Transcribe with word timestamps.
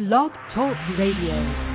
Blog 0.00 0.32
Talk 0.54 0.78
Radio. 0.96 1.69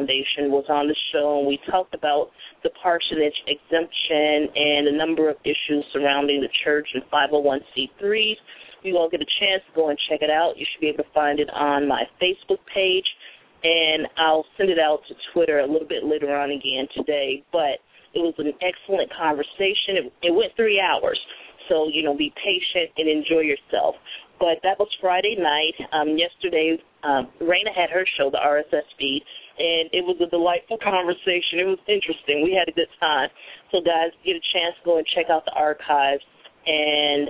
Foundation, 0.00 0.48
was 0.48 0.64
on 0.68 0.88
the 0.88 0.96
show, 1.12 1.38
and 1.38 1.46
we 1.46 1.60
talked 1.70 1.94
about 1.94 2.30
the 2.64 2.70
parsonage 2.82 3.36
exemption 3.44 4.48
and 4.56 4.88
a 4.88 4.96
number 4.96 5.28
of 5.28 5.36
issues 5.44 5.84
surrounding 5.92 6.40
the 6.40 6.48
church 6.64 6.88
and 6.94 7.04
501c3s. 7.12 8.40
You 8.82 8.96
all 8.96 9.10
get 9.10 9.20
a 9.20 9.28
chance 9.40 9.60
to 9.68 9.72
go 9.76 9.90
and 9.90 9.98
check 10.08 10.22
it 10.22 10.30
out. 10.30 10.56
You 10.56 10.64
should 10.64 10.80
be 10.80 10.88
able 10.88 11.04
to 11.04 11.12
find 11.12 11.38
it 11.38 11.50
on 11.52 11.86
my 11.86 12.04
Facebook 12.16 12.64
page, 12.72 13.04
and 13.62 14.08
I'll 14.16 14.46
send 14.56 14.70
it 14.70 14.78
out 14.78 15.00
to 15.08 15.14
Twitter 15.34 15.60
a 15.60 15.66
little 15.66 15.88
bit 15.88 16.04
later 16.04 16.32
on 16.32 16.50
again 16.50 16.88
today. 16.96 17.44
But 17.52 17.84
it 18.16 18.24
was 18.24 18.34
an 18.38 18.52
excellent 18.64 19.12
conversation. 19.12 20.00
It, 20.00 20.12
it 20.22 20.32
went 20.32 20.56
three 20.56 20.80
hours, 20.80 21.20
so 21.68 21.88
you 21.92 22.02
know, 22.02 22.16
be 22.16 22.32
patient 22.40 22.88
and 22.96 23.04
enjoy 23.04 23.44
yourself. 23.44 23.96
But 24.40 24.64
that 24.64 24.80
was 24.80 24.88
Friday 25.04 25.36
night. 25.36 25.76
Um, 25.92 26.16
yesterday, 26.16 26.80
um, 27.04 27.28
Raina 27.44 27.76
had 27.76 27.90
her 27.92 28.08
show, 28.16 28.30
the 28.32 28.40
RSS 28.40 28.88
feed, 28.98 29.22
and 29.60 29.92
it 29.92 30.00
was 30.08 30.16
a 30.24 30.28
delightful 30.32 30.80
conversation. 30.80 31.60
It 31.60 31.68
was 31.68 31.82
interesting. 31.84 32.40
We 32.40 32.56
had 32.56 32.64
a 32.64 32.72
good 32.72 32.88
time. 32.96 33.28
So, 33.68 33.84
guys, 33.84 34.08
get 34.24 34.40
a 34.40 34.44
chance 34.56 34.72
to 34.80 34.82
go 34.88 34.96
and 34.96 35.04
check 35.12 35.28
out 35.28 35.44
the 35.44 35.52
archives 35.52 36.24
and 36.64 37.28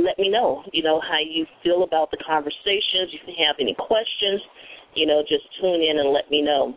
let 0.00 0.16
me 0.16 0.32
know, 0.32 0.64
you 0.72 0.82
know, 0.82 1.04
how 1.04 1.20
you 1.20 1.44
feel 1.62 1.84
about 1.84 2.10
the 2.10 2.20
conversations. 2.24 3.12
If 3.12 3.28
you 3.28 3.36
have 3.44 3.60
any 3.60 3.76
questions, 3.76 4.40
you 4.96 5.04
know, 5.04 5.20
just 5.20 5.44
tune 5.60 5.84
in 5.84 6.00
and 6.00 6.08
let 6.16 6.32
me 6.32 6.40
know. 6.40 6.72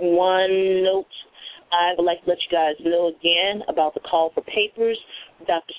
One 0.00 0.80
note 0.80 1.12
I 1.68 1.92
would 1.92 2.08
like 2.08 2.24
to 2.24 2.30
let 2.30 2.40
you 2.40 2.50
guys 2.50 2.80
know 2.80 3.12
again 3.12 3.62
about 3.68 3.92
the 3.92 4.00
call 4.00 4.32
for 4.32 4.42
papers. 4.48 4.96
Dr. 5.44 5.74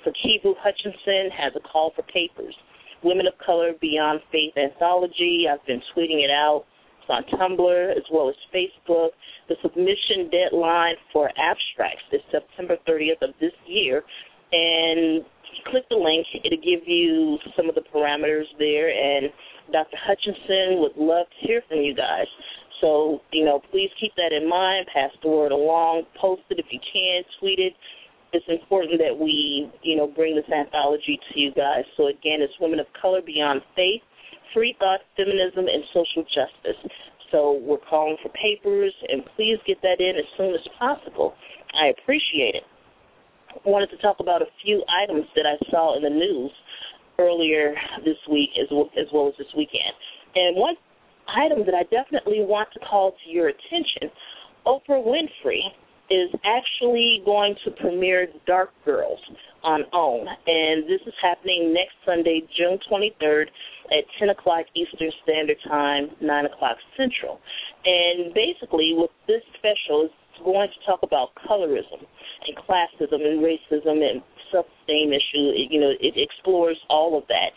Sikivu 0.00 0.54
Hutchinson 0.64 1.28
has 1.36 1.52
a 1.56 1.60
call 1.60 1.92
for 1.94 2.02
papers. 2.08 2.56
Women 3.04 3.26
of 3.26 3.34
Color 3.44 3.72
Beyond 3.80 4.20
Faith 4.32 4.56
Anthology. 4.56 5.44
I've 5.44 5.64
been 5.66 5.82
tweeting 5.92 6.24
it 6.24 6.30
out. 6.30 6.64
On 7.08 7.22
Tumblr 7.38 7.90
as 7.96 8.02
well 8.12 8.28
as 8.28 8.34
Facebook. 8.54 9.10
The 9.48 9.56
submission 9.62 10.30
deadline 10.30 10.94
for 11.12 11.30
abstracts 11.38 12.04
is 12.12 12.20
September 12.32 12.76
30th 12.88 13.22
of 13.22 13.30
this 13.40 13.52
year. 13.66 14.02
And 14.52 15.24
click 15.70 15.84
the 15.90 15.96
link. 15.96 16.26
It'll 16.44 16.58
give 16.58 16.86
you 16.86 17.38
some 17.56 17.68
of 17.68 17.74
the 17.74 17.82
parameters 17.94 18.46
there. 18.58 18.90
And 18.90 19.30
Dr. 19.72 19.96
Hutchinson 19.98 20.80
would 20.80 20.96
love 20.96 21.26
to 21.26 21.46
hear 21.46 21.62
from 21.68 21.78
you 21.78 21.94
guys. 21.94 22.26
So, 22.80 23.20
you 23.32 23.44
know, 23.44 23.60
please 23.70 23.90
keep 24.00 24.12
that 24.16 24.32
in 24.32 24.48
mind. 24.48 24.86
Pass 24.92 25.10
the 25.22 25.28
word 25.28 25.52
along. 25.52 26.04
Post 26.20 26.42
it 26.50 26.58
if 26.58 26.66
you 26.70 26.80
can. 26.92 27.22
Tweet 27.40 27.58
it. 27.58 27.72
It's 28.32 28.44
important 28.48 29.00
that 29.00 29.16
we, 29.16 29.70
you 29.82 29.96
know, 29.96 30.06
bring 30.06 30.36
this 30.36 30.50
anthology 30.52 31.18
to 31.32 31.40
you 31.40 31.52
guys. 31.54 31.84
So, 31.96 32.08
again, 32.08 32.42
it's 32.42 32.52
Women 32.60 32.80
of 32.80 32.86
Color 33.00 33.22
Beyond 33.24 33.62
Faith, 33.74 34.02
Free 34.54 34.74
Thought, 34.78 35.00
Feminism, 35.16 35.66
and 35.66 35.82
Social 35.92 36.22
Justice. 36.28 36.80
So, 37.32 37.58
we're 37.62 37.82
calling 37.90 38.16
for 38.22 38.30
papers, 38.30 38.94
and 39.08 39.22
please 39.34 39.58
get 39.66 39.82
that 39.82 39.98
in 39.98 40.14
as 40.16 40.28
soon 40.36 40.54
as 40.54 40.62
possible. 40.78 41.34
I 41.74 41.90
appreciate 41.90 42.54
it. 42.54 42.64
I 43.50 43.68
wanted 43.68 43.90
to 43.90 43.98
talk 43.98 44.16
about 44.20 44.42
a 44.42 44.50
few 44.62 44.84
items 44.86 45.26
that 45.34 45.46
I 45.46 45.56
saw 45.70 45.96
in 45.96 46.02
the 46.02 46.10
news 46.10 46.52
earlier 47.18 47.74
this 48.04 48.20
week 48.30 48.50
as 48.60 48.68
well 48.70 48.90
as, 48.96 49.06
well 49.12 49.28
as 49.28 49.34
this 49.38 49.50
weekend. 49.56 49.96
And 50.34 50.56
one 50.56 50.76
item 51.26 51.64
that 51.66 51.74
I 51.74 51.82
definitely 51.88 52.44
want 52.44 52.68
to 52.74 52.80
call 52.80 53.12
to 53.12 53.30
your 53.30 53.48
attention 53.48 54.12
Oprah 54.66 55.02
Winfrey 55.02 55.62
is 56.10 56.30
actually 56.44 57.22
going 57.24 57.56
to 57.64 57.70
premiere 57.72 58.28
Dark 58.46 58.70
Girls 58.84 59.18
on 59.64 59.82
OWN, 59.92 60.26
and 60.46 60.84
this 60.84 61.00
is 61.06 61.14
happening 61.20 61.74
next 61.74 61.94
Sunday, 62.04 62.42
June 62.56 62.78
23rd 62.90 63.46
at 63.90 64.04
10 64.18 64.30
o'clock 64.30 64.66
Eastern 64.74 65.10
Standard 65.24 65.56
Time, 65.66 66.10
9 66.20 66.46
o'clock 66.46 66.76
Central. 66.96 67.40
And 67.84 68.32
basically, 68.34 68.94
with 68.96 69.10
this 69.26 69.42
special, 69.58 70.06
it's 70.06 70.44
going 70.44 70.68
to 70.68 70.86
talk 70.86 71.00
about 71.02 71.30
colorism 71.48 72.06
and 72.46 72.56
classism 72.56 73.26
and 73.26 73.42
racism 73.42 74.02
and 74.02 74.22
self-esteem 74.52 75.12
issue. 75.12 75.54
You 75.70 75.80
know, 75.80 75.92
it 75.98 76.14
explores 76.16 76.78
all 76.88 77.18
of 77.18 77.26
that. 77.28 77.50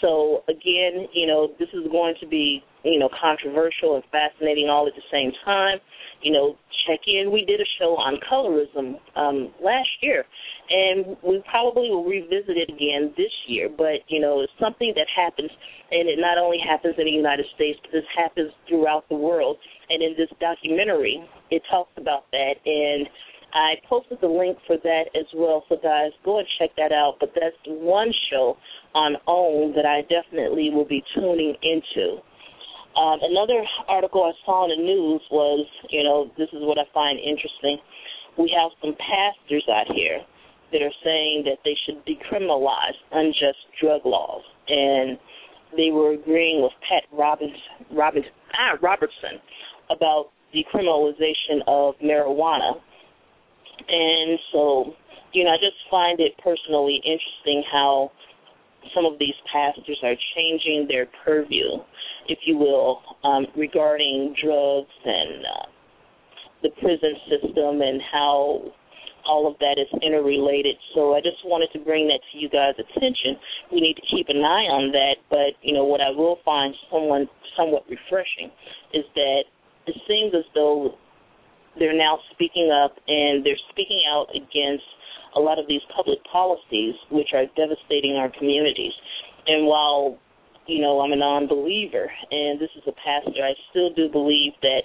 So 0.00 0.44
again, 0.48 1.08
you 1.12 1.26
know, 1.26 1.48
this 1.58 1.68
is 1.72 1.90
going 1.90 2.14
to 2.20 2.26
be, 2.26 2.62
you 2.86 2.98
know, 2.98 3.10
controversial 3.10 3.96
and 3.96 4.04
fascinating 4.12 4.68
all 4.70 4.86
at 4.86 4.94
the 4.94 5.06
same 5.10 5.32
time. 5.44 5.78
You 6.22 6.32
know, 6.32 6.56
check 6.86 7.00
in. 7.06 7.30
We 7.30 7.44
did 7.44 7.60
a 7.60 7.68
show 7.78 7.98
on 7.98 8.16
colorism 8.24 8.96
um, 9.18 9.52
last 9.62 9.90
year, 10.00 10.24
and 10.70 11.16
we 11.22 11.42
probably 11.50 11.90
will 11.90 12.04
revisit 12.04 12.56
it 12.56 12.70
again 12.70 13.12
this 13.16 13.32
year. 13.46 13.68
But 13.68 14.06
you 14.08 14.20
know, 14.20 14.40
it's 14.40 14.52
something 14.60 14.92
that 14.96 15.06
happens, 15.10 15.50
and 15.90 16.08
it 16.08 16.18
not 16.18 16.38
only 16.38 16.58
happens 16.62 16.94
in 16.98 17.04
the 17.04 17.12
United 17.12 17.46
States, 17.54 17.78
but 17.82 17.92
this 17.92 18.08
happens 18.16 18.50
throughout 18.68 19.04
the 19.08 19.16
world. 19.16 19.58
And 19.90 20.02
in 20.02 20.14
this 20.16 20.30
documentary, 20.40 21.22
it 21.50 21.62
talks 21.70 21.92
about 21.96 22.24
that 22.32 22.54
and 22.64 23.06
I 23.56 23.76
posted 23.88 24.18
the 24.20 24.28
link 24.28 24.58
for 24.66 24.76
that 24.76 25.04
as 25.14 25.24
well, 25.34 25.64
so 25.68 25.76
guys, 25.82 26.12
go 26.24 26.38
and 26.38 26.46
check 26.58 26.70
that 26.76 26.92
out. 26.92 27.16
But 27.20 27.30
that's 27.34 27.56
one 27.66 28.12
show 28.30 28.56
on 28.94 29.16
OWN 29.26 29.72
that 29.76 29.86
I 29.86 30.02
definitely 30.02 30.70
will 30.70 30.84
be 30.84 31.02
tuning 31.14 31.56
into. 31.62 32.20
Um, 32.96 33.18
another 33.22 33.62
article 33.88 34.24
I 34.24 34.32
saw 34.44 34.64
in 34.64 34.78
the 34.78 34.82
news 34.82 35.20
was, 35.30 35.66
you 35.90 36.02
know, 36.02 36.30
this 36.38 36.48
is 36.52 36.60
what 36.64 36.78
I 36.78 36.84
find 36.94 37.18
interesting. 37.18 37.78
We 38.38 38.52
have 38.56 38.72
some 38.80 38.96
pastors 38.96 39.64
out 39.68 39.86
here 39.94 40.20
that 40.72 40.82
are 40.82 40.96
saying 41.04 41.44
that 41.44 41.58
they 41.64 41.76
should 41.84 42.04
decriminalize 42.04 42.96
unjust 43.12 43.60
drug 43.80 44.02
laws, 44.04 44.42
and 44.68 45.18
they 45.76 45.90
were 45.92 46.12
agreeing 46.12 46.62
with 46.62 46.72
Pat 46.88 47.04
Robbins, 47.12 47.56
Robbins, 47.92 48.26
ah, 48.58 48.76
Robertson 48.80 49.40
about 49.90 50.32
decriminalization 50.54 51.60
of 51.68 51.94
marijuana 52.02 52.80
and 53.88 54.38
so, 54.52 54.94
you 55.32 55.44
know, 55.44 55.50
I 55.50 55.56
just 55.56 55.76
find 55.90 56.18
it 56.20 56.32
personally 56.42 57.00
interesting 57.04 57.62
how 57.70 58.10
some 58.94 59.04
of 59.04 59.18
these 59.18 59.34
pastors 59.52 59.98
are 60.02 60.14
changing 60.34 60.86
their 60.88 61.06
purview, 61.24 61.82
if 62.28 62.38
you 62.46 62.56
will, 62.56 63.02
um, 63.24 63.46
regarding 63.56 64.34
drugs 64.42 64.92
and 65.04 65.44
uh, 65.44 65.66
the 66.62 66.70
prison 66.80 67.14
system 67.30 67.80
and 67.80 68.00
how 68.12 68.72
all 69.26 69.50
of 69.50 69.58
that 69.58 69.76
is 69.76 69.90
interrelated. 70.02 70.76
So 70.94 71.14
I 71.14 71.20
just 71.20 71.42
wanted 71.44 71.68
to 71.74 71.84
bring 71.84 72.06
that 72.08 72.20
to 72.32 72.38
you 72.38 72.48
guys' 72.48 72.78
attention. 72.78 73.36
We 73.72 73.80
need 73.80 73.94
to 73.94 74.06
keep 74.06 74.28
an 74.28 74.38
eye 74.38 74.70
on 74.70 74.92
that. 74.92 75.16
But 75.28 75.58
you 75.62 75.74
know 75.74 75.84
what 75.84 76.00
I 76.00 76.10
will 76.10 76.38
find 76.44 76.74
someone 76.90 77.28
somewhat 77.56 77.84
refreshing 77.90 78.50
is 78.94 79.04
that 79.14 79.42
it 79.86 79.96
seems 80.06 80.34
as 80.34 80.44
though 80.54 80.94
they're 81.78 81.96
now 81.96 82.18
speaking 82.32 82.70
up 82.72 82.96
and 83.06 83.44
they're 83.44 83.60
speaking 83.70 84.02
out 84.10 84.26
against 84.30 84.86
a 85.36 85.40
lot 85.40 85.58
of 85.58 85.68
these 85.68 85.82
public 85.94 86.18
policies 86.24 86.94
which 87.10 87.30
are 87.34 87.44
devastating 87.56 88.16
our 88.16 88.32
communities. 88.32 88.92
And 89.46 89.66
while, 89.66 90.18
you 90.66 90.80
know, 90.80 91.00
I'm 91.00 91.12
a 91.12 91.16
non 91.16 91.46
believer 91.46 92.10
and 92.30 92.58
this 92.58 92.70
is 92.76 92.82
a 92.88 92.96
pastor, 92.96 93.44
I 93.44 93.54
still 93.70 93.92
do 93.92 94.08
believe 94.08 94.52
that 94.62 94.82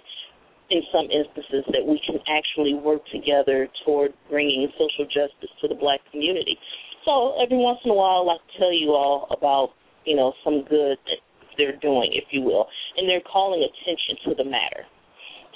in 0.69 0.81
some 0.91 1.07
instances 1.11 1.65
that 1.71 1.83
we 1.83 1.99
can 2.05 2.19
actually 2.31 2.73
work 2.73 3.01
together 3.11 3.67
toward 3.85 4.13
bringing 4.29 4.67
social 4.79 5.05
justice 5.05 5.51
to 5.61 5.67
the 5.67 5.75
black 5.75 5.99
community. 6.11 6.57
So 7.03 7.35
every 7.41 7.57
once 7.57 7.79
in 7.83 7.91
a 7.91 7.93
while 7.93 8.29
I 8.29 8.37
tell 8.57 8.71
you 8.71 8.91
all 8.91 9.27
about, 9.31 9.73
you 10.05 10.15
know, 10.15 10.33
some 10.43 10.63
good 10.69 10.97
that 11.07 11.19
they're 11.57 11.77
doing, 11.77 12.11
if 12.13 12.25
you 12.31 12.41
will. 12.41 12.67
And 12.97 13.09
they're 13.09 13.21
calling 13.21 13.61
attention 13.61 14.15
to 14.25 14.35
the 14.35 14.49
matter. 14.49 14.87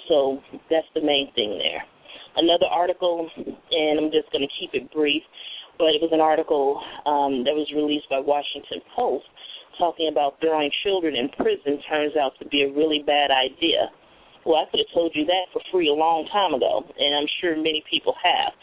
So 0.10 0.42
that's 0.70 0.88
the 0.94 1.02
main 1.02 1.32
thing 1.34 1.58
there. 1.58 1.84
Another 2.36 2.68
article, 2.68 3.30
and 3.36 4.00
I'm 4.00 4.12
just 4.12 4.32
going 4.32 4.44
to 4.44 4.54
keep 4.60 4.72
it 4.74 4.92
brief, 4.92 5.24
but 5.78 5.96
it 5.96 6.02
was 6.04 6.12
an 6.12 6.20
article 6.20 6.80
um, 7.06 7.44
that 7.48 7.56
was 7.56 7.68
released 7.76 8.10
by 8.10 8.20
Washington 8.20 8.84
Post 8.96 9.26
talking 9.80 10.08
about 10.08 10.40
throwing 10.40 10.72
children 10.84 11.16
in 11.16 11.28
prison 11.36 11.80
turns 11.88 12.16
out 12.16 12.32
to 12.40 12.48
be 12.48 12.64
a 12.64 12.72
really 12.72 13.04
bad 13.04 13.28
idea. 13.28 13.92
Well, 14.46 14.64
I 14.64 14.72
could 14.72 14.80
have 14.80 14.94
told 14.94 15.12
you 15.16 15.26
that 15.26 15.52
for 15.52 15.60
free 15.72 15.90
a 15.90 15.96
long 15.96 16.28
time 16.32 16.54
ago, 16.54 16.84
and 16.96 17.12
I'm 17.16 17.28
sure 17.42 17.56
many 17.58 17.84
people 17.90 18.16
have. 18.24 18.54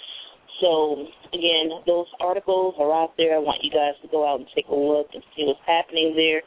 So, 0.61 1.05
again, 1.35 1.85
those 1.87 2.07
articles 2.21 2.77
are 2.79 2.93
out 2.93 3.13
there. 3.19 3.35
I 3.35 3.43
want 3.43 3.65
you 3.65 3.71
guys 3.73 3.99
to 4.01 4.09
go 4.09 4.25
out 4.25 4.41
and 4.41 4.49
take 4.55 4.69
a 4.69 4.75
look 4.75 5.11
and 5.13 5.21
see 5.35 5.45
what's 5.45 5.61
happening 5.67 6.15
there 6.17 6.41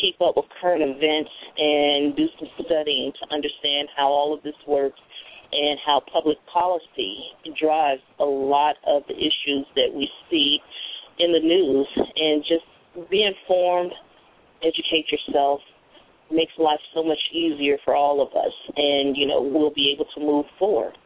keep 0.00 0.20
up 0.20 0.36
with 0.36 0.46
current 0.60 0.82
events 0.82 1.30
and 1.56 2.16
do 2.16 2.26
some 2.38 2.48
studying 2.66 3.12
to 3.20 3.34
understand 3.34 3.88
how 3.96 4.08
all 4.08 4.34
of 4.34 4.42
this 4.42 4.58
works 4.66 4.98
and 5.52 5.78
how 5.84 6.00
public 6.12 6.38
policy 6.52 7.30
drives 7.60 8.02
a 8.20 8.24
lot 8.24 8.76
of 8.86 9.02
the 9.08 9.14
issues 9.14 9.66
that 9.74 9.92
we 9.94 10.08
see 10.30 10.58
in 11.18 11.32
the 11.32 11.40
news 11.40 11.88
and 12.16 12.42
just 12.42 12.64
be 13.10 13.22
informed, 13.22 13.92
educate 14.62 15.06
yourself, 15.10 15.60
makes 16.30 16.52
life 16.58 16.80
so 16.94 17.02
much 17.02 17.20
easier 17.32 17.76
for 17.84 17.94
all 17.94 18.20
of 18.20 18.28
us 18.34 18.52
and, 18.76 19.16
you 19.16 19.26
know, 19.26 19.42
we'll 19.42 19.74
be 19.74 19.92
able 19.94 20.06
to 20.14 20.20
move 20.20 20.46
forward. 20.58 20.96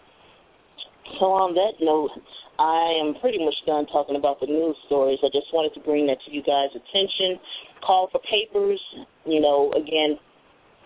So 1.19 1.27
on 1.27 1.55
that 1.55 1.81
note, 1.81 2.11
I 2.59 2.99
am 3.01 3.15
pretty 3.21 3.39
much 3.39 3.55
done 3.67 3.87
talking 3.87 4.17
about 4.17 4.41
the 4.41 4.47
news 4.47 4.77
stories. 4.87 5.19
I 5.23 5.29
just 5.33 5.47
wanted 5.55 5.73
to 5.79 5.81
bring 5.81 6.07
that 6.07 6.19
to 6.27 6.31
you 6.35 6.43
guys' 6.43 6.75
attention. 6.75 7.39
Call 7.81 8.09
for 8.11 8.21
papers, 8.27 8.81
you 9.25 9.41
know, 9.41 9.73
again, 9.73 10.19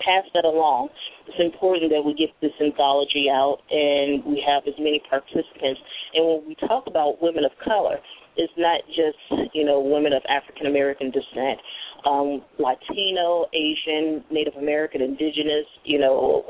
pass 0.05 0.25
that 0.35 0.45
along. 0.45 0.89
It's 1.29 1.39
important 1.41 1.91
that 1.91 2.03
we 2.05 2.15
get 2.15 2.31
this 2.41 2.53
anthology 2.61 3.27
out 3.31 3.59
and 3.71 4.25
we 4.25 4.43
have 4.47 4.63
as 4.67 4.75
many 4.79 5.01
participants. 5.09 5.81
And 6.15 6.27
when 6.27 6.43
we 6.49 6.55
talk 6.67 6.85
about 6.87 7.23
women 7.23 7.45
of 7.45 7.53
color, 7.65 7.97
it's 8.37 8.53
not 8.57 8.81
just, 8.89 9.19
you 9.55 9.65
know, 9.65 9.81
women 9.81 10.13
of 10.13 10.23
African 10.29 10.67
American 10.67 11.11
descent. 11.11 11.61
Um, 12.05 12.43
Latino, 12.59 13.47
Asian, 13.55 14.25
Native 14.31 14.55
American, 14.59 15.03
Indigenous, 15.03 15.67
you 15.85 16.01
know, 16.01 16.43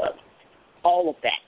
all 0.85 1.11
of 1.11 1.17
that 1.23 1.43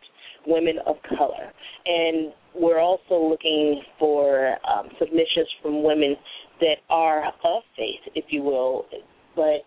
women 0.47 0.77
of 0.87 0.97
color. 1.17 1.53
And 1.87 2.33
we're 2.55 2.81
also 2.81 3.17
looking 3.17 3.83
for 3.99 4.57
um, 4.69 4.89
submissions 4.99 5.49
from 5.63 5.83
women 5.83 6.17
that 6.61 6.77
are 6.91 7.27
of 7.27 7.63
faith, 7.77 8.01
if 8.15 8.27
you 8.29 8.43
will, 8.43 8.87
but 9.35 9.65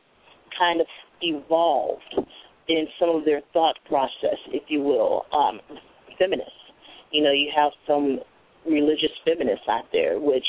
kind 0.58 0.82
of 0.82 0.88
evolved 1.22 2.16
in 2.68 2.88
some 3.00 3.10
of 3.10 3.26
their 3.26 3.42
thought 3.54 3.78
process, 3.88 4.38
if 4.52 4.64
you 4.68 4.82
will, 4.82 5.26
um, 5.32 5.60
feminists. 6.20 6.52
You 7.12 7.24
know, 7.24 7.32
you 7.32 7.50
have 7.56 7.72
some 7.88 8.20
religious 8.66 9.12
feminists 9.24 9.66
out 9.70 9.86
there, 9.94 10.20
which 10.20 10.46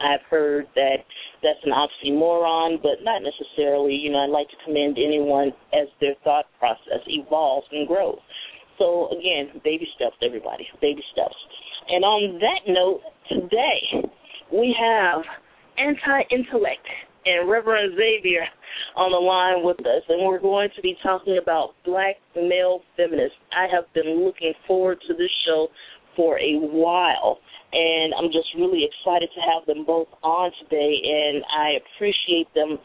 I've 0.00 0.24
heard 0.30 0.66
that 0.74 1.04
that's 1.42 1.58
an 1.64 1.72
oxymoron, 1.72 2.80
but 2.82 3.02
not 3.02 3.22
necessarily. 3.22 3.94
You 3.94 4.10
know, 4.10 4.18
I'd 4.18 4.30
like 4.30 4.48
to 4.48 4.56
commend 4.64 4.96
anyone 4.96 5.52
as 5.74 5.88
their 6.00 6.14
thought 6.24 6.46
process 6.58 7.02
evolves 7.06 7.66
and 7.72 7.86
grows. 7.86 8.18
So 8.78 9.10
again, 9.10 9.60
baby 9.64 9.86
steps, 9.96 10.16
everybody, 10.24 10.66
baby 10.80 11.02
steps. 11.12 11.34
And 11.88 12.04
on 12.04 12.38
that 12.40 12.70
note, 12.70 13.02
today 13.28 14.08
we 14.52 14.74
have 14.78 15.22
anti-intellect 15.76 16.86
and 17.26 17.50
Reverend 17.50 17.94
Xavier 17.96 18.46
on 18.96 19.12
the 19.12 19.18
line 19.18 19.64
with 19.64 19.80
us, 19.80 20.02
and 20.08 20.26
we're 20.26 20.40
going 20.40 20.68
to 20.76 20.82
be 20.82 20.96
talking 21.02 21.38
about 21.40 21.74
black 21.84 22.16
male 22.36 22.82
feminists. 22.96 23.36
I 23.52 23.66
have 23.72 23.84
been 23.94 24.24
looking 24.24 24.52
forward 24.66 24.98
to 25.08 25.14
this 25.14 25.30
show 25.46 25.68
for 26.16 26.38
a 26.38 26.58
while, 26.58 27.38
and 27.72 28.14
I'm 28.14 28.30
just 28.32 28.48
really 28.56 28.84
excited 28.84 29.30
to 29.34 29.40
have 29.40 29.66
them 29.66 29.84
both 29.84 30.08
on 30.22 30.50
today, 30.62 30.98
and 31.04 31.44
I 31.46 31.78
appreciate 31.78 32.52
them 32.54 32.78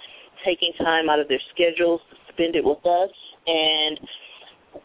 taking 0.46 0.74
time 0.78 1.10
out 1.10 1.20
of 1.20 1.28
their 1.28 1.42
schedules 1.54 2.02
to 2.12 2.16
spend 2.34 2.56
it 2.56 2.64
with 2.64 2.84
us. 2.86 3.12
And 3.48 4.00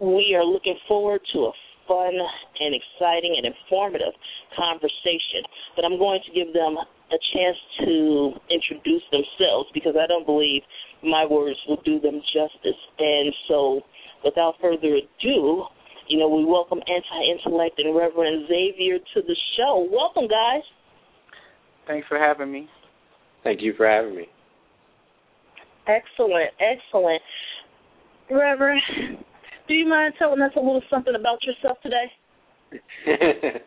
we 0.01 0.35
are 0.35 0.45
looking 0.45 0.79
forward 0.87 1.21
to 1.33 1.39
a 1.51 1.53
fun 1.89 2.13
and 2.61 2.77
exciting 2.77 3.35
and 3.41 3.49
informative 3.49 4.13
conversation. 4.55 5.43
But 5.75 5.85
I'm 5.85 5.99
going 5.99 6.21
to 6.29 6.33
give 6.33 6.53
them 6.53 6.77
a 6.77 7.19
chance 7.33 7.57
to 7.81 8.37
introduce 8.53 9.03
themselves 9.11 9.73
because 9.73 9.97
I 9.97 10.07
don't 10.07 10.27
believe 10.27 10.63
my 11.03 11.27
words 11.27 11.59
will 11.69 11.81
do 11.85 12.01
them 12.01 12.21
justice. 12.33 12.81
And 12.99 13.33
so, 13.49 13.81
without 14.25 14.55
further 14.61 14.97
ado, 14.97 15.65
you 16.09 16.19
know, 16.19 16.29
we 16.29 16.45
welcome 16.45 16.79
Anti 16.79 17.33
Intellect 17.33 17.79
and 17.79 17.95
Reverend 17.95 18.49
Xavier 18.49 18.99
to 18.99 19.23
the 19.23 19.37
show. 19.57 19.87
Welcome, 19.91 20.29
guys. 20.29 20.63
Thanks 21.87 22.07
for 22.09 22.19
having 22.19 22.51
me. 22.51 22.69
Thank 23.45 23.63
you 23.63 23.75
for 23.77 23.87
having 23.89 24.17
me. 24.17 24.27
Excellent, 25.87 26.51
excellent. 26.61 27.23
Reverend, 28.31 28.83
do 29.69 29.75
you 29.75 29.89
mind 29.89 30.15
telling 30.19 30.41
us 30.43 30.53
a 30.57 30.61
little 30.61 30.83
something 30.91 31.15
about 31.19 31.39
yourself 31.45 31.79
today? 31.83 32.13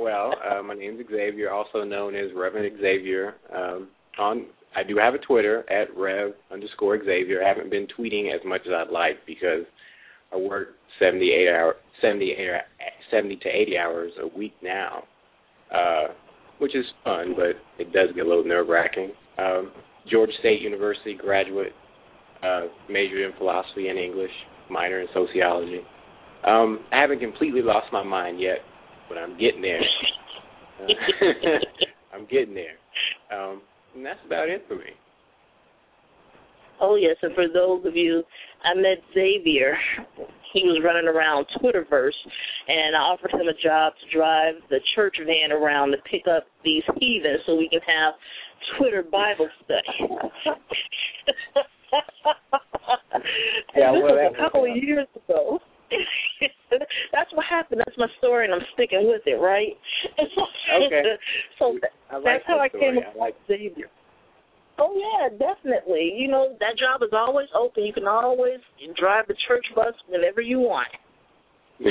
well, 0.00 0.34
uh, 0.50 0.62
my 0.62 0.74
is 0.74 1.06
Xavier, 1.10 1.50
also 1.50 1.84
known 1.84 2.14
as 2.14 2.30
Reverend 2.34 2.78
Xavier. 2.80 3.34
Um, 3.54 3.88
on 4.18 4.46
I 4.76 4.82
do 4.82 4.96
have 4.96 5.14
a 5.14 5.18
Twitter 5.18 5.64
at 5.70 5.94
Rev 5.96 6.32
underscore 6.52 6.98
Xavier. 6.98 7.44
I 7.44 7.48
haven't 7.48 7.70
been 7.70 7.86
tweeting 7.98 8.34
as 8.34 8.40
much 8.44 8.62
as 8.66 8.72
I'd 8.72 8.92
like 8.92 9.24
because 9.26 9.64
I 10.32 10.36
work 10.36 10.68
78 10.98 11.48
hour, 11.48 11.74
70, 12.00 12.36
70 13.10 13.36
to 13.36 13.48
80 13.48 13.78
hours 13.78 14.12
a 14.20 14.36
week 14.36 14.54
now, 14.62 15.04
uh, 15.72 16.08
which 16.58 16.74
is 16.74 16.84
fun, 17.04 17.34
but 17.36 17.56
it 17.82 17.92
does 17.92 18.08
get 18.14 18.26
a 18.26 18.28
little 18.28 18.44
nerve 18.44 18.68
wracking. 18.68 19.12
Um, 19.38 19.72
Georgia 20.10 20.32
State 20.40 20.60
University 20.60 21.14
graduate, 21.14 21.72
uh, 22.42 22.62
majored 22.90 23.30
in 23.30 23.36
philosophy 23.38 23.88
and 23.88 23.98
English, 23.98 24.30
minor 24.70 25.00
in 25.00 25.06
sociology. 25.14 25.80
Um, 26.46 26.80
I 26.92 27.00
haven't 27.00 27.20
completely 27.20 27.62
lost 27.62 27.86
my 27.92 28.02
mind 28.02 28.40
yet, 28.40 28.58
but 29.08 29.18
I'm 29.18 29.38
getting 29.38 29.62
there. 29.62 29.80
Uh, 30.80 30.86
I'm 32.14 32.26
getting 32.26 32.54
there. 32.54 32.76
Um, 33.32 33.62
and 33.94 34.04
that's 34.04 34.20
about 34.26 34.48
it 34.48 34.64
for 34.68 34.76
me. 34.76 34.92
Oh 36.80 36.96
yes, 36.96 37.16
and 37.22 37.34
for 37.34 37.46
those 37.48 37.84
of 37.86 37.96
you, 37.96 38.22
I 38.64 38.74
met 38.74 38.98
Xavier. 39.14 39.76
He 40.52 40.62
was 40.62 40.82
running 40.84 41.08
around 41.08 41.46
Twitterverse, 41.58 42.18
and 42.68 42.96
I 42.96 43.00
offered 43.00 43.32
him 43.32 43.48
a 43.48 43.62
job 43.62 43.92
to 44.00 44.16
drive 44.16 44.54
the 44.70 44.80
church 44.94 45.16
van 45.18 45.52
around 45.52 45.90
to 45.92 45.98
pick 46.10 46.22
up 46.26 46.44
these 46.64 46.82
heathens 46.98 47.40
so 47.46 47.56
we 47.56 47.68
can 47.68 47.80
have 47.80 48.14
Twitter 48.78 49.02
Bible 49.02 49.48
study. 49.64 50.08
yeah, 53.76 53.90
well, 53.92 54.02
was 54.02 54.32
a 54.38 54.42
couple 54.42 54.62
uh, 54.62 54.70
of 54.70 54.76
years 54.76 55.06
ago. 55.24 55.60
That's 57.12 57.32
what 57.32 57.46
happened. 57.48 57.82
That's 57.84 57.98
my 57.98 58.08
story, 58.18 58.46
and 58.46 58.54
I'm 58.54 58.66
sticking 58.74 59.06
with 59.06 59.22
it, 59.26 59.40
right? 59.40 59.76
okay. 60.18 61.02
so 61.58 61.76
like 61.76 61.82
that's 62.24 62.44
how 62.46 62.58
I 62.58 62.68
story. 62.68 62.82
came 62.82 62.98
I 62.98 63.00
across 63.02 63.16
like 63.16 63.34
Xavier. 63.46 63.90
Oh 64.78 64.94
yeah, 64.94 65.28
definitely. 65.30 66.14
You 66.16 66.28
know 66.28 66.56
that 66.60 66.76
job 66.78 67.02
is 67.02 67.12
always 67.12 67.48
open. 67.56 67.84
You 67.84 67.92
can 67.92 68.08
always 68.08 68.58
drive 68.98 69.26
the 69.28 69.34
church 69.46 69.66
bus 69.74 69.94
whenever 70.08 70.40
you 70.40 70.58
want. 70.58 70.88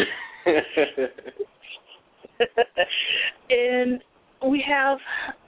and 3.50 4.02
we 4.50 4.64
have 4.68 4.98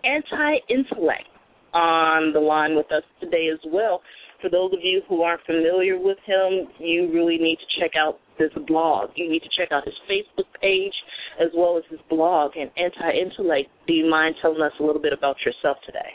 anti-intellect 0.04 1.28
on 1.74 2.32
the 2.34 2.40
line 2.40 2.76
with 2.76 2.86
us 2.92 3.04
today 3.20 3.50
as 3.52 3.60
well. 3.72 4.02
For 4.42 4.50
those 4.50 4.74
of 4.74 4.80
you 4.82 5.02
who 5.10 5.22
aren't 5.22 5.46
familiar 5.46 5.98
with 6.00 6.18
him, 6.26 6.68
you 6.80 7.12
really 7.14 7.38
need 7.38 7.58
to 7.58 7.82
check 7.82 7.92
out 7.98 8.20
this 8.38 8.52
blog. 8.68 9.12
You 9.16 9.30
need 9.30 9.42
to 9.42 9.50
check 9.58 9.72
out 9.72 9.84
his 9.86 9.96
Facebook 10.10 10.46
page 10.62 10.94
as 11.40 11.50
well 11.56 11.78
as 11.78 11.84
his 11.90 12.00
blog. 12.10 12.52
And 12.56 12.70
anti-intellect, 12.78 13.70
do 13.88 13.94
you 13.94 14.10
mind 14.10 14.36
telling 14.42 14.62
us 14.62 14.72
a 14.80 14.84
little 14.84 15.02
bit 15.02 15.14
about 15.14 15.38
yourself 15.46 15.78
today? 15.86 16.12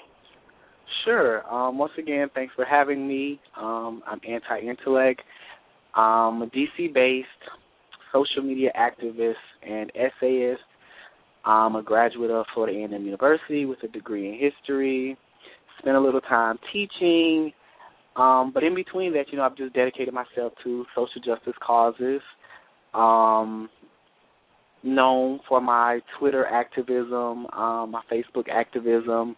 Sure. 1.04 1.46
Um, 1.52 1.78
once 1.78 1.92
again, 1.98 2.28
thanks 2.34 2.52
for 2.54 2.64
having 2.64 3.06
me. 3.06 3.40
Um, 3.56 4.02
I'm 4.06 4.20
Anti-Intellect. 4.28 5.22
I'm 5.94 6.42
a 6.42 6.46
DC-based 6.46 7.26
social 8.12 8.42
media 8.42 8.70
activist 8.78 9.34
and 9.66 9.90
essayist. 9.94 10.60
I'm 11.44 11.76
a 11.76 11.82
graduate 11.82 12.30
of 12.30 12.44
Florida 12.54 12.78
A&M 12.78 13.04
University 13.04 13.64
with 13.64 13.82
a 13.82 13.88
degree 13.88 14.28
in 14.28 14.38
history. 14.38 15.16
Spent 15.78 15.96
a 15.96 16.00
little 16.00 16.20
time 16.20 16.58
teaching, 16.72 17.52
um, 18.16 18.50
but 18.52 18.62
in 18.62 18.74
between 18.74 19.12
that, 19.14 19.26
you 19.30 19.38
know, 19.38 19.44
I've 19.44 19.56
just 19.56 19.74
dedicated 19.74 20.12
myself 20.12 20.52
to 20.64 20.84
social 20.94 21.20
justice 21.24 21.54
causes. 21.64 22.20
Um, 22.92 23.68
known 24.82 25.40
for 25.48 25.60
my 25.60 26.00
Twitter 26.18 26.46
activism, 26.46 27.46
um, 27.46 27.90
my 27.90 28.02
Facebook 28.10 28.48
activism. 28.50 29.36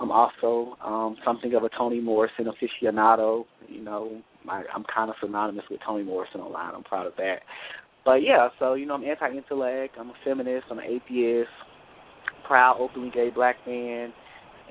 I'm 0.00 0.10
also 0.10 0.76
um, 0.84 1.16
something 1.24 1.54
of 1.54 1.64
a 1.64 1.68
Toni 1.68 2.00
Morrison 2.00 2.46
aficionado. 2.46 3.44
You 3.68 3.82
know, 3.82 4.22
I, 4.48 4.62
I'm 4.74 4.84
kind 4.92 5.10
of 5.10 5.16
synonymous 5.20 5.64
with 5.70 5.80
Toni 5.84 6.04
Morrison 6.04 6.40
online. 6.40 6.74
I'm 6.74 6.84
proud 6.84 7.06
of 7.06 7.14
that. 7.16 7.40
But 8.04 8.22
yeah, 8.22 8.48
so 8.58 8.74
you 8.74 8.86
know, 8.86 8.94
I'm 8.94 9.04
anti-intellect. 9.04 9.96
I'm 9.98 10.10
a 10.10 10.14
feminist. 10.24 10.66
I'm 10.70 10.78
an 10.78 10.84
atheist. 10.84 11.50
Proud, 12.46 12.78
openly 12.80 13.10
gay 13.10 13.30
black 13.34 13.56
man. 13.66 14.12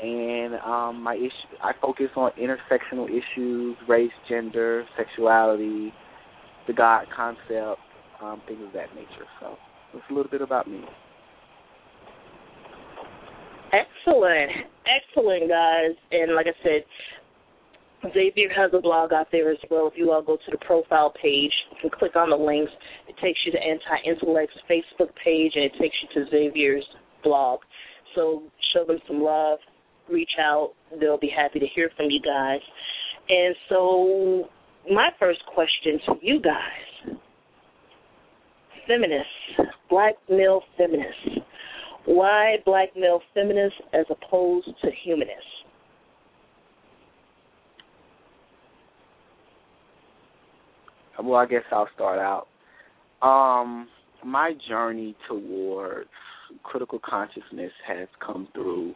And 0.01 0.55
um, 0.63 1.01
my 1.01 1.15
issue, 1.15 1.57
I 1.63 1.71
focus 1.81 2.07
on 2.15 2.31
intersectional 2.39 3.07
issues, 3.09 3.75
race, 3.87 4.11
gender, 4.29 4.85
sexuality, 4.95 5.91
the 6.67 6.73
God 6.73 7.05
concept, 7.15 7.79
um, 8.21 8.41
things 8.47 8.61
of 8.65 8.73
that 8.73 8.93
nature. 8.93 9.25
So 9.39 9.55
that's 9.93 10.05
a 10.09 10.13
little 10.13 10.29
bit 10.29 10.41
about 10.41 10.69
me. 10.69 10.81
Excellent, 13.73 14.51
excellent, 14.85 15.49
guys. 15.49 15.95
And 16.11 16.35
like 16.35 16.45
I 16.47 16.63
said, 16.63 16.83
Xavier 18.13 18.49
has 18.55 18.71
a 18.73 18.79
blog 18.79 19.11
out 19.11 19.27
there 19.31 19.51
as 19.51 19.57
well. 19.69 19.87
If 19.87 19.93
you 19.97 20.11
all 20.11 20.21
go 20.21 20.37
to 20.37 20.51
the 20.51 20.57
profile 20.57 21.11
page, 21.21 21.51
you 21.71 21.89
can 21.89 21.99
click 21.99 22.15
on 22.15 22.29
the 22.29 22.35
links. 22.35 22.71
It 23.07 23.15
takes 23.21 23.39
you 23.45 23.51
to 23.51 23.57
Anti 23.57 24.05
Intellect's 24.05 24.57
Facebook 24.69 25.09
page, 25.23 25.53
and 25.55 25.65
it 25.65 25.73
takes 25.79 25.95
you 26.03 26.23
to 26.23 26.29
Xavier's 26.29 26.85
blog. 27.23 27.59
So 28.15 28.43
show 28.73 28.85
them 28.85 28.99
some 29.07 29.21
love, 29.21 29.59
reach 30.09 30.31
out. 30.39 30.73
They'll 30.99 31.19
be 31.19 31.31
happy 31.35 31.59
to 31.59 31.67
hear 31.75 31.89
from 31.95 32.07
you 32.09 32.21
guys. 32.21 32.61
And 33.29 33.55
so, 33.69 34.49
my 34.89 35.09
first 35.19 35.41
question 35.53 35.99
to 36.07 36.13
you 36.21 36.41
guys 36.41 37.17
feminists, 38.87 39.75
black 39.89 40.15
male 40.29 40.61
feminists. 40.77 41.43
Why 42.05 42.55
black 42.65 42.89
male 42.95 43.21
feminists 43.33 43.79
as 43.93 44.05
opposed 44.09 44.67
to 44.81 44.89
humanists? 45.03 45.43
Well, 51.21 51.35
I 51.35 51.45
guess 51.45 51.63
I'll 51.71 51.89
start 51.95 52.19
out. 52.19 52.47
Um, 53.27 53.87
my 54.23 54.53
journey 54.69 55.15
towards 55.27 56.09
critical 56.63 56.99
consciousness 57.03 57.71
has 57.85 58.07
come 58.25 58.47
through 58.53 58.93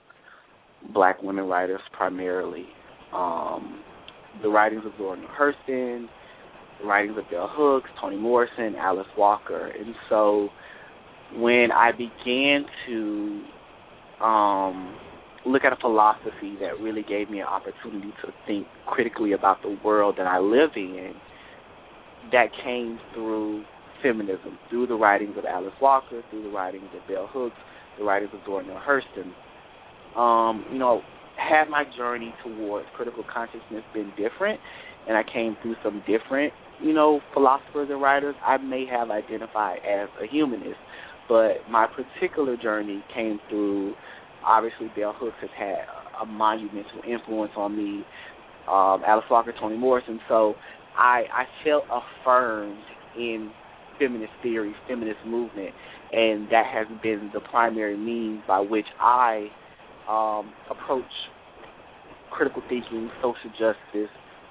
black 0.94 1.22
women 1.22 1.46
writers 1.46 1.82
primarily. 1.96 2.66
Um, 3.14 3.82
the 4.42 4.50
writings 4.50 4.84
of 4.86 4.94
Zora 4.98 5.18
Neale 5.18 5.30
Hurston, 5.38 6.08
the 6.80 6.88
writings 6.88 7.18
of 7.18 7.30
Bell 7.30 7.50
Hooks, 7.52 7.90
Toni 8.00 8.18
Morrison, 8.18 8.76
Alice 8.76 9.08
Walker. 9.18 9.68
And 9.68 9.94
so 10.10 10.50
when 11.36 11.70
I 11.72 11.92
began 11.92 12.66
to 12.88 14.24
um, 14.24 14.98
look 15.46 15.64
at 15.64 15.74
a 15.74 15.78
philosophy 15.78 16.56
that 16.60 16.80
really 16.80 17.04
gave 17.04 17.30
me 17.30 17.40
an 17.40 17.48
opportunity 17.48 18.14
to 18.24 18.32
think 18.48 18.68
critically 18.88 19.34
about 19.34 19.62
the 19.62 19.78
world 19.84 20.16
that 20.18 20.28
I 20.28 20.40
live 20.40 20.72
in, 20.76 21.14
that 22.32 22.48
came 22.64 23.00
through 23.14 23.64
feminism, 24.02 24.58
through 24.70 24.88
the 24.88 24.96
writings 24.96 25.36
of 25.38 25.46
Alice 25.46 25.74
Walker, 25.82 26.22
through 26.30 26.44
the 26.44 26.50
writings 26.50 26.90
of 26.96 27.08
Bell 27.08 27.28
Hooks, 27.32 27.56
the 27.98 28.04
writings 28.04 28.32
of 28.34 28.40
Zora 28.46 28.64
Neale 28.64 28.82
Hurston. 28.88 29.32
Um, 30.16 30.66
you 30.72 30.80
know, 30.80 31.02
had 31.38 31.70
my 31.70 31.84
journey 31.98 32.34
towards 32.44 32.88
critical 32.96 33.24
consciousness 33.32 33.84
been 33.94 34.12
different, 34.18 34.60
and 35.08 35.18
I 35.18 35.24
came 35.24 35.58
through 35.62 35.76
some 35.84 36.04
different, 36.08 36.54
you 36.82 36.94
know, 36.94 37.22
philosophers 37.34 37.90
and 37.90 38.02
writers, 38.02 38.36
I 38.46 38.58
may 38.58 38.86
have 38.86 39.10
identified 39.10 39.80
as 39.80 40.10
a 40.22 40.28
humanist. 40.30 40.80
But 41.28 41.70
my 41.70 41.88
particular 41.88 42.58
journey 42.58 43.04
came 43.14 43.40
through, 43.50 43.94
obviously, 44.46 44.88
Bell 44.96 45.16
Hooks 45.18 45.38
has 45.42 45.50
had 45.58 45.86
a 46.22 46.26
monumental 46.26 47.02
influence 47.08 47.54
on 47.56 47.78
me, 47.78 48.04
um, 48.68 49.02
Alice 49.08 49.26
Walker, 49.30 49.54
Toni 49.60 49.78
Morrison. 49.78 50.20
So 50.28 50.56
I, 50.98 51.24
I 51.34 51.44
felt 51.64 51.84
affirmed 51.90 52.84
in 53.18 53.52
feminist 53.98 54.34
theory, 54.44 54.74
feminist 54.88 55.20
movement, 55.26 55.70
and 56.12 56.48
that 56.50 56.66
has 56.66 56.88
been 57.02 57.32
the 57.34 57.40
primary 57.40 57.98
means 57.98 58.42
by 58.48 58.60
which 58.60 58.88
I 59.00 59.48
um, 60.10 60.52
approach 60.70 61.04
critical 62.32 62.62
thinking, 62.70 63.10
social 63.22 63.52
justice 63.52 64.10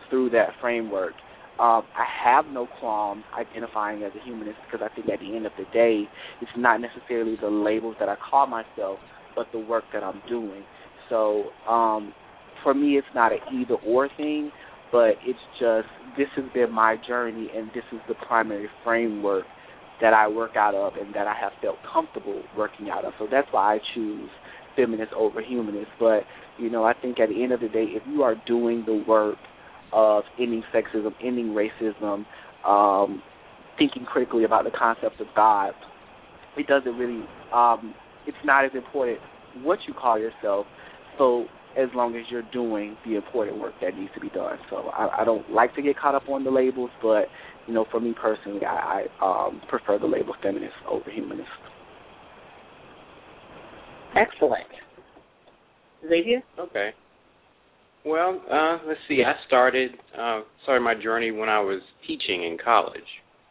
through 0.09 0.31
that 0.31 0.51
framework. 0.61 1.13
Um, 1.59 1.83
I 1.95 2.07
have 2.25 2.47
no 2.47 2.67
qualms 2.79 3.25
identifying 3.39 4.03
as 4.03 4.13
a 4.15 4.25
humanist 4.25 4.59
because 4.71 4.87
I 4.89 4.95
think 4.95 5.11
at 5.11 5.21
the 5.21 5.37
end 5.37 5.47
of 5.47 5.53
the 5.59 5.65
day, 5.73 6.05
it's 6.41 6.51
not 6.57 6.81
necessarily 6.81 7.37
the 7.41 7.49
labels 7.49 7.97
that 8.01 8.09
I 8.09 8.17
call 8.31 8.47
myself, 8.47 8.99
but 9.37 9.47
the 9.53 9.59
work 9.59 9.85
that 9.93 10.03
I'm 10.03 10.23
doing. 10.29 10.63
So 11.09 11.45
um, 11.69 12.15
for 12.63 12.73
me, 12.73 12.97
it's 12.97 13.07
not 13.15 13.33
an 13.33 13.41
either 13.53 13.75
or 13.87 14.09
thing, 14.17 14.51
but 14.93 15.15
it's 15.25 15.39
just 15.59 15.89
this 16.17 16.29
has 16.37 16.47
been 16.55 16.73
my 16.73 16.97
journey, 17.07 17.49
and 17.55 17.69
this 17.75 17.85
is 17.93 18.01
the 18.09 18.15
primary 18.27 18.69
framework 18.83 19.45
that 20.01 20.15
I 20.15 20.29
work 20.29 20.57
out 20.57 20.75
of 20.75 20.95
and 20.95 21.15
that 21.15 21.27
I 21.27 21.35
have 21.35 21.53
felt 21.61 21.77
comfortable 21.93 22.43
working 22.57 22.89
out 22.89 23.05
of. 23.05 23.13
So 23.19 23.27
that's 23.31 23.49
why 23.51 23.75
I 23.75 23.79
choose 23.95 24.31
feminist 24.77 25.13
over 25.13 25.43
humanist. 25.43 25.91
But 25.99 26.23
you 26.59 26.71
know, 26.71 26.85
I 26.85 26.95
think 26.95 27.21
at 27.21 27.29
the 27.29 27.43
end 27.43 27.53
of 27.53 27.61
the 27.61 27.69
day, 27.69 27.87
if 27.89 28.03
you 28.07 28.23
are 28.23 28.35
doing 28.47 28.85
the 28.87 29.05
work 29.07 29.37
of 29.93 30.25
ending 30.39 30.63
sexism, 30.73 31.13
ending 31.23 31.49
racism, 31.49 32.25
um, 32.67 33.23
thinking 33.79 34.05
critically 34.05 34.45
about 34.45 34.65
the 34.65 34.71
concept 34.71 35.21
of 35.21 35.27
God, 35.35 35.73
it 36.57 36.67
doesn't 36.67 36.97
really 36.97 37.25
um, 37.53 37.95
it's 38.27 38.37
not 38.45 38.65
as 38.65 38.73
important 38.75 39.19
what 39.63 39.79
you 39.87 39.95
call 39.95 40.19
yourself. 40.19 40.67
So 41.19 41.47
as 41.77 41.89
long 41.95 42.17
as 42.17 42.25
you're 42.31 42.49
doing 42.53 42.97
the 43.07 43.17
important 43.17 43.59
work 43.59 43.75
that 43.81 43.97
needs 43.97 44.13
to 44.15 44.21
be 44.21 44.29
done. 44.31 44.59
So 44.69 44.89
I, 44.89 45.23
I 45.23 45.25
don't 45.25 45.51
like 45.51 45.75
to 45.77 45.83
get 45.83 45.97
caught 45.99 46.15
up 46.15 46.29
on 46.29 46.45
the 46.45 46.51
labels, 46.51 46.91
but 47.01 47.27
you 47.67 47.75
know, 47.75 47.87
for 47.91 48.01
me 48.01 48.15
personally, 48.21 48.65
I, 48.65 49.07
I 49.23 49.47
um, 49.47 49.61
prefer 49.69 49.99
the 49.99 50.07
label 50.07 50.35
feminist 50.43 50.75
over 50.89 51.11
humanist. 51.11 51.49
Excellent. 54.17 54.67
Xavier? 56.09 56.43
Okay. 56.59 56.91
Well, 58.05 58.41
uh, 58.51 58.79
let's 58.87 59.01
see. 59.09 59.23
I 59.27 59.35
started 59.47 59.91
uh, 60.19 60.41
started 60.63 60.83
my 60.83 60.95
journey 61.01 61.31
when 61.31 61.49
I 61.49 61.61
was 61.61 61.83
teaching 62.07 62.45
in 62.45 62.57
college. 62.63 63.01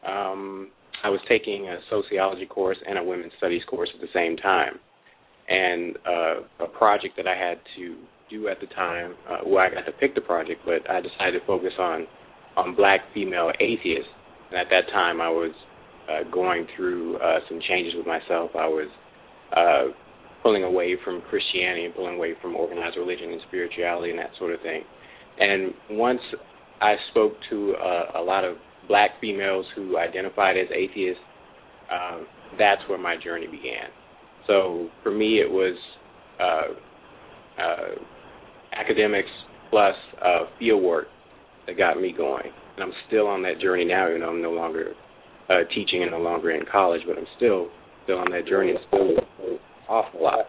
Um, 0.08 0.72
I 1.04 1.10
was 1.10 1.20
taking 1.30 1.68
a 1.70 1.78
sociology 1.89 2.46
course 2.46 2.78
and 2.88 2.98
a 2.98 3.04
women's 3.04 3.34
studies 3.38 3.62
course 3.70 3.89
at 3.94 4.01
the 4.01 4.08
same 4.13 4.38
time, 4.38 4.80
and 5.48 5.98
uh, 5.98 6.66
a 6.66 6.68
project 6.68 7.16
that 7.18 7.28
I 7.28 7.36
had 7.36 7.60
to 7.78 7.96
do 8.30 8.48
at 8.48 8.60
the 8.60 8.68
time. 8.68 9.13
Uh, 9.30 9.38
well, 9.46 9.63
I 9.63 9.74
got 9.74 9.86
to 9.86 9.92
pick 9.94 10.16
the 10.16 10.22
project, 10.22 10.62
but 10.66 10.89
I 10.89 11.00
decided 11.00 11.39
to 11.39 11.46
focus 11.46 11.74
on 11.78 12.08
on 12.58 12.75
black 12.75 13.01
female 13.13 13.51
atheists. 13.60 14.10
And 14.50 14.60
at 14.60 14.68
that 14.72 14.92
time, 14.92 15.22
I 15.22 15.30
was 15.30 15.54
uh, 16.10 16.30
going 16.32 16.66
through 16.75 17.18
uh, 17.18 17.39
some 17.48 17.60
changes 17.70 17.94
with 17.96 18.08
myself. 18.08 18.51
I 18.56 18.68
was 18.68 18.89
uh, 19.56 19.94
pulling 20.43 20.63
away 20.63 20.96
from 21.03 21.22
Christianity 21.29 21.86
and 21.86 21.96
pulling 21.96 22.15
away 22.15 22.34
from 22.41 22.55
organized 22.55 22.98
religion 22.98 23.31
and 23.31 23.41
spirituality 23.48 24.12
and 24.12 24.19
that 24.19 24.31
sort 24.38 24.53
of 24.53 24.62
thing. 24.62 24.84
And 25.39 25.74
once 25.91 26.22
I 26.81 26.96
spoke 27.12 27.34
to 27.50 27.75
uh, 27.75 28.19
a 28.19 28.22
lot 28.22 28.43
of 28.43 28.55
black 28.88 29.12
females 29.22 29.65
who 29.75 29.98
identified 29.98 30.58
as 30.58 30.67
atheists, 30.75 31.22
uh, 31.91 32.19
that's 32.58 32.81
where 32.88 32.98
my 32.98 33.15
journey 33.22 33.48
began. 33.48 33.89
So 34.48 34.89
for 35.03 35.12
me, 35.12 35.39
it 35.39 35.50
was 35.50 35.77
uh, 36.39 37.62
uh, 37.62 37.96
academics 38.74 39.29
plus 39.69 39.96
uh, 40.24 40.46
field 40.58 40.84
work 40.84 41.08
that 41.67 41.77
got 41.77 42.01
me 42.01 42.13
going. 42.15 42.48
And 42.75 42.84
I'm 42.84 42.93
still 43.08 43.27
on 43.27 43.41
that 43.43 43.60
journey 43.62 43.86
now. 43.86 44.08
You 44.08 44.19
know, 44.19 44.29
I'm 44.29 44.41
no 44.41 44.51
longer 44.51 44.93
uh, 45.50 45.60
teaching 45.75 46.01
and 46.01 46.12
no 46.12 46.19
longer 46.19 46.51
in 46.51 46.62
college, 46.72 47.01
but 47.08 47.17
I'm 47.17 47.27
still 47.38 47.69
still 48.03 48.17
on 48.17 48.31
that 48.31 48.48
journey. 48.48 48.74
Still 48.88 49.17
awful 49.89 50.24
lot. 50.24 50.46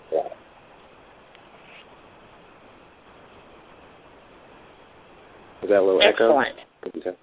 Is 5.62 5.68
that 5.68 5.78
a 5.78 5.82
little 5.82 6.00
Excellent. 6.02 6.58
echo? 6.86 7.16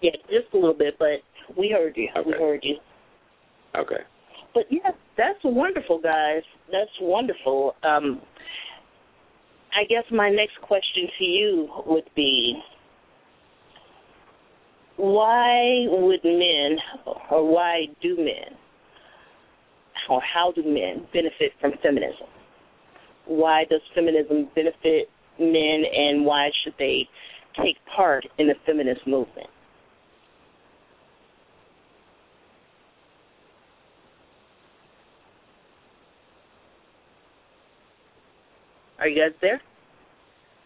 Yeah, 0.00 0.10
just 0.28 0.52
a 0.52 0.56
little 0.56 0.74
bit, 0.74 0.96
but 0.98 1.22
we 1.56 1.70
heard 1.70 1.96
you. 1.96 2.08
Okay. 2.16 2.26
We 2.26 2.32
heard 2.32 2.60
you. 2.62 2.76
Okay. 3.76 4.02
But 4.54 4.64
yeah, 4.70 4.90
that's 5.16 5.38
wonderful, 5.44 6.00
guys. 6.00 6.42
That's 6.70 6.90
wonderful. 7.00 7.74
Um, 7.82 8.20
I 9.74 9.84
guess 9.88 10.04
my 10.10 10.28
next 10.28 10.60
question 10.60 11.08
to 11.18 11.24
you 11.24 11.68
would 11.86 12.08
be 12.14 12.60
why 14.96 15.86
would 15.88 16.22
men, 16.24 16.76
or 17.30 17.50
why 17.50 17.86
do 18.02 18.16
men, 18.16 18.58
or 20.08 20.20
how 20.20 20.52
do 20.52 20.62
men 20.62 21.06
benefit 21.12 21.52
from 21.60 21.72
feminism? 21.82 22.26
Why 23.26 23.64
does 23.70 23.80
feminism 23.94 24.48
benefit 24.54 25.08
men, 25.38 25.84
and 25.94 26.24
why 26.24 26.50
should 26.62 26.74
they 26.78 27.08
take 27.56 27.76
part 27.94 28.26
in 28.38 28.48
the 28.48 28.54
feminist 28.66 29.06
movement? 29.06 29.48
Are 38.98 39.08
you 39.08 39.20
guys 39.20 39.36
there? 39.40 39.60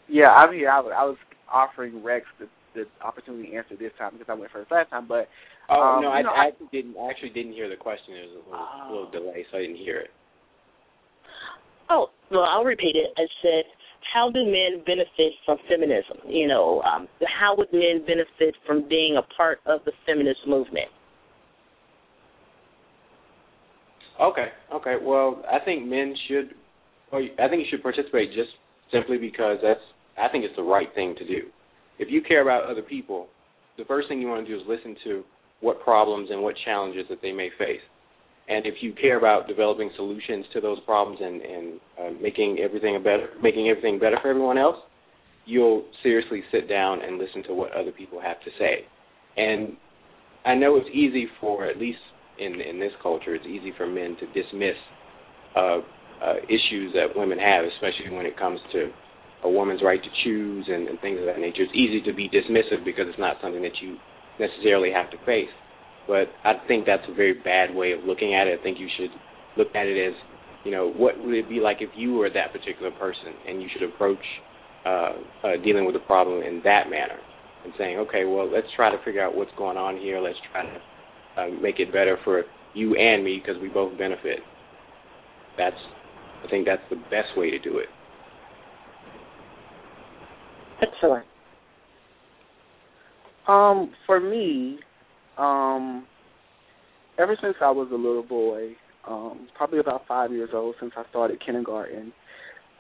Yeah, 0.09 0.29
I'm 0.29 0.53
here. 0.53 0.69
I, 0.69 0.81
I 0.81 1.05
was 1.05 1.17
offering 1.51 2.03
Rex 2.03 2.27
the, 2.39 2.47
the 2.77 2.85
opportunity 3.05 3.51
to 3.51 3.57
answer 3.57 3.75
this 3.75 3.91
time 3.99 4.13
because 4.13 4.29
I 4.29 4.37
went 4.39 4.53
first 4.53 4.71
last 4.71 4.91
time, 4.91 5.09
but 5.09 5.29
Oh 5.69 5.83
Um, 5.99 6.03
no, 6.03 6.11
I, 6.15 6.23
know, 6.23 6.31
I 6.31 6.45
I- 6.45 6.47
actually 6.55 6.69
didn't. 6.71 6.95
I 6.97 7.11
actually 7.11 7.31
didn't 7.35 7.53
hear 7.59 7.69
the 7.69 7.75
question. 7.75 8.15
There 8.15 8.23
was 8.23 8.33
a 8.39 8.51
little, 8.51 8.69
Oh. 8.71 8.87
little 8.93 9.11
delay, 9.11 9.45
so 9.51 9.59
I 9.59 9.63
didn't 9.63 9.83
hear 9.83 9.99
it. 9.99 10.11
Oh, 11.91 12.11
well, 12.31 12.45
I'll 12.45 12.63
repeat 12.65 12.95
it. 12.95 13.11
I 13.19 13.27
said, 13.43 13.65
how 14.13 14.31
do 14.31 14.45
men 14.45 14.83
benefit 14.87 15.33
from 15.45 15.59
feminism? 15.69 16.19
You 16.25 16.47
know, 16.47 16.83
um, 16.83 17.09
how 17.27 17.57
would 17.57 17.73
men 17.73 18.05
benefit 18.07 18.55
from 18.65 18.83
being 18.89 19.17
a 19.17 19.23
part 19.23 19.59
of 19.67 19.83
the 19.85 19.93
feminist 20.07 20.47
movement? 20.47 20.89
Okay. 24.21 24.49
Okay. 24.73 24.97
Well, 25.03 25.43
I 25.51 25.59
think 25.65 25.87
men 25.87 26.15
should. 26.29 26.55
Well, 27.13 27.23
I 27.39 27.49
think 27.49 27.61
you 27.61 27.67
should 27.71 27.83
participate 27.83 28.33
just 28.33 28.51
simply 28.93 29.19
because 29.19 29.59
that's. 29.63 29.81
I 30.19 30.29
think 30.29 30.45
it's 30.45 30.57
the 30.57 30.63
right 30.63 30.89
thing 30.95 31.15
to 31.19 31.27
do. 31.27 31.49
If 31.99 32.09
you 32.11 32.21
care 32.23 32.43
about 32.43 32.71
other 32.71 32.83
people, 32.83 33.29
the 33.79 33.85
first 33.85 34.09
thing 34.09 34.21
you 34.21 34.29
want 34.29 34.47
to 34.47 34.53
do 34.53 34.61
is 34.61 34.67
listen 34.69 34.97
to 35.05 35.25
what 35.61 35.83
problems 35.83 36.29
and 36.31 36.43
what 36.43 36.55
challenges 36.65 37.05
that 37.09 37.19
they 37.23 37.33
may 37.33 37.51
face. 37.59 37.81
And 38.49 38.65
if 38.65 38.75
you 38.81 38.93
care 38.93 39.19
about 39.19 39.49
developing 39.49 39.91
solutions 39.97 40.45
to 40.53 40.61
those 40.61 40.79
problems 40.81 41.19
and 41.21 41.43
and 41.43 41.81
uh, 41.99 42.23
making 42.23 42.59
everything 42.63 42.97
better, 43.03 43.31
making 43.43 43.69
everything 43.69 43.99
better 43.99 44.19
for 44.23 44.29
everyone 44.29 44.59
else, 44.59 44.77
you'll 45.47 45.85
seriously 46.03 46.43
sit 46.53 46.69
down 46.69 47.03
and 47.03 47.19
listen 47.19 47.43
to 47.45 47.55
what 47.55 47.73
other 47.73 47.91
people 47.91 48.21
have 48.21 48.39
to 48.41 48.51
say. 48.59 48.87
And 49.37 49.77
I 50.45 50.55
know 50.55 50.77
it's 50.77 50.89
easy 50.93 51.27
for 51.41 51.67
at 51.67 51.79
least 51.79 51.99
in 52.39 52.61
in 52.61 52.79
this 52.79 52.93
culture, 53.03 53.35
it's 53.35 53.47
easy 53.47 53.73
for 53.77 53.87
men 53.87 54.17
to 54.21 54.27
dismiss 54.27 54.77
uh, 55.57 55.79
uh, 56.23 56.37
issues 56.45 56.95
that 56.95 57.17
women 57.17 57.39
have, 57.39 57.65
especially 57.65 58.15
when 58.15 58.27
it 58.27 58.39
comes 58.39 58.61
to 58.73 58.91
a 59.45 59.51
woman's 59.51 59.83
right 59.83 60.03
to 60.03 60.11
choose 60.25 60.67
and, 60.69 60.89
and 60.89 61.01
things 61.01 61.19
of 61.21 61.27
that 61.27 61.39
nature. 61.39 61.63
It's 61.63 61.75
easy 61.75 62.01
to 62.03 62.13
be 62.13 62.29
dismissive 62.29 62.85
because 62.85 63.07
it's 63.09 63.19
not 63.19 63.37
something 63.43 63.63
that 63.63 63.79
you 63.83 63.97
necessarily 64.41 64.91
have 64.93 65.11
to 65.11 65.19
face. 65.25 65.53
But 66.07 66.31
I 66.45 66.55
think 66.69 66.87
that's 66.87 67.03
a 67.11 67.15
very 67.15 67.35
bad 67.35 67.75
way 67.75 67.93
of 67.93 68.05
looking 68.05 68.35
at 68.35 68.47
it. 68.47 68.61
I 68.61 68.63
think 68.63 68.79
you 68.79 68.89
should 68.97 69.11
look 69.57 69.75
at 69.75 69.87
it 69.87 69.99
as, 69.99 70.15
you 70.65 70.71
know, 70.71 70.91
what 70.93 71.19
would 71.19 71.35
it 71.35 71.49
be 71.49 71.61
like 71.61 71.79
if 71.81 71.91
you 71.97 72.15
were 72.15 72.31
that 72.31 72.53
particular 72.53 72.91
person, 72.93 73.35
and 73.49 73.61
you 73.61 73.69
should 73.73 73.83
approach 73.83 74.23
uh, 74.85 75.13
uh, 75.43 75.57
dealing 75.65 75.85
with 75.85 75.95
the 75.95 76.07
problem 76.07 76.43
in 76.43 76.61
that 76.65 76.89
manner, 76.89 77.19
and 77.65 77.73
saying, 77.77 77.99
okay, 77.99 78.25
well, 78.25 78.51
let's 78.51 78.69
try 78.77 78.91
to 78.91 79.03
figure 79.05 79.23
out 79.25 79.37
what's 79.37 79.51
going 79.59 79.77
on 79.77 79.97
here. 79.99 80.21
Let's 80.21 80.39
try 80.53 80.63
to 80.63 80.79
uh, 81.41 81.61
make 81.61 81.81
it 81.81 81.93
better 81.93 82.19
for 82.25 82.45
you 82.75 82.95
and 82.95 83.25
me 83.25 83.43
because 83.43 83.61
we 83.61 83.69
both 83.69 83.99
benefit. 83.99 84.39
That's, 85.59 85.77
I 86.45 86.51
think 86.51 86.67
that's 86.67 86.83
the 86.91 86.97
best 86.97 87.37
way 87.37 87.51
to 87.51 87.59
do 87.59 87.79
it. 87.79 87.89
Excellent. 90.83 91.25
Um, 93.49 93.93
for 94.07 94.21
me, 94.21 94.79
um, 95.39 96.07
ever 97.19 97.37
since 97.41 97.55
I 97.61 97.71
was 97.71 97.89
a 97.93 97.97
little 97.97 98.23
boy, 98.23 98.73
um, 99.09 99.49
probably 99.57 99.79
about 99.79 100.03
five 100.09 100.33
years 100.33 100.51
old, 100.53 100.75
since 100.81 100.93
I 100.97 101.05
started 101.11 101.41
kindergarten, 101.45 102.13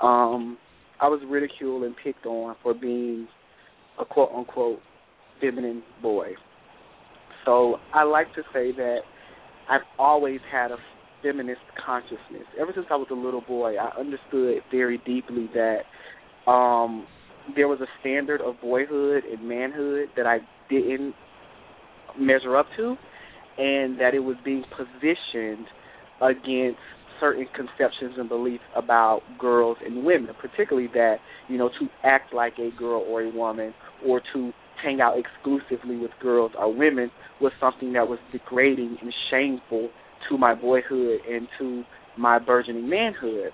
um, 0.01 0.59
I 1.01 1.09
was 1.09 1.21
ridiculed 1.29 1.85
and 1.85 1.95
picked 2.03 2.27
on 2.27 2.57
for 2.63 2.75
being 2.75 3.29
a 4.01 4.05
quote 4.05 4.31
unquote 4.35 4.81
feminine 5.41 5.83
boy. 6.03 6.31
So 7.45 7.77
I 7.95 8.03
like 8.03 8.35
to 8.35 8.43
say 8.53 8.73
that 8.73 8.99
I've 9.71 9.83
always 9.99 10.41
had 10.51 10.71
a 10.73 10.77
feminist 11.23 11.61
consciousness. 11.85 12.47
Ever 12.61 12.73
since 12.75 12.87
I 12.91 12.97
was 12.97 13.09
a 13.11 13.15
little 13.15 13.41
boy, 13.41 13.77
I 13.77 13.99
understood 13.99 14.63
very 14.71 14.99
deeply 15.07 15.49
that 15.55 16.51
um 16.51 17.07
there 17.55 17.69
was 17.69 17.81
a 17.81 17.87
standard 18.01 18.41
of 18.41 18.61
boyhood 18.61 19.25
and 19.25 19.47
manhood 19.47 20.09
that 20.17 20.27
I 20.27 20.39
didn't 20.69 21.15
measure 22.19 22.57
up 22.57 22.67
to, 22.77 22.97
and 23.59 23.99
that 24.01 24.15
it 24.15 24.21
was 24.21 24.37
being 24.45 24.65
positioned 24.77 25.67
against 26.21 26.81
certain 27.21 27.47
conceptions 27.55 28.15
and 28.19 28.29
beliefs 28.29 28.65
about 28.75 29.21
girls 29.39 29.79
and 29.85 30.05
women, 30.05 30.35
particularly 30.41 30.89
that, 30.95 31.17
you 31.49 31.57
know, 31.57 31.69
to 31.81 31.87
act 32.05 32.35
like 32.35 32.55
a 32.59 32.71
girl 32.77 33.05
or 33.09 33.23
a 33.23 33.31
woman 33.31 33.73
or 34.05 34.21
to 34.35 34.53
hang 34.83 35.01
out 35.01 35.15
exclusively 35.19 35.97
with 35.97 36.11
girls 36.21 36.53
or 36.59 36.73
women 36.75 37.11
was 37.41 37.53
something 37.61 37.95
that 37.95 38.07
was 38.07 38.19
degrading 38.33 38.97
and 39.01 39.13
shameful 39.31 39.89
to 40.29 40.37
my 40.37 40.55
boyhood 40.55 41.21
and 41.31 41.49
to 41.59 41.83
my 42.19 42.39
burgeoning 42.39 42.89
manhood. 42.89 43.51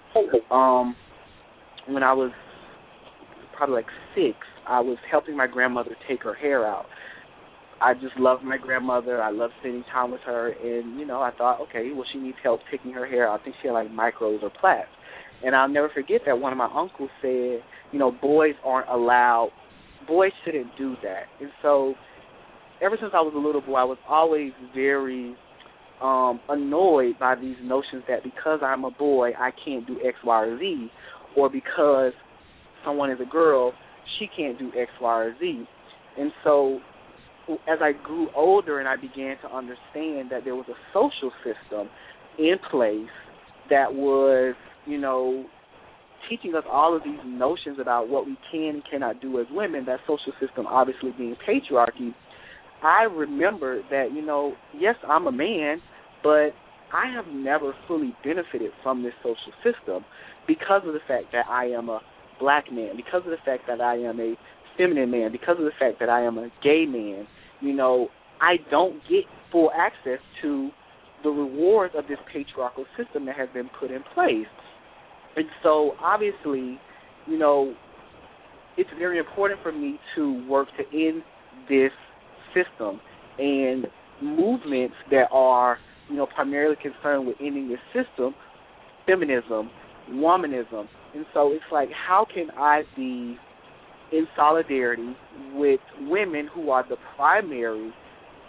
Um, 0.51 0.97
when 1.89 2.03
I 2.03 2.13
was 2.13 2.33
probably 3.57 3.77
like 3.77 3.87
six, 4.15 4.37
I 4.67 4.81
was 4.81 4.99
helping 5.11 5.37
my 5.37 5.47
grandmother 5.47 5.97
take 6.09 6.23
her 6.23 6.35
hair 6.35 6.67
out. 6.67 6.87
I 7.81 7.95
just 7.95 8.17
loved 8.17 8.45
my 8.45 8.59
grandmother. 8.59 9.21
I 9.21 9.31
loved 9.31 9.55
spending 9.61 9.83
time 9.93 10.13
with 10.13 10.21
her, 10.25 10.51
and 10.51 10.99
you 10.99 11.05
know, 11.05 11.21
I 11.21 11.33
thought, 11.37 11.61
okay, 11.63 11.91
well, 11.93 12.05
she 12.13 12.21
needs 12.21 12.37
help 12.43 12.61
picking 12.71 12.93
her 12.93 13.07
hair. 13.07 13.29
out. 13.29 13.41
I 13.41 13.45
think 13.45 13.57
she 13.61 13.69
had 13.69 13.75
like 13.75 13.89
micros 13.89 14.43
or 14.43 14.51
plaits. 14.51 14.89
And 15.45 15.57
I'll 15.57 15.69
never 15.69 15.89
forget 15.89 16.21
that 16.27 16.39
one 16.39 16.53
of 16.53 16.59
my 16.59 16.71
uncles 16.73 17.11
said, 17.21 17.61
you 17.91 17.99
know, 17.99 18.13
boys 18.13 18.55
aren't 18.65 18.89
allowed. 18.89 19.51
Boys 20.07 20.31
shouldn't 20.45 20.69
do 20.79 20.95
that. 21.03 21.25
And 21.41 21.51
so, 21.61 21.95
ever 22.81 22.97
since 23.01 23.13
I 23.15 23.21
was 23.21 23.33
a 23.35 23.39
little 23.39 23.61
boy, 23.61 23.75
I 23.75 23.85
was 23.85 23.99
always 24.09 24.53
very 24.73 25.35
um, 26.01 26.41
annoyed 26.49 27.19
by 27.19 27.35
these 27.35 27.57
notions 27.63 28.05
that 28.09 28.23
because 28.23 28.61
I'm 28.63 28.85
a 28.85 28.91
boy, 28.91 29.31
I 29.39 29.51
can't 29.65 29.87
do 29.87 29.99
X, 30.05 30.19
Y, 30.25 30.43
or 30.45 30.59
Z, 30.59 30.91
or 31.37 31.51
because 31.51 32.13
someone 32.85 33.11
is 33.11 33.19
a 33.21 33.31
girl, 33.31 33.73
she 34.19 34.29
can't 34.37 34.59
do 34.59 34.71
X, 34.79 34.91
Y, 35.01 35.23
or 35.23 35.35
Z. 35.39 35.67
And 36.19 36.33
so, 36.45 36.81
as 37.69 37.79
I 37.81 37.93
grew 38.05 38.29
older 38.37 38.79
and 38.79 38.89
I 38.89 38.97
began 38.97 39.37
to 39.43 39.49
understand 39.55 40.31
that 40.31 40.43
there 40.45 40.55
was 40.55 40.67
a 40.69 40.79
social 40.93 41.33
system 41.45 41.89
in 42.39 42.57
place 42.71 43.11
that 43.71 43.93
was, 43.95 44.55
you 44.87 44.99
know, 44.99 45.45
teaching 46.29 46.55
us 46.55 46.65
all 46.71 46.97
of 46.97 47.03
these 47.03 47.19
notions 47.25 47.79
about 47.81 48.09
what 48.09 48.27
we 48.27 48.37
can 48.51 48.75
and 48.75 48.83
cannot 48.89 49.21
do 49.21 49.41
as 49.41 49.47
women, 49.51 49.85
that 49.87 50.01
social 50.07 50.33
system 50.41 50.67
obviously 50.67 51.11
being 51.17 51.37
patriarchy, 51.49 52.15
I 52.83 53.05
remember 53.05 53.83
that, 53.91 54.13
you 54.13 54.25
know, 54.25 54.55
yes, 54.77 54.97
I'm 55.09 55.27
a 55.27 55.33
man, 55.33 55.81
but 56.23 56.51
I 56.93 57.13
have 57.15 57.27
never 57.33 57.75
fully 57.87 58.15
benefited 58.25 58.73
from 58.83 59.03
this 59.03 59.13
social 59.23 59.53
system 59.63 60.05
because 60.47 60.83
of 60.87 60.93
the 60.93 61.01
fact 61.07 61.27
that 61.33 61.47
I 61.49 61.67
am 61.67 61.89
a 61.89 62.01
black 62.43 62.71
man, 62.73 62.97
because 62.97 63.23
of 63.25 63.31
the 63.31 63.43
fact 63.45 63.65
that 63.69 63.81
I 63.81 63.97
am 63.97 64.19
a 64.21 64.35
feminine 64.77 65.11
man, 65.11 65.31
because 65.33 65.57
of 65.59 65.65
the 65.65 65.73
fact 65.79 66.01
that 66.01 66.09
I 66.09 66.23
am 66.23 66.39
a 66.39 66.49
gay 66.63 66.85
man. 66.87 67.27
You 67.61 67.75
know, 67.75 68.09
I 68.41 68.57
don't 68.71 69.01
get 69.09 69.25
full 69.51 69.71
access 69.71 70.19
to 70.43 70.71
the 71.23 71.31
rewards 71.31 71.95
of 71.97 72.09
this 72.09 72.19
patriarchal 72.33 72.85
system 72.97 73.27
that 73.27 73.37
has 73.37 73.49
been 73.55 73.71
put 73.79 73.91
in 73.91 74.03
place. 74.15 74.51
And 75.37 75.47
so, 75.63 75.93
obviously, 76.03 76.79
you 77.27 77.39
know, 77.39 77.75
it's 78.77 78.91
very 78.99 79.19
important 79.19 79.61
for 79.63 79.71
me 79.71 79.99
to 80.17 80.47
work 80.49 80.69
to 80.77 81.07
end 81.07 81.23
this 81.69 81.93
system 82.55 83.01
and 83.39 83.87
movements 84.21 84.95
that 85.11 85.29
are 85.31 85.79
you 86.13 86.17
know, 86.17 86.27
primarily 86.27 86.77
concerned 86.77 87.27
with 87.27 87.37
ending 87.41 87.69
this 87.69 87.79
system, 87.95 88.35
feminism, 89.07 89.71
womanism. 90.11 90.87
And 91.15 91.27
so 91.35 91.53
it's 91.53 91.65
like, 91.71 91.89
how 91.91 92.27
can 92.33 92.51
I 92.57 92.83
be 92.97 93.37
in 94.13 94.27
solidarity 94.37 95.15
with 95.55 95.81
women 96.03 96.49
who 96.53 96.71
are 96.71 96.85
the 96.89 96.97
primary 97.17 97.93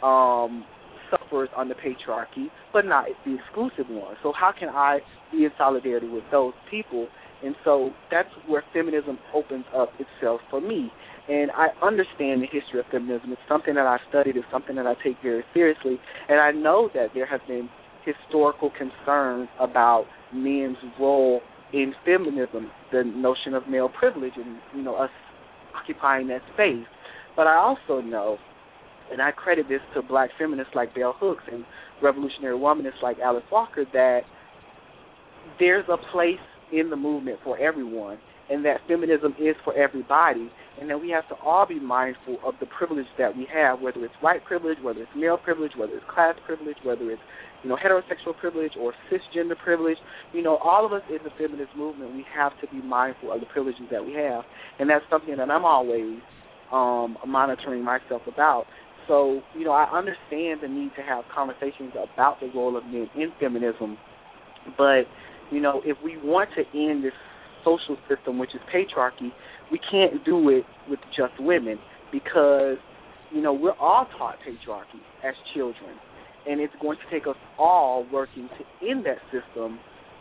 um, 0.02 0.66
sufferers 1.10 1.50
under 1.58 1.76
patriarchy, 1.76 2.48
but 2.72 2.86
not 2.86 3.06
the 3.26 3.36
exclusive 3.36 3.90
ones? 3.90 4.18
So 4.24 4.34
how 4.38 4.52
can 4.58 4.70
I 4.70 5.00
be 5.32 5.46
in 5.46 5.52
solidarity 5.58 6.08
with 6.08 6.24
those 6.32 6.54
people? 6.70 7.08
And 7.44 7.56
so 7.66 7.92
that's 8.10 8.30
where 8.48 8.64
feminism 8.72 9.20
opens 9.34 9.66
up 9.76 9.90
itself 10.00 10.40
for 10.50 10.62
me. 10.62 10.92
And 11.28 11.52
I 11.52 11.68
understand 11.86 12.42
the 12.42 12.48
history 12.52 12.80
of 12.80 12.86
feminism. 12.92 13.32
It's 13.32 13.42
something 13.48 13.76
that 13.76 13.86
I 13.86 13.98
studied. 14.10 14.38
It's 14.38 14.46
something 14.52 14.76
that 14.76 14.88
I 14.88 14.94
take 15.04 15.18
very 15.22 15.44
seriously. 15.54 16.00
And 16.30 16.40
I 16.40 16.52
know 16.52 16.90
that 16.94 17.08
there 17.14 17.26
have 17.26 17.42
been 17.48 17.70
historical 18.06 18.72
concerns 18.72 19.50
about 19.60 20.06
men's 20.34 20.78
role 21.00 21.42
in 21.74 21.94
feminism, 22.06 22.70
the 22.92 23.04
notion 23.04 23.54
of 23.56 23.68
male 23.68 23.90
privilege, 23.90 24.34
and 24.36 24.58
you 24.76 24.84
know 24.84 24.96
us 24.96 25.10
occupying 25.76 26.28
that 26.28 26.42
space. 26.54 26.86
But 27.36 27.48
I 27.48 27.56
also 27.56 28.00
know, 28.02 28.38
and 29.12 29.22
I 29.22 29.32
credit 29.32 29.66
this 29.68 29.82
to 29.96 30.02
black 30.02 30.30
feminists 30.38 30.74
like 30.76 30.94
Bell 30.94 31.16
Hooks 31.20 31.44
and 31.52 31.66
revolutionary 32.02 32.58
womanists 32.58 33.02
like 33.02 33.18
Alice 33.20 33.44
Walker, 33.52 33.86
that 33.92 34.22
there's 35.60 35.86
a 35.90 35.98
place 36.12 36.40
in 36.72 36.90
the 36.90 36.96
movement 36.96 37.40
for 37.44 37.58
everyone, 37.58 38.20
and 38.50 38.64
that 38.66 38.78
feminism 38.88 39.34
is 39.40 39.56
for 39.64 39.76
everybody, 39.76 40.52
and 40.80 40.90
that 40.90 41.00
we 41.00 41.10
have 41.10 41.28
to 41.30 41.36
all 41.44 41.66
be 41.68 41.80
mindful 41.80 42.38
of 42.46 42.54
the 42.60 42.66
privilege 42.68 43.06
that 43.18 43.36
we 43.36 43.48
have, 43.54 43.82
whether 43.82 44.04
it's 44.06 44.14
white 44.22 44.44
privilege, 44.46 44.78
whether 44.82 45.02
it's 45.02 45.12
male 45.16 45.38
privilege, 45.38 45.72
whether 45.78 45.94
it's 45.94 46.06
class 46.14 46.36
privilege, 46.46 46.78
whether 46.84 47.10
it's 47.12 47.22
you 47.64 47.70
know 47.70 47.78
heterosexual 47.78 48.38
privilege 48.40 48.74
or 48.80 48.94
cisgender 49.12 49.58
privilege. 49.58 49.98
You 50.34 50.44
know, 50.44 50.58
all 50.58 50.86
of 50.86 50.94
us 50.94 51.02
in 51.10 51.20
the 51.24 51.32
feminist 51.38 51.76
movement, 51.76 52.14
we 52.14 52.26
have 52.36 52.52
to 52.62 52.68
be 52.68 52.82
mindful 52.86 53.32
of 53.32 53.40
the 53.40 53.46
privileges 53.48 53.84
that 53.92 54.06
we 54.06 54.14
have, 54.14 54.44
and 54.80 54.90
that's 54.90 55.06
something 55.10 55.36
that 55.38 55.50
I'm 55.50 55.66
always 55.66 56.20
um, 56.72 57.18
monitoring 57.26 57.84
myself 57.84 58.22
about. 58.28 58.66
So, 59.08 59.42
you 59.58 59.66
know, 59.66 59.72
I 59.72 59.86
understand 59.92 60.62
the 60.62 60.68
need 60.70 60.92
to 60.96 61.02
have 61.02 61.26
conversations 61.34 61.92
about 61.94 62.40
the 62.40 62.50
role 62.56 62.78
of 62.78 62.86
men 62.86 63.10
in 63.16 63.32
feminism, 63.40 63.98
but 64.78 65.04
you 65.52 65.62
know, 65.62 65.82
if 65.86 65.98
we 66.04 66.18
want 66.18 66.50
to 66.56 66.64
end 66.78 67.04
this 67.04 67.14
social 67.64 67.98
system, 68.10 68.40
which 68.40 68.52
is 68.56 68.62
patriarchy, 68.74 69.32
we 69.72 69.80
can't 69.92 70.24
do 70.26 70.50
it 70.50 70.64
with 70.90 71.00
just 71.16 71.34
women 71.40 71.78
because, 72.12 72.78
you 73.32 73.42
know, 73.42 73.54
we're 73.54 73.78
all 73.80 74.08
taught 74.18 74.38
patriarchy 74.48 75.02
as 75.24 75.34
children. 75.54 75.96
And 76.50 76.60
it's 76.60 76.74
going 76.82 76.98
to 76.98 77.12
take 77.12 77.28
us 77.28 77.38
all 77.58 78.06
working 78.12 78.50
to 78.58 78.88
end 78.88 79.06
that 79.06 79.18
system 79.32 79.80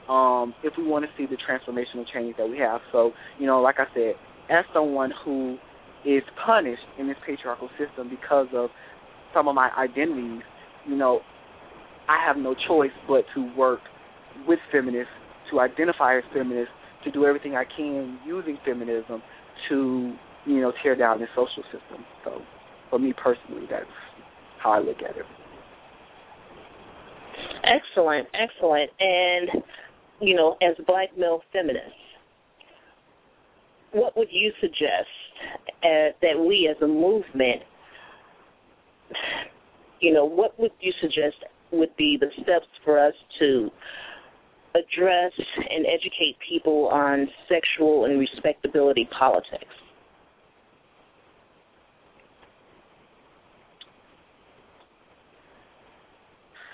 um, 0.09 0.55
if 0.63 0.75
we 0.77 0.87
want 0.87 1.05
to 1.05 1.11
see 1.17 1.27
the 1.27 1.37
transformational 1.37 2.05
change 2.13 2.37
that 2.37 2.49
we 2.49 2.59
have. 2.59 2.81
So, 2.93 3.13
you 3.39 3.47
know, 3.47 3.61
like 3.61 3.77
I 3.79 3.87
said, 3.95 4.15
as 4.51 4.65
someone 4.73 5.13
who 5.25 5.57
is 6.05 6.23
punished 6.45 6.83
in 6.99 7.07
this 7.07 7.17
patriarchal 7.27 7.71
system 7.79 8.09
because 8.11 8.49
of 8.55 8.71
some 9.35 9.49
of 9.49 9.55
my 9.55 9.71
identities, 9.79 10.43
you 10.87 10.97
know, 10.97 11.21
I 12.09 12.25
have 12.27 12.37
no 12.37 12.55
choice 12.69 12.91
but 13.09 13.25
to 13.35 13.55
work 13.57 13.81
with 14.47 14.59
feminists, 14.71 15.13
to 15.51 15.61
identify 15.61 16.19
as 16.19 16.25
feminists, 16.33 16.73
to 17.05 17.11
do 17.11 17.25
everything 17.25 17.55
I 17.55 17.65
can 17.65 18.19
using 18.27 18.59
feminism 18.65 19.23
to, 19.69 20.15
you 20.47 20.61
know, 20.61 20.73
tear 20.83 20.97
down 20.97 21.21
this 21.21 21.29
social 21.35 21.63
system. 21.65 22.05
So 22.25 22.43
for 22.91 22.99
me 22.99 23.13
personally, 23.13 23.67
that's 23.71 23.87
how 24.63 24.73
I 24.73 24.79
look 24.81 24.99
at 24.99 25.17
it. 25.17 25.25
Excellent, 27.64 28.29
excellent. 28.35 28.90
And, 28.98 29.62
you 30.20 30.35
know, 30.35 30.57
as 30.62 30.77
black 30.87 31.16
male 31.16 31.42
feminists, 31.53 31.92
what 33.92 34.16
would 34.16 34.29
you 34.31 34.53
suggest 34.61 35.09
uh, 35.85 36.12
that 36.22 36.38
we 36.38 36.68
as 36.70 36.81
a 36.83 36.87
movement, 36.87 37.62
you 40.01 40.12
know, 40.12 40.25
what 40.25 40.59
would 40.59 40.72
you 40.81 40.92
suggest 41.01 41.37
would 41.70 41.94
be 41.96 42.18
the 42.18 42.29
steps 42.42 42.66
for 42.85 42.98
us 42.98 43.14
to 43.38 43.70
address 44.75 45.33
and 45.37 45.87
educate 45.87 46.37
people 46.48 46.88
on 46.88 47.29
sexual 47.48 48.07
and 48.07 48.18
respectability 48.18 49.09
politics? 49.16 49.75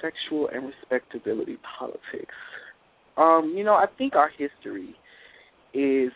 Sexual 0.00 0.48
and 0.54 0.66
respectability 0.66 1.58
politics. 1.78 2.34
Um, 3.16 3.54
you 3.56 3.64
know, 3.64 3.74
I 3.74 3.86
think 3.98 4.14
our 4.14 4.30
history 4.30 4.94
is 5.74 6.12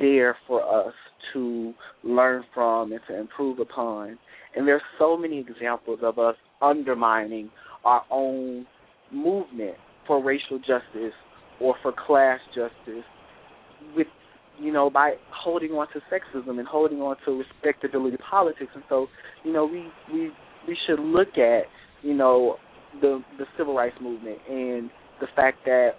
there 0.00 0.36
for 0.46 0.62
us 0.62 0.94
to 1.32 1.72
learn 2.02 2.44
from 2.52 2.92
and 2.92 3.00
to 3.08 3.18
improve 3.18 3.58
upon. 3.58 4.18
And 4.54 4.66
there's 4.66 4.82
so 4.98 5.16
many 5.16 5.38
examples 5.38 6.00
of 6.02 6.18
us 6.18 6.36
undermining 6.60 7.50
our 7.84 8.02
own 8.10 8.66
movement 9.12 9.76
for 10.06 10.22
racial 10.22 10.58
justice 10.58 11.14
or 11.60 11.74
for 11.82 11.92
class 11.92 12.40
justice 12.54 13.04
with 13.96 14.06
you 14.58 14.72
know 14.72 14.90
by 14.90 15.12
holding 15.30 15.70
on 15.72 15.86
to 15.92 16.00
sexism 16.12 16.58
and 16.58 16.66
holding 16.66 16.98
on 16.98 17.16
to 17.24 17.42
respectability 17.42 18.16
politics 18.30 18.70
and 18.74 18.84
so 18.88 19.06
you 19.44 19.52
know 19.52 19.64
we 19.64 19.86
we 20.12 20.30
we 20.68 20.76
should 20.86 21.00
look 21.00 21.36
at 21.36 21.62
you 22.02 22.14
know 22.14 22.56
the 23.00 23.22
the 23.38 23.44
civil 23.56 23.74
rights 23.74 23.96
movement 24.00 24.38
and 24.48 24.90
the 25.20 25.26
fact 25.34 25.58
that 25.64 25.90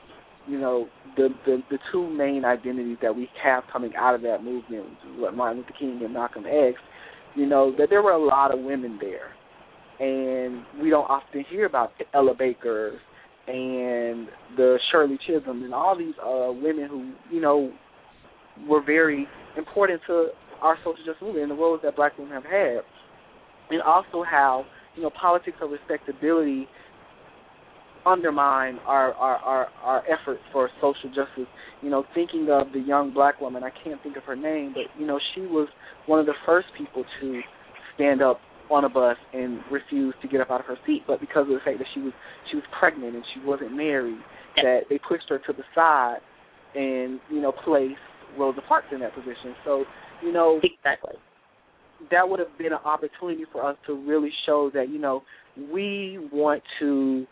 you 0.48 0.60
know 0.60 0.88
the 1.16 1.30
the 1.46 1.58
the 1.70 1.78
two 1.92 2.10
main 2.10 2.46
identities 2.46 2.98
that 3.02 3.16
we 3.16 3.30
have 3.44 3.64
coming 3.72 3.92
out 3.98 4.16
of 4.16 4.22
that 4.22 4.44
movement 4.44 4.86
what 5.18 5.34
Martin 5.34 5.60
Luther 5.60 5.74
King 5.80 6.02
and 6.04 6.14
Malcolm 6.14 6.46
X 6.46 6.78
you 7.36 7.48
know 7.48 7.74
that 7.78 7.90
there 7.90 8.02
were 8.02 8.12
a 8.12 8.24
lot 8.24 8.54
of 8.54 8.60
women 8.64 9.00
there. 9.00 9.32
And 10.00 10.64
we 10.82 10.90
don't 10.90 11.10
often 11.10 11.46
hear 11.50 11.66
about 11.66 11.92
the 11.98 12.06
Ella 12.14 12.34
Baker 12.38 13.00
and 13.48 14.28
the 14.58 14.80
Shirley 14.92 15.18
Chisholm 15.26 15.64
and 15.64 15.74
all 15.74 15.98
these 15.98 16.16
uh, 16.22 16.52
women 16.52 16.88
who 16.90 17.14
you 17.34 17.42
know 17.42 17.72
were 18.68 18.84
very 18.84 19.28
important 19.58 20.02
to 20.08 20.30
our 20.62 20.78
social 20.80 21.04
justice 21.06 21.22
movement 21.22 21.44
and 21.44 21.52
the 21.52 21.62
roles 21.62 21.82
that 21.84 21.96
black 21.96 22.18
women 22.18 22.34
have 22.34 22.44
had, 22.44 22.80
and 23.70 23.82
also 23.82 24.24
how 24.24 24.66
you 24.96 25.04
know 25.04 25.12
politics 25.20 25.58
of 25.62 25.72
respectability 25.72 26.68
undermine 28.06 28.80
our, 28.86 29.14
our 29.14 29.38
our 29.38 29.68
our 29.82 30.04
efforts 30.10 30.42
for 30.52 30.70
social 30.82 31.10
justice. 31.10 31.48
You 31.82 31.90
know, 31.90 32.04
thinking 32.14 32.48
of 32.52 32.72
the 32.74 32.80
young 32.80 33.14
black 33.14 33.42
woman, 33.42 33.64
I 33.64 33.72
can't 33.84 34.02
think 34.04 34.18
of 34.18 34.24
her 34.24 34.36
name, 34.36 34.74
but 34.74 35.00
you 35.00 35.08
know, 35.08 35.20
she 35.36 35.42
was 35.42 35.68
one 36.06 36.20
of 36.20 36.26
the 36.26 36.34
first 36.46 36.68
people 36.78 37.04
to 37.22 37.42
stand 37.96 38.22
up 38.22 38.40
on 38.70 38.86
a 38.86 38.90
bus 38.90 39.18
and 39.34 39.60
refused 39.72 40.18
to 40.22 40.28
get 40.28 40.42
up 40.42 40.50
out 40.50 40.62
of 40.62 40.66
her 40.66 40.78
seat, 40.86 41.04
but 41.06 41.20
because 41.20 41.44
of 41.44 41.50
the 41.50 41.60
fact 41.64 41.78
that 41.80 41.88
she 41.94 42.00
was 42.00 42.14
she 42.50 42.56
was 42.56 42.66
pregnant 42.78 43.16
and 43.16 43.24
she 43.34 43.46
wasn't 43.46 43.76
married, 43.76 44.20
that 44.58 44.82
they 44.90 45.00
pushed 45.08 45.26
her 45.30 45.40
to 45.40 45.54
the 45.54 45.64
side 45.76 46.18
and 46.76 47.20
you 47.30 47.42
know 47.42 47.52
placed 47.52 48.00
Rosa 48.38 48.62
Parks 48.68 48.88
in 48.92 49.00
that 49.02 49.14
position. 49.14 49.56
So 49.66 49.86
you 50.22 50.32
know 50.32 50.60
exactly 50.64 51.16
that 52.12 52.28
would 52.28 52.40
have 52.40 52.58
been 52.58 52.74
an 52.74 52.80
opportunity 52.86 53.44
for 53.52 53.66
us 53.66 53.78
to 53.88 53.94
really 53.94 54.32
show 54.46 54.72
that 54.74 54.90
you 54.90 55.00
know 55.00 55.24
we 55.72 56.20
want 56.32 56.64
to 56.80 57.26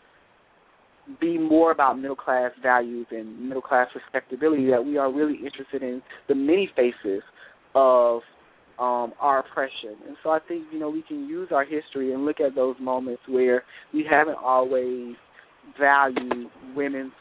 be 1.20 1.36
more 1.36 1.72
about 1.72 1.98
middle 1.98 2.16
class 2.16 2.52
values 2.62 3.06
and 3.10 3.48
middle 3.48 3.62
class 3.62 3.88
respectability 3.94 4.70
that 4.70 4.84
we 4.84 4.96
are 4.96 5.12
really 5.12 5.34
interested 5.34 5.82
in 5.82 6.00
the 6.28 6.34
many 6.34 6.70
faces 6.76 7.22
of 7.74 8.20
um, 8.78 9.12
our 9.20 9.40
oppression. 9.40 9.96
And 10.06 10.16
so 10.22 10.30
I 10.30 10.38
think 10.46 10.64
you 10.72 10.78
know 10.78 10.90
we 10.90 11.02
can 11.02 11.28
use 11.28 11.48
our 11.52 11.64
history 11.64 12.12
and 12.12 12.24
look 12.24 12.40
at 12.40 12.54
those 12.54 12.76
moments 12.80 13.22
where 13.28 13.64
we 13.92 14.06
haven't 14.08 14.38
always 14.42 15.14
valued 15.78 16.48
women's 16.74 17.12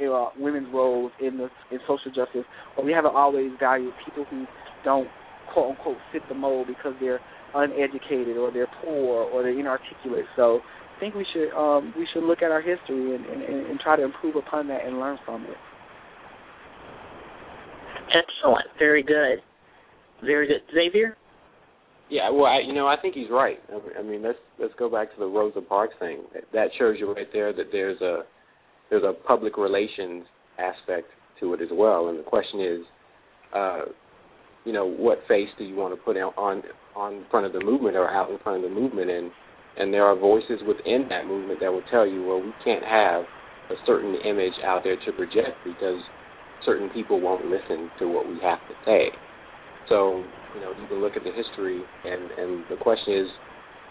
uh, 0.00 0.26
women's 0.38 0.68
roles 0.72 1.12
in 1.20 1.38
the 1.38 1.48
in 1.70 1.78
social 1.86 2.12
justice, 2.14 2.44
or 2.76 2.84
we 2.84 2.92
haven't 2.92 3.14
always 3.14 3.50
valued 3.58 3.92
people 4.04 4.24
who 4.30 4.46
don't 4.84 5.08
quote 5.52 5.70
unquote 5.76 5.96
fit 6.12 6.22
the 6.28 6.34
mold 6.34 6.66
because 6.66 6.94
they're 7.00 7.20
uneducated 7.54 8.36
or 8.36 8.50
they're 8.52 8.68
poor 8.82 9.24
or 9.24 9.42
they're 9.42 9.58
inarticulate. 9.58 10.24
So 10.36 10.60
I 10.96 11.00
think 11.00 11.14
we 11.14 11.26
should 11.32 11.50
um, 11.56 11.92
we 11.96 12.06
should 12.12 12.24
look 12.24 12.42
at 12.42 12.50
our 12.50 12.60
history 12.60 13.14
and, 13.14 13.24
and, 13.26 13.66
and 13.66 13.80
try 13.80 13.96
to 13.96 14.02
improve 14.02 14.36
upon 14.36 14.68
that 14.68 14.84
and 14.84 14.98
learn 14.98 15.18
from 15.24 15.44
it. 15.44 15.56
Excellent. 18.08 18.66
Very 18.78 19.02
good. 19.02 19.38
Very 20.24 20.46
good. 20.46 20.62
Xavier? 20.72 21.16
Yeah, 22.08 22.30
well, 22.30 22.46
I, 22.46 22.60
you 22.64 22.72
know, 22.72 22.86
I 22.86 22.94
think 23.00 23.14
he's 23.14 23.30
right. 23.30 23.58
I 23.98 24.02
mean, 24.02 24.22
let's 24.22 24.38
let's 24.60 24.72
go 24.78 24.88
back 24.88 25.12
to 25.14 25.18
the 25.18 25.26
Rosa 25.26 25.60
Parks 25.60 25.94
thing. 25.98 26.22
That 26.52 26.68
shows 26.78 26.96
you 27.00 27.12
right 27.12 27.26
there 27.32 27.52
that 27.52 27.66
there's 27.72 28.00
a 28.00 28.22
there's 28.90 29.02
a 29.02 29.12
public 29.26 29.56
relations 29.56 30.24
aspect 30.58 31.08
to 31.40 31.52
it 31.54 31.60
as 31.60 31.68
well. 31.72 32.08
And 32.08 32.18
the 32.18 32.22
question 32.22 32.60
is, 32.60 32.80
uh, 33.54 33.80
you 34.66 34.72
know, 34.74 34.84
what 34.84 35.22
face 35.28 35.48
do 35.56 35.64
you 35.64 35.76
want 35.76 35.94
to 35.94 36.00
put 36.02 36.18
on 36.18 36.62
on 36.96 37.24
front 37.30 37.46
of 37.46 37.52
the 37.54 37.62
movement 37.62 37.96
or 37.96 38.10
out 38.10 38.30
in 38.30 38.38
front 38.42 38.62
of 38.62 38.68
the 38.68 38.74
movement? 38.74 39.10
And 39.10 39.30
and 39.78 39.94
there 39.94 40.04
are 40.04 40.18
voices 40.18 40.60
within 40.66 41.06
that 41.08 41.26
movement 41.26 41.60
that 41.60 41.70
will 41.70 41.86
tell 41.90 42.06
you, 42.06 42.26
well, 42.26 42.42
we 42.42 42.52
can't 42.64 42.84
have 42.84 43.22
a 43.70 43.78
certain 43.86 44.16
image 44.26 44.58
out 44.64 44.82
there 44.82 44.96
to 44.96 45.12
project 45.12 45.56
because 45.64 46.02
certain 46.64 46.90
people 46.90 47.20
won't 47.20 47.46
listen 47.46 47.90
to 47.98 48.08
what 48.08 48.26
we 48.26 48.34
have 48.42 48.58
to 48.66 48.74
say. 48.84 49.14
So, 49.88 50.24
you 50.54 50.60
know, 50.60 50.74
you 50.74 50.86
can 50.88 50.98
look 50.98 51.14
at 51.14 51.22
the 51.22 51.30
history, 51.30 51.80
and 52.04 52.30
and 52.34 52.64
the 52.68 52.76
question 52.82 53.14
is, 53.22 53.28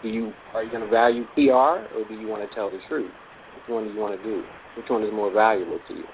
do 0.02 0.08
you 0.08 0.32
are 0.52 0.62
you 0.62 0.70
going 0.70 0.84
to 0.84 0.90
value 0.90 1.24
PR 1.34 1.88
or 1.96 2.04
do 2.06 2.14
you 2.14 2.28
want 2.28 2.46
to 2.46 2.54
tell 2.54 2.70
the 2.70 2.78
truth? 2.88 3.10
Which 3.56 3.72
one 3.72 3.88
do 3.88 3.94
you 3.94 4.00
want 4.00 4.20
to 4.20 4.22
do? 4.22 4.44
Which 4.76 4.86
one 4.92 5.02
is 5.02 5.10
more 5.12 5.32
valuable 5.32 5.80
to 5.88 5.94
you? 5.94 6.04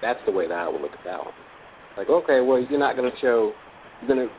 That's 0.00 0.20
the 0.26 0.32
way 0.32 0.46
that 0.46 0.54
I 0.54 0.68
would 0.68 0.80
look 0.80 0.92
at 0.94 1.04
that 1.04 1.18
one. 1.18 1.34
Like, 1.96 2.10
okay, 2.10 2.44
well, 2.44 2.60
you're 2.60 2.78
not 2.78 2.94
going 2.94 3.10
to 3.10 3.16
show, 3.20 3.52
you're 4.00 4.08
going 4.08 4.28
to 4.28 4.34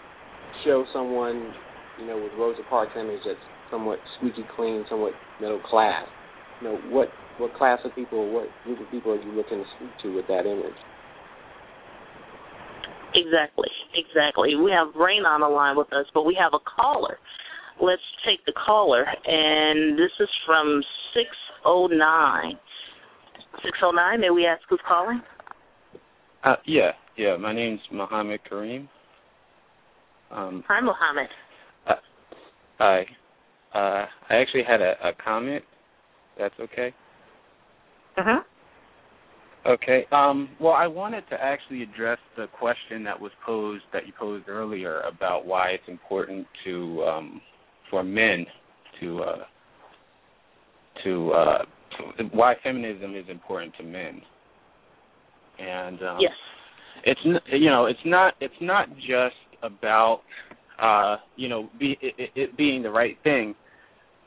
show 0.65 0.85
someone, 0.93 1.53
you 1.99 2.07
know, 2.07 2.17
with 2.17 2.31
Rosa 2.37 2.61
Parks' 2.69 2.91
image 2.95 3.21
that's 3.25 3.39
somewhat 3.71 3.99
squeaky 4.17 4.43
clean, 4.55 4.85
somewhat 4.89 5.13
middle 5.41 5.61
class. 5.69 6.05
You 6.61 6.69
know, 6.69 6.77
what 6.89 7.09
what 7.37 7.53
class 7.53 7.79
of 7.85 7.93
people, 7.93 8.33
what 8.33 8.47
group 8.63 8.79
of 8.81 8.89
people 8.89 9.11
are 9.11 9.21
you 9.21 9.31
looking 9.31 9.59
to 9.59 9.65
speak 9.77 9.89
to 10.03 10.15
with 10.15 10.27
that 10.27 10.45
image? 10.45 10.77
Exactly, 13.13 13.69
exactly. 13.93 14.55
We 14.55 14.71
have 14.71 14.93
Rain 14.95 15.23
on 15.25 15.41
the 15.41 15.47
line 15.47 15.77
with 15.77 15.91
us, 15.93 16.05
but 16.13 16.23
we 16.23 16.37
have 16.39 16.53
a 16.53 16.81
caller. 16.81 17.17
Let's 17.81 18.01
take 18.25 18.43
the 18.45 18.53
caller, 18.53 19.05
and 19.25 19.97
this 19.97 20.11
is 20.19 20.29
from 20.45 20.81
609. 21.13 22.57
609, 23.63 24.21
may 24.21 24.29
we 24.29 24.45
ask 24.45 24.61
who's 24.69 24.81
calling? 24.87 25.21
Uh, 26.43 26.55
yeah, 26.65 26.91
yeah. 27.17 27.37
My 27.37 27.53
name's 27.53 27.81
Mohammed 27.91 28.41
Kareem. 28.49 28.87
Um, 30.31 30.63
Hi, 30.67 30.81
Mohammed. 30.81 31.29
Uh, 31.87 31.93
hi. 32.77 33.05
Uh, 33.73 34.05
I 34.29 34.35
actually 34.35 34.63
had 34.67 34.81
a, 34.81 34.93
a 35.03 35.11
comment. 35.23 35.63
That's 36.37 36.53
okay. 36.59 36.93
Uh 38.17 38.23
huh. 38.25 38.39
Okay. 39.67 40.05
Um, 40.11 40.49
well, 40.59 40.73
I 40.73 40.87
wanted 40.87 41.23
to 41.29 41.35
actually 41.41 41.83
address 41.83 42.19
the 42.37 42.47
question 42.59 43.03
that 43.03 43.19
was 43.19 43.31
posed 43.45 43.83
that 43.93 44.07
you 44.07 44.13
posed 44.17 44.47
earlier 44.47 45.01
about 45.01 45.45
why 45.45 45.69
it's 45.69 45.87
important 45.87 46.47
to 46.65 47.03
um, 47.03 47.41
for 47.89 48.03
men 48.03 48.45
to 49.01 49.23
uh, 49.23 49.35
to, 51.03 51.31
uh, 51.31 51.57
to 52.17 52.23
why 52.31 52.55
feminism 52.63 53.15
is 53.15 53.25
important 53.29 53.73
to 53.77 53.83
men. 53.83 54.21
And 55.59 56.01
um, 56.01 56.17
yes, 56.19 56.31
it's 57.03 57.19
you 57.51 57.69
know 57.69 57.85
it's 57.85 57.99
not 58.05 58.35
it's 58.39 58.53
not 58.61 58.89
just 58.95 59.35
about 59.63 60.21
uh, 60.81 61.17
you 61.35 61.49
know 61.49 61.69
be, 61.79 61.97
it, 62.01 62.29
it 62.35 62.57
being 62.57 62.83
the 62.83 62.91
right 62.91 63.17
thing 63.23 63.55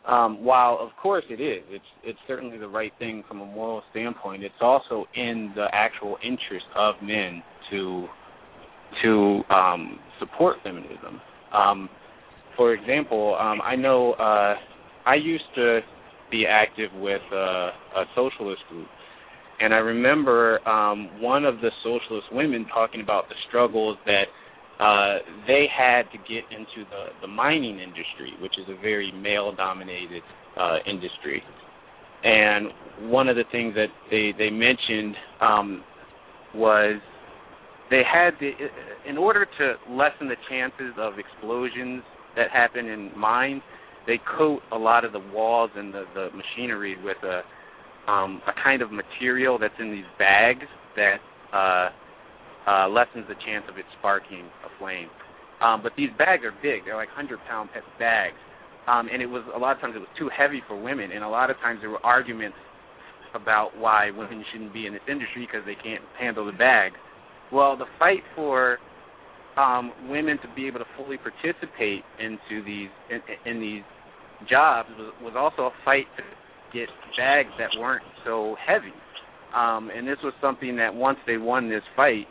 um, 0.07 0.45
while 0.45 0.79
of 0.81 0.91
course 1.01 1.25
it 1.29 1.41
is, 1.41 1.63
it's 1.69 1.85
it's 2.03 2.19
certainly 2.27 2.57
the 2.59 2.69
right 2.69 2.93
thing 2.99 3.23
from 3.29 3.41
a 3.41 3.47
moral 3.47 3.83
standpoint. 3.91 4.43
It's 4.43 4.55
also 4.61 5.07
in 5.15 5.53
the 5.55 5.67
actual 5.73 6.17
interest 6.25 6.67
of 6.75 6.95
men 7.03 7.43
to 7.71 8.07
to 9.03 9.43
um, 9.51 9.99
support 10.19 10.57
feminism. 10.65 11.21
Um, 11.53 11.89
for 12.57 12.73
example, 12.73 13.37
um, 13.39 13.61
I 13.63 13.77
know 13.77 14.13
uh, 14.15 14.55
I 15.07 15.15
used 15.17 15.45
to 15.57 15.81
be 16.31 16.45
active 16.49 16.91
with 16.95 17.23
uh, 17.33 17.37
a 17.37 18.05
socialist 18.15 18.63
group, 18.71 18.89
and 19.61 19.75
I 19.75 19.79
remember 19.79 20.67
um, 20.67 21.21
one 21.21 21.45
of 21.45 21.57
the 21.61 21.71
socialist 21.85 22.27
women 22.33 22.65
talking 22.73 23.03
about 23.03 23.29
the 23.29 23.35
struggles 23.49 23.99
that 24.07 24.25
uh, 24.81 25.19
they 25.47 25.67
had 25.77 26.03
to 26.13 26.19
get 26.19 26.45
into 26.51 26.89
the, 26.89 27.07
the 27.21 27.27
mining 27.27 27.79
industry, 27.79 28.33
which 28.41 28.55
is 28.59 28.67
a 28.69 28.81
very 28.81 29.13
male 29.13 29.55
dominated 29.55 30.23
uh, 30.59 30.79
industry. 30.87 31.43
And 32.23 33.11
one 33.11 33.29
of 33.29 33.37
the 33.37 33.45
things 33.53 33.75
that 33.75 33.89
they, 34.11 34.33
they 34.37 34.51
mentioned 34.51 35.17
um, 35.41 35.85
was 36.55 37.01
they 37.91 38.03
had 38.11 38.31
the, 38.41 38.53
in 39.09 39.19
order 39.19 39.47
to 39.59 39.75
lessen 39.91 40.29
the 40.29 40.37
chances 40.49 40.95
of 40.99 41.15
explosions 41.19 42.03
that 42.37 42.51
happen 42.51 42.87
in 42.87 43.17
mines, 43.19 43.63
they 44.07 44.19
coat 44.39 44.61
a 44.73 44.77
lot 44.77 45.05
of 45.05 45.13
the 45.13 45.23
walls 45.33 45.71
and 45.77 45.93
the, 45.93 46.05
the 46.15 46.29
machinery 46.35 46.97
with 47.05 47.19
a 47.23 47.43
um, 48.11 48.41
a 48.49 48.53
kind 48.65 48.83
of 48.83 48.91
material 48.91 49.59
that's 49.59 49.75
in 49.79 49.93
these 49.93 50.09
bags 50.19 50.65
that 50.97 51.19
uh, 51.53 51.91
uh, 52.67 52.89
lessens 52.89 53.27
the 53.29 53.39
chance 53.47 53.65
of 53.69 53.79
it 53.79 53.85
sparking 53.99 54.49
a 54.65 54.71
flame. 54.79 55.09
Um, 55.61 55.83
but 55.83 55.93
these 55.97 56.11
bags 56.17 56.43
are 56.45 56.55
big; 56.63 56.85
they're 56.85 56.97
like 56.97 57.09
hundred 57.11 57.39
pound 57.49 57.71
pet 57.73 57.83
bags, 57.99 58.37
um, 58.89 59.09
and 59.13 59.21
it 59.23 59.27
was 59.27 59.45
a 59.55 59.59
lot 59.59 59.77
of 59.77 59.81
times 59.81 59.95
it 59.97 60.01
was 60.01 60.15
too 60.19 60.31
heavy 60.33 60.63
for 60.67 60.81
women, 60.81 61.13
and 61.13 61.23
a 61.23 61.29
lot 61.29 61.51
of 61.51 61.57
times 61.59 61.81
there 61.81 61.91
were 61.91 62.05
arguments 62.05 62.57
about 63.35 63.77
why 63.77 64.11
women 64.11 64.45
shouldn't 64.53 64.73
be 64.73 64.87
in 64.87 64.93
this 64.93 65.03
industry 65.09 65.47
because 65.47 65.65
they 65.67 65.77
can't 65.77 66.03
handle 66.19 66.45
the 66.47 66.53
bags. 66.53 66.97
Well, 67.53 67.77
the 67.77 67.87
fight 67.99 68.23
for 68.35 68.79
um, 69.57 69.93
women 70.09 70.39
to 70.39 70.49
be 70.55 70.67
able 70.67 70.79
to 70.79 70.87
fully 70.97 71.19
participate 71.19 72.03
into 72.19 72.65
these 72.65 72.89
in, 73.11 73.21
in 73.51 73.61
these 73.61 73.83
jobs 74.49 74.89
was, 74.99 75.13
was 75.21 75.35
also 75.37 75.69
a 75.69 75.73
fight 75.85 76.07
to 76.17 76.23
get 76.73 76.89
bags 77.17 77.51
that 77.59 77.69
weren't 77.79 78.05
so 78.25 78.57
heavy. 78.65 78.95
Um, 79.55 79.91
and 79.95 80.07
this 80.07 80.19
was 80.23 80.33
something 80.41 80.77
that 80.77 80.95
once 80.95 81.19
they 81.27 81.37
won 81.37 81.69
this 81.69 81.83
fight, 81.97 82.27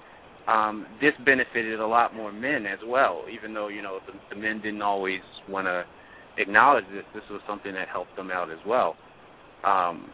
um, 0.50 0.88
this 1.00 1.14
benefited 1.26 1.80
a 1.80 1.86
lot 1.86 2.16
more 2.16 2.32
men 2.32 2.66
as 2.66 2.80
well. 2.86 3.24
Even 3.32 3.54
though 3.54 3.68
you 3.68 3.82
know 3.82 4.00
the, 4.06 4.14
the 4.34 4.42
men 4.42 4.62
didn't 4.62 4.82
always 4.82 5.22
want 5.48 5.68
to 5.68 5.84
acknowledge 6.42 6.86
this, 6.94 7.04
this 7.14 7.24
was 7.30 7.42
something 7.48 7.74
that 7.74 7.88
helped 7.88 8.16
them 8.16 8.32
out 8.32 8.50
as 8.50 8.58
well. 8.66 8.96
Um, 9.66 10.10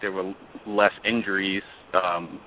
there 0.00 0.12
were 0.12 0.32
less 0.66 0.92
injuries, 1.04 1.62
um, 1.92 2.40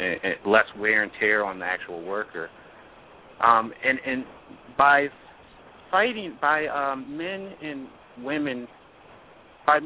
and, 0.00 0.16
and 0.22 0.34
less 0.52 0.64
wear 0.78 1.02
and 1.02 1.12
tear 1.20 1.44
on 1.44 1.58
the 1.58 1.66
actual 1.66 2.04
worker, 2.04 2.48
um, 3.44 3.72
and 3.84 3.98
and 4.04 4.24
by 4.76 5.06
fighting 5.90 6.36
by 6.40 6.66
um, 6.66 7.16
men 7.16 7.52
and 7.62 7.86
women 8.24 8.66
by 9.66 9.78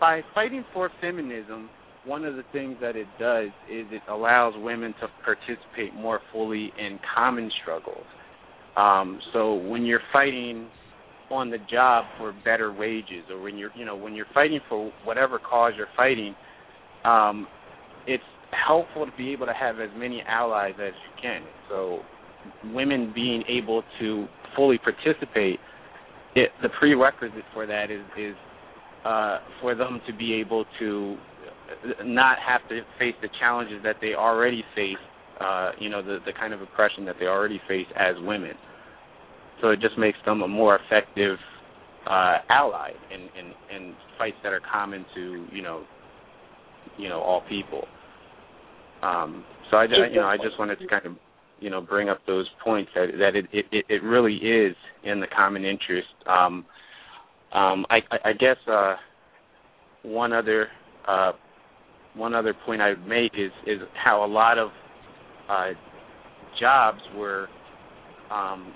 by 0.00 0.22
fighting 0.34 0.64
for 0.72 0.90
feminism 1.00 1.68
one 2.06 2.24
of 2.24 2.36
the 2.36 2.44
things 2.52 2.76
that 2.80 2.96
it 2.96 3.06
does 3.18 3.48
is 3.70 3.86
it 3.90 4.02
allows 4.08 4.54
women 4.56 4.94
to 5.00 5.08
participate 5.24 5.94
more 5.94 6.20
fully 6.32 6.72
in 6.78 6.98
common 7.14 7.50
struggles. 7.62 8.04
Um, 8.76 9.20
so 9.32 9.54
when 9.54 9.84
you're 9.84 10.02
fighting 10.12 10.68
on 11.30 11.50
the 11.50 11.58
job 11.70 12.04
for 12.18 12.34
better 12.44 12.72
wages, 12.72 13.24
or 13.30 13.40
when 13.40 13.56
you're 13.56 13.70
you 13.76 13.84
know 13.84 13.96
when 13.96 14.14
you're 14.14 14.26
fighting 14.34 14.60
for 14.68 14.92
whatever 15.04 15.38
cause 15.38 15.72
you're 15.76 15.86
fighting, 15.96 16.34
um, 17.04 17.46
it's 18.06 18.22
helpful 18.66 19.06
to 19.06 19.12
be 19.16 19.32
able 19.32 19.46
to 19.46 19.54
have 19.54 19.80
as 19.80 19.90
many 19.96 20.22
allies 20.28 20.74
as 20.74 20.92
you 20.92 21.22
can. 21.22 21.42
So 21.68 22.00
women 22.72 23.12
being 23.14 23.42
able 23.48 23.82
to 24.00 24.26
fully 24.54 24.78
participate, 24.78 25.58
it, 26.34 26.50
the 26.62 26.68
prerequisite 26.78 27.44
for 27.54 27.66
that 27.66 27.90
is 27.90 28.04
is 28.18 28.34
uh, 29.04 29.38
for 29.60 29.74
them 29.74 30.00
to 30.06 30.12
be 30.12 30.34
able 30.34 30.64
to 30.78 31.16
not 32.04 32.38
have 32.46 32.66
to 32.68 32.80
face 32.98 33.14
the 33.22 33.28
challenges 33.40 33.82
that 33.84 33.96
they 34.00 34.14
already 34.14 34.62
face, 34.74 34.96
uh, 35.40 35.72
you 35.78 35.88
know, 35.88 36.02
the 36.02 36.18
the 36.24 36.32
kind 36.32 36.52
of 36.52 36.62
oppression 36.62 37.04
that 37.06 37.16
they 37.18 37.26
already 37.26 37.60
face 37.68 37.86
as 37.96 38.14
women. 38.20 38.52
So 39.60 39.70
it 39.70 39.80
just 39.80 39.98
makes 39.98 40.18
them 40.26 40.42
a 40.42 40.48
more 40.48 40.78
effective 40.78 41.38
uh, 42.06 42.38
ally 42.50 42.90
in, 43.12 43.20
in 43.20 43.52
in 43.74 43.94
fights 44.18 44.36
that 44.42 44.52
are 44.52 44.60
common 44.60 45.04
to 45.14 45.46
you 45.52 45.62
know 45.62 45.84
you 46.98 47.08
know 47.08 47.20
all 47.20 47.42
people. 47.48 47.86
Um, 49.02 49.44
so 49.70 49.76
I, 49.76 49.84
you 49.84 50.16
know 50.16 50.26
I 50.26 50.36
just 50.36 50.58
wanted 50.58 50.78
to 50.80 50.86
kind 50.86 51.06
of 51.06 51.16
you 51.60 51.70
know 51.70 51.80
bring 51.80 52.08
up 52.08 52.20
those 52.26 52.48
points 52.62 52.90
that 52.94 53.06
that 53.18 53.36
it 53.36 53.46
it, 53.52 53.84
it 53.88 54.02
really 54.02 54.36
is 54.36 54.76
in 55.04 55.20
the 55.20 55.26
common 55.26 55.64
interest. 55.64 56.08
Um, 56.26 56.64
um, 57.52 57.86
I, 57.88 57.98
I, 58.24 58.32
guess 58.32 58.56
uh, 58.66 58.96
one 60.02 60.32
other 60.32 60.66
uh, 61.06 61.32
one 62.16 62.34
other 62.34 62.54
point 62.66 62.80
I 62.80 62.90
would 62.90 63.06
make 63.06 63.32
is 63.34 63.52
is 63.66 63.80
how 64.02 64.24
a 64.24 64.30
lot 64.30 64.58
of 64.58 64.70
uh, 65.48 65.70
jobs 66.60 67.00
were 67.16 67.48
um, 68.30 68.72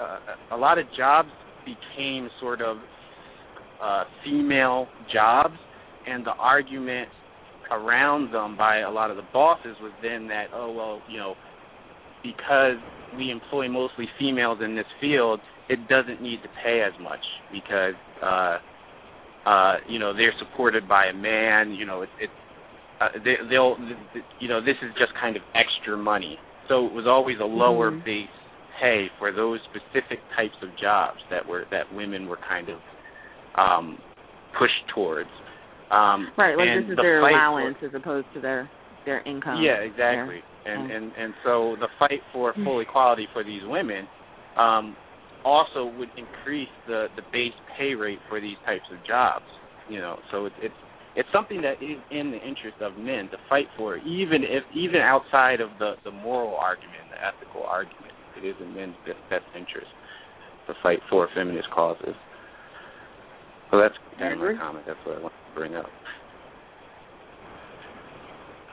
uh, 0.00 0.18
a 0.54 0.56
lot 0.56 0.78
of 0.78 0.86
jobs 0.96 1.28
became 1.64 2.28
sort 2.40 2.60
of 2.60 2.78
uh, 3.82 4.04
female 4.24 4.86
jobs, 5.12 5.54
and 6.06 6.24
the 6.24 6.32
argument 6.32 7.08
around 7.70 8.32
them 8.32 8.56
by 8.56 8.78
a 8.80 8.90
lot 8.90 9.10
of 9.10 9.16
the 9.16 9.24
bosses 9.32 9.76
was 9.80 9.92
then 10.02 10.28
that 10.28 10.46
oh 10.54 10.72
well 10.72 11.00
you 11.10 11.18
know 11.18 11.34
because 12.22 12.76
we 13.16 13.30
employ 13.30 13.68
mostly 13.68 14.06
females 14.18 14.58
in 14.64 14.76
this 14.76 14.86
field 15.00 15.40
it 15.68 15.78
doesn't 15.88 16.22
need 16.22 16.40
to 16.42 16.48
pay 16.62 16.82
as 16.86 16.92
much 17.02 17.18
because 17.52 17.94
uh 18.22 18.58
uh 19.46 19.76
you 19.88 19.98
know 19.98 20.12
they're 20.12 20.34
supported 20.38 20.88
by 20.88 21.06
a 21.06 21.14
man 21.14 21.70
you 21.72 21.86
know 21.86 22.02
it, 22.02 22.08
it 22.20 22.30
uh, 23.00 23.08
they, 23.24 23.34
they'll 23.50 23.76
you 24.40 24.48
know 24.48 24.60
this 24.60 24.76
is 24.82 24.90
just 24.98 25.12
kind 25.20 25.36
of 25.36 25.42
extra 25.54 25.96
money. 25.96 26.38
So 26.68 26.86
it 26.86 26.92
was 26.92 27.04
always 27.06 27.36
a 27.40 27.44
lower 27.44 27.90
mm-hmm. 27.90 28.04
base 28.04 28.36
pay 28.80 29.06
for 29.18 29.32
those 29.32 29.60
specific 29.70 30.18
types 30.36 30.56
of 30.62 30.70
jobs 30.80 31.18
that 31.30 31.46
were 31.46 31.64
that 31.70 31.92
women 31.92 32.26
were 32.26 32.38
kind 32.48 32.68
of 32.68 32.78
um 33.58 33.98
pushed 34.58 34.94
towards. 34.94 35.30
Um 35.90 36.32
right 36.38 36.56
like 36.56 36.68
this 36.82 36.90
is 36.90 36.96
the 36.96 37.02
their 37.02 37.20
allowance 37.20 37.76
for, 37.80 37.86
as 37.86 37.92
opposed 37.94 38.26
to 38.34 38.40
their 38.40 38.70
their 39.04 39.20
income. 39.28 39.60
Yeah 39.62 39.84
exactly. 39.84 40.40
And 40.64 40.90
and 40.90 41.12
and 41.16 41.34
so 41.44 41.76
the 41.78 41.88
fight 41.98 42.20
for 42.32 42.54
full 42.64 42.80
equality 42.86 43.26
for 43.32 43.44
these 43.44 43.62
women 43.64 44.08
um 44.56 44.96
also 45.46 45.86
would 45.96 46.10
increase 46.18 46.72
the 46.86 47.06
the 47.14 47.22
base 47.32 47.54
pay 47.78 47.94
rate 47.94 48.18
for 48.28 48.40
these 48.40 48.58
types 48.66 48.84
of 48.90 48.98
jobs 49.06 49.46
you 49.88 49.98
know 49.98 50.18
so 50.32 50.46
it's 50.46 50.56
it's 50.60 50.74
it's 51.14 51.28
something 51.32 51.62
that 51.62 51.78
is 51.80 52.02
in 52.10 52.34
the 52.34 52.42
interest 52.42 52.76
of 52.82 52.98
men 52.98 53.30
to 53.30 53.38
fight 53.48 53.66
for 53.76 53.96
even 53.98 54.42
if 54.42 54.64
even 54.74 55.00
outside 55.00 55.60
of 55.60 55.70
the 55.78 55.94
the 56.04 56.10
moral 56.10 56.56
argument 56.56 57.06
the 57.14 57.20
ethical 57.22 57.62
argument 57.62 58.12
it 58.36 58.44
is 58.44 58.56
in 58.60 58.74
men's 58.74 58.96
best, 59.06 59.22
best 59.30 59.46
interest 59.54 59.88
to 60.66 60.74
fight 60.82 60.98
for 61.08 61.28
feminist 61.32 61.70
causes 61.70 62.18
so 63.70 63.78
that's 63.78 63.94
kind 64.18 64.34
of 64.34 64.40
my 64.40 64.54
comment 64.58 64.84
that's 64.84 64.98
what 65.06 65.16
i 65.16 65.22
want 65.22 65.32
to 65.32 65.54
bring 65.54 65.76
up 65.76 65.86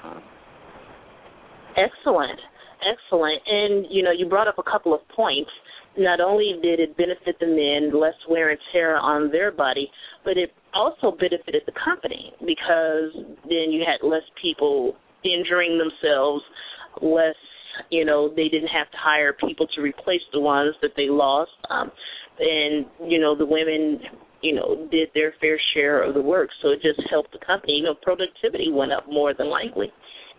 um, 0.04 0.22
Excellent. 1.78 2.40
Excellent. 2.84 3.42
And, 3.48 3.86
you 3.90 4.04
know, 4.04 4.12
you 4.12 4.28
brought 4.28 4.48
up 4.48 4.58
a 4.60 4.64
couple 4.64 4.94
of 4.94 5.02
points. 5.16 5.50
Not 5.98 6.20
only 6.20 6.56
did 6.62 6.80
it 6.80 6.98
benefit 6.98 7.38
the 7.40 7.48
men, 7.48 8.00
less 8.00 8.16
wear 8.30 8.50
and 8.50 8.60
tear 8.72 8.98
on 8.98 9.32
their 9.32 9.52
body, 9.52 9.90
but 10.24 10.38
it 10.38 10.52
also 10.74 11.12
benefited 11.12 11.64
the 11.66 11.74
company 11.86 12.34
because 12.40 13.14
then 13.44 13.72
you 13.72 13.84
had 13.86 14.06
less 14.06 14.24
people 14.42 14.96
injuring 15.24 15.78
themselves, 15.78 16.44
less, 17.02 17.36
you 17.90 18.06
know, 18.06 18.30
they 18.36 18.50
didn't 18.50 18.70
have 18.70 18.90
to 18.92 18.98
hire 18.98 19.34
people 19.34 19.68
to 19.76 19.82
replace 19.82 20.22
the 20.32 20.40
ones 20.40 20.76
that 20.82 20.92
they 20.96 21.10
lost. 21.10 21.52
Um, 21.70 21.92
and, 22.40 22.86
you 23.08 23.20
know, 23.20 23.36
the 23.38 23.46
women, 23.46 24.00
you 24.42 24.56
know, 24.56 24.88
did 24.92 25.10
their 25.14 25.34
fair 25.40 25.60
share 25.74 26.04
of 26.04 26.16
the 26.16 26.22
work. 26.22 26.50
So 26.62 26.70
it 26.70 26.82
just 26.82 27.02
helped 27.10 27.34
the 27.34 27.46
company. 27.46 27.74
You 27.74 27.84
know, 27.84 27.96
productivity 28.02 28.72
went 28.72 28.92
up 28.92 29.06
more 29.08 29.34
than 29.34 29.50
likely 29.50 29.92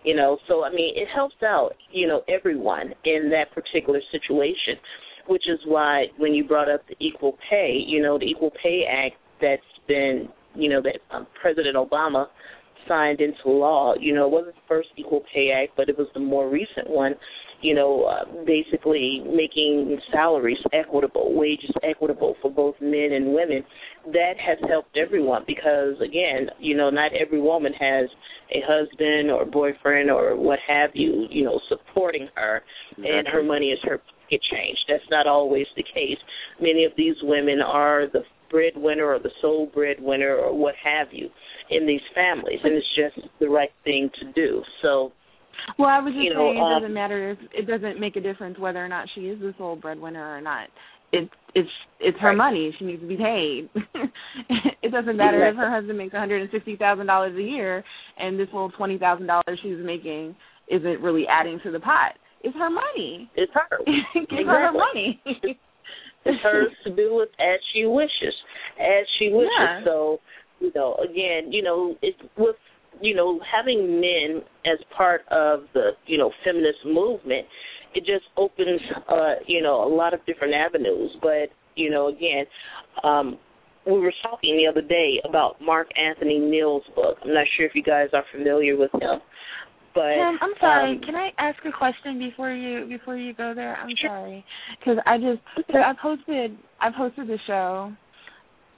you 0.05 0.15
know 0.15 0.39
so 0.47 0.63
i 0.65 0.71
mean 0.71 0.93
it 0.95 1.09
helps 1.13 1.35
out 1.43 1.71
you 1.91 2.07
know 2.07 2.23
everyone 2.29 2.93
in 3.05 3.31
that 3.31 3.51
particular 3.53 4.01
situation 4.13 4.77
which 5.27 5.45
is 5.49 5.59
why 5.67 6.07
when 6.19 6.35
you 6.35 6.45
brought 6.45 6.71
up 6.71 6.83
the 6.89 6.97
equal 7.05 7.37
pay 7.51 7.83
you 7.87 8.03
know 8.03 8.19
the 8.19 8.25
equal 8.25 8.53
pay 8.63 8.83
act 8.91 9.17
that's 9.41 9.63
been 9.89 10.29
you 10.55 10.69
know 10.69 10.81
that 10.83 10.97
um, 11.15 11.27
president 11.41 11.77
obama 11.77 12.27
signed 12.89 13.21
into 13.21 13.49
law 13.49 13.95
you 13.99 14.15
know 14.15 14.27
it 14.27 14.31
wasn't 14.31 14.55
the 14.55 14.61
first 14.69 14.89
equal 14.97 15.23
pay 15.33 15.51
act 15.51 15.73
but 15.77 15.89
it 15.89 15.97
was 15.97 16.07
the 16.15 16.21
more 16.21 16.49
recent 16.49 16.89
one 16.89 17.15
you 17.65 17.75
know 17.75 18.05
uh, 18.05 18.45
basically 18.45 19.23
making 19.27 19.99
salaries 20.13 20.59
equitable 20.73 21.35
wages 21.35 21.73
equitable 21.83 22.37
for 22.41 22.51
both 22.51 22.75
men 22.81 23.13
and 23.13 23.35
women 23.35 23.65
that 24.13 24.35
has 24.39 24.59
helped 24.69 24.97
everyone 24.97 25.43
because 25.47 25.95
again 26.05 26.49
you 26.61 26.77
know 26.77 26.91
not 26.91 27.11
every 27.15 27.41
woman 27.41 27.73
has 27.73 28.09
a 28.53 28.61
husband 28.67 29.31
or 29.31 29.45
boyfriend 29.45 30.11
or 30.11 30.37
what 30.37 30.59
have 30.67 30.91
you, 30.95 31.27
you 31.31 31.45
know, 31.45 31.61
supporting 31.69 32.29
her, 32.35 32.63
exactly. 32.93 33.11
and 33.11 33.29
her 33.29 33.43
money 33.43 33.67
is 33.67 33.79
her 33.83 33.99
pocket 33.99 34.41
change. 34.51 34.79
That's 34.89 35.05
not 35.11 35.27
always 35.27 35.67
the 35.77 35.83
case. 35.83 36.19
Many 36.61 36.85
of 36.85 36.93
these 36.97 37.17
women 37.23 37.61
are 37.61 38.07
the 38.13 38.23
breadwinner 38.51 39.07
or 39.07 39.19
the 39.19 39.31
sole 39.41 39.71
breadwinner 39.75 40.37
or 40.37 40.57
what 40.57 40.75
have 40.83 41.09
you 41.11 41.29
in 41.71 41.87
these 41.87 42.03
families, 42.15 42.61
and 42.63 42.75
it's 42.75 42.87
just 42.97 43.29
the 43.41 43.49
right 43.49 43.73
thing 43.85 44.11
to 44.21 44.33
do. 44.33 44.63
So. 44.83 45.13
Well, 45.79 45.89
I 45.89 46.01
was 46.01 46.13
just 46.13 46.25
you 46.25 46.35
know, 46.35 46.41
saying 46.41 46.59
it 46.59 46.63
um, 46.63 46.81
doesn't 46.83 46.95
matter 46.95 47.31
if 47.31 47.39
it 47.53 47.67
doesn't 47.67 48.01
make 48.01 48.17
a 48.17 48.21
difference 48.21 48.59
whether 48.59 48.85
or 48.85 48.89
not 48.89 49.09
she 49.15 49.23
is 49.23 49.41
the 49.41 49.55
sole 49.59 49.77
breadwinner 49.77 50.37
or 50.37 50.41
not. 50.41 50.69
It 51.13 51.29
it's 51.55 51.69
it's 52.01 52.19
her 52.21 52.29
Right. 52.29 52.37
money. 52.37 52.75
She 52.79 52.85
needs 52.85 53.03
to 53.03 53.09
be 53.09 53.17
paid. 53.17 53.69
it 54.83 54.91
doesn't 54.91 55.17
matter 55.17 55.47
if 55.49 55.57
her 55.57 55.71
husband 55.71 55.99
makes 55.99 56.13
one 56.13 56.21
hundred 56.21 56.43
and 56.43 56.51
sixty 56.51 56.77
thousand 56.77 57.07
dollars 57.07 57.37
a 57.37 57.43
year 57.43 57.85
and 58.19 58.39
this 58.39 58.49
little 58.53 58.71
twenty 58.71 58.99
thousand 58.99 59.27
dollars 59.27 59.59
she's 59.63 59.79
making 59.83 60.35
isn't 60.69 61.01
really 61.01 61.25
adding 61.29 61.61
to 61.63 61.71
the 61.71 61.81
pot. 61.81 62.13
It's 62.43 62.57
her 62.57 62.71
money. 62.71 63.31
It's 63.37 63.53
her. 63.55 63.79
Give 64.15 64.47
her 64.47 64.67
her 64.67 64.73
money. 64.73 65.21
It's 66.27 66.43
hers 66.43 66.73
to 66.85 66.95
do 66.95 67.15
with 67.17 67.29
as 67.39 67.61
she 67.73 67.85
wishes, 67.87 68.35
as 68.81 69.07
she 69.19 69.29
wishes. 69.31 69.51
Yeah. 69.59 69.85
So, 69.85 70.19
you 70.61 70.73
know, 70.75 70.97
again, 71.05 71.53
you 71.53 71.63
know, 71.63 71.97
it 72.03 72.15
with 72.39 72.57
you 73.01 73.15
know 73.15 73.41
having 73.55 74.01
men 74.01 74.43
as 74.67 74.79
part 74.97 75.23
of 75.31 75.61
the 75.75 75.91
you 76.07 76.19
know 76.19 76.31
feminist 76.45 76.79
movement, 76.85 77.47
it 77.95 78.01
just 78.01 78.25
opens 78.37 78.81
uh, 79.09 79.35
you 79.47 79.63
know 79.63 79.85
a 79.85 79.91
lot 79.93 80.15
of 80.15 80.25
different 80.27 80.55
avenues. 80.55 81.11
But 81.23 81.51
you 81.77 81.91
know, 81.91 82.09
again, 82.09 82.45
um, 83.03 83.39
we 83.87 83.99
were 83.99 84.13
talking 84.23 84.57
the 84.57 84.71
other 84.71 84.87
day 84.87 85.21
about 85.29 85.61
Mark 85.61 85.89
Anthony 85.99 86.39
Neal's 86.39 86.85
book. 86.95 87.19
I'm 87.25 87.35
not 87.35 87.47
sure 87.57 87.67
if 87.67 87.75
you 87.75 87.83
guys 87.83 88.09
are 88.13 88.25
familiar 88.33 88.77
with 88.77 88.93
him, 88.95 89.21
but 89.95 90.15
Tim, 90.15 90.39
I'm 90.41 90.55
sorry. 90.61 90.93
um, 90.97 91.01
Can 91.05 91.15
I 91.15 91.31
ask 91.39 91.59
a 91.65 91.73
question 91.77 92.19
before 92.19 92.51
you 92.53 92.87
before 92.89 93.17
you 93.17 93.35
go 93.35 93.53
there? 93.55 93.77
I'm 93.77 93.91
Sure. 94.01 94.11
sorry 94.11 94.45
because 94.79 94.99
I 95.07 95.19
just 95.19 95.41
cause 95.67 95.77
I 95.85 95.93
posted 96.01 96.57
I 96.81 96.89
posted 96.97 97.29
the 97.29 97.39
show 97.47 97.93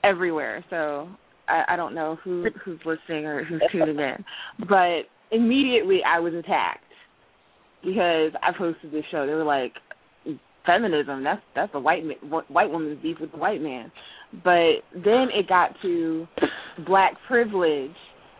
everywhere, 0.04 0.64
so 0.70 1.08
I, 1.48 1.64
I 1.70 1.76
don't 1.76 1.94
know 1.94 2.18
who 2.22 2.46
who's 2.64 2.80
listening 2.84 3.26
or 3.26 3.44
who's 3.44 3.62
tuning 3.72 3.98
in, 3.98 4.24
but 4.68 5.02
immediately 5.30 6.00
I 6.06 6.20
was 6.20 6.34
attacked 6.34 6.84
because 7.84 8.32
I 8.42 8.56
posted 8.56 8.92
this 8.92 9.04
show. 9.10 9.26
They 9.26 9.34
were 9.34 9.44
like, 9.44 9.72
"Feminism 10.66 11.24
that's 11.24 11.42
that's 11.54 11.72
a 11.74 11.80
white 11.80 12.02
white 12.48 12.70
woman's 12.70 13.02
beef 13.02 13.18
with 13.20 13.32
the 13.32 13.38
white 13.38 13.62
man," 13.62 13.90
but 14.44 14.82
then 14.94 15.28
it 15.34 15.48
got 15.48 15.70
to 15.82 16.26
black 16.86 17.12
privilege, 17.26 17.94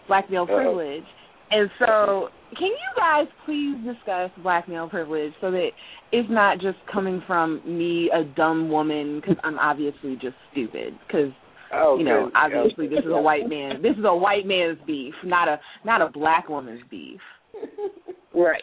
black 0.08 0.30
male 0.30 0.42
Uh-oh. 0.42 0.56
privilege. 0.56 1.04
And 1.48 1.70
so, 1.78 2.28
can 2.58 2.66
you 2.66 2.92
guys 2.96 3.26
please 3.44 3.76
discuss 3.84 4.30
black 4.42 4.68
male 4.68 4.88
privilege 4.88 5.32
so 5.40 5.52
that 5.52 5.68
it's 6.10 6.28
not 6.28 6.58
just 6.58 6.78
coming 6.92 7.22
from 7.24 7.62
me, 7.64 8.10
a 8.12 8.24
dumb 8.24 8.68
woman, 8.68 9.20
because 9.20 9.36
I'm 9.44 9.58
obviously 9.58 10.14
just 10.14 10.34
stupid. 10.50 10.94
Because 11.06 11.30
Oh, 11.72 11.98
you 11.98 12.04
know, 12.04 12.26
good. 12.26 12.32
obviously 12.36 12.88
this 12.88 13.00
is 13.00 13.10
a 13.10 13.20
white 13.20 13.48
man. 13.48 13.82
This 13.82 13.96
is 13.98 14.04
a 14.04 14.14
white 14.14 14.46
man's 14.46 14.78
beef, 14.86 15.14
not 15.24 15.48
a 15.48 15.58
not 15.84 16.00
a 16.00 16.08
black 16.08 16.48
woman's 16.48 16.82
beef. 16.90 17.20
right. 18.34 18.62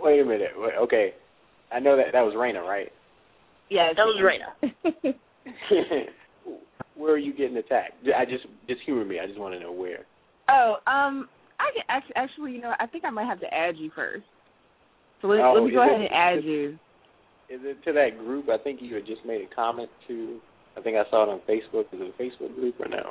Wait 0.00 0.20
a 0.20 0.24
minute. 0.24 0.50
Wait, 0.56 0.74
okay, 0.82 1.14
I 1.72 1.80
know 1.80 1.96
that 1.96 2.06
that 2.12 2.20
was 2.22 2.34
Raina, 2.34 2.66
right? 2.66 2.92
Yeah, 3.68 3.92
That 3.96 4.04
was 4.04 4.20
Raina. 4.22 5.14
where 6.96 7.12
are 7.12 7.18
you 7.18 7.32
getting 7.32 7.56
attacked? 7.56 7.94
I 8.16 8.24
just 8.24 8.46
just 8.68 8.80
humor 8.84 9.04
me. 9.04 9.18
I 9.20 9.26
just 9.26 9.38
want 9.38 9.54
to 9.54 9.60
know 9.60 9.72
where. 9.72 10.06
oh, 10.48 10.76
um, 10.86 11.28
I 11.58 11.70
can 11.72 11.82
actually, 11.88 12.16
actually, 12.16 12.52
you 12.52 12.60
know, 12.60 12.74
I 12.78 12.86
think 12.86 13.04
I 13.04 13.10
might 13.10 13.26
have 13.26 13.40
to 13.40 13.52
add 13.52 13.76
you 13.76 13.90
first. 13.94 14.24
So 15.22 15.28
let, 15.28 15.40
Oh, 15.40 15.54
let 15.54 15.64
me 15.64 15.72
go 15.72 15.82
ahead 15.82 16.00
and 16.00 16.10
add 16.12 16.44
you. 16.44 16.78
Is 17.48 17.60
it 17.62 17.82
to 17.84 17.92
that 17.92 18.18
group? 18.18 18.48
I 18.48 18.58
think 18.58 18.80
you 18.82 18.94
had 18.94 19.06
just 19.06 19.24
made 19.24 19.40
a 19.40 19.54
comment 19.54 19.88
to. 20.08 20.38
I 20.76 20.80
think 20.82 20.96
I 20.96 21.08
saw 21.10 21.22
it 21.22 21.28
on 21.28 21.40
Facebook. 21.48 21.86
Is 21.92 22.00
it 22.00 22.14
a 22.18 22.22
Facebook 22.22 22.54
group 22.54 22.74
or 22.80 22.88
no? 22.88 23.10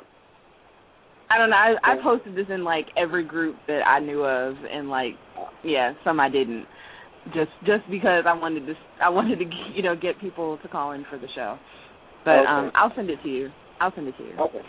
I 1.30 1.38
don't 1.38 1.50
know. 1.50 1.56
I, 1.56 1.74
I 1.82 1.96
posted 2.02 2.36
this 2.36 2.46
in 2.50 2.62
like 2.62 2.86
every 2.96 3.24
group 3.24 3.56
that 3.66 3.80
I 3.86 3.98
knew 3.98 4.24
of, 4.24 4.54
and 4.70 4.88
like, 4.88 5.14
yeah, 5.64 5.94
some 6.04 6.20
I 6.20 6.28
didn't. 6.28 6.66
Just 7.34 7.50
just 7.64 7.82
because 7.90 8.24
I 8.26 8.34
wanted 8.34 8.66
to, 8.66 8.74
I 9.02 9.08
wanted 9.08 9.38
to, 9.38 9.44
you 9.74 9.82
know, 9.82 9.96
get 9.96 10.20
people 10.20 10.58
to 10.62 10.68
call 10.68 10.92
in 10.92 11.04
for 11.10 11.18
the 11.18 11.26
show. 11.34 11.58
But 12.24 12.38
Okay. 12.40 12.46
um, 12.46 12.72
I'll 12.74 12.92
send 12.94 13.10
it 13.10 13.18
to 13.22 13.28
you. 13.28 13.50
I'll 13.80 13.94
send 13.94 14.08
it 14.08 14.16
to 14.18 14.24
you. 14.24 14.34
Okay. 14.38 14.60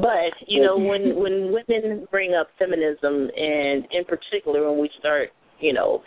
but 0.00 0.32
you 0.46 0.62
know 0.62 0.78
when 0.78 1.16
when 1.16 1.52
women 1.52 2.06
bring 2.10 2.34
up 2.34 2.48
feminism 2.58 3.28
and 3.36 3.86
in 3.92 4.04
particular 4.08 4.70
when 4.70 4.80
we 4.80 4.88
start 4.98 5.28
you 5.60 5.72
know 5.72 6.02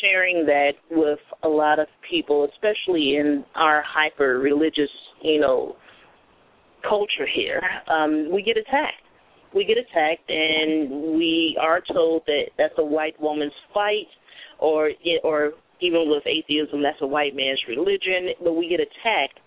sharing 0.00 0.46
that 0.46 0.72
with 0.90 1.18
a 1.42 1.48
lot 1.48 1.78
of 1.78 1.86
people 2.08 2.48
especially 2.52 3.16
in 3.16 3.44
our 3.54 3.82
hyper 3.86 4.38
religious 4.38 4.90
you 5.22 5.40
know 5.40 5.76
culture 6.88 7.26
here 7.32 7.60
um 7.88 8.30
we 8.32 8.42
get 8.42 8.56
attacked. 8.56 9.00
We 9.54 9.64
get 9.64 9.78
attacked 9.78 10.28
and 10.28 11.16
we 11.16 11.56
are 11.62 11.80
told 11.92 12.22
that 12.26 12.46
that's 12.58 12.74
a 12.78 12.84
white 12.84 13.14
woman's 13.20 13.52
fight 13.72 14.08
or 14.58 14.90
or 15.22 15.52
even 15.80 16.08
with 16.10 16.24
atheism 16.26 16.82
that's 16.82 16.98
a 17.02 17.06
white 17.06 17.36
man's 17.36 17.60
religion 17.68 18.30
but 18.42 18.54
we 18.54 18.68
get 18.68 18.80
attacked 18.80 19.38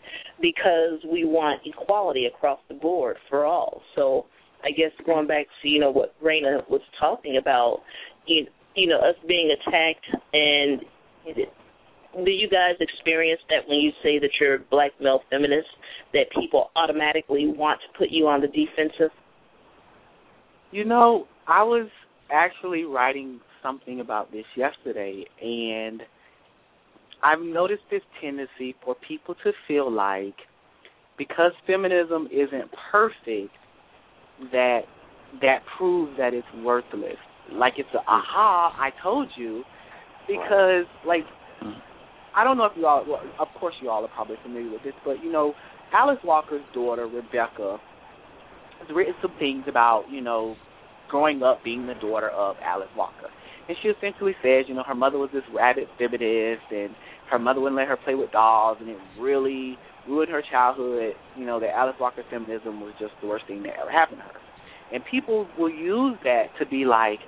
because 0.41 0.99
we 1.11 1.25
want 1.25 1.61
equality 1.65 2.25
across 2.25 2.59
the 2.69 2.75
board 2.75 3.17
for 3.29 3.45
all. 3.45 3.81
So 3.95 4.25
i 4.63 4.71
guess 4.71 4.91
going 5.05 5.27
back 5.27 5.45
to 5.61 5.67
you 5.67 5.79
know 5.79 5.91
what 5.91 6.15
Raina 6.23 6.67
was 6.69 6.81
talking 6.99 7.37
about 7.37 7.81
you, 8.25 8.47
you 8.77 8.87
know 8.87 8.99
us 8.99 9.15
being 9.27 9.51
attacked 9.51 10.05
and 10.33 10.81
do 12.23 12.31
you 12.31 12.47
guys 12.49 12.75
experience 12.79 13.41
that 13.49 13.67
when 13.67 13.79
you 13.79 13.91
say 14.01 14.17
that 14.17 14.29
you're 14.39 14.59
black 14.71 14.91
male 15.01 15.21
feminist 15.29 15.67
that 16.13 16.25
people 16.39 16.71
automatically 16.75 17.47
want 17.47 17.79
to 17.81 17.97
put 17.97 18.07
you 18.09 18.27
on 18.27 18.39
the 18.39 18.47
defensive 18.47 19.11
you 20.71 20.85
know, 20.85 21.27
I 21.47 21.63
was 21.63 21.87
actually 22.31 22.83
writing 22.83 23.39
something 23.63 23.99
about 23.99 24.31
this 24.31 24.45
yesterday, 24.55 25.25
and 25.41 26.01
I've 27.23 27.41
noticed 27.41 27.83
this 27.89 28.01
tendency 28.21 28.75
for 28.83 28.95
people 29.07 29.35
to 29.43 29.51
feel 29.67 29.91
like 29.91 30.35
because 31.17 31.51
feminism 31.65 32.27
isn't 32.31 32.69
perfect, 32.91 33.53
that 34.51 34.81
that 35.41 35.59
proves 35.77 36.15
that 36.17 36.33
it's 36.33 36.47
worthless. 36.63 37.17
Like 37.51 37.73
it's 37.77 37.89
a 37.93 37.99
aha, 37.99 38.75
I 38.77 38.89
told 39.01 39.29
you, 39.35 39.63
because 40.27 40.85
like 41.05 41.23
mm. 41.63 41.73
I 42.35 42.43
don't 42.43 42.57
know 42.57 42.65
if 42.65 42.73
you 42.75 42.85
all, 42.85 43.03
well, 43.07 43.21
of 43.39 43.47
course 43.59 43.75
you 43.81 43.89
all 43.89 44.03
are 44.03 44.09
probably 44.09 44.37
familiar 44.43 44.71
with 44.71 44.83
this, 44.83 44.93
but 45.05 45.23
you 45.23 45.31
know, 45.31 45.53
Alice 45.93 46.19
Walker's 46.23 46.63
daughter 46.73 47.07
Rebecca 47.07 47.79
has 48.79 48.95
written 48.95 49.15
some 49.21 49.33
things 49.39 49.63
about, 49.67 50.05
you 50.11 50.21
know, 50.21 50.55
growing 51.09 51.41
up 51.41 51.63
being 51.63 51.87
the 51.87 51.95
daughter 51.95 52.29
of 52.29 52.55
Alice 52.63 52.89
Walker. 52.95 53.27
And 53.67 53.75
she 53.81 53.89
essentially 53.89 54.33
says, 54.43 54.65
you 54.67 54.75
know, 54.75 54.83
her 54.83 54.95
mother 54.95 55.17
was 55.17 55.29
this 55.33 55.43
rabid 55.53 55.87
feminist 55.97 56.63
and 56.71 56.89
her 57.31 57.39
mother 57.39 57.59
wouldn't 57.59 57.77
let 57.77 57.87
her 57.87 57.97
play 57.97 58.15
with 58.15 58.31
dolls 58.31 58.77
and 58.79 58.89
it 58.89 58.97
really 59.19 59.77
ruined 60.07 60.31
her 60.31 60.41
childhood, 60.49 61.13
you 61.35 61.45
know, 61.45 61.59
that 61.59 61.69
Alice 61.75 61.95
Walker 61.99 62.23
feminism 62.29 62.79
was 62.81 62.93
just 62.99 63.13
the 63.21 63.27
worst 63.27 63.45
thing 63.47 63.63
that 63.63 63.73
ever 63.81 63.91
happened 63.91 64.19
to 64.19 64.23
her. 64.23 64.39
And 64.93 65.03
people 65.09 65.47
will 65.57 65.69
use 65.69 66.17
that 66.23 66.45
to 66.59 66.65
be 66.65 66.85
like, 66.85 67.19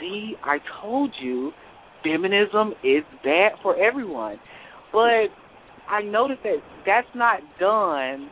see, 0.00 0.34
I 0.44 0.58
told 0.80 1.12
you 1.20 1.52
feminism 2.02 2.72
is 2.84 3.02
bad 3.24 3.52
for 3.62 3.76
everyone. 3.76 4.38
But 4.92 5.28
I 5.88 6.02
noticed 6.02 6.42
that 6.44 6.58
that's 6.84 7.06
not 7.14 7.40
done 7.58 8.30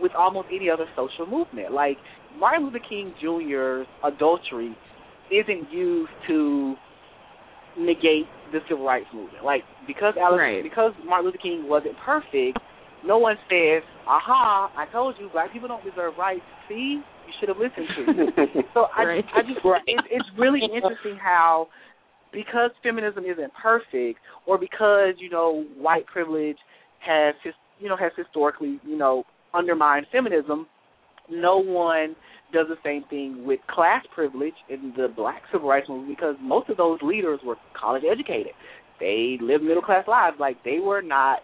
with 0.00 0.12
almost 0.16 0.48
any 0.54 0.70
other 0.70 0.86
social 0.96 1.26
movement. 1.26 1.72
Like 1.72 1.96
Martin 2.38 2.66
Luther 2.66 2.80
King 2.88 3.14
Jr.'s 3.20 3.86
adultery 4.04 4.76
isn't 5.30 5.70
used 5.70 6.10
to 6.28 6.74
negate 7.78 8.26
the 8.52 8.60
civil 8.68 8.84
rights 8.84 9.06
movement. 9.14 9.44
Like 9.44 9.62
because 9.86 10.14
Alice, 10.20 10.38
right. 10.38 10.62
because 10.62 10.92
Martin 11.04 11.26
Luther 11.26 11.38
King 11.42 11.68
wasn't 11.68 11.96
perfect, 12.04 12.58
no 13.04 13.18
one 13.18 13.36
says, 13.48 13.82
"Aha! 14.06 14.70
I 14.76 14.86
told 14.92 15.16
you, 15.18 15.28
black 15.32 15.52
people 15.52 15.68
don't 15.68 15.84
deserve 15.84 16.14
rights." 16.18 16.44
See, 16.68 17.00
you 17.32 17.36
should 17.40 17.48
have 17.48 17.58
listened 17.58 17.88
to 17.96 18.62
so 18.74 18.86
I, 18.96 19.04
right. 19.04 19.24
I 19.34 19.40
just, 19.42 19.64
it, 19.64 20.04
it's 20.10 20.28
really 20.38 20.60
interesting 20.62 21.16
how 21.16 21.68
because 22.32 22.70
feminism 22.82 23.24
isn't 23.24 23.52
perfect, 23.60 24.20
or 24.46 24.58
because 24.58 25.14
you 25.18 25.30
know 25.30 25.64
white 25.76 26.06
privilege 26.06 26.56
has, 27.00 27.34
you 27.80 27.88
know, 27.88 27.96
has 27.96 28.12
historically, 28.16 28.78
you 28.84 28.96
know, 28.96 29.24
undermined 29.54 30.06
feminism 30.12 30.66
no 31.30 31.58
one 31.58 32.16
does 32.52 32.66
the 32.68 32.76
same 32.84 33.04
thing 33.08 33.44
with 33.46 33.60
class 33.68 34.04
privilege 34.14 34.54
in 34.68 34.92
the 34.96 35.08
black 35.08 35.42
civil 35.50 35.68
rights 35.68 35.88
movement 35.88 36.16
because 36.16 36.36
most 36.40 36.68
of 36.68 36.76
those 36.76 36.98
leaders 37.02 37.40
were 37.44 37.56
college 37.78 38.02
educated. 38.10 38.52
They 39.00 39.38
lived 39.40 39.64
middle 39.64 39.82
class 39.82 40.06
lives. 40.06 40.36
Like 40.38 40.62
they 40.64 40.78
were 40.78 41.02
not 41.02 41.38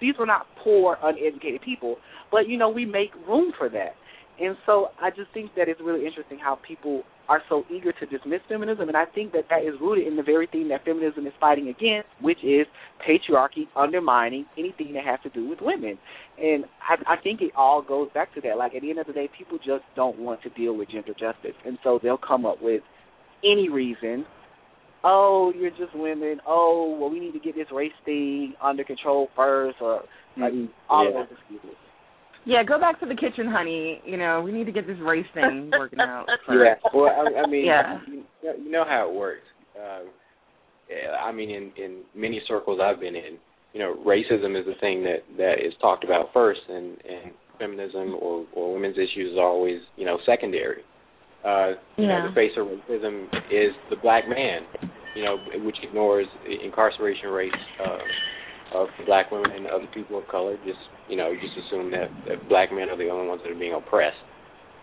these 0.00 0.14
were 0.18 0.26
not 0.26 0.46
poor, 0.62 0.98
uneducated 1.02 1.62
people. 1.62 1.96
But 2.30 2.48
you 2.48 2.58
know, 2.58 2.68
we 2.68 2.84
make 2.84 3.10
room 3.26 3.52
for 3.56 3.68
that. 3.70 3.94
And 4.42 4.56
so 4.66 4.88
I 5.00 5.10
just 5.10 5.30
think 5.32 5.52
that 5.54 5.68
it's 5.68 5.80
really 5.80 6.04
interesting 6.04 6.36
how 6.36 6.58
people 6.66 7.04
are 7.28 7.40
so 7.48 7.62
eager 7.70 7.92
to 7.92 8.06
dismiss 8.06 8.40
feminism, 8.48 8.88
and 8.88 8.96
I 8.96 9.04
think 9.04 9.30
that 9.34 9.44
that 9.50 9.62
is 9.62 9.74
rooted 9.80 10.08
in 10.08 10.16
the 10.16 10.22
very 10.24 10.48
thing 10.48 10.68
that 10.68 10.84
feminism 10.84 11.28
is 11.28 11.32
fighting 11.38 11.68
against, 11.68 12.08
which 12.20 12.38
is 12.42 12.66
patriarchy 13.06 13.68
undermining 13.76 14.44
anything 14.58 14.94
that 14.94 15.04
has 15.04 15.20
to 15.22 15.30
do 15.30 15.48
with 15.48 15.60
women. 15.62 15.96
And 16.42 16.64
I, 16.82 17.14
I 17.14 17.22
think 17.22 17.40
it 17.40 17.52
all 17.56 17.82
goes 17.82 18.08
back 18.12 18.34
to 18.34 18.40
that. 18.40 18.58
Like 18.58 18.74
at 18.74 18.82
the 18.82 18.90
end 18.90 18.98
of 18.98 19.06
the 19.06 19.12
day, 19.12 19.28
people 19.38 19.58
just 19.58 19.84
don't 19.94 20.18
want 20.18 20.42
to 20.42 20.50
deal 20.50 20.76
with 20.76 20.90
gender 20.90 21.12
justice, 21.12 21.56
and 21.64 21.78
so 21.84 22.00
they'll 22.02 22.18
come 22.18 22.44
up 22.44 22.60
with 22.60 22.82
any 23.44 23.68
reason. 23.68 24.26
Oh, 25.04 25.52
you're 25.56 25.70
just 25.70 25.94
women. 25.94 26.40
Oh, 26.46 26.98
well, 27.00 27.10
we 27.10 27.20
need 27.20 27.32
to 27.32 27.40
get 27.40 27.54
this 27.54 27.68
race 27.72 27.92
thing 28.04 28.54
under 28.60 28.82
control 28.82 29.28
first, 29.36 29.76
or 29.80 30.02
like 30.36 30.52
mm-hmm. 30.52 30.66
all 30.90 31.04
yeah. 31.04 31.20
of 31.22 31.28
those 31.28 31.38
excuses. 31.38 31.76
Yeah, 32.44 32.64
go 32.64 32.78
back 32.78 32.98
to 33.00 33.06
the 33.06 33.14
kitchen, 33.14 33.46
honey. 33.46 34.00
You 34.04 34.16
know, 34.16 34.42
we 34.42 34.52
need 34.52 34.64
to 34.64 34.72
get 34.72 34.86
this 34.86 34.98
race 35.00 35.26
thing 35.34 35.70
working 35.78 36.00
out. 36.00 36.26
First. 36.46 36.58
Yeah, 36.64 36.90
well, 36.92 37.10
I, 37.10 37.42
I 37.42 37.46
mean, 37.46 37.66
yeah. 37.66 37.98
you, 38.06 38.24
you 38.64 38.70
know 38.70 38.84
how 38.86 39.08
it 39.08 39.14
works. 39.14 39.46
Uh, 39.76 40.00
I 41.24 41.32
mean, 41.32 41.50
in 41.50 41.72
in 41.82 42.02
many 42.14 42.40
circles 42.48 42.80
I've 42.82 43.00
been 43.00 43.14
in, 43.14 43.38
you 43.72 43.80
know, 43.80 43.96
racism 44.06 44.58
is 44.58 44.66
the 44.66 44.74
thing 44.80 45.04
that 45.04 45.22
that 45.38 45.54
is 45.64 45.72
talked 45.80 46.04
about 46.04 46.26
first, 46.34 46.60
and 46.68 46.96
and 47.08 47.32
feminism 47.58 48.14
or 48.20 48.44
or 48.54 48.74
women's 48.74 48.96
issues 48.96 49.36
are 49.38 49.46
always 49.46 49.80
you 49.96 50.04
know 50.04 50.18
secondary. 50.26 50.82
Uh, 51.44 51.70
you 51.96 52.06
yeah. 52.06 52.22
know, 52.22 52.28
the 52.28 52.34
face 52.34 52.52
of 52.56 52.66
racism 52.66 53.24
is 53.50 53.74
the 53.90 53.96
black 54.00 54.28
man, 54.28 54.62
you 55.16 55.24
know, 55.24 55.38
which 55.64 55.76
ignores 55.82 56.26
incarceration 56.64 57.30
rates 57.30 57.56
uh, 57.84 57.98
of 58.74 58.88
black 59.06 59.30
women 59.30 59.50
and 59.50 59.66
other 59.66 59.88
people 59.94 60.18
of 60.18 60.26
color, 60.28 60.56
just 60.64 60.80
you 61.08 61.16
know, 61.16 61.32
just 61.34 61.52
assume 61.66 61.90
that, 61.90 62.08
that 62.28 62.48
black 62.48 62.72
men 62.72 62.88
are 62.88 62.96
the 62.96 63.08
only 63.08 63.28
ones 63.28 63.40
that 63.44 63.52
are 63.52 63.58
being 63.58 63.74
oppressed. 63.74 64.20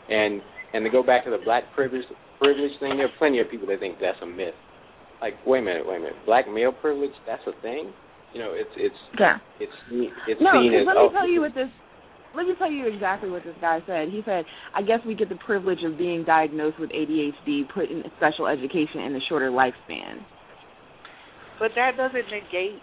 And 0.09 0.41
and 0.73 0.85
to 0.85 0.89
go 0.89 1.01
back 1.01 1.25
to 1.25 1.31
the 1.31 1.41
black 1.43 1.63
privilege 1.73 2.05
privilege 2.37 2.73
thing, 2.79 2.97
there 2.97 3.07
are 3.07 3.17
plenty 3.17 3.39
of 3.39 3.49
people 3.49 3.67
that 3.67 3.79
think 3.79 3.97
that's 3.99 4.19
a 4.21 4.25
myth. 4.25 4.55
Like, 5.21 5.35
wait 5.45 5.59
a 5.59 5.63
minute, 5.63 5.83
wait 5.85 5.97
a 5.97 5.99
minute, 5.99 6.21
black 6.25 6.47
male 6.47 6.71
privilege, 6.71 7.11
that's 7.27 7.43
a 7.47 7.55
thing? 7.61 7.91
You 8.33 8.39
know, 8.39 8.53
it's 8.53 8.71
it's 8.77 9.01
yeah. 9.19 9.37
it's 9.59 9.73
it's 10.27 10.41
no, 10.41 10.53
seen 10.53 10.73
as 10.73 10.85
let 10.85 10.95
me 10.95 11.09
oh, 11.09 11.11
tell 11.11 11.27
you 11.27 11.41
what 11.41 11.53
this 11.55 11.69
let 12.35 12.45
me 12.45 12.53
tell 12.57 12.71
you 12.71 12.85
exactly 12.85 13.29
what 13.29 13.43
this 13.43 13.57
guy 13.59 13.79
said. 13.87 14.09
He 14.09 14.21
said, 14.23 14.45
I 14.75 14.81
guess 14.81 14.99
we 15.05 15.15
get 15.15 15.29
the 15.29 15.41
privilege 15.45 15.79
of 15.83 15.97
being 15.97 16.23
diagnosed 16.23 16.79
with 16.79 16.91
ADHD, 16.91 17.65
put 17.73 17.89
in 17.89 18.03
special 18.17 18.45
education 18.45 19.01
and 19.01 19.15
a 19.15 19.19
shorter 19.27 19.49
lifespan. 19.49 20.21
But 21.57 21.71
that 21.75 21.97
doesn't 21.97 22.29
negate 22.29 22.79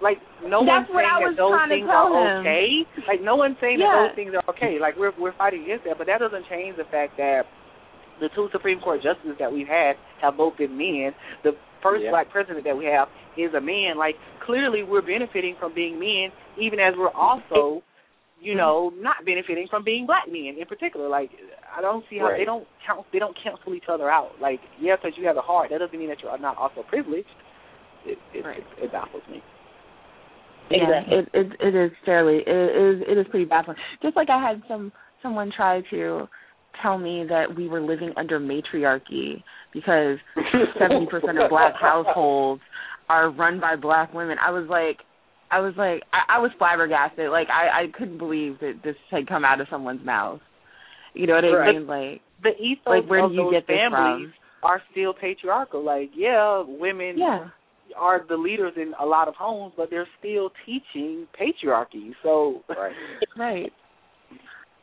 like 0.00 0.18
no 0.46 0.62
That's 0.62 0.86
one's 0.86 0.94
saying 0.94 1.18
that 1.26 1.34
those 1.34 1.58
things 1.66 1.88
are 1.90 2.06
him. 2.06 2.46
okay. 2.46 2.86
Like 3.06 3.20
no 3.22 3.34
one's 3.34 3.58
saying 3.60 3.82
yeah. 3.82 3.90
that 3.90 3.98
those 4.10 4.16
things 4.16 4.32
are 4.34 4.46
okay. 4.54 4.78
Like 4.78 4.94
we're 4.94 5.12
we're 5.18 5.34
fighting 5.34 5.66
against 5.66 5.84
that, 5.90 5.98
but 5.98 6.06
that 6.06 6.22
doesn't 6.22 6.46
change 6.46 6.78
the 6.78 6.86
fact 6.86 7.18
that 7.18 7.50
the 8.20 8.30
two 8.34 8.48
Supreme 8.52 8.78
Court 8.80 9.02
justices 9.02 9.34
that 9.38 9.50
we've 9.50 9.66
had 9.66 9.98
have 10.22 10.36
both 10.36 10.58
been 10.58 10.78
men. 10.78 11.14
The 11.42 11.58
first 11.82 12.04
yeah. 12.04 12.10
black 12.10 12.30
president 12.30 12.64
that 12.64 12.76
we 12.76 12.86
have 12.86 13.08
is 13.34 13.54
a 13.54 13.60
man. 13.60 13.98
Like 13.98 14.14
clearly 14.46 14.82
we're 14.82 15.02
benefiting 15.02 15.56
from 15.58 15.74
being 15.74 15.98
men, 15.98 16.30
even 16.62 16.78
as 16.78 16.94
we're 16.96 17.14
also, 17.14 17.82
you 18.40 18.54
know, 18.54 18.92
not 18.94 19.26
benefiting 19.26 19.66
from 19.70 19.82
being 19.82 20.06
black 20.06 20.30
men 20.30 20.54
in 20.58 20.66
particular. 20.70 21.08
Like 21.08 21.30
I 21.74 21.82
don't 21.82 22.04
see 22.10 22.18
how 22.18 22.30
right. 22.30 22.38
they 22.38 22.46
don't 22.46 22.66
count 22.86 23.06
they 23.12 23.18
don't 23.18 23.34
cancel 23.34 23.74
each 23.74 23.90
other 23.90 24.10
out. 24.10 24.38
Like 24.40 24.60
yeah, 24.78 24.94
because 24.94 25.18
you 25.18 25.26
have 25.26 25.36
a 25.36 25.42
heart, 25.42 25.70
that 25.70 25.78
doesn't 25.78 25.98
mean 25.98 26.08
that 26.08 26.22
you're 26.22 26.38
not 26.38 26.56
also 26.56 26.86
privileged. 26.86 27.34
It 28.06 28.18
it, 28.34 28.46
right. 28.46 28.58
it, 28.58 28.84
it 28.84 28.92
baffles 28.92 29.26
me. 29.30 29.42
Yeah, 30.70 31.02
it, 31.06 31.28
it 31.32 31.52
it 31.60 31.74
is 31.74 31.90
fairly 32.04 32.38
it 32.46 32.96
is 32.96 33.02
it 33.08 33.18
is 33.18 33.26
pretty 33.30 33.44
baffling. 33.46 33.76
Just 34.02 34.16
like 34.16 34.28
I 34.30 34.40
had 34.40 34.62
some 34.68 34.92
someone 35.22 35.50
try 35.54 35.82
to 35.90 36.28
tell 36.82 36.98
me 36.98 37.24
that 37.28 37.56
we 37.56 37.68
were 37.68 37.80
living 37.80 38.12
under 38.16 38.38
matriarchy 38.38 39.42
because 39.72 40.18
seventy 40.78 41.06
percent 41.10 41.38
of 41.40 41.50
black 41.50 41.74
households 41.80 42.62
are 43.08 43.30
run 43.30 43.60
by 43.60 43.76
black 43.76 44.12
women. 44.12 44.36
I 44.44 44.50
was 44.50 44.66
like 44.68 44.98
I 45.50 45.60
was 45.60 45.74
like 45.76 46.02
I, 46.12 46.36
I 46.36 46.38
was 46.40 46.50
flabbergasted. 46.58 47.30
Like 47.30 47.48
I 47.48 47.84
I 47.84 47.98
couldn't 47.98 48.18
believe 48.18 48.58
that 48.60 48.80
this 48.84 48.96
had 49.10 49.26
come 49.26 49.44
out 49.44 49.60
of 49.60 49.66
someone's 49.70 50.04
mouth. 50.04 50.40
You 51.14 51.26
know 51.26 51.34
what 51.34 51.44
I 51.44 51.48
right. 51.48 51.74
mean? 51.74 51.86
Like 51.86 52.20
the 52.42 52.50
ethos 52.62 52.86
like 52.86 53.10
where 53.10 53.24
of 53.24 53.30
do 53.30 53.36
you 53.36 53.42
those 53.44 53.52
get 53.54 53.66
this 53.66 53.76
families 53.76 54.30
from? 54.60 54.70
are 54.70 54.82
still 54.92 55.14
patriarchal. 55.14 55.84
Like 55.84 56.10
yeah, 56.14 56.62
women 56.66 57.16
Yeah. 57.18 57.48
Are 57.96 58.24
the 58.28 58.36
leaders 58.36 58.72
in 58.76 58.92
a 59.00 59.04
lot 59.04 59.28
of 59.28 59.34
homes, 59.34 59.72
but 59.76 59.90
they're 59.90 60.08
still 60.18 60.50
teaching 60.66 61.26
patriarchy. 61.40 62.12
So 62.22 62.62
right. 62.68 62.92
Right. 63.36 63.72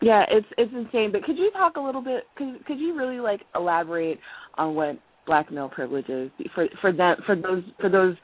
Yeah, 0.01 0.23
it's 0.29 0.47
it's 0.57 0.71
insane. 0.73 1.11
But 1.11 1.23
could 1.23 1.37
you 1.37 1.51
talk 1.51 1.77
a 1.77 1.79
little 1.79 2.01
bit? 2.01 2.23
Could 2.37 2.65
could 2.65 2.79
you 2.79 2.95
really 2.95 3.19
like 3.19 3.41
elaborate 3.55 4.19
on 4.55 4.75
what 4.75 4.99
black 5.25 5.51
male 5.51 5.69
privilege 5.69 6.09
is 6.09 6.29
for 6.53 6.67
for 6.81 6.91
them 6.91 7.17
for 7.25 7.35
those 7.35 7.63
for 7.79 7.89
those 7.89 8.15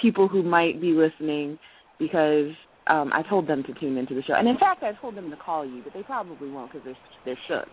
people 0.00 0.28
who 0.28 0.42
might 0.42 0.80
be 0.80 0.92
listening? 0.92 1.58
Because 1.98 2.50
um 2.88 3.10
I 3.12 3.22
told 3.28 3.46
them 3.48 3.62
to 3.62 3.74
tune 3.74 3.96
into 3.96 4.14
the 4.14 4.22
show, 4.22 4.34
and 4.34 4.48
in 4.48 4.58
fact, 4.58 4.82
I 4.82 4.92
told 5.00 5.16
them 5.16 5.30
to 5.30 5.36
call 5.36 5.64
you, 5.64 5.82
but 5.82 5.92
they 5.94 6.02
probably 6.02 6.50
won't 6.50 6.72
because 6.72 6.84
they're 6.84 6.96
they're 7.24 7.38
shook. 7.48 7.68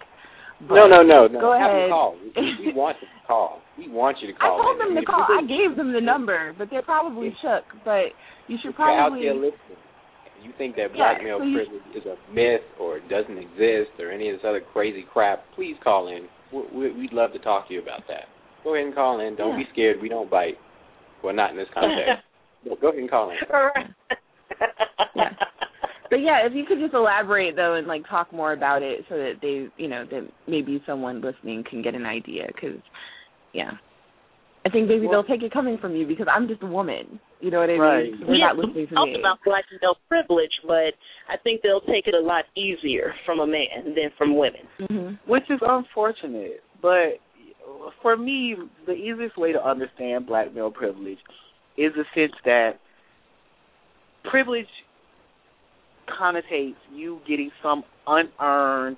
No, 0.61 0.87
no, 0.87 1.03
no, 1.03 1.27
no. 1.27 1.39
Go 1.39 1.53
Have 1.53 1.69
ahead. 1.69 1.83
them 1.83 1.89
call. 1.89 2.17
We, 2.17 2.65
we 2.67 2.73
want 2.73 2.97
them 2.99 3.09
to 3.13 3.27
call. 3.27 3.61
We 3.77 3.89
want 3.89 4.17
you 4.21 4.27
to 4.33 4.33
call. 4.39 4.57
I 4.57 4.63
told 4.63 4.79
them 4.81 4.95
to 4.97 5.05
call. 5.05 5.25
I 5.29 5.45
gave 5.45 5.77
them 5.77 5.93
the 5.93 6.01
number, 6.01 6.53
but 6.57 6.69
they're 6.71 6.81
probably 6.81 7.29
shook. 7.41 7.63
But 7.85 8.17
you 8.47 8.57
should 8.61 8.73
you're 8.77 8.89
out 8.89 9.09
probably 9.13 9.21
there 9.29 9.35
listening, 9.35 9.77
you 10.43 10.51
think 10.57 10.75
that 10.77 10.93
black 10.93 11.17
Yeah, 11.19 11.25
male 11.25 11.39
privilege 11.39 11.81
is 11.95 12.03
a 12.05 12.15
myth 12.33 12.61
or 12.79 12.97
it 12.97 13.09
doesn't 13.09 13.37
exist 13.37 13.97
or 13.99 14.11
any 14.11 14.29
of 14.29 14.37
this 14.37 14.45
other 14.47 14.61
crazy 14.73 15.05
crap, 15.11 15.43
please 15.55 15.75
call 15.83 16.07
in. 16.09 16.27
We, 16.53 16.61
we, 16.73 16.91
we'd 17.01 17.13
love 17.13 17.33
to 17.33 17.39
talk 17.39 17.67
to 17.67 17.73
you 17.73 17.81
about 17.81 18.01
that. 18.07 18.25
Go 18.63 18.73
ahead 18.75 18.85
and 18.87 18.95
call 18.95 19.19
in. 19.19 19.35
Don't 19.35 19.57
Yeah. 19.59 19.65
be 19.65 19.69
scared. 19.73 19.97
We 20.01 20.09
don't 20.09 20.29
bite. 20.29 20.57
Well, 21.23 21.33
not 21.35 21.51
in 21.51 21.57
this 21.57 21.67
context. 21.73 22.23
go 22.81 22.89
ahead 22.89 22.99
and 22.99 23.09
call 23.09 23.29
in. 23.31 23.37
All 23.53 23.69
right. 23.75 23.87
Yeah. 25.15 25.29
But 26.09 26.17
yeah, 26.17 26.45
if 26.45 26.53
you 26.53 26.63
could 26.65 26.79
just 26.79 26.93
elaborate 26.93 27.55
though 27.55 27.75
and 27.75 27.87
like 27.87 28.07
talk 28.09 28.31
more 28.31 28.53
about 28.53 28.81
it 28.81 29.01
so 29.09 29.15
that 29.15 29.33
they, 29.41 29.67
you 29.77 29.87
know, 29.89 30.05
that 30.09 30.27
maybe 30.47 30.81
someone 30.85 31.21
listening 31.21 31.63
can 31.69 31.81
get 31.81 31.95
an 31.95 32.05
idea 32.05 32.43
because, 32.47 32.79
yeah, 33.53 33.71
I 34.65 34.69
think 34.69 34.87
maybe 34.87 35.07
Well- 35.07 35.23
they'll 35.23 35.35
take 35.37 35.43
it 35.43 35.51
coming 35.51 35.77
from 35.77 35.95
you 35.95 36.05
because 36.07 36.27
I'm 36.29 36.47
just 36.47 36.63
a 36.63 36.67
woman. 36.67 37.19
You 37.39 37.51
know 37.51 37.59
what 37.59 37.69
I 37.69 37.75
Right. 37.77 38.11
mean? 38.11 38.25
They're 38.25 38.35
yeah, 38.35 38.47
not 38.47 38.57
listening 38.57 38.87
to 38.87 38.95
talk 38.95 39.05
me. 39.07 39.19
about 39.19 39.37
black 39.45 39.65
male 39.81 39.97
privilege, 40.09 40.51
but 40.65 40.93
I 41.29 41.37
think 41.43 41.61
they'll 41.61 41.81
take 41.81 42.07
it 42.07 42.15
a 42.15 42.19
lot 42.19 42.45
easier 42.55 43.13
from 43.25 43.39
a 43.39 43.47
man 43.47 43.93
than 43.95 44.09
from 44.17 44.35
women. 44.35 44.67
hmm 44.89 45.13
which 45.25 45.49
is 45.49 45.59
unfortunate. 45.61 46.63
But 46.81 47.19
for 48.01 48.15
me, 48.17 48.55
the 48.85 48.93
easiest 48.93 49.37
way 49.37 49.51
to 49.51 49.63
understand 49.63 50.25
black 50.25 50.53
male 50.53 50.71
privilege 50.71 51.19
is 51.77 51.93
the 51.95 52.05
sense 52.15 52.33
that 52.45 52.79
privilege 54.23 54.67
connotates 56.07 56.75
you 56.93 57.19
getting 57.27 57.51
some 57.61 57.83
unearned 58.05 58.97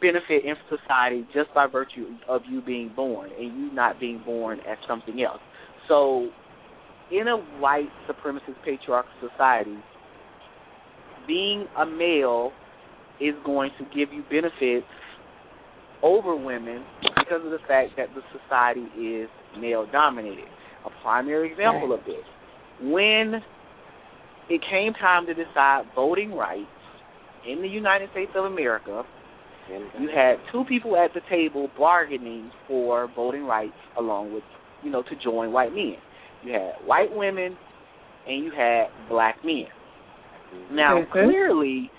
benefit 0.00 0.44
in 0.44 0.54
society 0.68 1.26
just 1.34 1.52
by 1.54 1.66
virtue 1.66 2.06
of 2.28 2.42
you 2.48 2.60
being 2.62 2.90
born 2.94 3.30
and 3.38 3.46
you 3.58 3.72
not 3.72 3.98
being 3.98 4.22
born 4.24 4.58
as 4.60 4.78
something 4.88 5.20
else. 5.22 5.40
So, 5.88 6.28
in 7.10 7.26
a 7.26 7.36
white 7.58 7.88
supremacist 8.08 8.62
patriarchal 8.64 9.10
society, 9.20 9.76
being 11.26 11.66
a 11.78 11.84
male 11.84 12.52
is 13.20 13.34
going 13.44 13.70
to 13.78 13.84
give 13.84 14.12
you 14.12 14.22
benefits 14.30 14.86
over 16.02 16.34
women 16.34 16.84
because 17.02 17.44
of 17.44 17.50
the 17.50 17.58
fact 17.68 17.90
that 17.96 18.08
the 18.14 18.22
society 18.38 18.86
is 18.98 19.28
male 19.58 19.86
dominated. 19.90 20.46
A 20.86 21.02
primary 21.02 21.50
example 21.50 21.92
of 21.92 22.00
this. 22.06 22.24
When 22.82 23.42
it 24.50 24.60
came 24.68 24.92
time 24.94 25.26
to 25.26 25.34
decide 25.34 25.84
voting 25.94 26.34
rights 26.34 26.66
in 27.46 27.62
the 27.62 27.68
United 27.68 28.10
States 28.10 28.32
of 28.34 28.44
America, 28.44 29.04
you 29.98 30.08
had 30.12 30.34
two 30.50 30.64
people 30.68 30.96
at 30.96 31.14
the 31.14 31.20
table 31.30 31.68
bargaining 31.78 32.50
for 32.66 33.08
voting 33.14 33.44
rights 33.44 33.78
along 33.96 34.34
with, 34.34 34.42
you 34.82 34.90
know, 34.90 35.02
to 35.02 35.16
join 35.22 35.52
white 35.52 35.72
men. 35.72 35.96
You 36.42 36.52
had 36.52 36.72
white 36.84 37.14
women 37.14 37.56
and 38.26 38.44
you 38.44 38.50
had 38.50 38.86
black 39.08 39.36
men. 39.44 39.66
Now, 40.72 41.02
Mhm. 41.02 41.10
clearly, 41.10 41.90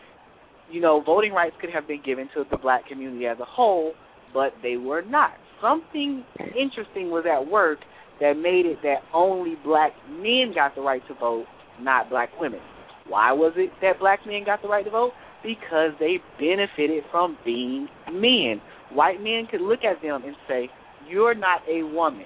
you 0.69 0.81
know, 0.81 0.99
voting 0.99 1.31
rights 1.31 1.55
could 1.57 1.69
have 1.69 1.87
been 1.87 2.01
given 2.01 2.27
to 2.29 2.43
the 2.43 2.57
black 2.57 2.85
community 2.85 3.25
as 3.25 3.39
a 3.39 3.45
whole, 3.45 3.95
but 4.33 4.53
they 4.61 4.77
were 4.77 5.01
not. 5.01 5.33
Something 5.61 6.25
interesting 6.53 7.09
was 7.09 7.25
at 7.25 7.47
work 7.47 7.79
that 8.19 8.35
made 8.37 8.65
it 8.65 8.81
that 8.81 9.03
only 9.13 9.55
black 9.55 9.93
men 10.09 10.51
got 10.53 10.75
the 10.75 10.81
right 10.81 11.05
to 11.07 11.13
vote, 11.13 11.47
not 11.83 12.09
black 12.09 12.29
women. 12.39 12.59
Why 13.07 13.31
was 13.33 13.53
it 13.55 13.71
that 13.81 13.99
black 13.99 14.19
men 14.25 14.43
got 14.45 14.61
the 14.61 14.67
right 14.67 14.85
to 14.85 14.91
vote? 14.91 15.11
Because 15.43 15.91
they 15.99 16.19
benefited 16.39 17.03
from 17.11 17.37
being 17.43 17.87
men. 18.11 18.61
White 18.91 19.21
men 19.21 19.47
could 19.49 19.61
look 19.61 19.79
at 19.83 20.01
them 20.01 20.23
and 20.25 20.35
say, 20.47 20.69
You're 21.09 21.33
not 21.35 21.61
a 21.67 21.83
woman. 21.83 22.25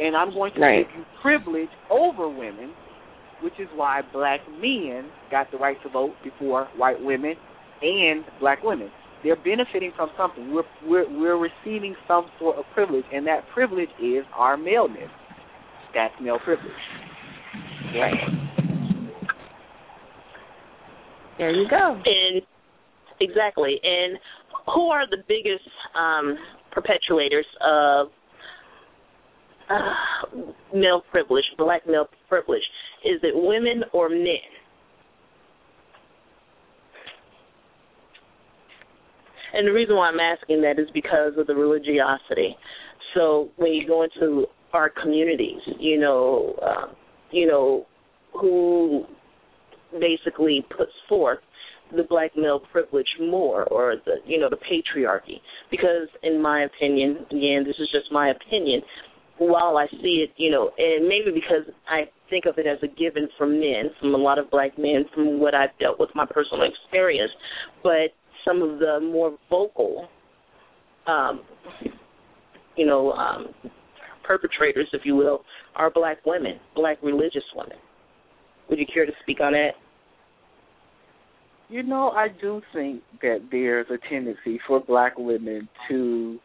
And 0.00 0.16
I'm 0.16 0.30
going 0.34 0.52
to 0.54 0.60
Right. 0.60 0.86
give 0.86 0.96
you 0.98 1.04
privilege 1.22 1.70
over 1.90 2.28
women, 2.28 2.72
which 3.40 3.54
is 3.58 3.68
why 3.74 4.02
black 4.12 4.40
men 4.60 5.06
got 5.30 5.50
the 5.50 5.58
right 5.58 5.80
to 5.84 5.88
vote 5.88 6.14
before 6.22 6.68
white 6.76 7.02
women 7.02 7.34
and 7.82 8.24
black 8.40 8.62
women. 8.62 8.90
They're 9.22 9.36
benefiting 9.36 9.92
from 9.96 10.10
something. 10.16 10.52
We're 10.52 10.62
we're 10.86 11.08
we're 11.18 11.36
receiving 11.38 11.94
some 12.06 12.26
sort 12.38 12.56
of 12.58 12.64
privilege, 12.74 13.04
and 13.12 13.26
that 13.26 13.44
privilege 13.54 13.88
is 14.00 14.24
our 14.34 14.56
maleness. 14.56 15.10
That's 15.94 16.12
male 16.20 16.38
privilege. 16.44 16.70
Right. 17.94 18.14
There 21.38 21.50
you 21.50 21.68
go. 21.68 22.00
And 22.04 22.42
exactly. 23.20 23.78
And 23.82 24.18
who 24.74 24.88
are 24.88 25.08
the 25.08 25.18
biggest 25.28 25.68
um, 25.94 26.36
perpetuators 26.72 27.46
of 27.60 28.08
uh, 29.70 30.36
male 30.74 31.02
privilege, 31.10 31.44
black 31.58 31.86
male 31.86 32.08
privilege? 32.28 32.62
Is 33.04 33.20
it 33.22 33.34
women 33.34 33.84
or 33.92 34.08
men? 34.08 34.24
And 39.52 39.66
the 39.66 39.72
reason 39.72 39.96
why 39.96 40.08
I'm 40.08 40.20
asking 40.20 40.60
that 40.62 40.78
is 40.78 40.88
because 40.92 41.32
of 41.38 41.46
the 41.46 41.54
religiosity. 41.54 42.56
So 43.14 43.50
when 43.56 43.72
you 43.72 43.86
go 43.86 44.02
into 44.02 44.46
our 44.72 44.90
communities, 44.90 45.60
you 45.78 45.98
know, 45.98 46.54
um, 46.62 46.96
you 47.30 47.46
know, 47.46 47.86
who 48.32 49.04
basically 49.92 50.64
puts 50.76 50.92
forth 51.08 51.38
the 51.94 52.02
black 52.02 52.32
male 52.36 52.60
privilege 52.72 53.06
more 53.20 53.64
or 53.64 53.94
the 54.04 54.16
you 54.26 54.38
know 54.38 54.48
the 54.50 54.56
patriarchy. 54.56 55.40
Because 55.70 56.08
in 56.22 56.40
my 56.40 56.64
opinion 56.64 57.18
again 57.30 57.64
this 57.64 57.76
is 57.78 57.88
just 57.92 58.10
my 58.10 58.30
opinion 58.30 58.82
while 59.38 59.76
I 59.76 59.86
see 60.02 60.24
it 60.26 60.30
you 60.36 60.50
know 60.50 60.70
and 60.76 61.06
maybe 61.06 61.30
because 61.32 61.72
I 61.88 62.04
think 62.28 62.46
of 62.46 62.58
it 62.58 62.66
as 62.66 62.78
a 62.82 62.88
given 62.88 63.28
from 63.38 63.60
men 63.60 63.90
from 64.00 64.14
a 64.14 64.18
lot 64.18 64.38
of 64.38 64.50
black 64.50 64.76
men 64.78 65.04
from 65.14 65.38
what 65.38 65.54
I've 65.54 65.76
dealt 65.78 66.00
with 66.00 66.10
my 66.14 66.26
personal 66.26 66.66
experience 66.66 67.32
but 67.82 68.10
some 68.44 68.62
of 68.62 68.78
the 68.78 68.98
more 69.00 69.36
vocal 69.48 70.08
um 71.06 71.42
you 72.76 72.86
know 72.86 73.12
um 73.12 73.48
perpetrators 74.26 74.88
if 74.92 75.02
you 75.04 75.14
will 75.14 75.42
are 75.74 75.90
black 75.90 76.18
women 76.26 76.58
black 76.74 76.98
religious 77.02 77.44
women 77.54 77.78
would 78.68 78.78
you 78.78 78.86
care 78.92 79.06
to 79.06 79.12
speak 79.22 79.40
on 79.40 79.52
that 79.52 79.70
You 81.68 81.82
know, 81.82 82.10
I 82.10 82.28
do 82.40 82.62
think 82.72 83.02
that 83.22 83.48
there's 83.50 83.86
a 83.90 83.98
tendency 84.08 84.60
for 84.66 84.80
black 84.80 85.18
women 85.18 85.68
to 85.88 86.38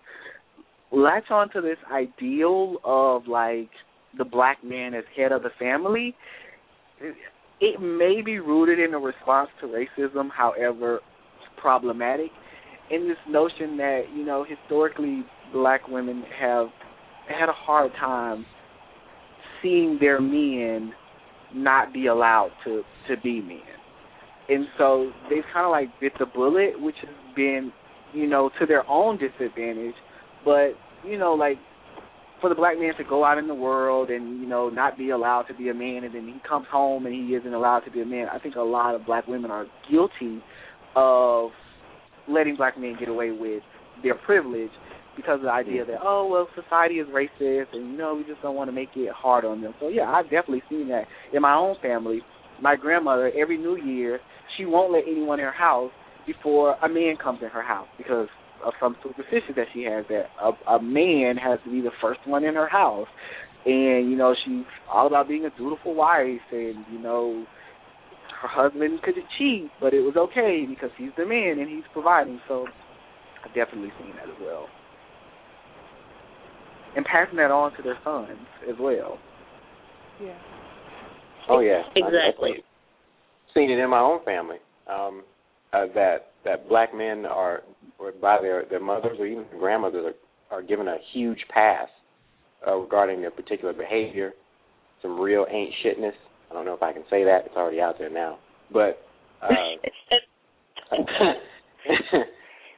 latch 0.91 1.29
onto 1.29 1.61
this 1.61 1.77
ideal 1.91 2.77
of 2.83 3.27
like 3.27 3.69
the 4.17 4.25
black 4.25 4.63
man 4.63 4.93
as 4.93 5.03
head 5.15 5.31
of 5.31 5.43
the 5.43 5.51
family. 5.59 6.15
It 7.59 7.79
may 7.79 8.21
be 8.23 8.39
rooted 8.39 8.79
in 8.79 8.93
a 8.95 8.99
response 8.99 9.49
to 9.61 9.67
racism, 9.67 10.29
however 10.35 10.99
problematic, 11.57 12.31
in 12.89 13.07
this 13.07 13.17
notion 13.29 13.77
that, 13.77 14.05
you 14.15 14.25
know, 14.25 14.43
historically 14.43 15.23
black 15.53 15.87
women 15.87 16.23
have 16.39 16.67
had 17.31 17.49
a 17.49 17.53
hard 17.53 17.91
time 17.99 18.45
seeing 19.61 19.97
their 19.99 20.21
men 20.21 20.93
not 21.53 21.93
be 21.93 22.07
allowed 22.07 22.51
to 22.63 22.83
to 23.07 23.15
be 23.21 23.41
men 23.41 23.59
and 24.51 24.65
so 24.77 25.11
they've 25.29 25.43
kind 25.53 25.65
of 25.65 25.71
like 25.71 25.87
bit 25.99 26.13
the 26.19 26.25
bullet, 26.25 26.79
which 26.79 26.95
has 27.01 27.35
been, 27.35 27.71
you 28.13 28.27
know, 28.27 28.49
to 28.59 28.65
their 28.65 28.87
own 28.89 29.17
disadvantage. 29.17 29.95
But 30.43 30.71
you 31.05 31.17
know, 31.17 31.33
like 31.33 31.57
for 32.41 32.49
the 32.49 32.55
black 32.55 32.77
man 32.77 32.93
to 32.97 33.03
go 33.03 33.23
out 33.23 33.37
in 33.37 33.47
the 33.47 33.55
world 33.55 34.09
and 34.09 34.41
you 34.41 34.47
know 34.47 34.69
not 34.69 34.97
be 34.97 35.11
allowed 35.11 35.43
to 35.43 35.53
be 35.53 35.69
a 35.69 35.73
man, 35.73 36.03
and 36.03 36.13
then 36.13 36.25
he 36.25 36.39
comes 36.47 36.65
home 36.69 37.05
and 37.05 37.15
he 37.15 37.33
isn't 37.35 37.53
allowed 37.53 37.81
to 37.81 37.91
be 37.91 38.01
a 38.01 38.05
man. 38.05 38.27
I 38.31 38.39
think 38.39 38.55
a 38.55 38.61
lot 38.61 38.93
of 38.93 39.05
black 39.05 39.27
women 39.27 39.51
are 39.51 39.65
guilty 39.89 40.43
of 40.95 41.51
letting 42.27 42.57
black 42.57 42.77
men 42.77 42.97
get 42.99 43.07
away 43.07 43.31
with 43.31 43.63
their 44.03 44.15
privilege 44.15 44.71
because 45.15 45.35
of 45.35 45.43
the 45.43 45.51
idea 45.51 45.85
that 45.85 45.97
oh 46.01 46.27
well 46.31 46.47
society 46.61 46.95
is 46.95 47.07
racist 47.07 47.73
and 47.73 47.91
you 47.91 47.97
know 47.97 48.15
we 48.15 48.23
just 48.23 48.41
don't 48.41 48.55
want 48.55 48.69
to 48.69 48.71
make 48.71 48.89
it 48.95 49.11
hard 49.11 49.45
on 49.45 49.61
them. 49.61 49.73
So 49.79 49.89
yeah, 49.89 50.09
I've 50.09 50.25
definitely 50.25 50.63
seen 50.69 50.87
that 50.89 51.03
in 51.33 51.41
my 51.41 51.53
own 51.53 51.75
family. 51.81 52.21
My 52.61 52.75
grandmother 52.75 53.31
every 53.39 53.57
New 53.57 53.77
Year 53.77 54.19
she 54.57 54.65
won't 54.65 54.91
let 54.91 55.03
anyone 55.09 55.39
in 55.39 55.45
her 55.45 55.51
house 55.51 55.91
before 56.25 56.75
a 56.83 56.89
man 56.89 57.15
comes 57.21 57.39
in 57.41 57.49
her 57.49 57.63
house 57.63 57.87
because 57.97 58.27
of 58.65 58.73
some 58.79 58.95
superstition 59.01 59.55
that 59.55 59.65
she 59.73 59.83
has 59.83 60.05
that 60.09 60.25
a, 60.41 60.75
a 60.75 60.81
man 60.81 61.35
has 61.37 61.59
to 61.65 61.71
be 61.71 61.81
the 61.81 61.91
first 62.01 62.19
one 62.25 62.43
in 62.43 62.55
her 62.55 62.69
house, 62.69 63.07
and 63.65 64.09
you 64.09 64.15
know 64.15 64.35
she's 64.45 64.65
all 64.91 65.07
about 65.07 65.27
being 65.27 65.45
a 65.45 65.49
dutiful 65.57 65.95
wife 65.95 66.41
and 66.51 66.85
you 66.91 66.99
know 66.99 67.45
her 68.41 68.47
husband 68.47 69.01
could 69.03 69.15
cheat, 69.37 69.69
but 69.79 69.93
it 69.93 70.01
was 70.01 70.15
okay 70.17 70.65
because 70.67 70.89
he's 70.97 71.11
the 71.17 71.25
man 71.25 71.59
and 71.59 71.69
he's 71.69 71.85
providing. 71.93 72.39
So 72.47 72.65
I've 73.45 73.53
definitely 73.53 73.91
seen 73.99 74.13
that 74.15 74.29
as 74.29 74.39
well. 74.41 74.67
And 76.95 77.05
passing 77.05 77.37
that 77.37 77.51
on 77.51 77.75
to 77.77 77.83
their 77.83 77.97
sons 78.03 78.37
as 78.69 78.75
well. 78.79 79.17
Yeah. 80.21 80.37
Oh 81.49 81.59
yeah, 81.59 81.81
Exactly. 81.95 82.51
I've 82.57 82.63
seen 83.53 83.71
it 83.71 83.79
in 83.79 83.89
my 83.89 83.99
own 83.99 84.23
family. 84.23 84.57
Um, 84.89 85.23
uh, 85.73 85.85
that 85.95 86.31
that 86.43 86.67
black 86.67 86.93
men 86.93 87.25
are, 87.25 87.61
or 87.97 88.11
by 88.11 88.37
their 88.41 88.65
their 88.69 88.79
mothers 88.79 89.17
or 89.19 89.25
even 89.25 89.45
grandmothers 89.57 90.13
are, 90.51 90.57
are 90.57 90.61
given 90.61 90.87
a 90.87 90.97
huge 91.13 91.39
pass 91.53 91.87
uh, 92.67 92.75
regarding 92.75 93.21
their 93.21 93.31
particular 93.31 93.73
behavior. 93.73 94.33
Some 95.01 95.19
real 95.19 95.45
ain't 95.49 95.73
shitness. 95.83 96.13
I 96.49 96.53
don't 96.53 96.65
know 96.65 96.73
if 96.73 96.83
I 96.83 96.93
can 96.93 97.03
say 97.09 97.23
that. 97.23 97.45
It's 97.45 97.55
already 97.55 97.79
out 97.81 97.97
there 97.97 98.09
now. 98.09 98.37
But 98.71 99.01
uh, 99.41 99.47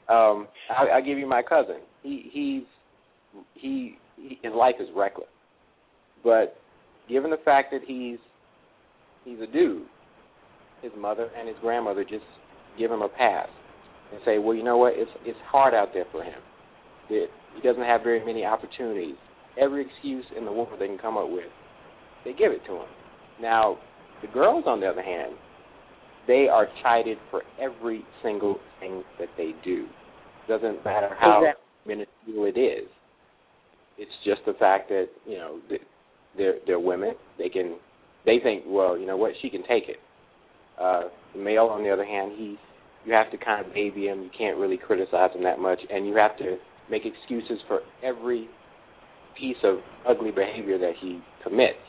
um, 0.13 0.47
I, 0.69 0.85
I'll 0.93 1.05
give 1.05 1.17
you 1.17 1.27
my 1.27 1.41
cousin. 1.41 1.77
He 2.03 2.29
he's 2.31 2.63
he, 3.55 3.97
his 4.41 4.53
life 4.53 4.75
is 4.79 4.87
reckless, 4.95 5.27
but 6.23 6.55
given 7.09 7.31
the 7.31 7.37
fact 7.43 7.71
that 7.71 7.81
he's 7.85 8.17
he's 9.25 9.39
a 9.39 9.47
dude, 9.47 9.85
his 10.81 10.91
mother 10.97 11.29
and 11.37 11.47
his 11.47 11.57
grandmother 11.61 12.03
just 12.03 12.25
give 12.77 12.91
him 12.91 13.01
a 13.01 13.09
pass 13.09 13.47
and 14.11 14.21
say, 14.25 14.37
well, 14.37 14.55
you 14.55 14.63
know 14.63 14.77
what? 14.77 14.93
It's 14.95 15.11
it's 15.25 15.39
hard 15.45 15.73
out 15.73 15.89
there 15.93 16.05
for 16.11 16.23
him. 16.23 16.39
That 17.09 17.27
he 17.55 17.61
doesn't 17.61 17.83
have 17.83 18.01
very 18.03 18.23
many 18.25 18.45
opportunities. 18.45 19.15
Every 19.59 19.85
excuse 19.85 20.25
in 20.37 20.45
the 20.45 20.51
world 20.51 20.69
they 20.79 20.87
can 20.87 20.97
come 20.97 21.17
up 21.17 21.29
with, 21.29 21.45
they 22.25 22.31
give 22.33 22.51
it 22.51 22.61
to 22.67 22.73
him. 22.73 22.87
Now, 23.41 23.77
the 24.21 24.27
girls, 24.29 24.63
on 24.65 24.79
the 24.79 24.87
other 24.87 25.03
hand, 25.03 25.33
they 26.27 26.47
are 26.51 26.67
chided 26.81 27.17
for 27.29 27.43
every 27.61 28.03
single 28.23 28.57
thing 28.79 29.03
that 29.19 29.27
they 29.37 29.51
do. 29.63 29.85
Doesn't 30.47 30.83
matter 30.83 31.09
how 31.19 31.41
Exactly. 31.43 31.63
minuscule 31.85 32.45
it 32.45 32.57
is. 32.59 32.87
It's 34.03 34.11
just 34.25 34.41
the 34.45 34.53
fact 34.59 34.89
that 34.89 35.07
you 35.25 35.37
know 35.37 35.59
they're 36.37 36.55
they're 36.67 36.79
women. 36.79 37.13
They 37.37 37.47
can 37.47 37.77
they 38.25 38.39
think 38.43 38.63
well 38.67 38.97
you 38.97 39.05
know 39.05 39.15
what 39.15 39.31
she 39.41 39.49
can 39.49 39.61
take 39.61 39.87
it. 39.87 39.97
Uh, 40.79 41.03
the 41.33 41.39
male 41.39 41.67
on 41.71 41.83
the 41.83 41.89
other 41.89 42.03
hand 42.03 42.33
he 42.37 42.57
you 43.05 43.13
have 43.13 43.31
to 43.31 43.37
kind 43.37 43.65
of 43.65 43.73
baby 43.73 44.07
him. 44.07 44.21
You 44.21 44.29
can't 44.37 44.57
really 44.57 44.77
criticize 44.77 45.31
him 45.35 45.43
that 45.43 45.59
much, 45.59 45.79
and 45.89 46.07
you 46.07 46.15
have 46.15 46.37
to 46.37 46.57
make 46.89 47.03
excuses 47.05 47.59
for 47.67 47.81
every 48.03 48.47
piece 49.39 49.57
of 49.63 49.79
ugly 50.07 50.31
behavior 50.31 50.77
that 50.77 50.93
he 51.01 51.21
commits. 51.43 51.79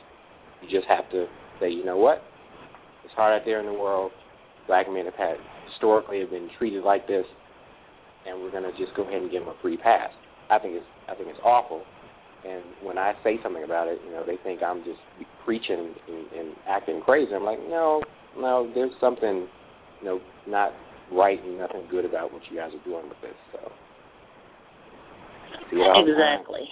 You 0.63 0.69
just 0.71 0.89
have 0.89 1.11
to 1.11 1.27
say, 1.61 1.71
you 1.71 1.85
know 1.85 1.97
what? 1.99 2.23
It's 3.05 3.15
hard 3.15 3.41
out 3.41 3.45
there 3.45 3.61
in 3.61 3.67
the 3.67 3.73
world. 3.73 4.13
Black 4.67 4.87
men 4.91 5.05
have 5.05 5.15
had 5.15 5.37
historically 5.71 6.21
have 6.21 6.31
been 6.31 6.49
treated 6.59 6.83
like 6.83 7.07
this, 7.07 7.27
and 8.27 8.41
we're 8.41 8.51
going 8.51 8.65
to 8.65 8.73
just 8.79 8.97
go 8.97 9.03
ahead 9.03 9.23
and 9.23 9.31
give 9.31 9.45
them 9.45 9.55
a 9.55 9.63
free 9.63 9.77
pass. 9.77 10.11
I 10.51 10.59
think 10.59 10.75
it's 10.75 10.87
I 11.09 11.15
think 11.15 11.29
it's 11.29 11.41
awful. 11.45 11.83
And 12.47 12.63
when 12.83 12.99
I 12.99 13.15
say 13.25 13.39
something 13.43 13.65
about 13.65 13.89
it, 13.89 13.99
you 14.05 14.13
know, 14.13 14.23
they 14.27 14.37
think 14.43 14.63
I'm 14.63 14.85
just 14.85 15.01
preaching 15.45 15.95
and, 16.09 16.33
and 16.33 16.55
acting 16.69 17.01
crazy. 17.05 17.33
I'm 17.35 17.45
like, 17.45 17.59
no, 17.59 18.03
no, 18.37 18.71
there's 18.75 18.93
something, 19.01 19.49
you 20.01 20.05
know, 20.05 20.21
not 20.47 20.73
right 21.13 21.43
and 21.43 21.59
nothing 21.59 21.87
good 21.91 22.05
about 22.05 22.33
what 22.33 22.43
you 22.51 22.57
guys 22.57 22.71
are 22.75 22.85
doing 22.85 23.09
with 23.09 23.21
this. 23.23 23.37
So, 23.53 23.73
the 25.71 25.77
time. 25.79 26.05
Exactly. 26.07 26.69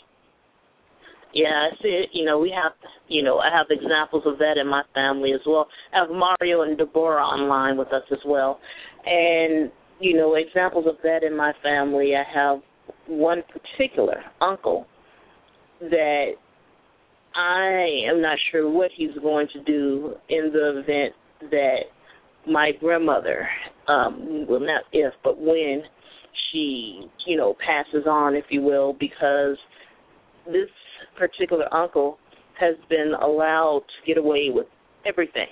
Yeah, 1.35 1.69
I 1.73 1.83
see 1.83 1.89
it. 1.89 2.11
You 2.13 2.27
know, 2.27 2.39
we 2.39 2.51
have, 2.51 2.73
you 3.09 3.23
know, 3.23 3.39
I 3.39 3.49
have 3.57 3.67
examples 3.71 4.25
of 4.27 4.39
that 4.39 4.59
in 4.61 4.69
my 4.69 4.83
family 4.93 5.33
as 5.33 5.41
well. 5.47 5.69
I 5.95 6.01
have 6.01 6.11
Mario 6.11 6.63
and 6.63 6.77
Deborah 6.77 7.25
online 7.25 7.79
with 7.79 7.89
us 7.89 8.03
as 8.13 8.19
well. 8.27 8.61
And, 9.07 9.73
you 10.01 10.15
know, 10.15 10.35
examples 10.35 10.85
of 10.87 10.97
that 11.03 11.23
in 11.23 11.35
my 11.35 11.53
family, 11.63 12.13
I 12.15 12.25
have 12.39 12.59
one 13.07 13.43
particular 13.51 14.23
uncle 14.43 14.87
that 15.91 16.33
I 17.35 18.11
am 18.11 18.21
not 18.21 18.39
sure 18.51 18.71
what 18.71 18.91
he's 18.97 19.17
going 19.23 19.49
to 19.53 19.63
do 19.63 20.15
in 20.29 20.51
the 20.53 20.81
event 20.81 21.15
that 21.51 21.81
my 22.47 22.73
grandmother, 22.79 23.49
um, 23.89 24.47
well, 24.49 24.61
not 24.61 24.83
if, 24.93 25.13
but 25.25 25.39
when 25.39 25.83
she, 26.51 27.03
you 27.27 27.37
know, 27.37 27.57
passes 27.65 28.07
on, 28.07 28.35
if 28.35 28.45
you 28.51 28.61
will, 28.61 28.95
because 28.99 29.57
this 30.47 30.69
particular 31.19 31.73
uncle 31.73 32.19
has 32.61 32.77
been 32.89 33.13
allowed 33.21 33.81
to 33.81 34.07
get 34.07 34.19
away 34.19 34.49
with 34.51 34.67
everything, 35.07 35.47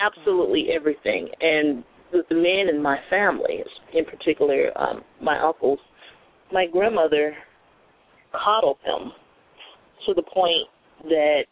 absolutely 0.00 0.68
everything. 0.74 1.28
And 1.40 1.84
with 2.12 2.26
the 2.28 2.34
men 2.36 2.74
in 2.74 2.82
my 2.82 2.98
family, 3.10 3.62
in 3.94 4.04
particular, 4.04 4.70
um, 4.78 5.02
my 5.20 5.38
uncles, 5.40 5.78
my 6.52 6.66
grandmother 6.72 7.34
coddled 8.32 8.78
him 8.84 9.12
to 10.06 10.14
the 10.14 10.22
point 10.22 10.68
that 11.04 11.44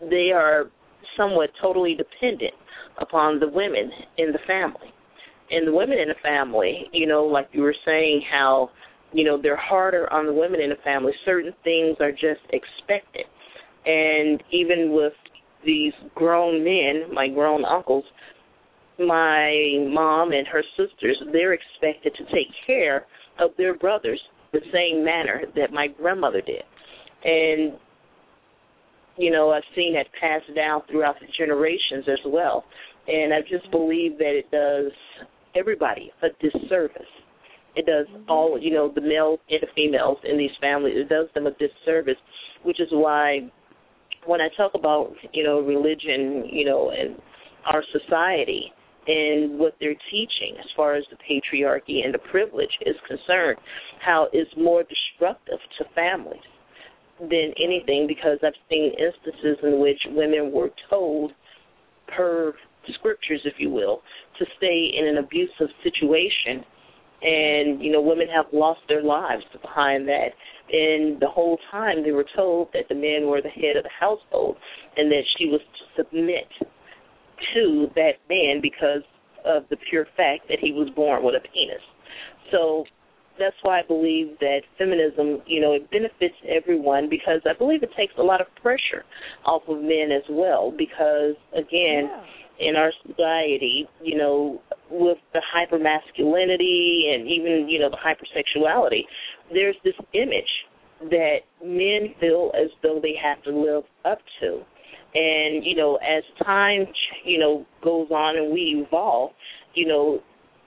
they 0.00 0.30
are 0.34 0.64
somewhat 1.16 1.50
totally 1.60 1.94
dependent 1.94 2.54
upon 3.00 3.40
the 3.40 3.48
women 3.48 3.90
in 4.18 4.32
the 4.32 4.38
family. 4.46 4.92
And 5.50 5.66
the 5.66 5.72
women 5.72 5.98
in 5.98 6.08
the 6.08 6.14
family, 6.22 6.88
you 6.92 7.06
know, 7.06 7.24
like 7.24 7.48
you 7.52 7.62
were 7.62 7.76
saying, 7.84 8.22
how, 8.30 8.70
you 9.12 9.24
know, 9.24 9.40
they're 9.40 9.56
harder 9.56 10.12
on 10.12 10.26
the 10.26 10.32
women 10.32 10.60
in 10.60 10.70
the 10.70 10.82
family. 10.84 11.12
Certain 11.24 11.52
things 11.62 11.96
are 12.00 12.10
just 12.10 12.42
expected. 12.50 13.26
And 13.84 14.42
even 14.50 14.92
with 14.92 15.12
these 15.64 15.92
grown 16.14 16.64
men, 16.64 17.14
my 17.14 17.28
grown 17.28 17.64
uncles, 17.64 18.04
my 18.98 19.86
mom 19.88 20.32
and 20.32 20.46
her 20.48 20.62
sisters, 20.76 21.22
they're 21.32 21.52
expected 21.52 22.14
to 22.16 22.24
take 22.24 22.48
care 22.66 23.06
of 23.38 23.50
their 23.56 23.76
brothers 23.76 24.20
the 24.52 24.60
same 24.72 25.04
manner 25.04 25.42
that 25.54 25.72
my 25.72 25.86
grandmother 25.86 26.40
did. 26.40 26.62
And 27.24 27.78
you 29.16 29.30
know, 29.30 29.50
I've 29.50 29.62
seen 29.74 29.94
that 29.94 30.06
passed 30.20 30.54
down 30.54 30.82
throughout 30.90 31.16
the 31.20 31.26
generations 31.38 32.04
as 32.06 32.18
well. 32.26 32.64
And 33.08 33.32
I 33.32 33.40
just 33.40 33.70
believe 33.70 34.18
that 34.18 34.34
it 34.36 34.50
does 34.50 34.92
everybody 35.54 36.12
a 36.22 36.28
disservice. 36.42 37.02
It 37.74 37.86
does 37.86 38.06
mm-hmm. 38.06 38.30
all, 38.30 38.58
you 38.60 38.72
know, 38.72 38.92
the 38.94 39.00
males 39.00 39.40
and 39.48 39.60
the 39.62 39.68
females 39.74 40.18
in 40.24 40.38
these 40.38 40.50
families, 40.60 40.94
it 40.96 41.08
does 41.08 41.28
them 41.34 41.46
a 41.46 41.52
disservice, 41.52 42.16
which 42.62 42.80
is 42.80 42.88
why 42.90 43.50
when 44.26 44.40
I 44.40 44.48
talk 44.56 44.72
about, 44.74 45.12
you 45.32 45.44
know, 45.44 45.60
religion, 45.60 46.48
you 46.50 46.64
know, 46.64 46.90
and 46.90 47.16
our 47.66 47.82
society 47.92 48.72
and 49.06 49.58
what 49.58 49.74
they're 49.78 49.94
teaching 50.10 50.56
as 50.58 50.66
far 50.76 50.96
as 50.96 51.04
the 51.10 51.16
patriarchy 51.16 52.04
and 52.04 52.12
the 52.12 52.18
privilege 52.30 52.76
is 52.84 52.96
concerned, 53.06 53.58
how 54.04 54.26
it's 54.32 54.50
more 54.56 54.82
destructive 54.82 55.58
to 55.78 55.84
families 55.94 56.40
than 57.20 57.52
anything 57.62 58.06
because 58.06 58.38
I've 58.42 58.52
seen 58.68 58.92
instances 58.92 59.58
in 59.62 59.80
which 59.80 60.00
women 60.10 60.52
were 60.52 60.70
told, 60.90 61.32
per 62.14 62.54
scriptures, 62.94 63.40
if 63.44 63.54
you 63.58 63.70
will, 63.70 64.02
to 64.38 64.44
stay 64.58 64.90
in 64.96 65.06
an 65.06 65.18
abusive 65.18 65.68
situation. 65.82 66.64
And, 67.22 67.82
you 67.82 67.90
know, 67.90 68.02
women 68.02 68.28
have 68.34 68.46
lost 68.52 68.80
their 68.88 69.02
lives 69.02 69.42
behind 69.60 70.06
that. 70.08 70.28
And 70.70 71.18
the 71.20 71.28
whole 71.28 71.58
time 71.70 72.04
they 72.04 72.12
were 72.12 72.26
told 72.36 72.68
that 72.74 72.84
the 72.88 72.94
men 72.94 73.28
were 73.28 73.40
the 73.40 73.48
head 73.48 73.76
of 73.76 73.84
the 73.84 73.90
household 73.98 74.56
and 74.96 75.10
that 75.10 75.22
she 75.38 75.46
was 75.46 75.60
to 75.60 76.02
submit 76.02 76.46
to 77.54 77.86
that 77.94 78.20
man 78.28 78.60
because 78.60 79.02
of 79.44 79.64
the 79.70 79.76
pure 79.88 80.06
fact 80.16 80.48
that 80.48 80.58
he 80.60 80.72
was 80.72 80.88
born 80.94 81.24
with 81.24 81.34
a 81.34 81.40
penis. 81.40 81.82
So 82.50 82.84
that's 83.38 83.56
why 83.62 83.80
I 83.80 83.82
believe 83.86 84.38
that 84.40 84.60
feminism, 84.78 85.42
you 85.46 85.60
know, 85.60 85.72
it 85.72 85.90
benefits 85.90 86.34
everyone 86.48 87.08
because 87.08 87.40
I 87.44 87.52
believe 87.56 87.82
it 87.82 87.90
takes 87.96 88.14
a 88.18 88.22
lot 88.22 88.40
of 88.40 88.46
pressure 88.62 89.04
off 89.44 89.62
of 89.68 89.78
men 89.82 90.10
as 90.12 90.22
well 90.30 90.70
because 90.76 91.34
again, 91.52 92.10
Yeah. 92.10 92.24
in 92.58 92.76
our 92.76 92.92
society, 93.06 93.86
you 94.02 94.16
know, 94.16 94.60
with 94.90 95.18
the 95.34 95.42
hyper 95.52 95.78
masculinity 95.78 97.12
and 97.12 97.28
even, 97.28 97.68
you 97.68 97.78
know, 97.78 97.90
the 97.90 97.98
hypersexuality, 97.98 99.04
there's 99.52 99.76
this 99.84 99.94
image 100.14 100.66
that 101.10 101.40
men 101.62 102.14
feel 102.18 102.50
as 102.54 102.70
though 102.82 102.98
they 102.98 103.14
have 103.22 103.42
to 103.42 103.50
live 103.50 103.84
up 104.06 104.18
to. 104.40 104.64
And, 105.14 105.64
you 105.64 105.74
know, 105.76 105.96
as 105.96 106.24
time, 106.44 106.86
you 107.24 107.38
know, 107.38 107.66
goes 107.82 108.10
on 108.10 108.36
and 108.36 108.52
we 108.52 108.84
evolve, 108.86 109.32
you 109.74 109.86
know, 109.86 110.20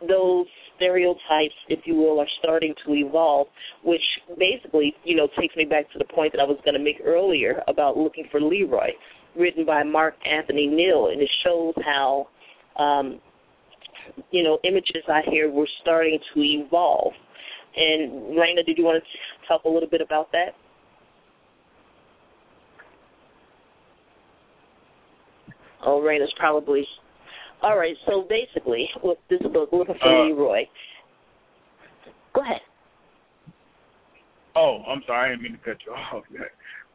those 0.07 0.47
stereotypes, 0.79 1.53
if 1.67 1.79
you 1.85 1.95
will, 1.95 2.19
are 2.19 2.27
starting 2.39 2.73
to 2.85 2.95
evolve, 2.95 3.47
which 3.83 4.01
basically, 4.39 4.95
you 5.03 5.15
know, 5.15 5.27
takes 5.39 5.55
me 5.55 5.65
back 5.65 5.91
to 5.91 5.99
the 5.99 6.05
point 6.05 6.31
that 6.33 6.39
I 6.39 6.45
was 6.45 6.57
going 6.63 6.73
to 6.73 6.83
make 6.83 6.97
earlier 7.05 7.61
about 7.67 7.97
looking 7.97 8.25
for 8.31 8.41
Leroy, 8.41 8.89
written 9.37 9.65
by 9.65 9.83
Mark 9.83 10.15
Anthony 10.25 10.67
Neal, 10.67 11.09
and 11.11 11.21
it 11.21 11.29
shows 11.43 11.73
how, 11.85 12.27
um, 12.81 13.19
you 14.31 14.43
know, 14.43 14.57
images 14.63 15.03
out 15.11 15.25
here 15.29 15.51
were 15.51 15.67
starting 15.81 16.17
to 16.33 16.41
evolve. 16.41 17.13
And 17.75 18.35
Raina, 18.37 18.65
did 18.65 18.77
you 18.77 18.83
want 18.83 19.03
to 19.03 19.47
talk 19.47 19.65
a 19.65 19.69
little 19.69 19.89
bit 19.89 20.01
about 20.01 20.31
that? 20.31 20.55
Oh, 25.85 26.01
Raina's 26.01 26.33
probably 26.37 26.85
All 27.61 27.77
right. 27.77 27.95
So 28.05 28.25
basically, 28.29 28.87
with 29.03 29.17
this 29.29 29.41
book, 29.53 29.69
looking 29.71 29.95
for 30.01 30.07
Uh, 30.07 30.25
Leroy. 30.25 30.65
Go 32.33 32.41
ahead. 32.41 32.61
Oh, 34.55 34.83
I'm 34.87 35.01
sorry, 35.05 35.27
I 35.27 35.29
didn't 35.29 35.43
mean 35.43 35.51
to 35.53 35.57
cut 35.59 35.77
you 35.85 35.93
off. 35.93 36.23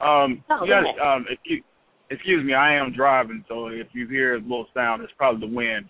Um, 0.01 0.45
No, 0.49 0.61
go 0.61 0.65
yes, 0.67 0.85
um, 1.03 1.25
excuse, 1.31 1.63
excuse 2.11 2.45
me, 2.45 2.53
I 2.53 2.75
am 2.75 2.93
driving, 2.93 3.45
so 3.49 3.69
if 3.69 3.87
you 3.93 4.07
hear 4.07 4.35
a 4.35 4.41
little 4.41 4.67
sound, 4.75 5.03
it's 5.03 5.13
probably 5.17 5.49
the 5.49 5.55
wind 5.55 5.89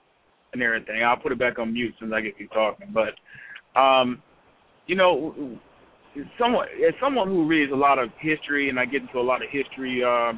and 0.52 0.62
everything. 0.62 1.02
I'll 1.02 1.16
put 1.16 1.32
it 1.32 1.38
back 1.38 1.58
on 1.58 1.72
mute 1.72 1.94
since 1.98 2.12
I 2.14 2.20
get 2.20 2.34
you 2.38 2.48
talking. 2.48 2.92
But, 2.92 3.14
um, 3.80 4.22
you 4.86 4.94
know, 4.94 5.58
someone 6.38 6.68
as 6.86 6.94
someone 7.00 7.28
who 7.28 7.46
reads 7.46 7.72
a 7.72 7.76
lot 7.76 7.98
of 7.98 8.10
history, 8.20 8.68
and 8.68 8.78
I 8.78 8.84
get 8.84 9.02
into 9.02 9.18
a 9.18 9.22
lot 9.22 9.42
of 9.42 9.48
history 9.50 10.02
uh, 10.04 10.32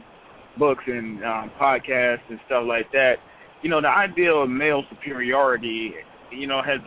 books 0.58 0.84
and 0.86 1.22
um, 1.22 1.50
podcasts 1.60 2.24
and 2.30 2.40
stuff 2.46 2.64
like 2.66 2.90
that. 2.92 3.16
You 3.62 3.70
know, 3.70 3.80
the 3.80 3.88
idea 3.88 4.32
of 4.32 4.48
male 4.48 4.82
superiority, 4.90 5.94
you 6.30 6.46
know, 6.46 6.62
has 6.62 6.80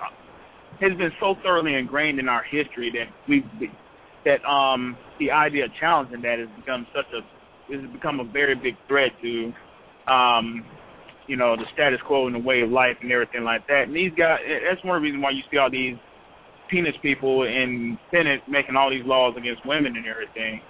has 0.80 0.98
been 0.98 1.12
so 1.20 1.36
thoroughly 1.44 1.76
ingrained 1.76 2.20
in 2.20 2.30
our 2.30 2.44
history 2.44 2.92
that 2.94 3.08
we 3.28 3.44
that 4.26 4.46
um 4.48 4.98
the 5.20 5.32
idea 5.32 5.66
of 5.66 5.72
challenging 5.80 6.22
that 6.22 6.40
has 6.40 6.48
become 6.58 6.86
such 6.96 7.08
a 7.14 7.74
has 7.74 7.92
become 7.92 8.20
a 8.20 8.24
very 8.24 8.56
big 8.56 8.76
threat 8.88 9.12
to 9.22 9.52
um 10.12 10.66
you 11.28 11.38
know 11.38 11.56
the 11.56 11.66
status 11.74 12.00
quo 12.08 12.28
and 12.28 12.36
the 12.36 12.40
way 12.40 12.62
of 12.62 12.72
life 12.72 12.98
and 13.02 13.12
everything 13.12 13.44
like 13.44 13.66
that. 13.68 13.84
And 13.88 13.96
these 13.96 14.12
guys, 14.18 14.40
that's 14.68 14.84
one 14.84 14.98
of 14.98 15.02
the 15.02 15.06
reasons 15.06 15.24
why 15.24 15.32
you 15.32 15.44
see 15.52 15.58
all 15.58 15.70
these 15.70 15.96
penis 16.70 16.96
people 17.02 17.44
in 17.44 17.98
Senate 18.12 18.42
making 18.48 18.76
all 18.76 18.90
these 18.90 19.06
laws 19.06 19.36
against 19.38 19.66
women 19.66 19.96
and 19.96 20.06
everything. 20.06 20.62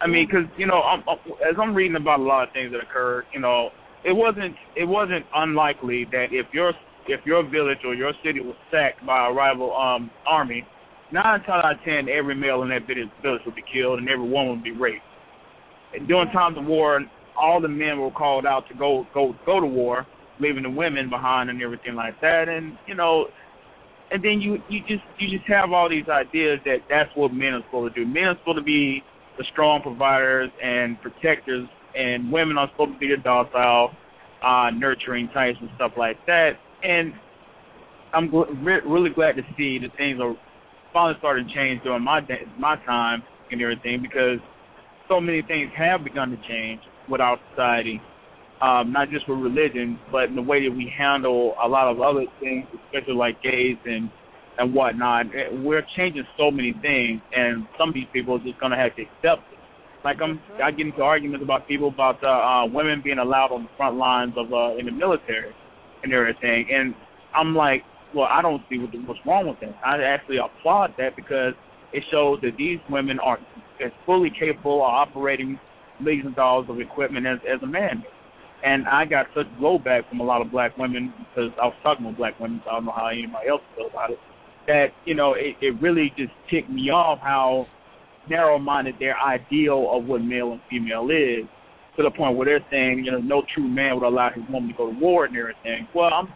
I 0.00 0.06
mean, 0.06 0.26
because 0.26 0.46
you 0.56 0.66
know, 0.66 0.82
I'm, 0.82 1.00
as 1.42 1.56
I'm 1.60 1.74
reading 1.74 1.96
about 1.96 2.20
a 2.20 2.22
lot 2.22 2.46
of 2.46 2.52
things 2.52 2.72
that 2.72 2.80
occurred, 2.82 3.24
you 3.32 3.40
know, 3.40 3.70
it 4.04 4.12
wasn't 4.12 4.54
it 4.76 4.84
wasn't 4.84 5.24
unlikely 5.34 6.06
that 6.12 6.26
if 6.30 6.46
your 6.52 6.72
if 7.08 7.24
your 7.24 7.48
village 7.48 7.78
or 7.84 7.94
your 7.94 8.12
city 8.24 8.40
was 8.40 8.56
sacked 8.70 9.04
by 9.06 9.28
a 9.28 9.32
rival 9.32 9.74
um 9.76 10.10
army, 10.26 10.64
nine 11.12 11.40
times 11.42 11.64
out 11.64 11.72
of 11.74 11.84
ten, 11.84 12.08
every 12.08 12.34
male 12.34 12.62
in 12.62 12.68
that 12.70 12.86
village 12.86 13.10
village 13.22 13.42
would 13.46 13.54
be 13.54 13.64
killed 13.72 13.98
and 13.98 14.08
every 14.08 14.28
woman 14.28 14.50
would 14.50 14.64
be 14.64 14.72
raped. 14.72 15.02
And 15.94 16.06
during 16.08 16.30
times 16.30 16.58
of 16.58 16.66
war, 16.66 17.00
all 17.36 17.60
the 17.60 17.68
men 17.68 18.00
were 18.00 18.10
called 18.10 18.46
out 18.46 18.66
to 18.68 18.74
go 18.74 19.06
go 19.14 19.34
go 19.44 19.60
to 19.60 19.66
war, 19.66 20.06
leaving 20.40 20.62
the 20.62 20.70
women 20.70 21.10
behind 21.10 21.50
and 21.50 21.62
everything 21.62 21.94
like 21.94 22.20
that. 22.20 22.48
And 22.48 22.76
you 22.86 22.94
know, 22.94 23.26
and 24.10 24.22
then 24.22 24.40
you 24.40 24.58
you 24.68 24.80
just 24.80 25.02
you 25.18 25.36
just 25.36 25.48
have 25.48 25.72
all 25.72 25.88
these 25.88 26.08
ideas 26.08 26.60
that 26.64 26.78
that's 26.88 27.10
what 27.14 27.32
men 27.32 27.54
are 27.54 27.62
supposed 27.66 27.94
to 27.94 28.04
do. 28.04 28.10
Men 28.10 28.24
are 28.24 28.38
supposed 28.38 28.58
to 28.58 28.64
be 28.64 29.02
the 29.38 29.44
strong 29.52 29.82
providers 29.82 30.50
and 30.62 31.00
protectors, 31.02 31.68
and 31.96 32.30
women 32.30 32.58
are 32.58 32.68
supposed 32.72 32.94
to 32.94 32.98
be 32.98 33.08
the 33.08 33.22
docile, 33.22 33.90
uh, 34.42 34.70
nurturing 34.70 35.28
types 35.28 35.58
and 35.60 35.70
stuff 35.76 35.92
like 35.96 36.18
that. 36.26 36.52
And 36.82 37.12
I'm 38.12 38.30
gl- 38.30 38.64
re- 38.64 38.82
really 38.86 39.10
glad 39.10 39.36
to 39.36 39.42
see 39.56 39.78
that 39.80 39.96
things 39.96 40.20
are 40.20 40.34
finally 40.92 41.16
starting 41.18 41.46
to 41.46 41.54
change 41.54 41.82
during 41.82 42.02
my 42.02 42.20
day, 42.20 42.42
my 42.58 42.76
time 42.84 43.22
and 43.50 43.60
everything 43.60 44.00
because 44.02 44.38
so 45.08 45.20
many 45.20 45.42
things 45.42 45.70
have 45.76 46.04
begun 46.04 46.30
to 46.30 46.36
change 46.48 46.80
with 47.08 47.20
our 47.20 47.38
society, 47.50 48.00
um, 48.62 48.92
not 48.92 49.10
just 49.10 49.28
with 49.28 49.38
religion, 49.38 49.98
but 50.10 50.24
in 50.24 50.34
the 50.36 50.42
way 50.42 50.66
that 50.68 50.74
we 50.74 50.92
handle 50.96 51.54
a 51.62 51.68
lot 51.68 51.90
of 51.90 52.00
other 52.00 52.24
things, 52.40 52.66
especially 52.86 53.14
like 53.14 53.40
gays 53.42 53.76
and 53.84 54.10
and 54.58 54.72
whatnot. 54.72 55.26
We're 55.52 55.84
changing 55.96 56.24
so 56.38 56.50
many 56.50 56.72
things, 56.80 57.20
and 57.36 57.66
some 57.78 57.90
of 57.90 57.94
these 57.94 58.06
people 58.12 58.36
are 58.36 58.42
just 58.42 58.58
gonna 58.58 58.76
have 58.76 58.96
to 58.96 59.02
accept 59.02 59.52
it. 59.52 59.55
Like 60.04 60.18
I'm, 60.22 60.40
I 60.62 60.70
get 60.70 60.86
into 60.86 61.02
arguments 61.02 61.42
about 61.42 61.66
people 61.66 61.88
about 61.88 62.22
uh, 62.22 62.28
uh, 62.28 62.66
women 62.66 63.00
being 63.02 63.18
allowed 63.18 63.52
on 63.52 63.64
the 63.64 63.70
front 63.76 63.96
lines 63.96 64.34
of 64.36 64.52
uh, 64.52 64.76
in 64.76 64.86
the 64.86 64.92
military 64.92 65.52
and 66.02 66.12
everything, 66.12 66.66
and 66.70 66.94
I'm 67.34 67.54
like, 67.54 67.82
well, 68.14 68.28
I 68.30 68.40
don't 68.40 68.62
see 68.70 68.78
what, 68.78 68.90
what's 69.06 69.20
wrong 69.26 69.48
with 69.48 69.60
that. 69.60 69.76
I 69.84 70.02
actually 70.02 70.38
applaud 70.38 70.94
that 70.98 71.16
because 71.16 71.54
it 71.92 72.02
shows 72.10 72.38
that 72.42 72.52
these 72.56 72.78
women 72.88 73.18
are 73.18 73.38
as 73.84 73.92
fully 74.04 74.30
capable 74.30 74.82
of 74.82 74.88
operating 74.88 75.58
millions 76.00 76.26
of 76.26 76.36
dollars 76.36 76.66
of 76.68 76.80
equipment 76.80 77.26
as 77.26 77.38
as 77.48 77.62
a 77.62 77.66
man. 77.66 78.04
And 78.64 78.88
I 78.88 79.04
got 79.04 79.26
such 79.34 79.46
blowback 79.60 80.08
from 80.08 80.20
a 80.20 80.24
lot 80.24 80.40
of 80.40 80.50
black 80.50 80.76
women 80.78 81.12
because 81.18 81.50
I 81.60 81.66
was 81.66 81.74
talking 81.82 82.06
with 82.06 82.16
black 82.16 82.38
women, 82.40 82.60
so 82.64 82.70
I 82.70 82.74
don't 82.74 82.86
know 82.86 82.92
how 82.96 83.08
anybody 83.08 83.48
else 83.48 83.60
feels 83.76 83.90
about 83.92 84.10
it. 84.10 84.18
That 84.66 84.86
you 85.04 85.14
know, 85.14 85.34
it, 85.34 85.56
it 85.60 85.80
really 85.80 86.12
just 86.16 86.32
ticked 86.50 86.70
me 86.70 86.90
off 86.90 87.18
how 87.20 87.66
narrow-minded 88.28 88.96
their 88.98 89.16
ideal 89.18 89.90
of 89.92 90.04
what 90.04 90.22
male 90.22 90.52
and 90.52 90.60
female 90.68 91.08
is, 91.10 91.46
to 91.96 92.02
the 92.02 92.10
point 92.10 92.36
where 92.36 92.44
they're 92.46 92.66
saying, 92.70 93.02
you 93.04 93.10
know, 93.10 93.18
no 93.18 93.42
true 93.54 93.66
man 93.66 93.94
would 93.94 94.06
allow 94.06 94.30
his 94.30 94.44
woman 94.50 94.68
to 94.68 94.76
go 94.76 94.92
to 94.92 94.98
war 94.98 95.24
and 95.24 95.36
everything. 95.36 95.88
Well, 95.94 96.10
I'm 96.12 96.28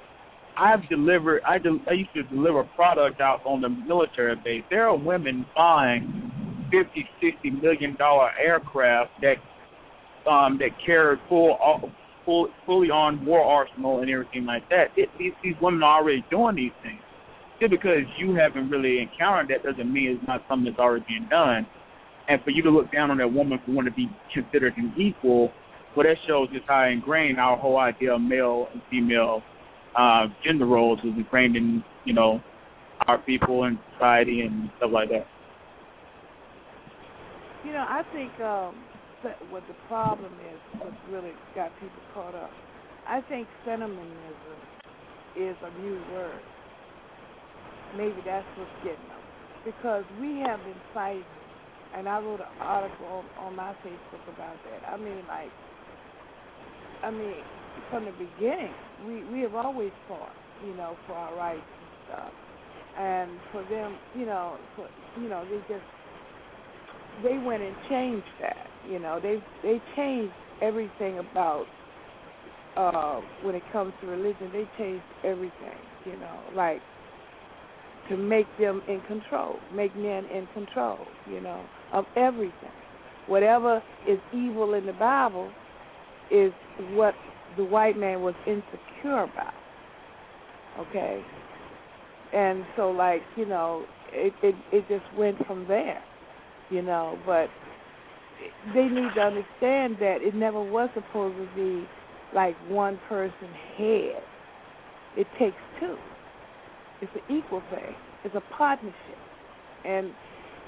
I've 0.57 0.87
delivered. 0.89 1.43
I, 1.49 1.59
del- 1.59 1.81
I 1.89 1.93
used 1.93 2.13
to 2.15 2.23
deliver 2.25 2.65
product 2.77 3.21
out 3.21 3.41
on 3.47 3.61
the 3.61 3.69
military 3.69 4.37
base. 4.37 4.65
There 4.69 4.89
are 4.89 4.97
women 4.97 5.47
buying 5.57 6.69
fifty, 6.71 7.09
sixty 7.23 7.51
million 7.51 7.97
dollar 7.97 8.31
aircraft 8.43 9.11
that 9.23 9.37
um 10.31 10.59
that 10.59 10.71
carry 10.85 11.17
full, 11.29 11.57
full, 12.25 12.49
fully 12.67 12.91
on 12.91 13.25
war 13.25 13.43
arsenal 13.43 14.01
and 14.01 14.11
everything 14.11 14.45
like 14.45 14.69
that. 14.69 14.89
It, 14.97 15.09
these, 15.19 15.33
these 15.43 15.55
women 15.63 15.83
are 15.83 16.01
already 16.01 16.25
doing 16.31 16.57
these 16.57 16.73
things. 16.83 17.01
Just 17.61 17.71
because 17.71 18.05
you 18.19 18.35
haven't 18.35 18.71
really 18.71 19.01
encountered 19.01 19.49
that 19.49 19.63
doesn't 19.63 19.93
mean 19.93 20.17
it's 20.19 20.27
not 20.27 20.43
something 20.49 20.73
that's 20.73 20.79
already 20.79 21.05
being 21.09 21.27
done. 21.31 21.67
And 22.31 22.41
for 22.45 22.51
you 22.51 22.63
to 22.63 22.71
look 22.71 22.93
down 22.93 23.11
on 23.11 23.19
that 23.19 23.33
woman 23.33 23.59
for 23.67 23.73
wanting 23.73 23.93
to 23.93 23.97
be 23.97 24.09
considered 24.33 24.75
an 24.77 24.95
equal, 24.97 25.51
well, 25.97 26.07
that 26.07 26.17
shows 26.29 26.49
just 26.53 26.65
how 26.69 26.85
ingrained 26.85 27.41
our 27.41 27.57
whole 27.57 27.77
idea 27.77 28.15
of 28.15 28.21
male 28.21 28.69
and 28.73 28.81
female 28.89 29.43
uh, 29.99 30.27
gender 30.45 30.65
roles 30.65 31.01
is 31.01 31.13
ingrained 31.17 31.57
in 31.57 31.83
you 32.05 32.15
know 32.15 32.41
our 33.09 33.19
people 33.19 33.65
and 33.65 33.79
society 33.95 34.43
and 34.43 34.71
stuff 34.77 34.91
like 34.93 35.09
that. 35.09 35.27
You 37.65 37.73
know, 37.73 37.85
I 37.89 38.03
think 38.13 38.31
um, 38.41 38.77
what 39.51 39.65
the 39.67 39.75
problem 39.89 40.33
is, 40.55 40.81
what 40.81 40.93
really 41.11 41.33
got 41.57 41.73
people 41.81 41.99
caught 42.15 42.37
up. 42.37 42.51
I 43.09 43.23
think 43.23 43.49
feminism 43.65 44.07
is 45.37 45.57
a 45.65 45.83
new 45.83 46.01
word. 46.13 46.41
Maybe 47.97 48.23
that's 48.25 48.47
what's 48.57 48.71
getting 48.85 49.03
them, 49.11 49.25
because 49.65 50.05
we 50.21 50.39
have 50.47 50.61
been 50.63 50.81
fighting, 50.95 51.25
and 51.97 52.09
I 52.09 52.21
wrote 52.21 52.41
an 52.41 52.47
article 52.61 53.07
on, 53.07 53.25
on 53.47 53.57
my 53.57 53.73
Facebook 53.85 54.23
about 54.33 54.57
that. 54.65 54.89
I 54.89 54.97
mean, 54.97 55.23
like, 55.29 55.51
I 57.03 57.11
mean, 57.11 57.35
from 57.91 58.05
the 58.05 58.13
beginning, 58.13 58.73
we 59.07 59.25
we 59.25 59.41
have 59.41 59.55
always 59.55 59.93
fought, 60.07 60.33
you 60.67 60.75
know, 60.77 60.97
for 61.07 61.15
our 61.15 61.35
rights 61.37 61.61
and 61.61 62.15
stuff, 62.15 62.33
and 62.99 63.31
for 63.53 63.63
them, 63.71 63.97
you 64.17 64.27
know, 64.27 64.59
for 64.77 64.89
you 65.21 65.29
know, 65.29 65.45
they 65.45 65.59
just 65.73 65.85
they 67.23 67.39
went 67.39 67.63
and 67.63 67.75
changed 67.89 68.27
that. 68.41 68.67
You 68.89 68.99
know, 68.99 69.21
they 69.21 69.43
they 69.63 69.81
changed 69.97 70.33
everything 70.63 71.19
about 71.19 71.67
uh 72.77 73.21
when 73.43 73.55
it 73.55 73.63
comes 73.73 73.93
to 74.01 74.07
religion. 74.07 74.51
They 74.53 74.69
changed 74.79 75.05
everything. 75.25 75.79
You 76.07 76.17
know, 76.17 76.41
like 76.55 76.81
to 78.09 78.17
make 78.17 78.47
them 78.59 78.83
in 78.89 79.01
control, 79.03 79.57
make 79.75 79.95
men 79.97 80.25
in 80.27 80.47
control. 80.55 80.99
You 81.31 81.41
know, 81.41 81.65
of 81.93 82.05
everything. 82.17 82.71
Whatever 83.27 83.83
is 84.09 84.19
evil 84.33 84.75
in 84.75 84.87
the 84.87 84.93
Bible 84.93 85.51
is 86.31 86.53
what 86.93 87.15
the 87.57 87.65
white 87.65 87.97
man 87.97 88.23
was 88.23 88.35
insecure 88.47 89.23
about. 89.23 89.55
Okay, 90.79 91.23
and 92.33 92.65
so 92.77 92.91
like 92.91 93.23
you 93.37 93.47
know, 93.47 93.85
it 94.13 94.33
it 94.43 94.55
it 94.73 94.89
just 94.89 95.05
went 95.19 95.45
from 95.47 95.67
there 95.69 96.03
you 96.71 96.83
know, 96.83 97.19
but 97.27 97.49
they 98.75 98.85
need 98.85 99.11
to 99.15 99.21
understand 99.21 99.97
that 100.01 100.19
it 100.21 100.35
never 100.35 100.63
was 100.63 100.89
supposed 100.95 101.37
to 101.37 101.49
be 101.55 101.87
like 102.35 102.57
one 102.69 102.99
person 103.09 103.49
head. 103.77 104.23
It 105.17 105.27
takes 105.39 105.57
two. 105.81 105.97
It's 107.03 107.13
an 107.15 107.37
equal 107.37 107.63
thing. 107.71 107.95
It's 108.25 108.35
a 108.35 108.43
partnership. 108.57 108.95
And, 109.85 110.13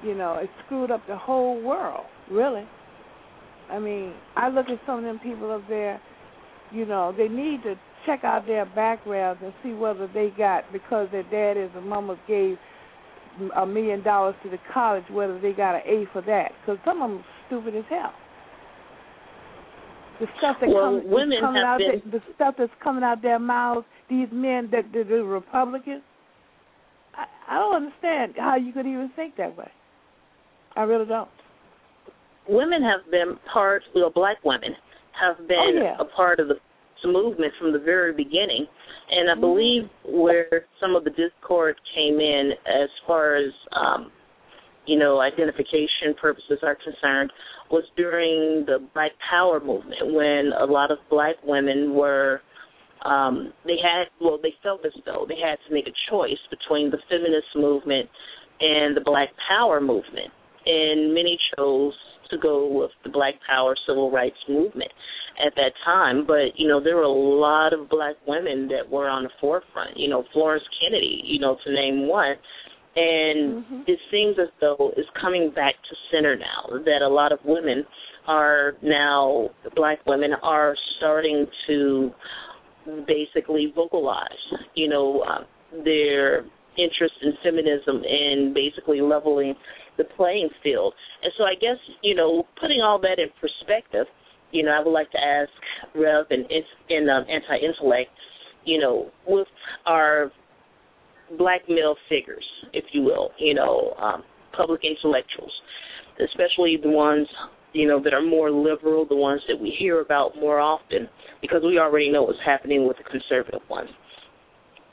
you 0.04 0.14
know, 0.14 0.34
it 0.34 0.50
screwed 0.64 0.90
up 0.90 1.02
the 1.06 1.16
whole 1.16 1.62
world, 1.62 2.06
really. 2.30 2.66
I 3.70 3.78
mean, 3.78 4.12
I 4.36 4.48
look 4.48 4.66
at 4.68 4.78
some 4.86 4.98
of 4.98 5.04
them 5.04 5.18
people 5.22 5.50
up 5.52 5.62
there, 5.68 6.00
you 6.72 6.84
know, 6.86 7.14
they 7.16 7.28
need 7.28 7.62
to 7.62 7.74
check 8.06 8.24
out 8.24 8.46
their 8.46 8.66
backgrounds 8.66 9.40
and 9.44 9.52
see 9.62 9.72
whether 9.72 10.08
they 10.12 10.30
got, 10.36 10.64
because 10.72 11.08
their 11.12 11.22
dad 11.24 11.60
is 11.60 11.70
a 11.76 11.80
mama 11.80 12.18
gave 12.26 12.56
a 13.56 13.64
million 13.64 14.02
dollars 14.02 14.34
to 14.42 14.50
the 14.50 14.58
college, 14.74 15.04
whether 15.10 15.40
they 15.40 15.52
got 15.52 15.74
an 15.74 15.82
A 15.86 16.04
for 16.12 16.20
that. 16.22 16.50
Because 16.60 16.78
some 16.84 17.00
of 17.00 17.10
them 17.10 17.18
are 17.20 17.24
stupid 17.46 17.76
as 17.76 17.84
hell. 17.88 18.12
The 20.20 20.26
stuff 20.38 20.56
that 20.60 20.68
Well, 20.68 21.00
comes 21.00 21.02
women 21.06 21.38
coming 21.40 21.62
out, 21.64 21.78
been- 21.78 22.10
their, 22.10 22.20
the 22.20 22.24
stuff 22.34 22.54
that's 22.58 22.72
coming 22.82 23.02
out 23.02 23.22
their 23.22 23.38
mouths. 23.38 23.86
These 24.10 24.28
men 24.30 24.68
that 24.72 24.92
the, 24.92 25.04
the 25.04 25.24
Republicans. 25.24 26.02
I, 27.16 27.24
I 27.48 27.58
don't 27.58 27.74
understand 27.86 28.34
how 28.36 28.56
you 28.56 28.72
could 28.72 28.86
even 28.86 29.10
think 29.16 29.36
that 29.36 29.56
way. 29.56 29.70
I 30.76 30.82
really 30.82 31.06
don't. 31.06 31.28
women 32.48 32.82
have 32.82 33.08
been 33.10 33.38
part, 33.52 33.82
well, 33.94 34.10
black 34.10 34.38
women 34.44 34.74
have 35.20 35.46
been 35.46 35.78
Oh, 35.78 35.82
yeah. 35.82 35.96
a 36.00 36.04
part 36.04 36.40
of 36.40 36.48
the 36.48 36.56
movement 37.04 37.52
from 37.58 37.72
the 37.72 37.78
very 37.78 38.12
beginning. 38.12 38.66
And 39.10 39.30
I 39.30 39.34
Mhm. 39.34 39.40
believe 39.40 39.88
where 40.04 40.66
some 40.80 40.96
of 40.96 41.04
the 41.04 41.10
discord 41.10 41.76
came 41.94 42.20
in 42.20 42.52
as 42.66 42.88
far 43.06 43.34
as 43.36 43.52
um 43.72 44.10
you 44.86 44.98
know, 44.98 45.20
identification 45.20 46.12
purposes 46.14 46.58
are 46.64 46.74
concerned 46.74 47.32
was 47.70 47.84
during 47.96 48.64
the 48.64 48.80
Black 48.94 49.12
Power 49.30 49.60
movement 49.60 50.12
when 50.12 50.52
a 50.58 50.64
lot 50.66 50.90
of 50.90 50.98
black 51.08 51.36
women 51.44 51.94
were 51.94 52.42
um 53.02 53.52
they 53.64 53.78
had 53.78 54.08
well 54.20 54.38
they 54.42 54.52
felt 54.62 54.84
as 54.84 54.92
though 55.04 55.24
they 55.28 55.38
had 55.38 55.58
to 55.68 55.72
make 55.72 55.86
a 55.86 55.92
choice 56.10 56.40
between 56.50 56.90
the 56.90 56.98
feminist 57.08 57.54
movement 57.54 58.08
and 58.60 58.96
the 58.96 59.00
Black 59.00 59.28
Power 59.48 59.80
movement. 59.80 60.32
And 60.66 61.14
many 61.14 61.38
chose 61.56 61.94
to 62.30 62.38
go 62.38 62.66
with 62.66 62.90
the 63.04 63.10
Black 63.10 63.34
Power 63.48 63.74
civil 63.86 64.10
rights 64.10 64.36
movement 64.48 64.90
at 65.44 65.54
that 65.56 65.72
time. 65.84 66.26
But, 66.26 66.56
you 66.56 66.68
know, 66.68 66.82
there 66.82 66.96
were 66.96 67.02
a 67.02 67.08
lot 67.08 67.72
of 67.72 67.88
black 67.88 68.16
women 68.26 68.68
that 68.68 68.88
were 68.90 69.08
on 69.08 69.24
the 69.24 69.30
forefront, 69.40 69.96
you 69.96 70.08
know, 70.08 70.24
Florence 70.32 70.64
Kennedy, 70.80 71.22
you 71.24 71.40
know, 71.40 71.56
to 71.64 71.72
name 71.72 72.06
one. 72.06 72.36
And 72.94 73.64
Mhm. 73.64 73.88
it 73.88 73.98
seems 74.10 74.38
as 74.38 74.48
though 74.60 74.92
it's 74.96 75.08
coming 75.10 75.50
back 75.50 75.74
to 75.82 75.96
center 76.10 76.36
now 76.36 76.78
that 76.84 77.00
a 77.00 77.08
lot 77.08 77.32
of 77.32 77.42
women 77.44 77.86
are 78.26 78.76
now 78.82 79.50
black 79.74 80.04
women 80.06 80.34
are 80.42 80.76
starting 80.98 81.46
to 81.66 82.12
basically 83.06 83.72
vocalize, 83.74 84.52
you 84.74 84.88
know, 84.88 85.20
uh, 85.20 85.44
their 85.84 86.44
interest 86.76 87.14
in 87.22 87.32
feminism 87.42 88.04
and 88.04 88.54
basically 88.54 89.00
leveling 89.00 89.56
the 89.98 90.04
playing 90.16 90.48
field. 90.62 90.94
And 91.22 91.32
so 91.36 91.44
I 91.44 91.54
guess, 91.54 91.78
you 92.02 92.14
know, 92.14 92.46
putting 92.60 92.80
all 92.80 92.98
that 93.00 93.18
in 93.18 93.28
perspective, 93.40 94.06
you 94.50 94.62
know, 94.62 94.70
I 94.72 94.82
would 94.84 94.92
like 94.92 95.10
to 95.12 95.18
ask 95.18 95.50
Rev 95.94 96.26
and 96.30 96.44
in 96.88 97.08
um, 97.08 97.24
anti-intellect, 97.28 98.10
you 98.64 98.78
know, 98.78 99.10
with 99.26 99.48
our 99.86 100.30
black 101.38 101.62
male 101.68 101.96
figures, 102.08 102.44
if 102.72 102.84
you 102.92 103.02
will, 103.02 103.30
you 103.38 103.54
know, 103.54 103.94
um, 104.00 104.22
public 104.56 104.82
intellectuals, 104.84 105.52
especially 106.22 106.76
the 106.82 106.90
ones, 106.90 107.26
you 107.72 107.88
know, 107.88 108.02
that 108.02 108.12
are 108.12 108.24
more 108.24 108.50
liberal, 108.50 109.06
the 109.08 109.16
ones 109.16 109.40
that 109.48 109.58
we 109.58 109.74
hear 109.78 110.00
about 110.00 110.36
more 110.36 110.60
often, 110.60 111.08
because 111.40 111.62
we 111.64 111.78
already 111.78 112.10
know 112.10 112.22
what's 112.22 112.38
happening 112.44 112.86
with 112.86 112.98
the 112.98 113.04
conservative 113.04 113.62
ones. 113.70 113.88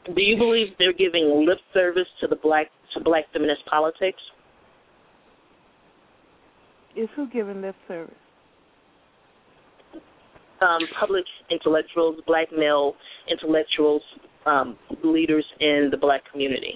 Do 0.05 0.21
you 0.21 0.37
believe 0.37 0.67
they're 0.79 0.93
giving 0.93 1.45
lip 1.45 1.59
service 1.73 2.07
to 2.21 2.27
the 2.27 2.37
black 2.37 2.67
to 2.93 3.03
black 3.03 3.25
feminist 3.33 3.65
politics? 3.69 4.19
Is 6.95 7.07
who 7.15 7.29
giving 7.29 7.61
lip 7.61 7.75
service? 7.87 8.13
Um, 10.61 10.79
public 10.99 11.23
intellectuals, 11.49 12.19
black 12.27 12.47
male 12.55 12.93
intellectuals, 13.31 14.01
um, 14.45 14.77
leaders 15.03 15.45
in 15.61 15.87
the 15.91 15.97
black 15.97 16.21
community, 16.31 16.73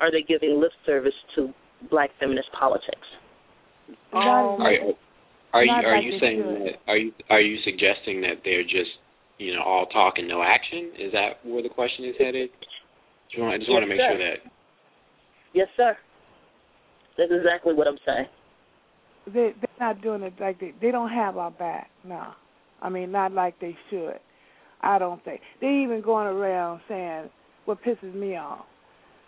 are 0.00 0.10
they 0.10 0.22
giving 0.22 0.60
lip 0.60 0.72
service 0.84 1.14
to 1.36 1.48
black 1.90 2.10
feminist 2.20 2.48
politics? 2.58 3.06
Not 4.12 4.54
as 4.54 4.60
Are, 4.60 4.84
much- 4.84 4.96
are 5.54 5.64
you 5.64 5.72
are 5.72 5.96
you 5.96 6.18
saying 6.20 6.40
that 6.40 6.72
are 6.88 6.96
you 6.96 7.12
are 7.30 7.40
you 7.40 7.58
suggesting 7.64 8.20
that 8.22 8.40
they're 8.44 8.62
just 8.64 8.90
you 9.38 9.54
know 9.54 9.62
all 9.62 9.86
talk 9.86 10.14
and 10.16 10.26
no 10.28 10.42
action? 10.42 10.92
Is 10.98 11.12
that 11.12 11.44
where 11.44 11.62
the 11.62 11.68
question 11.68 12.04
is 12.06 12.14
headed? 12.18 12.50
Just 13.30 13.40
want, 13.40 13.54
I 13.54 13.58
just 13.58 13.70
want 13.70 13.82
to 13.82 13.88
make 13.88 13.98
sir. 14.00 14.08
sure 14.12 14.18
that 14.18 14.52
Yes, 15.54 15.68
sir. 15.76 15.96
That's 17.18 17.30
exactly 17.32 17.74
what 17.74 17.86
I'm 17.86 17.98
saying. 18.06 18.26
They 19.26 19.52
they're 19.60 19.78
not 19.80 20.02
doing 20.02 20.22
it 20.22 20.34
like 20.40 20.60
they 20.60 20.72
they 20.80 20.90
don't 20.90 21.10
have 21.10 21.36
our 21.36 21.50
back. 21.50 21.90
No, 22.04 22.28
I 22.80 22.88
mean 22.88 23.12
not 23.12 23.32
like 23.32 23.58
they 23.60 23.76
should. 23.90 24.18
I 24.80 24.98
don't 24.98 25.24
think 25.24 25.40
they 25.60 25.82
even 25.84 26.02
going 26.02 26.26
around 26.26 26.80
saying 26.88 27.30
what 27.64 27.78
pisses 27.82 28.14
me 28.14 28.36
off 28.36 28.66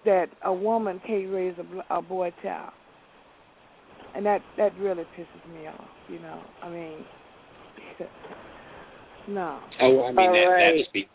that 0.05 0.27
a 0.45 0.53
woman 0.53 1.01
can't 1.07 1.33
raise 1.33 1.55
a, 1.59 1.97
a 1.99 2.03
boy 2.03 2.33
child, 2.43 2.73
and 4.15 4.25
that 4.27 4.41
that 4.57 4.77
really 4.79 5.05
pisses 5.17 5.55
me 5.55 5.67
off. 5.67 5.89
You 6.09 6.19
know, 6.19 6.43
I 6.63 6.69
mean, 6.69 7.05
no. 9.29 9.61
Oh, 9.81 10.05
I 10.05 10.13
mean 10.13 10.19
All 10.19 10.33
that 10.33 10.51
right. 10.51 10.75
that 10.77 10.85
speaks 10.89 11.11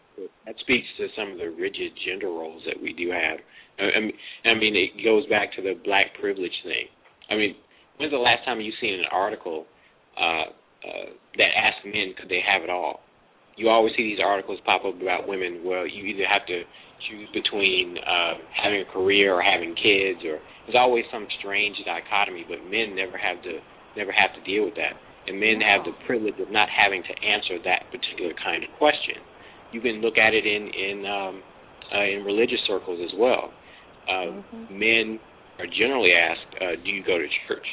that 0.46 0.56
speaks 0.62 0.88
to 0.98 1.08
some 1.18 1.32
of 1.32 1.38
the 1.38 1.50
rigid 1.50 1.92
gender 2.08 2.28
roles 2.28 2.64
that 2.66 2.82
we 2.82 2.94
do 2.94 3.10
have. 3.12 3.40
I 3.80 3.98
I 3.98 4.02
mean, 4.02 4.14
I 4.46 4.54
mean 4.56 4.76
it 4.76 5.04
goes 5.04 5.26
back 5.28 5.54
to 5.56 5.62
the 5.62 5.74
black 5.84 6.08
privilege 6.20 6.56
thing. 6.64 6.88
I 7.30 7.36
mean, 7.36 7.56
when's 8.00 8.12
the 8.12 8.18
last 8.18 8.46
time 8.46 8.62
you 8.62 8.72
seen 8.80 8.96
an 8.96 9.06
article 9.12 9.68
uh, 10.18 10.48
uh, 10.88 11.08
that 11.38 11.52
asked 11.56 11.84
men 11.86 12.16
could 12.18 12.30
they 12.30 12.40
have 12.42 12.64
it 12.64 12.70
all? 12.72 13.02
You 13.60 13.68
always 13.68 13.92
see 14.00 14.04
these 14.04 14.24
articles 14.24 14.60
pop 14.66 14.88
up 14.88 14.96
about 14.96 15.28
women. 15.28 15.62
Well, 15.68 15.84
you 15.86 16.08
either 16.08 16.24
have 16.24 16.48
to 16.48 16.64
choose 17.12 17.28
between 17.36 18.00
uh, 18.00 18.40
having 18.56 18.80
a 18.88 18.90
career 18.92 19.36
or 19.36 19.44
having 19.44 19.76
kids, 19.76 20.24
or 20.24 20.40
there's 20.64 20.80
always 20.80 21.04
some 21.12 21.28
strange 21.40 21.76
dichotomy. 21.84 22.48
But 22.48 22.64
men 22.64 22.96
never 22.96 23.20
have 23.20 23.44
to 23.44 23.60
never 24.00 24.16
have 24.16 24.32
to 24.40 24.42
deal 24.48 24.64
with 24.64 24.80
that, 24.80 24.96
and 25.28 25.36
men 25.40 25.60
have 25.60 25.84
the 25.84 25.92
privilege 26.08 26.40
of 26.40 26.48
not 26.52 26.72
having 26.72 27.04
to 27.04 27.14
answer 27.20 27.60
that 27.68 27.92
particular 27.92 28.32
kind 28.40 28.64
of 28.64 28.72
question. 28.80 29.20
You 29.76 29.84
can 29.84 30.00
look 30.00 30.16
at 30.16 30.32
it 30.32 30.48
in 30.48 30.72
in 30.72 30.98
um, 31.04 31.44
uh, 31.92 32.08
in 32.08 32.24
religious 32.24 32.64
circles 32.64 33.04
as 33.04 33.12
well. 33.20 33.52
Uh, 34.08 34.40
Mhm. 34.40 34.72
Men 34.72 35.20
are 35.60 35.68
generally 35.68 36.14
asked, 36.16 36.52
uh, 36.64 36.76
"Do 36.80 36.90
you 36.90 37.04
go 37.04 37.18
to 37.20 37.28
church?" 37.48 37.68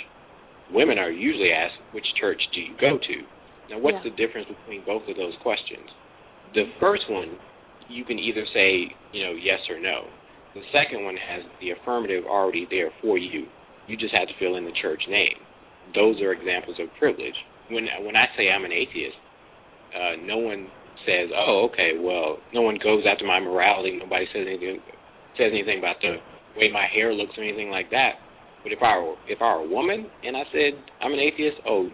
Women 0.71 0.99
are 0.99 1.11
usually 1.11 1.53
asked, 1.53 1.79
"Which 1.93 2.07
church 2.15 2.43
do 2.53 2.61
you 2.61 2.75
go 2.79 2.99
to?" 2.99 3.25
Now, 3.71 3.79
what's 3.79 3.99
Yeah. 4.05 4.11
the 4.11 4.17
difference 4.17 4.49
between 4.49 4.83
both 4.83 5.09
of 5.09 5.17
those 5.17 5.35
questions? 5.37 5.91
The 6.55 6.67
first 6.79 7.09
one, 7.09 7.39
you 7.89 8.05
can 8.05 8.19
either 8.19 8.47
say, 8.47 8.91
you 9.13 9.25
know, 9.25 9.33
yes 9.33 9.69
or 9.71 9.79
no. 9.79 10.07
The 10.55 10.63
second 10.73 11.05
one 11.05 11.17
has 11.17 11.43
the 11.61 11.71
affirmative 11.71 12.27
already 12.27 12.65
there 12.65 12.91
for 13.03 13.19
you. 13.19 13.47
You 13.87 13.97
just 13.97 14.15
have 14.15 14.29
to 14.29 14.35
fill 14.35 14.57
in 14.57 14.65
the 14.65 14.73
church 14.73 15.07
name. 15.07 15.39
Those 15.95 16.21
are 16.21 16.33
examples 16.33 16.79
of 16.79 16.93
privilege. 16.97 17.37
When 17.69 17.87
when 18.01 18.17
I 18.17 18.29
say 18.37 18.51
I'm 18.51 18.65
an 18.65 18.73
atheist, 18.73 19.17
uh, 19.95 20.17
no 20.23 20.39
one 20.39 20.71
says, 21.05 21.31
"Oh, 21.35 21.65
okay, 21.65 21.99
well, 21.99 22.41
no 22.53 22.63
one 22.63 22.77
goes 22.77 23.07
after 23.07 23.25
my 23.25 23.39
morality. 23.39 23.93
Nobody 23.93 24.27
says 24.33 24.47
anything 24.47 24.83
says 25.37 25.53
anything 25.53 25.79
about 25.79 26.01
the 26.01 26.19
way 26.57 26.71
my 26.71 26.87
hair 26.87 27.13
looks 27.13 27.37
or 27.39 27.43
anything 27.43 27.71
like 27.71 27.91
that." 27.91 28.19
But 28.67 28.73
if 28.73 28.83
I 28.83 28.99
were 28.99 29.15
if 29.29 29.39
I 29.41 29.55
were 29.55 29.63
a 29.63 29.69
woman 29.71 30.11
and 30.27 30.37
I 30.37 30.43
said 30.51 30.75
I'm 31.01 31.13
an 31.13 31.21
atheist, 31.21 31.63
oh, 31.69 31.87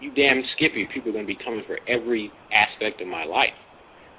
you 0.00 0.08
damn 0.16 0.40
skippy, 0.56 0.88
people 0.88 1.10
are 1.10 1.12
going 1.20 1.26
to 1.26 1.28
be 1.28 1.36
coming 1.44 1.60
for 1.66 1.76
every 1.86 2.32
aspect 2.48 3.02
of 3.02 3.08
my 3.08 3.24
life. 3.28 3.52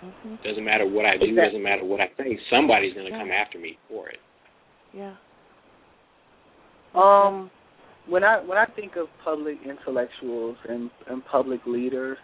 Mhm. 0.06 0.38
Doesn't 0.44 0.64
matter 0.64 0.86
what 0.86 1.06
I 1.06 1.18
do, 1.18 1.26
Exactly. 1.26 1.46
doesn't 1.58 1.64
matter 1.64 1.84
what 1.84 2.02
I 2.02 2.12
say. 2.22 2.40
Somebody's 2.52 2.94
going 2.94 3.08
to 3.08 3.12
Yeah. 3.12 3.18
come 3.18 3.32
after 3.32 3.58
me 3.58 3.80
for 3.90 4.08
it. 4.10 4.20
Yeah. 4.94 5.16
Um, 6.94 7.50
when 8.06 8.24
I 8.24 8.38
when 8.40 8.60
I 8.60 8.66
think 8.66 8.98
of 8.98 9.08
public 9.24 9.58
intellectuals 9.66 10.58
and 10.70 10.92
and 11.08 11.26
public 11.26 11.66
leaders 11.66 12.20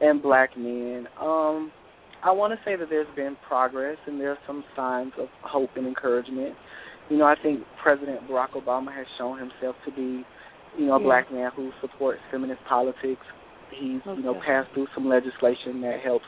and 0.00 0.22
black 0.22 0.56
men, 0.56 1.08
um, 1.20 1.72
I 2.22 2.30
want 2.30 2.56
to 2.56 2.64
say 2.64 2.76
that 2.76 2.88
there's 2.88 3.08
been 3.16 3.34
progress 3.48 3.98
and 4.06 4.20
there 4.20 4.30
are 4.30 4.38
some 4.46 4.62
signs 4.76 5.12
of 5.18 5.28
hope 5.42 5.76
and 5.76 5.86
encouragement. 5.86 6.54
You 7.10 7.18
know, 7.18 7.26
I 7.26 7.34
think 7.42 7.60
President 7.82 8.26
Barack 8.30 8.54
Obama 8.54 8.94
has 8.94 9.06
shown 9.18 9.36
himself 9.38 9.74
to 9.84 9.90
be, 9.90 10.24
you 10.78 10.86
know, 10.86 10.94
a 10.94 10.98
Yeah. 11.00 11.04
black 11.04 11.30
man 11.30 11.50
who 11.50 11.72
supports 11.80 12.20
feminist 12.30 12.64
politics. 12.64 13.26
He's, 13.70 14.00
you 14.06 14.22
know, 14.22 14.34
passed 14.34 14.70
through 14.70 14.86
some 14.94 15.08
legislation 15.08 15.80
that 15.82 16.00
helps 16.00 16.26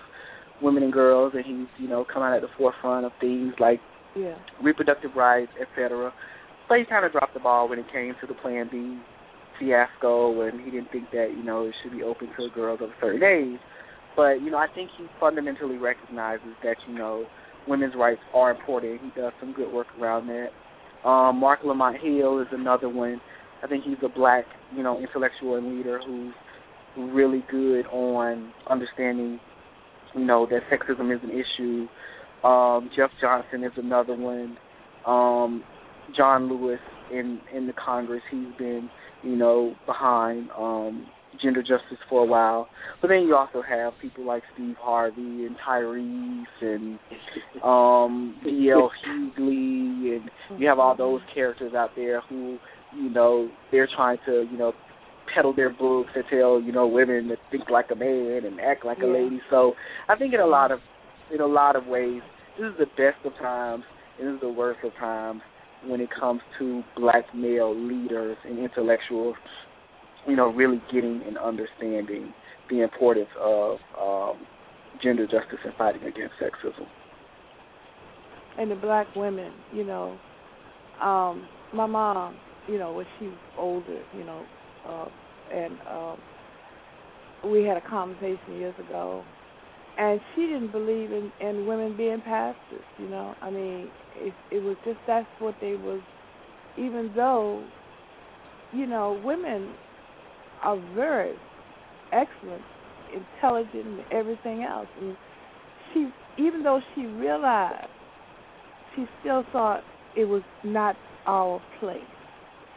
women 0.61 0.83
and 0.83 0.93
girls, 0.93 1.35
and 1.35 1.45
he's, 1.45 1.69
you 1.79 1.89
know, 1.89 2.05
come 2.05 2.23
out 2.23 2.35
at 2.35 2.43
the 2.43 2.49
forefront 2.49 3.07
of 3.07 3.13
things 3.15 3.59
like 3.61 3.81
Yeah. 4.15 4.35
reproductive 4.61 5.15
rights, 5.17 5.53
etc. 5.59 6.13
But 6.69 6.79
he 6.81 6.85
kind 6.85 7.05
of 7.05 7.13
dropped 7.13 7.35
the 7.35 7.41
ball 7.41 7.69
when 7.69 7.79
it 7.79 7.89
came 7.89 8.15
to 8.17 8.27
the 8.27 8.35
Plan 8.35 8.67
B 8.69 8.99
fiasco, 9.59 10.41
and 10.43 10.61
he 10.61 10.71
didn't 10.71 10.91
think 10.91 11.11
that 11.13 11.37
you 11.37 11.43
know 11.43 11.65
it 11.67 11.75
should 11.83 11.93
be 11.93 12.03
open 12.03 12.29
to 12.37 12.49
girls 12.51 12.81
of 12.81 12.91
a 12.91 12.95
certain 13.01 13.23
age. 13.23 13.61
But 14.17 14.43
you 14.43 14.51
know, 14.51 14.59
I 14.59 14.67
think 14.67 14.91
he 14.97 15.07
fundamentally 15.21 15.79
recognizes 15.79 16.55
that 16.63 16.77
you 16.89 16.95
know 16.95 17.27
women's 17.69 17.95
rights 17.95 18.23
are 18.35 18.51
important. 18.51 19.01
He 19.01 19.11
does 19.11 19.33
some 19.41 19.53
good 19.53 19.73
work 19.73 19.87
around 20.01 20.27
that. 20.29 20.51
Um, 21.05 21.39
Marc 21.39 21.61
Lamont 21.65 21.97
Hill 22.01 22.41
is 22.41 22.47
another 22.53 22.89
one. 22.89 23.21
I 23.63 23.67
think 23.67 23.85
he's 23.85 23.97
a 24.05 24.09
black, 24.09 24.45
you 24.75 24.83
know, 24.83 24.99
intellectual 25.01 25.57
and 25.57 25.77
leader 25.77 26.01
who's 26.05 26.35
really 26.97 27.45
good 27.51 27.87
on 27.87 28.53
understanding, 28.69 29.41
you 30.15 30.25
know, 30.25 30.47
that 30.47 30.61
sexism 30.71 31.15
is 31.15 31.21
an 31.23 31.31
issue. 31.31 31.87
Um, 32.47 32.91
Jeff 32.97 33.11
Johnson 33.21 33.65
is 33.65 33.73
another 33.77 34.15
one. 34.15 34.57
Um, 35.07 35.65
John 36.17 36.49
Lewis 36.49 36.81
in 37.13 37.41
in 37.55 37.67
the 37.67 37.73
Congress, 37.73 38.23
he's 38.31 38.55
been, 38.59 38.91
you 39.23 39.37
know, 39.37 39.75
behind 39.87 40.51
um, 40.59 41.07
gender 41.41 41.63
justice 41.63 41.99
for 42.09 42.23
a 42.23 42.27
while. 42.27 42.69
But 43.01 43.09
then 43.09 43.23
you 43.23 43.37
also 43.37 43.63
have 43.63 43.93
people 44.01 44.25
like 44.27 44.43
Steve 44.55 44.75
Harvey 44.81 45.47
and 45.47 45.57
Tyrese 45.67 46.45
and 46.61 46.99
um, 47.63 48.37
D.L. 48.45 48.91
Hughley, 49.07 49.39
and 50.17 50.61
you 50.61 50.69
have 50.69 50.79
all 50.79 50.97
those 50.97 51.21
characters 51.35 51.75
out 51.75 51.91
there 51.97 52.21
who, 52.29 52.59
you 52.97 53.11
know, 53.11 53.49
they're 53.71 53.89
trying 53.95 54.19
to, 54.27 54.47
you 54.51 54.59
know, 54.59 54.73
peddle 55.35 55.55
their 55.55 55.71
books 55.71 56.11
that 56.15 56.25
tell 56.29 56.61
you 56.61 56.73
know 56.73 56.87
women 56.87 57.29
to 57.29 57.37
think 57.51 57.71
like 57.71 57.87
a 57.91 57.95
man 57.95 58.43
and 58.45 58.61
act 58.61 58.85
like 58.85 58.99
Yeah. 58.99 59.07
a 59.07 59.13
lady. 59.13 59.41
So 59.51 59.73
I 60.09 60.17
think 60.17 60.35
in 60.35 60.41
a 60.41 60.47
lot 60.47 60.71
of 60.71 60.81
in 61.33 61.41
a 61.41 61.47
lot 61.47 61.77
of 61.77 61.87
ways, 61.87 62.21
this 62.59 62.67
is 62.67 62.75
the 62.79 62.87
best 62.87 63.25
of 63.25 63.33
times 63.41 63.85
and 64.19 64.29
this 64.29 64.35
is 64.35 64.41
the 64.41 64.51
worst 64.51 64.81
of 64.85 64.93
times 64.99 65.41
when 65.87 66.01
it 66.01 66.11
comes 66.19 66.41
to 66.59 66.83
black 66.97 67.25
male 67.35 67.75
leaders 67.75 68.37
and 68.45 68.59
intellectuals. 68.59 69.37
You 70.27 70.37
know, 70.37 70.49
really 70.53 70.81
getting 70.93 71.23
and 71.27 71.37
understanding 71.37 72.33
the 72.71 72.83
importance 72.83 73.29
of 73.41 73.79
um, 74.01 74.47
gender 75.03 75.27
justice 75.27 75.59
and 75.65 75.75
fighting 75.77 76.03
against 76.03 76.35
sexism. 76.41 76.87
and 78.59 78.71
the 78.71 78.75
black 78.77 79.07
women, 79.17 79.53
you 79.75 79.85
know, 79.85 80.19
um, 81.03 81.47
my 81.73 81.87
mom, 81.87 82.37
you 82.69 82.79
know, 82.79 82.93
when 82.93 83.07
she 83.19 83.27
was 83.27 83.35
older, 83.59 84.03
you 84.17 84.25
know, 84.25 84.45
uh, 84.89 85.09
and 85.55 85.75
um, 85.91 86.19
we 87.51 87.65
had 87.65 87.77
a 87.77 87.89
conversation 87.89 88.59
years 88.59 88.75
ago, 88.89 89.25
and 89.99 90.21
she 90.35 90.43
didn't 90.43 90.73
believe 90.73 91.11
in, 91.13 91.33
in 91.41 91.67
women 91.67 91.97
being 91.97 92.21
pastors. 92.21 92.85
You 92.99 93.09
know, 93.09 93.35
I 93.43 93.51
mean, 93.51 93.89
it, 94.17 94.33
it 94.51 94.63
was 94.63 94.77
just 94.85 94.99
that's 95.07 95.27
what 95.39 95.55
they 95.61 95.75
was. 95.75 96.01
Even 96.79 97.13
though, 97.15 97.63
you 98.73 98.87
know, 98.87 99.21
women 99.25 99.69
are 100.63 100.81
very 100.95 101.35
excellent, 102.13 102.63
intelligent, 103.15 103.87
and 103.87 104.01
everything 104.13 104.63
else, 104.63 104.89
and 105.01 105.17
she, 105.93 106.09
even 106.39 106.63
though 106.63 106.81
she 106.95 107.03
realized 107.03 107.89
she 108.95 109.07
still 109.21 109.45
thought 109.53 109.83
it 110.17 110.25
was 110.25 110.43
not 110.65 110.97
our 111.27 111.61
place 111.81 112.01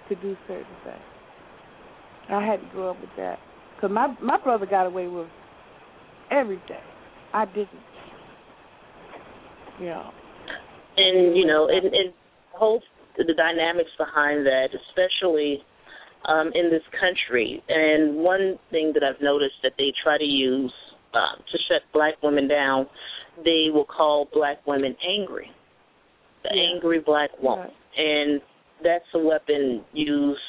to 0.09 0.15
do 0.15 0.35
certain 0.47 0.65
things. 0.83 0.97
I 2.29 2.45
had 2.45 2.59
to 2.61 2.67
grow 2.71 2.91
up 2.91 3.01
with 3.01 3.09
that 3.17 3.39
because 3.75 3.91
my 3.91 4.07
my 4.21 4.39
brother 4.41 4.65
got 4.65 4.85
away 4.87 5.07
with 5.07 5.27
everything. 6.31 6.81
I 7.33 7.45
didn't. 7.45 7.69
You 9.79 9.87
know. 9.87 10.11
and 10.97 11.35
you 11.35 11.45
know, 11.45 11.67
it, 11.67 11.83
it 11.85 12.15
holds 12.53 12.85
the 13.17 13.33
dynamics 13.33 13.91
behind 13.97 14.45
that, 14.45 14.69
especially 14.89 15.63
um, 16.27 16.51
in 16.53 16.69
this 16.69 16.83
country. 16.99 17.63
And 17.69 18.17
one 18.17 18.57
thing 18.71 18.91
that 18.93 19.03
I've 19.03 19.21
noticed 19.21 19.55
that 19.63 19.73
they 19.77 19.93
try 20.03 20.17
to 20.17 20.23
use 20.23 20.73
uh, 21.13 21.35
to 21.37 21.57
shut 21.69 21.81
black 21.93 22.15
women 22.21 22.47
down, 22.47 22.87
they 23.43 23.67
will 23.73 23.85
call 23.85 24.27
black 24.33 24.65
women 24.67 24.95
angry, 25.07 25.49
the 26.43 26.49
Yeah. 26.53 26.73
angry 26.73 26.99
black 26.99 27.31
woman, 27.41 27.71
and 27.97 28.41
that's 28.83 29.05
a 29.13 29.19
weapon 29.19 29.83
used, 29.93 30.39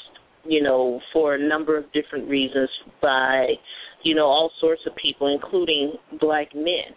you 0.45 0.63
know, 0.63 1.01
for 1.13 1.35
a 1.35 1.39
number 1.39 1.77
of 1.77 1.85
different 1.93 2.29
reasons 2.29 2.69
by, 3.01 3.55
you 4.03 4.15
know, 4.15 4.27
all 4.27 4.51
sorts 4.61 4.83
of 4.87 4.95
people, 4.97 5.29
including 5.29 5.95
black 6.21 6.55
men. 6.55 6.95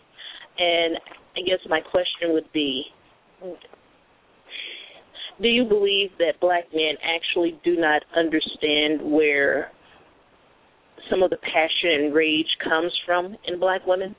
And 0.57 0.97
I 1.38 1.41
guess 1.41 1.59
my 1.67 1.82
question 1.82 2.34
would 2.34 2.51
be 2.51 2.86
do 5.41 5.47
you 5.47 5.63
believe 5.65 6.09
that 6.19 6.39
black 6.41 6.65
men 6.73 6.95
actually 7.03 7.59
do 7.63 7.75
not 7.77 8.03
understand 8.15 9.01
where 9.01 9.71
some 11.09 11.23
of 11.23 11.29
the 11.29 11.37
passion 11.37 12.05
and 12.05 12.13
rage 12.13 12.47
comes 12.63 12.91
from 13.05 13.35
in 13.47 13.59
black 13.59 13.85
women? 13.87 14.15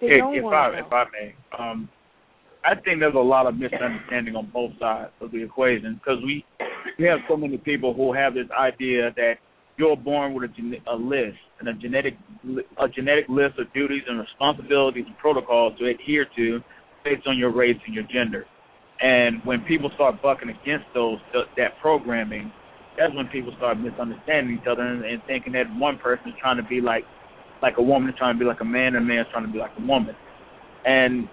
They 0.00 0.08
if, 0.08 0.18
don't 0.18 0.36
if 0.36 0.44
want 0.44 0.54
I 0.54 0.70
to. 0.70 0.86
if 0.86 0.92
I 0.92 1.04
may, 1.12 1.34
um, 1.58 1.88
I 2.64 2.74
think 2.74 3.00
there's 3.00 3.14
a 3.14 3.18
lot 3.18 3.46
of 3.46 3.56
misunderstanding 3.56 4.36
on 4.36 4.50
both 4.52 4.72
sides 4.78 5.10
of 5.20 5.32
the 5.32 5.42
equation 5.42 5.94
because 6.02 6.22
we 6.24 6.44
we 6.98 7.06
have 7.06 7.18
so 7.28 7.36
many 7.36 7.58
people 7.58 7.92
who 7.92 8.12
have 8.12 8.34
this 8.34 8.46
idea 8.58 9.12
that 9.16 9.34
you're 9.76 9.96
born 9.96 10.34
with 10.34 10.50
a, 10.50 10.54
gene- 10.54 10.82
a 10.86 10.94
list 10.94 11.38
and 11.58 11.68
a 11.68 11.74
genetic 11.74 12.14
a 12.78 12.88
genetic 12.88 13.28
list 13.28 13.58
of 13.58 13.72
duties 13.72 14.02
and 14.08 14.20
responsibilities 14.20 15.04
and 15.06 15.18
protocols 15.18 15.76
to 15.78 15.86
adhere 15.86 16.26
to 16.36 16.60
based 17.04 17.26
on 17.26 17.36
your 17.36 17.52
race 17.52 17.76
and 17.86 17.94
your 17.94 18.04
gender. 18.04 18.46
And 19.00 19.42
when 19.44 19.62
people 19.62 19.90
start 19.94 20.22
bucking 20.22 20.48
against 20.48 20.86
those 20.94 21.18
th- 21.32 21.46
that 21.56 21.78
programming, 21.80 22.52
that's 22.96 23.14
when 23.14 23.26
people 23.26 23.52
start 23.56 23.78
misunderstanding 23.78 24.58
each 24.60 24.66
other 24.70 24.82
and, 24.82 25.04
and 25.04 25.20
thinking 25.26 25.52
that 25.54 25.66
one 25.76 25.98
person 25.98 26.28
is 26.28 26.34
trying 26.40 26.56
to 26.56 26.62
be 26.62 26.80
like 26.80 27.04
like 27.62 27.78
a 27.78 27.82
woman 27.82 28.10
is 28.10 28.14
trying 28.18 28.34
to 28.34 28.38
be 28.38 28.44
like 28.44 28.60
a 28.60 28.64
man, 28.64 28.94
and 28.94 28.96
a 28.96 29.00
man 29.00 29.20
is 29.20 29.26
trying 29.32 29.46
to 29.46 29.52
be 29.52 29.58
like 29.58 29.72
a 29.78 29.86
woman. 29.86 30.14
And 30.84 31.28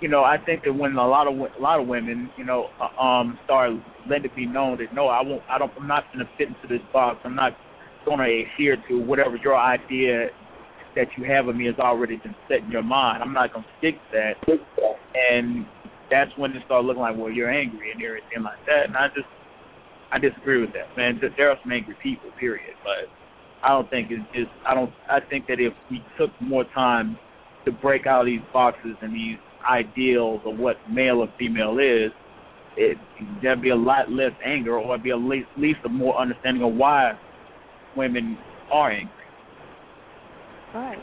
you 0.00 0.08
know, 0.08 0.22
I 0.22 0.36
think 0.38 0.64
that 0.64 0.72
when 0.72 0.96
a 0.96 1.06
lot 1.06 1.26
of 1.26 1.34
a 1.34 1.60
lot 1.60 1.80
of 1.80 1.86
women, 1.86 2.30
you 2.36 2.44
know, 2.44 2.68
uh, 2.80 3.00
um, 3.00 3.38
start 3.44 3.72
letting 4.08 4.26
it 4.26 4.36
be 4.36 4.46
known 4.46 4.78
that 4.78 4.94
no, 4.94 5.08
I 5.08 5.22
won't, 5.22 5.42
I 5.48 5.58
don't, 5.58 5.72
I'm 5.78 5.88
not 5.88 6.04
going 6.12 6.24
to 6.24 6.30
fit 6.36 6.48
into 6.48 6.68
this 6.68 6.86
box. 6.92 7.20
I'm 7.24 7.34
not 7.34 7.52
going 8.04 8.18
to 8.18 8.24
adhere 8.24 8.76
to 8.88 9.00
whatever 9.00 9.36
your 9.36 9.56
idea 9.56 10.28
that 10.94 11.06
you 11.16 11.24
have 11.24 11.48
of 11.48 11.56
me 11.56 11.66
has 11.66 11.78
already 11.78 12.16
been 12.16 12.34
set 12.48 12.58
in 12.58 12.70
your 12.70 12.82
mind. 12.82 13.22
I'm 13.22 13.32
not 13.32 13.52
going 13.52 13.64
to 13.64 13.70
stick 13.78 13.94
to 14.12 14.34
that. 14.46 14.58
And 15.30 15.66
that's 16.10 16.30
when 16.36 16.52
it 16.52 16.62
start 16.64 16.84
looking 16.84 17.02
like, 17.02 17.16
well, 17.16 17.30
you're 17.30 17.50
angry 17.50 17.90
and 17.92 18.02
everything 18.02 18.42
like 18.42 18.58
that. 18.66 18.86
And 18.86 18.96
I 18.96 19.08
just, 19.08 19.28
I 20.12 20.18
disagree 20.18 20.60
with 20.60 20.72
that, 20.74 20.94
man. 20.96 21.18
There- 21.20 21.30
There 21.36 21.50
are 21.50 21.58
some 21.62 21.72
angry 21.72 21.96
people, 22.02 22.30
period. 22.38 22.74
But 22.84 23.08
I 23.62 23.68
don't 23.70 23.88
think 23.90 24.10
it's 24.10 24.22
just. 24.34 24.50
I 24.66 24.74
don't. 24.74 24.92
I 25.10 25.20
think 25.20 25.46
that 25.46 25.58
if 25.60 25.72
we 25.90 26.02
took 26.18 26.30
more 26.40 26.64
time 26.74 27.16
to 27.64 27.72
break 27.72 28.06
out 28.06 28.20
of 28.20 28.26
these 28.26 28.42
boxes 28.52 28.96
and 29.00 29.14
these 29.14 29.38
ideals 29.68 30.42
of 30.44 30.58
what 30.58 30.76
male 30.90 31.20
or 31.20 31.28
female 31.38 31.78
is, 31.78 32.12
it 32.76 32.98
there'd 33.42 33.62
be 33.62 33.70
a 33.70 33.76
lot 33.76 34.10
less 34.10 34.32
anger, 34.44 34.78
or 34.78 34.94
it'd 34.94 35.02
be 35.02 35.10
at 35.10 35.16
least, 35.18 35.48
at 35.56 35.60
least 35.62 35.78
a 35.86 35.88
more 35.88 36.14
understanding 36.20 36.62
of 36.62 36.74
why 36.74 37.18
women 37.96 38.36
are 38.70 38.90
angry. 38.90 39.10
Right. 40.74 40.98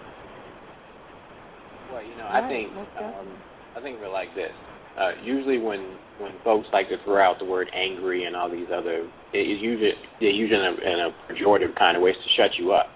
Well, 1.92 2.04
you 2.04 2.16
know, 2.18 2.26
Right, 2.26 2.44
I 2.44 2.48
think 2.48 2.70
um. 3.00 3.28
I 3.76 3.82
think 3.82 4.00
we're 4.02 4.10
like 4.12 4.36
this. 4.36 4.52
Uh, 5.00 5.12
usually, 5.24 5.58
when 5.58 5.98
when 6.20 6.32
folks 6.44 6.68
like 6.72 6.88
to 6.90 6.98
throw 7.04 7.22
out 7.24 7.40
the 7.40 7.46
word 7.46 7.68
angry 7.74 8.26
and 8.26 8.36
all 8.36 8.50
these 8.50 8.68
other, 8.74 9.10
it 9.34 9.46
is 9.46 9.58
usually 9.62 9.92
they 10.20 10.28
use 10.28 10.52
it 10.52 10.60
in 10.60 10.62
a, 10.62 10.74
in 10.78 11.00
a 11.00 11.10
pejorative 11.32 11.74
kind 11.78 11.98
of 11.98 12.04
ways 12.04 12.16
to 12.16 12.30
shut 12.42 12.52
you 12.60 12.74
up, 12.74 12.88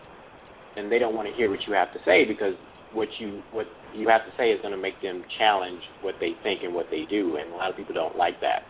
and 0.75 0.91
they 0.91 0.99
don't 0.99 1.15
want 1.15 1.27
to 1.27 1.33
hear 1.33 1.49
what 1.49 1.59
you 1.67 1.73
have 1.73 1.91
to 1.93 1.99
say 2.05 2.25
because 2.25 2.53
what 2.93 3.07
you 3.19 3.41
what 3.51 3.65
you 3.95 4.07
have 4.09 4.21
to 4.25 4.31
say 4.37 4.51
is 4.51 4.61
going 4.61 4.75
to 4.75 4.81
make 4.81 5.01
them 5.01 5.23
challenge 5.39 5.81
what 6.01 6.15
they 6.19 6.31
think 6.43 6.61
and 6.63 6.73
what 6.73 6.87
they 6.91 7.03
do, 7.09 7.37
and 7.37 7.51
a 7.53 7.55
lot 7.55 7.69
of 7.69 7.77
people 7.77 7.93
don't 7.93 8.17
like 8.17 8.39
that. 8.41 8.63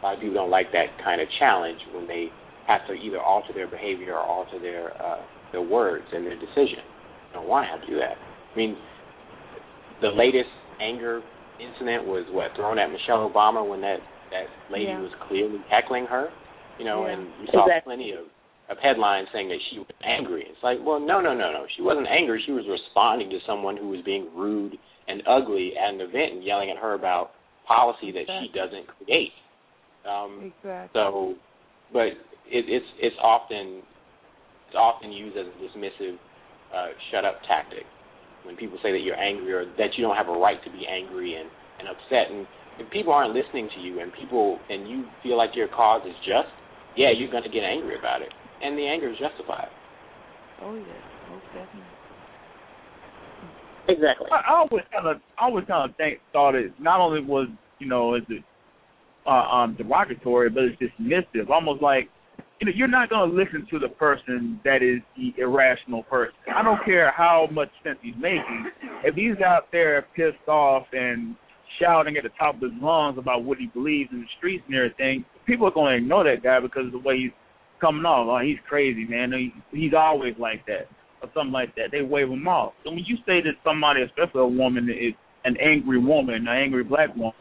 A 0.00 0.06
lot 0.06 0.14
of 0.14 0.20
people 0.20 0.34
don't 0.34 0.50
like 0.50 0.72
that 0.72 0.96
kind 1.04 1.20
of 1.20 1.28
challenge 1.38 1.78
when 1.94 2.06
they 2.06 2.28
have 2.66 2.86
to 2.86 2.94
either 2.94 3.20
alter 3.20 3.52
their 3.52 3.68
behavior 3.68 4.14
or 4.14 4.22
alter 4.22 4.58
their 4.58 4.94
uh, 5.02 5.22
their 5.52 5.62
words 5.62 6.06
and 6.12 6.24
their 6.24 6.38
decision. 6.38 6.86
They 7.30 7.38
don't 7.38 7.48
want 7.48 7.66
to 7.66 7.70
have 7.70 7.80
to 7.82 7.86
do 7.86 7.98
that. 7.98 8.16
I 8.16 8.56
mean, 8.56 8.76
the 10.00 10.08
latest 10.08 10.50
anger 10.80 11.22
incident 11.60 12.06
was 12.06 12.24
what 12.30 12.54
thrown 12.56 12.78
at 12.78 12.90
Michelle 12.90 13.28
Obama 13.28 13.66
when 13.66 13.80
that 13.80 14.00
that 14.30 14.46
lady 14.70 14.86
Yeah. 14.86 15.00
was 15.00 15.12
clearly 15.26 15.58
heckling 15.68 16.06
her, 16.06 16.30
you 16.78 16.84
know, 16.84 17.04
Yeah. 17.06 17.12
and 17.12 17.26
you 17.40 17.46
saw 17.48 17.64
Exactly. 17.66 17.96
plenty 17.96 18.12
of 18.12 18.26
of 18.70 18.78
headlines 18.78 19.26
saying 19.32 19.48
that 19.48 19.58
she 19.68 19.80
was 19.80 19.88
angry. 20.04 20.46
It's 20.48 20.62
like, 20.62 20.78
well, 20.80 21.00
no, 21.00 21.20
no, 21.20 21.34
no, 21.34 21.50
no. 21.50 21.66
She 21.74 21.82
wasn't 21.82 22.06
angry. 22.06 22.40
She 22.46 22.52
was 22.52 22.64
responding 22.68 23.28
to 23.30 23.40
someone 23.44 23.76
who 23.76 23.88
was 23.88 24.00
being 24.02 24.32
rude 24.32 24.78
and 25.08 25.26
ugly 25.26 25.76
at 25.76 25.92
an 25.92 26.00
event 26.00 26.34
and 26.34 26.44
yelling 26.44 26.70
at 26.70 26.76
her 26.76 26.94
about 26.94 27.32
policy 27.66 28.12
that 28.12 28.26
she 28.28 28.46
doesn't 28.54 28.86
create. 28.86 29.32
Um, 30.06 30.52
Exactly. 30.54 30.90
so, 30.94 31.34
but 31.92 32.06
it, 32.46 32.68
it's 32.68 32.86
it's 33.00 33.16
often 33.20 33.82
it's 34.68 34.76
often 34.76 35.10
used 35.10 35.36
as 35.36 35.46
a 35.46 35.56
dismissive 35.58 36.16
uh, 36.72 36.86
shut 37.10 37.24
up 37.24 37.42
tactic 37.48 37.84
when 38.44 38.56
people 38.56 38.78
say 38.82 38.92
that 38.92 39.00
you're 39.00 39.18
angry 39.18 39.52
or 39.52 39.64
that 39.76 39.96
you 39.96 40.04
don't 40.04 40.16
have 40.16 40.28
a 40.28 40.36
right 40.36 40.58
to 40.64 40.70
be 40.70 40.86
angry 40.86 41.36
and 41.36 41.48
and 41.80 41.88
upset 41.88 42.28
and 42.28 42.44
if 42.80 42.90
people 42.90 43.12
aren't 43.12 43.34
listening 43.34 43.68
to 43.76 43.80
you 43.80 44.00
and 44.00 44.10
people 44.12 44.58
and 44.68 44.88
you 44.88 45.04
feel 45.22 45.36
like 45.36 45.50
your 45.54 45.68
cause 45.68 46.00
is 46.06 46.16
just, 46.24 46.48
yeah, 46.96 47.08
you're 47.14 47.30
going 47.30 47.44
to 47.44 47.50
get 47.50 47.62
angry 47.62 47.98
about 47.98 48.22
it, 48.22 48.32
and 48.62 48.76
the 48.76 48.86
anger 48.86 49.10
is 49.10 49.18
justified. 49.18 49.68
Oh 50.62 50.74
yes, 50.74 51.04
most 51.30 51.44
definitely. 51.52 51.84
Exactly. 53.88 54.26
I, 54.32 54.52
I 54.52 54.56
always 54.56 54.84
kind 54.92 55.06
of, 55.06 55.16
I 55.38 55.44
always 55.44 55.66
kind 55.66 55.90
of 55.90 55.96
think 55.96 56.20
thought 56.32 56.54
it 56.54 56.72
not 56.80 57.00
only 57.00 57.22
was 57.22 57.48
you 57.78 57.86
know 57.88 58.14
is 58.14 58.22
it 58.28 58.42
uh, 59.26 59.30
um 59.30 59.76
derogatory, 59.76 60.48
but 60.50 60.64
it's 60.64 60.80
dismissive, 60.80 61.50
almost 61.50 61.82
like 61.82 62.08
you 62.60 62.66
know 62.66 62.72
you're 62.74 62.88
not 62.88 63.08
going 63.08 63.30
to 63.30 63.36
listen 63.36 63.66
to 63.70 63.78
the 63.78 63.88
person 63.88 64.60
that 64.64 64.82
is 64.82 65.00
the 65.16 65.32
irrational 65.40 66.02
person. 66.04 66.34
I 66.54 66.62
don't 66.62 66.84
care 66.84 67.10
how 67.10 67.48
much 67.50 67.70
sense 67.82 67.98
he's 68.02 68.14
making. 68.16 68.70
If 69.02 69.14
he's 69.14 69.42
out 69.44 69.68
there 69.72 70.06
pissed 70.14 70.46
off 70.46 70.86
and 70.92 71.34
shouting 71.80 72.16
at 72.16 72.22
the 72.22 72.30
top 72.38 72.56
of 72.56 72.60
his 72.60 72.72
lungs 72.82 73.16
about 73.18 73.44
what 73.44 73.58
he 73.58 73.66
believes 73.68 74.10
in 74.12 74.20
the 74.20 74.26
streets 74.36 74.62
and 74.68 74.76
everything, 74.76 75.24
people 75.46 75.66
are 75.66 75.72
going 75.72 75.92
to 75.92 76.04
ignore 76.04 76.24
that 76.24 76.42
guy 76.42 76.60
because 76.60 76.86
of 76.86 76.92
the 76.92 76.98
way 76.98 77.16
he's 77.16 77.30
coming 77.80 78.04
off. 78.04 78.28
Oh, 78.28 78.44
he's 78.44 78.58
crazy, 78.68 79.06
man. 79.06 79.32
He, 79.32 79.52
he's 79.76 79.94
always 79.96 80.34
like 80.38 80.66
that 80.66 80.88
or 81.22 81.30
something 81.34 81.52
like 81.52 81.74
that. 81.76 81.88
They 81.92 82.02
wave 82.02 82.28
him 82.28 82.46
off. 82.46 82.74
So 82.84 82.90
when 82.90 83.04
you 83.06 83.16
say 83.26 83.40
that 83.40 83.56
somebody, 83.64 84.02
especially 84.02 84.40
a 84.40 84.46
woman, 84.46 84.88
is 84.90 85.14
an 85.44 85.56
angry 85.56 85.98
woman, 85.98 86.34
an 86.34 86.48
angry 86.48 86.84
black 86.84 87.14
woman, 87.16 87.32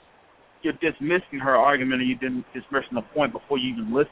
you're 0.62 0.74
dismissing 0.74 1.40
her 1.40 1.56
argument 1.56 2.02
and 2.02 2.10
you're 2.10 2.44
dismissing 2.54 2.96
the 2.96 3.02
point 3.14 3.34
before 3.34 3.58
you 3.58 3.74
even 3.74 3.94
listen. 3.94 4.12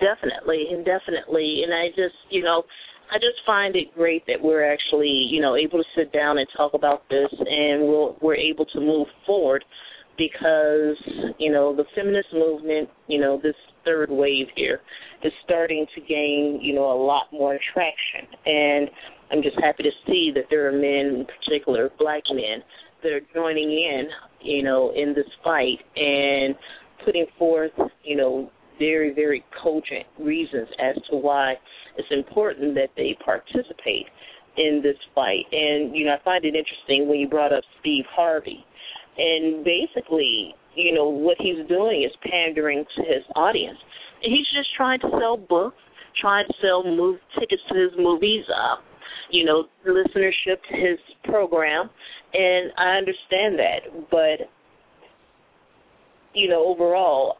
Definitely, 0.00 0.66
and 0.70 0.84
definitely, 0.84 1.62
and 1.64 1.74
I 1.74 1.88
just, 1.88 2.16
you 2.30 2.42
know, 2.42 2.62
I 3.10 3.16
just 3.16 3.44
find 3.44 3.76
it 3.76 3.94
great 3.94 4.24
that 4.26 4.40
we're 4.40 4.64
actually, 4.64 5.28
you 5.30 5.40
know, 5.40 5.56
able 5.56 5.78
to 5.78 5.84
sit 5.96 6.12
down 6.12 6.38
and 6.38 6.46
talk 6.56 6.72
about 6.74 7.02
this, 7.10 7.28
and 7.30 7.82
we'll, 7.82 8.16
we're 8.22 8.36
able 8.36 8.64
to 8.66 8.80
move 8.80 9.06
forward 9.26 9.64
because, 10.16 10.96
you 11.38 11.52
know, 11.52 11.74
the 11.76 11.84
feminist 11.94 12.28
movement, 12.32 12.88
you 13.08 13.20
know, 13.20 13.38
this 13.42 13.56
third 13.84 14.08
wave 14.10 14.46
here 14.56 14.80
is 15.24 15.32
starting 15.44 15.84
to 15.94 16.00
gain, 16.00 16.58
you 16.62 16.74
know, 16.74 16.90
a 16.90 16.98
lot 17.04 17.24
more 17.32 17.58
traction, 17.74 18.26
and 18.46 18.88
I'm 19.30 19.42
just 19.42 19.56
happy 19.60 19.82
to 19.82 19.90
see 20.06 20.30
that 20.34 20.44
there 20.48 20.68
are 20.68 20.72
men, 20.72 21.20
in 21.20 21.26
particular, 21.26 21.90
black 21.98 22.22
men, 22.30 22.62
that 23.02 23.12
are 23.12 23.20
joining 23.34 23.70
in, 23.70 24.08
you 24.42 24.62
know, 24.62 24.92
in 24.94 25.12
this 25.14 25.26
fight 25.42 25.78
and 25.96 26.54
putting 27.04 27.26
forth, 27.38 27.72
you 28.04 28.16
know, 28.16 28.50
very, 28.82 29.14
very 29.14 29.44
cogent 29.62 30.06
reasons 30.18 30.68
as 30.80 30.96
to 31.08 31.16
why 31.16 31.54
it's 31.96 32.08
important 32.10 32.74
that 32.74 32.90
they 32.96 33.16
participate 33.24 34.06
in 34.56 34.80
this 34.82 34.96
fight. 35.14 35.46
And, 35.52 35.94
you 35.94 36.04
know, 36.04 36.14
I 36.18 36.24
find 36.24 36.44
it 36.44 36.54
interesting 36.54 37.08
when 37.08 37.20
you 37.20 37.28
brought 37.28 37.52
up 37.52 37.62
Steve 37.80 38.04
Harvey. 38.10 38.64
And 39.16 39.64
basically, 39.64 40.54
you 40.74 40.92
know, 40.94 41.08
what 41.08 41.36
he's 41.38 41.66
doing 41.68 42.02
is 42.02 42.12
pandering 42.28 42.84
to 42.96 43.02
his 43.02 43.24
audience. 43.36 43.78
He's 44.20 44.48
just 44.56 44.70
trying 44.76 45.00
to 45.00 45.10
sell 45.20 45.36
books, 45.36 45.76
trying 46.20 46.46
to 46.48 46.54
sell 46.60 46.82
move 46.84 47.18
tickets 47.38 47.62
to 47.70 47.74
his 47.78 47.92
movies, 47.98 48.44
uh, 48.48 48.76
you 49.30 49.44
know, 49.44 49.64
listenership 49.86 50.58
to 50.70 50.74
his 50.76 50.98
program. 51.24 51.90
And 52.34 52.72
I 52.78 52.96
understand 52.96 53.58
that. 53.58 54.10
But, 54.10 54.48
you 56.34 56.48
know, 56.48 56.66
overall, 56.66 57.36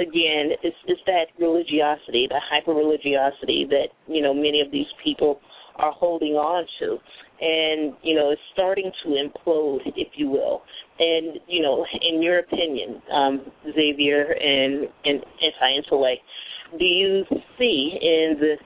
again, 0.00 0.56
it's 0.62 0.76
it's 0.86 1.00
that 1.06 1.26
religiosity, 1.38 2.26
the 2.28 2.40
hyper 2.50 2.72
religiosity 2.72 3.66
that 3.70 3.88
you 4.06 4.22
know 4.22 4.34
many 4.34 4.60
of 4.60 4.70
these 4.70 4.86
people 5.02 5.40
are 5.76 5.92
holding 5.92 6.32
on 6.32 6.66
to, 6.80 6.98
and 7.40 7.94
you 8.02 8.14
know 8.14 8.30
it's 8.30 8.40
starting 8.52 8.90
to 9.04 9.10
implode, 9.10 9.80
if 9.96 10.08
you 10.16 10.28
will. 10.30 10.62
And 10.98 11.38
you 11.46 11.62
know, 11.62 11.84
in 12.08 12.22
your 12.22 12.38
opinion, 12.38 13.02
um, 13.12 13.40
Xavier 13.74 14.32
and 14.32 14.88
and 15.04 15.24
anti-intellect, 15.42 16.22
do 16.78 16.84
you 16.84 17.24
see 17.58 17.98
in 18.00 18.36
the 18.38 18.56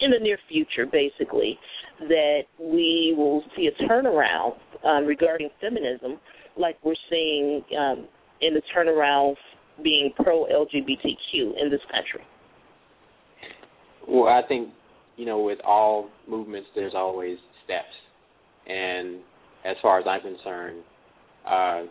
in 0.00 0.10
the 0.10 0.18
near 0.18 0.38
future, 0.48 0.86
basically, 0.86 1.58
that 2.00 2.42
we 2.58 3.14
will 3.16 3.42
see 3.56 3.68
a 3.68 3.82
turnaround 3.84 4.54
um, 4.84 5.06
regarding 5.06 5.48
feminism, 5.60 6.18
like 6.56 6.76
we're 6.84 6.94
seeing 7.08 7.62
um, 7.78 8.06
in 8.40 8.54
the 8.54 8.62
turnaround 8.76 9.34
being 9.82 10.10
pro 10.16 10.46
LGBTQ 10.46 11.60
in 11.60 11.70
this 11.70 11.80
country? 11.90 12.26
Well, 14.06 14.28
I 14.28 14.42
think 14.46 14.68
you 15.16 15.26
know, 15.26 15.40
with 15.42 15.58
all 15.64 16.08
movements, 16.28 16.68
there's 16.74 16.94
always 16.94 17.38
steps, 17.64 17.84
and 18.66 19.20
as 19.64 19.76
far 19.80 20.00
as 20.00 20.06
I'm 20.08 20.20
concerned, 20.20 20.82
uh, 21.48 21.82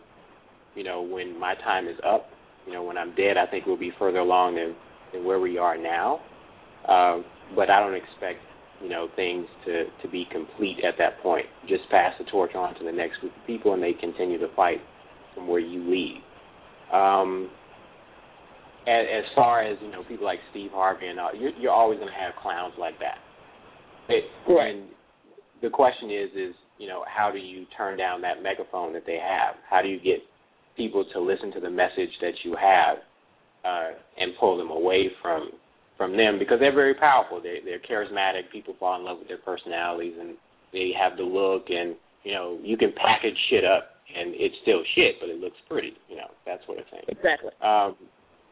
you 0.74 0.84
know, 0.84 1.02
when 1.02 1.38
my 1.38 1.54
time 1.56 1.88
is 1.88 1.96
up, 2.06 2.28
you 2.66 2.72
know, 2.72 2.82
when 2.82 2.98
I'm 2.98 3.14
dead, 3.14 3.36
I 3.36 3.46
think 3.50 3.66
we'll 3.66 3.78
be 3.78 3.92
further 3.98 4.18
along 4.18 4.56
than 4.56 4.74
than 5.12 5.24
where 5.24 5.40
we 5.40 5.58
are 5.58 5.78
now. 5.78 6.20
Uh, 6.86 7.22
but 7.54 7.70
I 7.70 7.80
don't 7.80 7.94
expect 7.94 8.40
you 8.82 8.88
know 8.88 9.08
things 9.16 9.46
to 9.64 9.84
to 10.02 10.08
be 10.08 10.26
complete 10.30 10.78
at 10.86 10.94
that 10.98 11.22
point. 11.22 11.46
Just 11.68 11.88
pass 11.90 12.12
the 12.18 12.24
torch 12.30 12.54
on 12.54 12.74
to 12.78 12.84
the 12.84 12.92
next 12.92 13.18
group 13.20 13.32
of 13.34 13.46
people, 13.46 13.74
and 13.74 13.82
they 13.82 13.92
continue 13.92 14.38
to 14.38 14.48
fight 14.54 14.80
from 15.34 15.48
where 15.48 15.60
you 15.60 15.88
leave. 15.90 16.22
Um, 16.92 17.50
as, 18.86 19.06
as 19.08 19.24
far 19.34 19.62
as 19.62 19.78
you 19.82 19.90
know, 19.90 20.02
people 20.04 20.24
like 20.24 20.40
Steve 20.50 20.70
Harvey 20.72 21.08
and 21.08 21.18
all, 21.18 21.34
you're, 21.34 21.52
you're 21.58 21.72
always 21.72 21.98
going 21.98 22.12
to 22.12 22.20
have 22.20 22.34
clowns 22.40 22.74
like 22.78 22.98
that. 22.98 23.18
It, 24.08 24.24
right. 24.48 24.74
And 24.74 24.88
the 25.62 25.70
question 25.70 26.10
is, 26.10 26.30
is 26.36 26.54
you 26.78 26.88
know, 26.88 27.04
how 27.06 27.30
do 27.30 27.38
you 27.38 27.66
turn 27.76 27.96
down 27.96 28.20
that 28.22 28.42
megaphone 28.42 28.92
that 28.92 29.04
they 29.06 29.18
have? 29.22 29.54
How 29.68 29.80
do 29.80 29.88
you 29.88 29.98
get 29.98 30.18
people 30.76 31.04
to 31.12 31.20
listen 31.20 31.52
to 31.52 31.60
the 31.60 31.70
message 31.70 32.10
that 32.20 32.34
you 32.44 32.56
have 32.60 32.98
uh, 33.64 33.96
and 34.18 34.32
pull 34.38 34.58
them 34.58 34.70
away 34.70 35.10
from 35.22 35.50
from 35.96 36.16
them 36.16 36.40
because 36.40 36.58
they're 36.58 36.74
very 36.74 36.94
powerful. 36.94 37.40
They 37.40 37.60
they're 37.64 37.78
charismatic. 37.78 38.50
People 38.52 38.74
fall 38.78 38.98
in 38.98 39.04
love 39.04 39.18
with 39.18 39.28
their 39.28 39.38
personalities 39.38 40.14
and 40.18 40.36
they 40.72 40.90
have 40.98 41.16
the 41.16 41.22
look 41.22 41.66
and 41.68 41.94
you 42.24 42.32
know 42.32 42.58
you 42.62 42.76
can 42.76 42.92
package 42.96 43.38
shit 43.48 43.64
up 43.64 43.90
and 44.14 44.34
it's 44.34 44.54
still 44.62 44.82
shit, 44.94 45.16
but 45.20 45.30
it 45.30 45.40
looks 45.40 45.56
pretty. 45.68 45.94
You 46.08 46.16
know 46.16 46.28
that's 46.44 46.62
what 46.66 46.78
I'm 46.78 46.84
saying. 46.90 47.04
Exactly. 47.08 47.50
Um, 47.62 47.96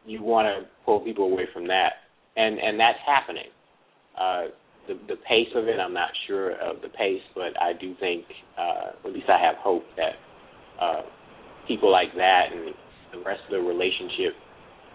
you 0.05 0.21
want 0.21 0.47
to 0.47 0.69
pull 0.85 0.99
people 0.99 1.25
away 1.25 1.47
from 1.53 1.67
that, 1.67 1.93
and 2.35 2.59
and 2.59 2.79
that's 2.79 2.99
happening. 3.05 3.49
Uh, 4.19 4.43
the 4.87 4.95
the 5.07 5.15
pace 5.27 5.49
of 5.55 5.67
it, 5.67 5.79
I'm 5.79 5.93
not 5.93 6.09
sure 6.27 6.51
of 6.51 6.81
the 6.81 6.89
pace, 6.89 7.21
but 7.35 7.59
I 7.61 7.73
do 7.73 7.95
think, 7.99 8.25
uh, 8.57 8.91
at 9.05 9.13
least 9.13 9.29
I 9.29 9.39
have 9.39 9.55
hope 9.57 9.83
that 9.97 10.13
uh, 10.81 11.01
people 11.67 11.91
like 11.91 12.13
that 12.15 12.47
and 12.51 12.73
the 13.13 13.23
rest 13.25 13.41
of 13.45 13.51
the 13.51 13.59
relationship 13.59 14.33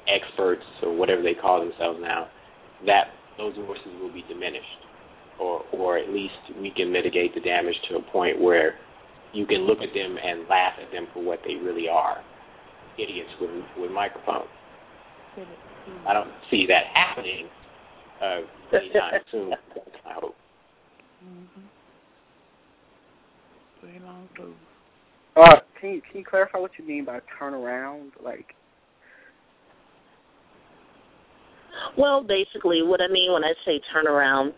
experts 0.08 0.64
or 0.82 0.96
whatever 0.96 1.22
they 1.22 1.34
call 1.34 1.60
themselves 1.60 1.98
now, 2.00 2.28
that 2.86 3.12
those 3.36 3.54
voices 3.56 3.92
will 4.00 4.12
be 4.12 4.24
diminished, 4.28 4.82
or 5.40 5.64
or 5.72 5.98
at 5.98 6.10
least 6.10 6.34
we 6.60 6.70
can 6.74 6.92
mitigate 6.92 7.34
the 7.34 7.40
damage 7.40 7.76
to 7.88 7.96
a 7.96 8.02
point 8.12 8.40
where 8.40 8.74
you 9.32 9.46
can 9.46 9.66
look 9.66 9.78
at 9.78 9.92
them 9.94 10.16
and 10.22 10.48
laugh 10.48 10.72
at 10.82 10.90
them 10.92 11.06
for 11.12 11.22
what 11.22 11.40
they 11.46 11.54
really 11.54 11.88
are, 11.88 12.18
idiots 12.98 13.30
with 13.40 13.50
with 13.78 13.90
microphones. 13.90 14.48
I 16.06 16.12
don't 16.12 16.30
see 16.50 16.66
that 16.66 16.84
happening 16.92 17.48
uh, 18.22 18.40
anytime 18.76 19.20
soon. 19.30 19.52
I 20.06 20.12
hope. 20.14 20.34
Mm-hmm. 21.24 21.60
Very 23.86 24.00
long 24.00 24.28
too. 24.36 24.54
Uh, 25.36 25.56
can 25.80 25.90
you 25.90 26.02
can 26.02 26.20
you 26.20 26.24
clarify 26.24 26.58
what 26.58 26.72
you 26.78 26.84
mean 26.84 27.04
by 27.04 27.20
turn 27.38 27.54
around? 27.54 28.12
Like, 28.22 28.54
Well, 31.96 32.22
basically, 32.22 32.82
what 32.82 33.00
I 33.00 33.08
mean 33.08 33.32
when 33.32 33.44
I 33.44 33.52
say 33.64 33.80
turnaround, 33.94 34.52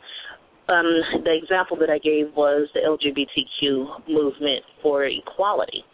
um, 0.69 1.01
the 1.25 1.37
example 1.41 1.77
that 1.79 1.91
I 1.91 1.99
gave 1.99 2.35
was 2.35 2.69
the 2.75 2.81
LGBTQ 2.81 4.09
movement 4.09 4.65
for 4.83 5.05
equality, 5.05 5.85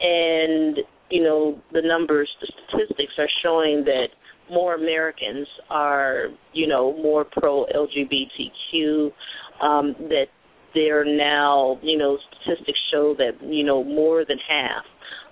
and 0.00 0.78
you 1.10 1.22
know 1.22 1.60
the 1.72 1.82
numbers, 1.82 2.28
the 2.40 2.52
statistics 2.68 3.12
are 3.18 3.28
showing 3.42 3.84
that 3.84 4.08
more 4.50 4.74
Americans 4.74 5.46
are, 5.70 6.28
you 6.52 6.66
know, 6.66 6.92
more 7.02 7.24
pro 7.24 7.66
LGBTQ. 7.66 9.10
Um, 9.62 9.94
that 10.10 10.26
they're 10.74 11.04
now, 11.04 11.78
you 11.82 11.96
know, 11.96 12.18
statistics 12.42 12.78
show 12.92 13.14
that 13.16 13.32
you 13.42 13.64
know 13.64 13.82
more 13.82 14.24
than 14.26 14.38
half 14.48 14.84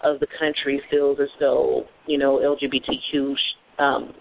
of 0.02 0.20
the 0.20 0.26
country 0.38 0.80
feels 0.90 1.18
as 1.20 1.28
though 1.40 1.84
you 2.06 2.18
know 2.18 2.38
LGBTQ 2.38 3.34
um, 3.78 4.14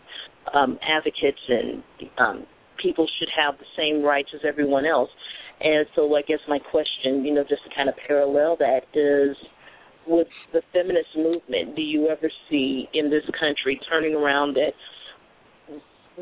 um, 0.53 0.77
advocates 0.81 1.39
and 1.47 1.83
um, 2.17 2.45
people 2.81 3.07
should 3.19 3.29
have 3.35 3.57
the 3.57 3.65
same 3.77 4.03
rights 4.03 4.29
as 4.33 4.41
everyone 4.47 4.85
else. 4.85 5.09
And 5.61 5.85
so, 5.95 6.13
I 6.15 6.21
guess 6.23 6.39
my 6.47 6.59
question, 6.59 7.23
you 7.23 7.33
know, 7.33 7.43
just 7.47 7.63
to 7.63 7.69
kind 7.73 7.87
of 7.87 7.95
parallel 8.05 8.57
that 8.57 8.81
is, 8.93 9.37
with 10.07 10.27
the 10.51 10.61
feminist 10.71 11.09
movement, 11.15 11.75
do 11.75 11.81
you 11.81 12.09
ever 12.09 12.29
see 12.49 12.87
in 12.93 13.09
this 13.09 13.23
country 13.39 13.79
turning 13.89 14.15
around 14.15 14.55
that 14.55 14.73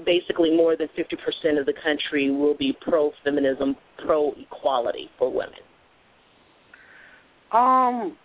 basically 0.05 0.55
more 0.55 0.77
than 0.77 0.87
50% 0.97 1.59
of 1.59 1.65
the 1.65 1.73
country 1.83 2.31
will 2.31 2.55
be 2.55 2.73
pro 2.81 3.11
feminism, 3.23 3.75
pro 4.05 4.33
equality 4.33 5.09
for 5.17 5.31
women? 5.31 5.59
um, 7.51 8.15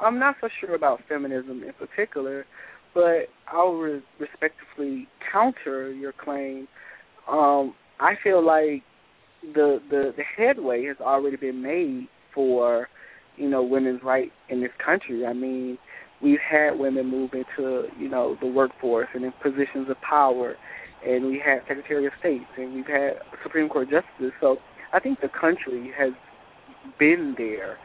I'm 0.00 0.18
not 0.18 0.36
so 0.40 0.48
sure 0.60 0.74
about 0.74 1.00
feminism 1.08 1.62
in 1.62 1.72
particular, 1.74 2.44
but 2.94 3.28
I'll 3.46 3.74
re- 3.74 4.02
respectively 4.18 5.06
counter 5.32 5.92
your 5.92 6.12
claim. 6.12 6.66
Um, 7.28 7.74
I 8.00 8.14
feel 8.22 8.44
like 8.44 8.82
the 9.54 9.80
the 9.90 10.12
the 10.16 10.22
headway 10.36 10.86
has 10.86 10.96
already 11.00 11.36
been 11.36 11.62
made 11.62 12.08
for 12.34 12.88
you 13.38 13.48
know 13.48 13.62
women's 13.62 14.02
right 14.02 14.30
in 14.48 14.60
this 14.60 14.70
country. 14.84 15.26
I 15.26 15.32
mean, 15.32 15.78
we've 16.22 16.38
had 16.40 16.78
women 16.78 17.06
move 17.06 17.30
into 17.32 17.84
you 17.98 18.08
know 18.08 18.36
the 18.40 18.46
workforce 18.46 19.08
and 19.14 19.24
in 19.24 19.32
positions 19.42 19.88
of 19.88 20.00
power, 20.00 20.56
and 21.06 21.26
we 21.26 21.42
had 21.44 21.60
Secretary 21.68 22.06
of 22.06 22.12
State 22.18 22.42
and 22.56 22.74
we've 22.74 22.86
had 22.86 23.12
Supreme 23.42 23.68
Court 23.68 23.88
justices. 23.90 24.32
So 24.40 24.56
I 24.92 25.00
think 25.00 25.20
the 25.20 25.28
country 25.28 25.92
has 25.96 26.12
been 26.98 27.34
there 27.36 27.76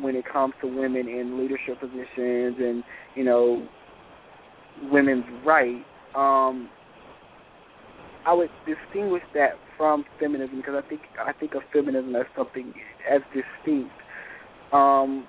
when 0.00 0.14
it 0.14 0.24
comes 0.30 0.54
to 0.60 0.66
women 0.66 1.08
in 1.08 1.38
leadership 1.40 1.80
positions 1.80 2.56
and 2.58 2.84
you 3.14 3.24
know 3.24 3.66
women's 4.90 5.24
right. 5.44 5.84
Um, 6.14 6.68
I 8.26 8.32
would 8.32 8.50
distinguish 8.66 9.22
that 9.34 9.52
from 9.76 10.04
feminism 10.20 10.56
because 10.58 10.82
I 10.84 10.88
think 10.88 11.00
I 11.18 11.32
think 11.32 11.54
of 11.54 11.62
feminism 11.72 12.14
as 12.16 12.26
something 12.36 12.72
as 13.10 13.20
distinct. 13.32 13.90
Um, 14.72 15.26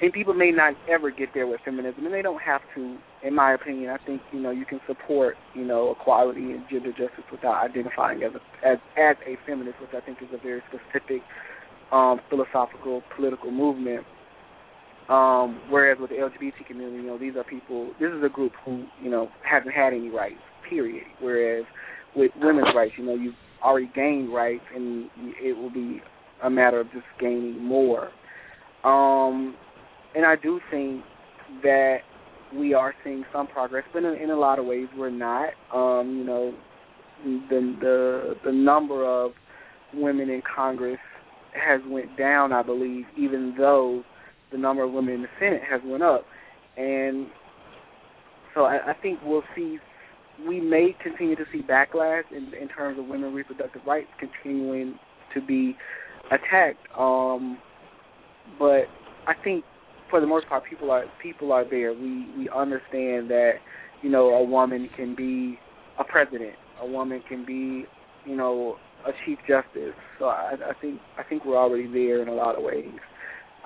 and 0.00 0.12
people 0.12 0.34
may 0.34 0.50
not 0.50 0.74
ever 0.88 1.10
get 1.10 1.30
there 1.34 1.46
with 1.46 1.60
feminism, 1.64 2.04
and 2.04 2.14
they 2.14 2.22
don't 2.22 2.40
have 2.42 2.60
to 2.76 2.98
in 3.22 3.34
my 3.34 3.54
opinion, 3.54 3.90
I 3.90 4.04
think 4.04 4.22
you 4.32 4.40
know 4.40 4.50
you 4.50 4.64
can 4.64 4.80
support 4.86 5.36
you 5.54 5.64
know 5.64 5.94
equality 5.98 6.52
and 6.52 6.64
gender 6.70 6.90
justice 6.90 7.24
without 7.30 7.64
identifying 7.64 8.22
as 8.22 8.32
a 8.34 8.66
as 8.66 8.78
as 8.96 9.16
a 9.26 9.36
feminist, 9.46 9.80
which 9.80 9.90
I 9.96 10.04
think 10.04 10.18
is 10.22 10.28
a 10.32 10.42
very 10.42 10.62
specific 10.68 11.22
um, 11.92 12.20
philosophical 12.30 13.02
political 13.16 13.50
movement. 13.50 14.04
Um, 15.08 15.62
whereas 15.70 15.98
with 15.98 16.10
the 16.10 16.16
LGBT 16.16 16.66
community, 16.66 16.98
you 16.98 17.06
know, 17.06 17.18
these 17.18 17.34
are 17.34 17.44
people. 17.44 17.92
This 17.98 18.10
is 18.10 18.22
a 18.22 18.28
group 18.28 18.52
who 18.64 18.84
you 19.02 19.10
know 19.10 19.28
hasn't 19.42 19.74
had 19.74 19.92
any 19.92 20.10
rights. 20.10 20.40
Period. 20.68 21.04
Whereas 21.20 21.64
with 22.14 22.30
women's 22.36 22.68
rights, 22.74 22.92
you 22.98 23.06
know, 23.06 23.14
you've 23.14 23.34
already 23.64 23.90
gained 23.94 24.32
rights, 24.32 24.64
and 24.74 25.08
it 25.16 25.56
will 25.56 25.72
be 25.72 26.00
a 26.44 26.50
matter 26.50 26.78
of 26.78 26.92
just 26.92 27.06
gaining 27.18 27.64
more. 27.64 28.10
Um, 28.84 29.56
and 30.14 30.24
I 30.24 30.36
do 30.36 30.60
think 30.70 31.02
that 31.62 31.98
we 32.56 32.74
are 32.74 32.94
seeing 33.04 33.24
some 33.32 33.46
progress, 33.46 33.84
but 33.92 34.04
in, 34.04 34.14
in 34.14 34.30
a 34.30 34.36
lot 34.36 34.58
of 34.58 34.66
ways 34.66 34.88
we're 34.96 35.10
not. 35.10 35.50
Um, 35.74 36.16
you 36.16 36.24
know, 36.24 36.54
the 37.24 37.76
the 37.80 38.34
the 38.44 38.52
number 38.52 39.04
of 39.04 39.32
women 39.94 40.30
in 40.30 40.42
Congress 40.54 40.98
has 41.52 41.80
went 41.88 42.16
down, 42.16 42.52
I 42.52 42.62
believe, 42.62 43.04
even 43.16 43.54
though 43.56 44.02
the 44.52 44.58
number 44.58 44.84
of 44.84 44.92
women 44.92 45.14
in 45.14 45.22
the 45.22 45.28
Senate 45.38 45.62
has 45.68 45.80
went 45.84 46.02
up, 46.02 46.24
and 46.76 47.26
so 48.54 48.64
I, 48.64 48.90
I 48.90 48.94
think 49.02 49.18
we'll 49.24 49.42
see. 49.54 49.78
We 50.46 50.60
may 50.60 50.96
continue 51.02 51.34
to 51.34 51.44
see 51.52 51.62
backlash 51.62 52.22
in, 52.30 52.52
in 52.60 52.68
terms 52.68 52.96
of 52.98 53.06
women's 53.06 53.34
reproductive 53.34 53.82
rights 53.84 54.06
continuing 54.20 54.96
to 55.34 55.44
be 55.44 55.76
attacked. 56.30 56.78
Um, 56.96 57.58
but 58.58 58.84
I 59.26 59.34
think 59.42 59.64
for 60.10 60.20
the 60.20 60.26
most 60.26 60.48
part, 60.48 60.64
people 60.68 60.90
are 60.90 61.04
people 61.22 61.52
are 61.52 61.68
there. 61.68 61.92
We 61.92 62.26
we 62.36 62.48
understand 62.54 63.30
that 63.30 63.52
you 64.02 64.10
know 64.10 64.28
a 64.30 64.44
woman 64.44 64.88
can 64.96 65.14
be 65.14 65.58
a 65.98 66.04
president, 66.04 66.54
a 66.80 66.86
woman 66.86 67.22
can 67.28 67.44
be 67.44 67.84
you 68.24 68.36
know 68.36 68.76
a 69.06 69.10
chief 69.24 69.38
justice. 69.46 69.94
So 70.18 70.26
I, 70.26 70.54
I 70.70 70.72
think 70.80 71.00
I 71.18 71.22
think 71.22 71.44
we're 71.44 71.58
already 71.58 71.86
there 71.86 72.22
in 72.22 72.28
a 72.28 72.34
lot 72.34 72.56
of 72.56 72.62
ways. 72.62 72.88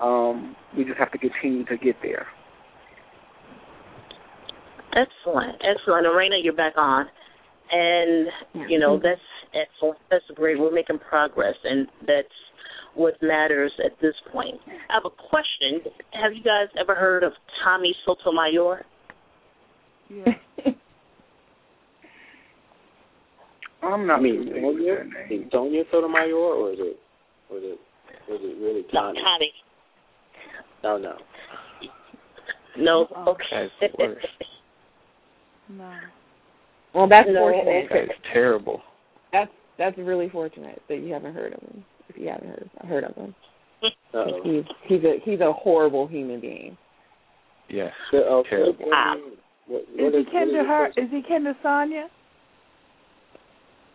Um, 0.01 0.57
we 0.77 0.85
just 0.85 0.99
have 0.99 1.13
to 1.13 1.19
continue 1.19 1.65
to 1.67 1.77
get 1.77 1.97
there. 2.03 2.27
Excellent, 4.95 5.57
excellent. 5.63 6.07
Arena, 6.07 6.37
you're 6.43 6.55
back 6.55 6.75
on, 6.77 7.07
and 7.71 8.29
you 8.69 8.79
know 8.79 8.99
that's 9.03 9.21
excellent. 9.55 9.99
That's 10.11 10.25
great. 10.35 10.59
We're 10.59 10.73
making 10.73 10.99
progress, 10.99 11.55
and 11.65 11.87
that's 12.07 12.29
what 12.95 13.15
matters 13.23 13.73
at 13.85 13.93
this 14.01 14.15
point. 14.33 14.57
I 14.67 14.95
have 14.95 15.05
a 15.05 15.11
question. 15.11 15.81
Have 16.13 16.33
you 16.35 16.43
guys 16.43 16.69
ever 16.79 16.95
heard 16.95 17.23
of 17.25 17.33
Tommy 17.65 17.95
Sotomayor? 18.05 18.85
Yeah. 20.11 20.25
I'm 23.83 24.07
not 24.07 24.19
I 24.21 24.23
mean, 24.23 24.45
familiar 24.47 24.63
with 24.63 24.77
Sonia, 24.79 24.95
that 24.95 25.31
name. 25.31 25.49
Sonia 25.51 25.83
Sotomayor, 25.91 26.35
or 26.37 26.73
is 26.73 26.79
it, 26.81 26.99
was 27.51 27.63
it, 27.65 27.79
was 28.31 28.41
it 28.43 28.63
really 28.63 28.83
No, 28.93 29.01
Tommy? 29.01 29.19
Tommy. 29.21 29.53
Oh, 30.85 30.99
no, 30.99 30.99
no. 30.99 31.17
No. 32.77 33.07
Uh-uh. 33.17 33.31
Okay. 33.31 33.69
That's 33.81 33.95
worse. 33.99 34.25
no. 35.69 35.93
Well, 36.95 37.09
that's 37.09 37.29
No, 37.29 37.41
fortunate. 37.41 37.89
That 37.91 37.95
guy's 38.09 38.17
terrible. 38.33 38.81
That's 39.33 39.51
that's 39.79 39.97
really 39.99 40.29
fortunate 40.29 40.81
that 40.89 40.97
you 40.99 41.13
haven't 41.13 41.35
heard 41.35 41.55
of 41.55 41.61
him. 41.61 41.85
If 42.09 42.17
you 42.19 42.29
haven't 42.29 42.49
heard 42.49 42.71
heard 42.89 43.05
of 43.05 43.15
him, 43.17 43.35
Uh-oh. 44.15 44.41
he's 44.45 44.65
he's 44.87 45.05
a 45.05 45.17
he's 45.25 45.41
a 45.41 45.53
horrible 45.53 46.07
human 46.07 46.41
being. 46.41 46.77
Yeah. 47.69 47.91
So, 48.11 48.19
uh, 48.19 48.49
Terrible. 48.51 48.75
what- 48.81 48.89
Wow. 48.91 49.17
What, 49.69 49.83
Is 49.83 49.87
what 49.97 50.13
he 50.15 50.19
is, 50.21 50.27
kin 50.33 50.49
to 50.53 50.65
her? 50.65 50.91
the 50.97 51.03
Is 51.03 51.09
he 51.11 51.23
kin 51.23 51.45
to 51.45 51.57
Sonia? 51.63 52.09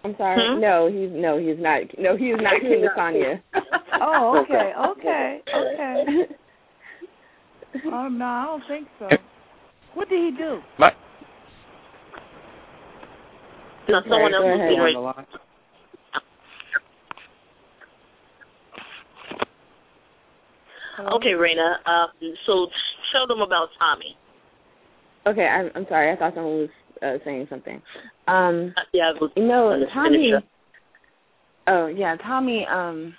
I'm 0.05 0.15
sorry. 0.17 0.39
Hmm? 0.55 0.61
No, 0.61 0.87
he's 0.89 1.09
no, 1.11 1.37
he's 1.37 1.59
not. 1.59 1.81
No, 1.99 2.15
he's 2.15 2.35
not 2.39 2.61
kin 2.61 2.81
to 2.81 2.89
Sonia. 2.95 3.43
Oh, 3.99 4.43
okay, 4.43 4.73
okay, 4.91 5.41
okay. 5.55 6.03
Oh 7.91 8.07
no, 8.07 8.25
I 8.25 8.45
don't 8.45 8.63
think 8.67 8.87
so. 8.99 9.09
What 9.95 10.07
did 10.07 10.31
he 10.33 10.37
do? 10.37 10.59
My, 10.77 10.91
No, 13.89 14.01
someone 14.03 14.31
Right, 14.31 14.33
else 14.33 14.93
go 14.93 15.01
was 15.01 15.25
ahead. 21.05 21.21
getting 21.21 21.35
on 21.35 21.41
ready. 21.41 21.55
the 21.55 21.61
line. 21.63 21.77
Okay, 21.77 21.83
Raina. 21.85 21.89
Um, 21.89 22.35
so 22.45 22.67
tell 23.13 23.27
them 23.27 23.41
about 23.41 23.69
Tommy. 23.79 24.17
Okay, 25.27 25.45
I'm 25.45 25.69
I'm 25.75 25.85
sorry. 25.89 26.11
I 26.11 26.15
thought 26.15 26.33
someone 26.35 26.59
was 26.61 26.69
uh, 27.01 27.23
saying 27.25 27.47
something. 27.49 27.81
Um, 28.27 28.73
Uh, 28.77 28.81
Yeah, 28.93 29.11
I 29.15 29.19
was 29.19 29.31
you 29.35 29.47
know, 29.47 29.77
Tommy. 29.93 30.31
Oh 31.67 31.87
yeah, 31.87 32.15
Tommy. 32.17 32.65
Um, 32.71 33.13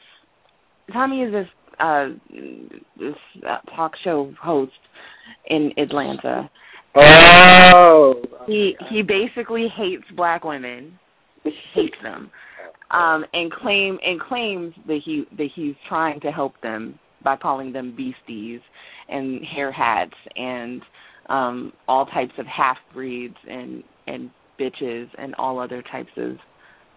Tommy 0.93 1.23
is 1.23 1.33
this 1.33 1.47
uh 1.81 2.09
this 2.99 3.15
uh, 3.47 3.59
talk 3.77 3.93
show 4.03 4.33
host 4.41 4.73
in 5.49 5.71
Atlanta. 5.77 6.51
Oh. 6.97 8.15
He 8.47 8.77
he 8.91 9.03
basically 9.03 9.69
hates 9.77 10.05
black 10.17 10.45
women, 10.45 10.99
hates 11.75 11.97
them, 12.03 12.31
um, 12.91 13.25
and 13.33 13.53
claim 13.53 13.99
and 14.03 14.21
claims 14.21 14.75
that 14.87 15.01
he 15.05 15.25
that 15.37 15.49
he's 15.55 15.75
trying 15.89 16.21
to 16.21 16.31
help 16.31 16.55
them 16.63 16.99
by 17.29 17.37
calling 17.37 17.73
them 17.75 17.95
beasties 17.95 18.61
and 19.11 19.45
hair 19.45 19.71
hats 19.71 20.15
and 20.35 20.81
um 21.29 21.73
all 21.87 22.07
types 22.07 22.33
of 22.39 22.47
half 22.47 22.79
breeds 22.95 23.37
and 23.47 23.83
and 24.07 24.31
bitches 24.59 25.09
and 25.19 25.35
all 25.35 25.59
other 25.59 25.83
types 25.93 26.09
of 26.17 26.37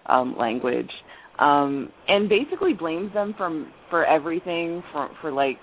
um 0.05 0.37
language. 0.39 0.89
Um 1.37 1.89
and 2.07 2.29
basically 2.29 2.71
blames 2.73 3.13
them 3.13 3.35
from 3.37 3.73
for 3.89 4.05
everything 4.05 4.81
for 4.93 5.09
for 5.19 5.33
like 5.33 5.57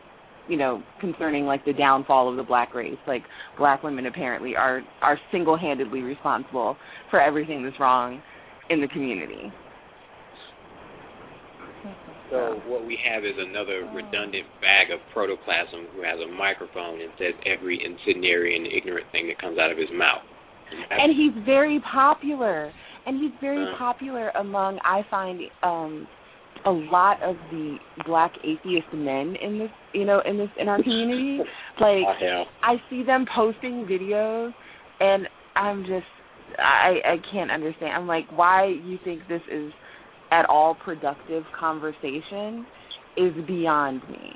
you 0.51 0.59
know 0.59 0.82
concerning 1.01 1.47
like 1.47 1.65
the 1.65 1.73
downfall 1.73 2.28
of 2.28 2.36
the 2.36 2.43
black 2.43 2.74
race. 2.74 2.99
Like 3.07 3.23
black 3.57 3.82
women 3.82 4.05
apparently 4.05 4.55
are 4.55 4.82
are 5.01 5.19
single-handedly 5.32 6.03
responsible 6.03 6.77
for 7.11 7.23
everything 7.23 7.65
that's 7.65 7.81
wrong 7.81 8.20
in 8.69 8.82
the 8.82 8.89
community 8.89 9.51
So 12.30 12.60
what 12.66 12.84
we 12.84 12.98
have 13.09 13.24
is 13.24 13.34
another 13.38 13.88
redundant 13.94 14.44
bag 14.60 14.90
of 14.92 15.00
protoplasm 15.14 15.88
who 15.94 16.02
has 16.02 16.20
a 16.20 16.30
microphone 16.30 17.00
and 17.00 17.10
says 17.18 17.34
every 17.46 17.80
incendiary 17.82 18.56
and 18.56 18.66
ignorant 18.66 19.06
thing 19.12 19.28
that 19.28 19.40
comes 19.40 19.59
out 19.59 19.70
of 19.72 19.78
his 19.78 19.88
mouth. 19.92 20.22
and 20.90 21.14
he's 21.16 21.32
very 21.46 21.80
popular. 21.92 22.70
And 23.06 23.16
he's 23.22 23.32
very 23.40 23.64
Uh. 23.64 23.76
popular 23.78 24.28
among 24.36 24.78
i 24.84 25.00
find 25.10 25.40
um 25.62 26.06
a 26.66 26.70
lot 26.70 27.22
of 27.22 27.36
the 27.50 27.78
black 28.05 28.32
atheist 28.44 28.92
men 28.92 29.34
in 29.40 29.59
this 29.59 29.70
you 29.94 30.05
know 30.05 30.20
in 30.26 30.36
this 30.36 30.50
in 30.59 30.68
our 30.68 30.82
community. 30.82 31.38
Like 31.80 32.05
Oh, 32.05 32.44
i 32.62 32.74
see 32.90 33.02
them 33.05 33.24
posting 33.34 33.86
videos 33.86 34.52
and 35.00 35.26
i'm 35.56 35.84
just 35.84 36.06
i 36.59 36.96
i 37.05 37.16
can't 37.32 37.50
understand. 37.50 37.92
I'm 37.94 38.06
like 38.06 38.26
why 38.36 38.66
you 38.66 38.98
think 39.05 39.22
this 39.28 39.42
is 39.50 39.72
at 40.30 40.46
all 40.46 40.74
productive 40.84 41.44
conversation 41.59 42.66
is 43.16 43.32
beyond 43.46 44.02
me 44.10 44.32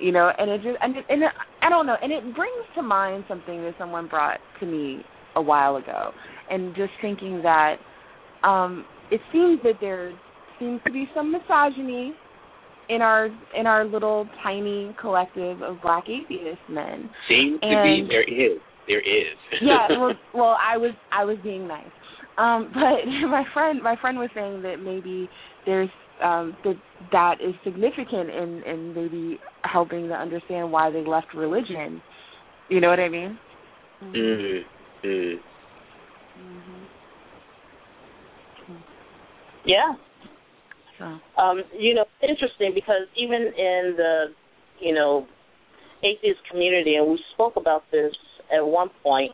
you 0.00 0.12
know 0.12 0.30
and 0.38 0.50
it 0.50 0.58
just 0.58 0.76
and, 0.80 0.96
it, 0.96 1.04
and 1.08 1.22
it, 1.22 1.30
i 1.62 1.68
don't 1.68 1.86
know 1.86 1.96
and 2.00 2.12
it 2.12 2.22
brings 2.34 2.64
to 2.74 2.82
mind 2.82 3.24
something 3.28 3.62
that 3.62 3.74
someone 3.78 4.08
brought 4.08 4.38
to 4.60 4.66
me 4.66 5.02
a 5.36 5.42
while 5.42 5.76
ago 5.76 6.10
and 6.50 6.74
just 6.74 6.90
thinking 7.00 7.42
that 7.42 7.76
um 8.42 8.84
it 9.10 9.20
seems 9.32 9.60
that 9.62 9.74
there 9.80 10.12
seems 10.58 10.80
to 10.86 10.92
be 10.92 11.08
some 11.14 11.32
misogyny 11.32 12.14
in 12.88 13.02
our 13.02 13.26
in 13.58 13.66
our 13.66 13.84
little 13.84 14.28
tiny 14.42 14.94
collective 15.00 15.62
of 15.62 15.80
black 15.82 16.04
atheist 16.04 16.60
men 16.68 17.10
Seems 17.28 17.60
to 17.60 17.82
be 17.82 18.06
there 18.08 18.22
is. 18.22 18.58
There 18.86 19.00
is. 19.00 19.36
yeah 19.62 19.86
well 19.98 20.12
well 20.34 20.56
i 20.62 20.76
was 20.76 20.92
i 21.12 21.24
was 21.24 21.38
being 21.42 21.66
nice 21.66 21.84
um 22.38 22.70
but 22.74 23.06
my 23.28 23.44
friend 23.52 23.82
my 23.82 23.96
friend 24.00 24.18
was 24.18 24.30
saying 24.34 24.62
that 24.62 24.76
maybe 24.76 25.28
there's 25.66 25.90
um 26.22 26.56
that 26.64 26.76
that 27.12 27.34
is 27.40 27.54
significant 27.64 28.30
in 28.30 28.62
in 28.66 28.94
maybe 28.94 29.38
helping 29.62 30.08
to 30.08 30.14
understand 30.14 30.70
why 30.70 30.90
they 30.90 31.04
left 31.04 31.28
religion 31.34 32.00
you 32.68 32.80
know 32.80 32.88
what 32.88 33.00
i 33.00 33.08
mean 33.08 33.38
mm. 34.02 34.62
Mm. 35.06 35.34
Yeah. 39.64 39.92
so 40.98 41.04
Um, 41.40 41.62
you 41.76 41.94
know, 41.94 42.04
interesting 42.22 42.72
because 42.74 43.06
even 43.16 43.42
in 43.42 43.94
the, 43.96 44.24
you 44.80 44.94
know, 44.94 45.26
atheist 46.02 46.40
community, 46.50 46.96
and 46.96 47.10
we 47.10 47.18
spoke 47.34 47.56
about 47.56 47.84
this 47.90 48.12
at 48.54 48.64
one 48.64 48.90
point, 49.02 49.32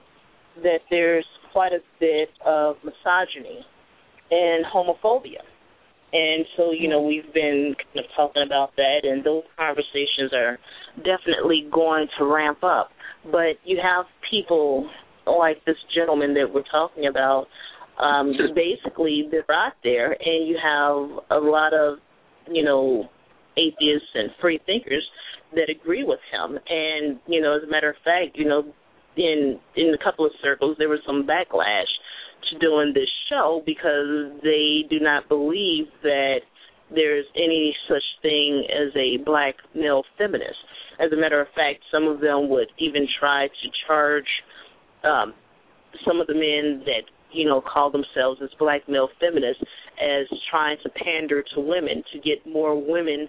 that 0.62 0.81
there's 0.90 1.27
quite 1.52 1.72
a 1.72 1.81
bit 1.98 2.28
of 2.44 2.77
misogyny 2.85 3.64
and 4.31 4.64
homophobia. 4.64 5.43
And 6.12 6.44
so, 6.56 6.72
you 6.72 6.89
know, 6.89 7.02
we've 7.02 7.32
been 7.32 7.74
kind 7.78 8.05
of 8.05 8.10
talking 8.16 8.43
about 8.44 8.74
that, 8.77 9.01
and 9.05 9.24
those 9.24 9.44
conversations 9.56 10.32
are 10.35 10.59
definitely 10.97 11.68
going 11.72 12.09
to 12.18 12.24
ramp 12.24 12.64
up. 12.64 12.90
But 13.24 13.62
you 13.64 13.78
have 13.82 14.06
people 14.28 14.89
like 15.27 15.64
this 15.66 15.77
gentleman 15.94 16.35
that 16.35 16.52
we're 16.52 16.64
talking 16.70 17.06
about, 17.06 17.47
um, 18.02 18.32
basically 18.55 19.28
they're 19.31 19.44
out 19.55 19.74
there, 19.85 20.10
and 20.12 20.48
you 20.48 20.59
have 20.60 21.20
a 21.31 21.44
lot 21.44 21.74
of, 21.74 21.98
you 22.51 22.64
know, 22.64 23.09
atheists 23.56 24.09
and 24.14 24.31
free 24.40 24.59
thinkers 24.66 25.06
that 25.52 25.68
agree 25.70 26.05
with 26.05 26.20
him. 26.32 26.59
And 26.68 27.18
you 27.27 27.40
know, 27.40 27.56
as 27.56 27.62
a 27.66 27.70
matter 27.70 27.90
of 27.90 27.97
fact, 28.05 28.36
you 28.36 28.47
know, 28.47 28.72
in 29.16 29.59
in 29.77 29.95
a 29.95 30.05
couple 30.05 30.24
of 30.24 30.32
circles 30.43 30.77
there 30.78 30.89
was 30.89 31.01
some 31.07 31.27
backlash 31.27 31.91
to 32.51 32.59
doing 32.59 32.93
this 32.95 33.09
show 33.28 33.62
because 33.66 34.32
they 34.43 34.85
do 34.89 34.99
not 35.01 35.28
believe 35.28 35.87
that 36.03 36.41
there's 36.93 37.27
any 37.37 37.74
such 37.89 38.03
thing 38.23 38.66
as 38.70 38.95
a 38.97 39.23
black 39.24 39.55
male 39.74 40.03
feminist. 40.19 40.59
As 40.99 41.12
a 41.12 41.16
matter 41.16 41.41
of 41.41 41.47
fact, 41.49 41.85
some 41.93 42.05
of 42.09 42.20
them 42.20 42.49
would 42.49 42.69
even 42.78 43.07
try 43.19 43.47
to 43.47 43.69
charge 43.87 44.27
um, 45.05 45.35
some 46.07 46.20
of 46.20 46.27
the 46.27 46.35
men 46.35 46.82
that 46.87 47.03
you 47.32 47.47
know 47.47 47.61
call 47.61 47.91
themselves 47.91 48.41
as 48.43 48.51
black 48.59 48.89
male 48.89 49.09
feminists 49.20 49.62
as 50.01 50.27
trying 50.51 50.77
to 50.82 50.91
pander 50.91 51.45
to 51.55 51.61
women 51.61 52.03
to 52.12 52.19
get 52.19 52.45
more 52.51 52.74
women 52.74 53.28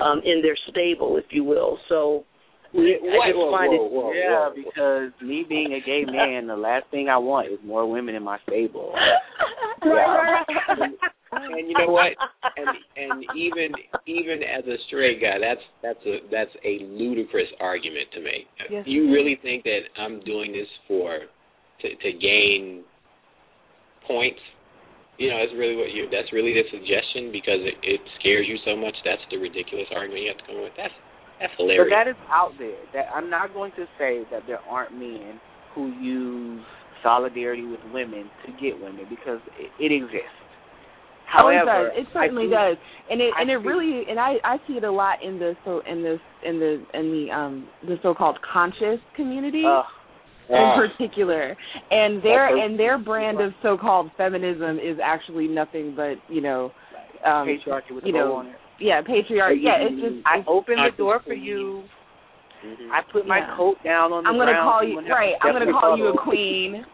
um, 0.00 0.20
in 0.24 0.42
their 0.42 0.56
stable, 0.70 1.16
if 1.16 1.24
you 1.30 1.44
will. 1.44 1.78
So? 1.88 2.24
I 2.72 3.34
just 3.34 3.36
whoa, 3.36 3.50
find 3.50 3.72
whoa, 3.74 3.86
it, 3.86 3.92
whoa, 3.92 4.12
yeah, 4.14 4.48
because 4.54 5.10
me 5.20 5.44
being 5.48 5.74
a 5.74 5.80
gay 5.84 6.04
man, 6.10 6.46
the 6.46 6.56
last 6.56 6.84
thing 6.90 7.08
I 7.08 7.18
want 7.18 7.50
is 7.50 7.58
more 7.64 7.90
women 7.90 8.14
in 8.14 8.22
my 8.22 8.38
stable. 8.46 8.94
right, 9.84 10.44
and 11.32 11.68
you 11.68 11.74
know 11.74 11.90
what? 11.90 12.14
And 12.56 12.68
and 12.96 13.24
even 13.36 13.74
even 14.06 14.42
as 14.46 14.64
a 14.66 14.78
straight 14.86 15.20
guy, 15.20 15.38
that's 15.42 15.64
that's 15.82 16.06
a 16.06 16.18
that's 16.30 16.54
a 16.64 16.84
ludicrous 16.86 17.50
argument 17.60 18.06
to 18.14 18.20
make. 18.22 18.46
Yes, 18.70 18.84
you 18.86 19.10
really 19.10 19.38
think 19.42 19.64
that 19.64 19.90
I'm 19.98 20.22
doing 20.22 20.52
this 20.52 20.68
for 20.86 21.26
to 21.82 21.88
to 21.88 22.10
gain 22.18 22.84
points? 24.06 24.40
You 25.18 25.28
know, 25.28 25.42
that's 25.42 25.52
really 25.58 25.76
what 25.76 25.90
you. 25.90 26.06
That's 26.06 26.32
really 26.32 26.54
the 26.54 26.64
suggestion 26.70 27.34
because 27.34 27.60
it, 27.66 27.76
it 27.82 28.00
scares 28.20 28.46
you 28.48 28.56
so 28.64 28.78
much. 28.78 28.94
That's 29.04 29.22
the 29.30 29.36
ridiculous 29.36 29.90
argument 29.90 30.22
you 30.22 30.30
have 30.32 30.38
to 30.38 30.46
come 30.46 30.56
up 30.62 30.70
with. 30.70 30.78
That's 30.78 30.96
that's 31.40 31.52
But 31.56 31.64
hilarious. 31.64 31.90
that 31.90 32.08
is 32.08 32.16
out 32.30 32.52
there. 32.58 32.76
That 32.92 33.06
I'm 33.14 33.30
not 33.30 33.52
going 33.54 33.72
to 33.76 33.86
say 33.98 34.22
that 34.30 34.42
there 34.46 34.60
aren't 34.68 34.92
men 34.92 35.40
who 35.74 35.88
use 36.00 36.62
solidarity 37.02 37.64
with 37.64 37.80
women 37.92 38.30
to 38.46 38.52
get 38.60 38.78
women 38.80 39.06
because 39.08 39.40
it, 39.58 39.70
it 39.82 39.92
exists. 39.92 40.36
Oh, 41.38 41.48
it 41.48 41.64
does. 41.64 41.92
It 41.94 42.06
certainly 42.12 42.44
do, 42.44 42.50
does, 42.50 42.76
and 43.08 43.20
it 43.20 43.32
I 43.38 43.42
and 43.42 43.50
it 43.50 43.56
really 43.58 44.02
and 44.10 44.18
I 44.18 44.34
I 44.44 44.56
see 44.66 44.74
it 44.74 44.84
a 44.84 44.90
lot 44.90 45.22
in 45.22 45.38
the 45.38 45.54
so 45.64 45.80
in 45.88 46.02
this 46.02 46.18
in 46.44 46.58
the 46.58 46.84
in 46.92 47.12
the 47.12 47.32
um 47.32 47.68
the 47.86 47.96
so-called 48.02 48.38
conscious 48.52 48.98
community 49.14 49.64
Uh, 49.64 49.82
in 50.50 50.88
particular, 50.98 51.56
and 51.92 52.20
their 52.22 52.48
a- 52.56 52.64
and 52.64 52.76
their 52.78 52.98
brand 52.98 53.40
of 53.40 53.52
so-called 53.62 54.10
feminism 54.16 54.78
is 54.80 54.98
actually 55.02 55.46
nothing 55.46 55.94
but 55.94 56.14
you 56.28 56.40
know 56.40 56.72
um 57.24 57.46
patriarchy 57.46 57.94
with 57.94 58.04
you 58.04 58.12
know, 58.12 58.34
on 58.34 58.46
it. 58.48 58.56
Yeah 58.80 59.02
patriarchy 59.02 59.62
yeah 59.62 59.76
it's 59.80 60.00
just 60.00 60.26
I 60.26 60.42
open 60.48 60.76
the 60.76 60.96
door 60.96 61.20
for 61.20 61.34
queen. 61.34 61.44
you. 61.44 61.84
Mhm. 62.64 62.90
I 62.92 63.00
put 63.10 63.26
my 63.26 63.38
Yeah. 63.38 63.56
coat 63.56 63.76
down 63.84 64.12
on 64.12 64.24
the 64.24 64.28
I'm 64.28 64.36
gonna 64.36 64.52
ground. 64.52 64.68
call 64.68 64.84
You 64.84 65.00
you 65.00 65.08
right 65.08 65.34
I'm 65.40 65.52
gonna 65.52 65.72
call 65.72 65.92
in 65.94 65.98
you 65.98 66.08
a 66.08 66.18
queen 66.22 66.84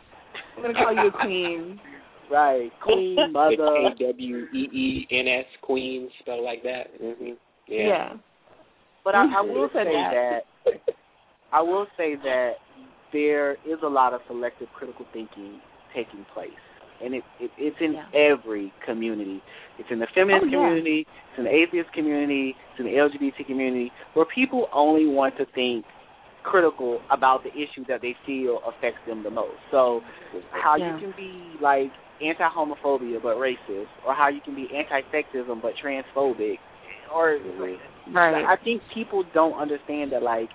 I'm 0.56 0.62
gonna 0.62 0.74
call 0.74 0.92
you 0.92 1.08
a 1.08 1.12
queen 1.12 1.80
Right, 2.30 2.72
queen, 2.82 3.30
mother. 3.32 3.94
K 3.98 4.04
W 4.06 4.46
E 4.52 4.58
E 4.58 5.06
N 5.12 5.28
S 5.28 5.44
Queen 5.62 6.10
spelled 6.18 6.44
like 6.44 6.62
that. 6.64 6.88
hmm 6.98 7.34
Yeah. 7.68 7.86
yeah 7.86 8.14
But 9.04 9.14
I, 9.14 9.26
I 9.38 9.40
will 9.42 9.68
say 9.72 9.84
that? 9.84 10.40
that 10.66 10.80
I 11.52 11.62
will 11.62 11.86
say 11.96 12.16
that 12.16 12.54
there 13.12 13.52
is 13.64 13.78
a 13.84 13.88
lot 13.88 14.12
of 14.12 14.20
selective 14.26 14.68
critical 14.76 15.06
thinking 15.12 15.60
taking 15.94 16.26
place, 16.34 16.50
and 17.02 17.14
it, 17.14 17.24
it 17.40 17.50
it's 17.58 17.76
in 17.80 17.94
Yeah. 17.94 18.06
every 18.14 18.72
community. 18.84 19.42
It's 19.78 19.88
in 19.90 19.98
the 19.98 20.06
feminist 20.14 20.44
Oh, 20.44 20.46
yeah. 20.46 20.56
community, 20.56 21.06
it's 21.30 21.38
in 21.38 21.44
the 21.44 21.54
atheist 21.54 21.92
community, 21.92 22.56
it's 22.72 22.80
in 22.80 22.86
the 22.86 22.96
LGBT 22.96 23.46
community, 23.46 23.92
where 24.14 24.26
people 24.26 24.68
only 24.72 25.06
want 25.06 25.36
to 25.36 25.46
think 25.54 25.84
critical 26.42 27.00
about 27.10 27.42
the 27.42 27.50
issue 27.50 27.84
that 27.88 28.00
they 28.00 28.14
feel 28.24 28.60
affects 28.66 29.00
them 29.06 29.22
the 29.22 29.30
most. 29.30 29.58
So 29.70 30.00
how 30.52 30.76
Yeah. 30.76 30.94
you 30.94 31.00
can 31.00 31.12
be 31.16 31.58
like 31.60 31.90
anti-homophobia 32.22 33.20
but 33.22 33.36
racist, 33.36 33.88
or 34.06 34.14
how 34.14 34.28
you 34.28 34.40
can 34.40 34.54
be 34.54 34.68
anti-sexism 34.74 35.60
but 35.60 35.74
transphobic, 35.82 36.58
or 37.12 37.38
mm-hmm. 37.38 38.16
right 38.16 38.44
I 38.44 38.56
think 38.56 38.82
people 38.94 39.24
don't 39.34 39.54
understand 39.54 40.12
that 40.12 40.22
like 40.22 40.48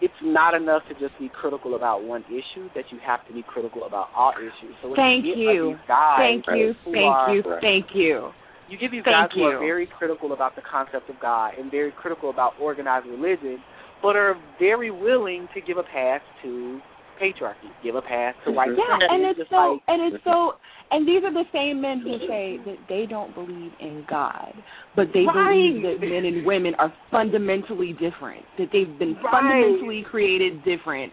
it's 0.00 0.14
not 0.22 0.54
enough 0.54 0.82
to 0.88 0.94
just 0.94 1.18
be 1.18 1.28
critical 1.28 1.74
about 1.74 2.02
one 2.02 2.24
issue. 2.28 2.68
That 2.74 2.84
you 2.90 2.98
have 3.06 3.26
to 3.28 3.32
be 3.34 3.42
critical 3.42 3.84
about 3.84 4.08
all 4.16 4.32
issues. 4.36 4.74
So 4.82 4.94
Thank 4.96 5.24
you, 5.24 5.34
you. 5.34 5.76
Guys 5.86 6.18
thank 6.18 6.44
you 6.48 6.74
thank 6.84 6.96
are- 6.96 7.34
you 7.34 7.42
thank 7.60 7.86
you 7.94 8.32
You 8.68 8.78
get 8.78 8.92
these 8.92 9.02
Thank 9.02 9.30
guys 9.32 9.34
who 9.34 9.42
are 9.44 9.58
very 9.58 9.86
critical 9.98 10.32
about 10.32 10.54
the 10.54 10.62
concept 10.62 11.10
of 11.10 11.18
God 11.20 11.54
and 11.58 11.70
very 11.70 11.90
critical 11.90 12.30
about 12.30 12.52
organized 12.60 13.06
religion, 13.06 13.58
but 14.00 14.14
are 14.14 14.36
very 14.60 14.92
willing 14.92 15.48
to 15.54 15.60
give 15.60 15.76
a 15.76 15.82
pass 15.82 16.20
to 16.42 16.80
patriarchy, 17.20 17.68
give 17.84 17.94
a 17.94 18.02
pass 18.02 18.34
to 18.46 18.52
white 18.52 18.68
Yeah, 18.70 18.96
supremacy. 18.96 19.06
and 19.10 19.24
it's 19.26 19.38
just 19.38 19.50
so 19.50 19.56
like, 19.56 19.80
and 19.88 20.12
it's 20.12 20.24
so 20.24 20.52
and 20.90 21.06
these 21.06 21.22
are 21.22 21.32
the 21.32 21.44
same 21.52 21.80
men 21.80 22.00
who 22.00 22.18
say 22.26 22.58
that 22.66 22.78
they 22.88 23.06
don't 23.06 23.32
believe 23.34 23.70
in 23.78 24.04
God, 24.08 24.52
but 24.96 25.06
they 25.14 25.22
believe 25.22 25.82
that 25.82 26.00
men 26.00 26.24
and 26.24 26.44
women 26.44 26.74
are 26.78 26.92
fundamentally 27.10 27.92
different, 27.92 28.44
that 28.58 28.68
they've 28.72 28.98
been 28.98 29.14
Right. 29.14 29.30
fundamentally 29.30 30.02
created 30.02 30.64
different, 30.64 31.12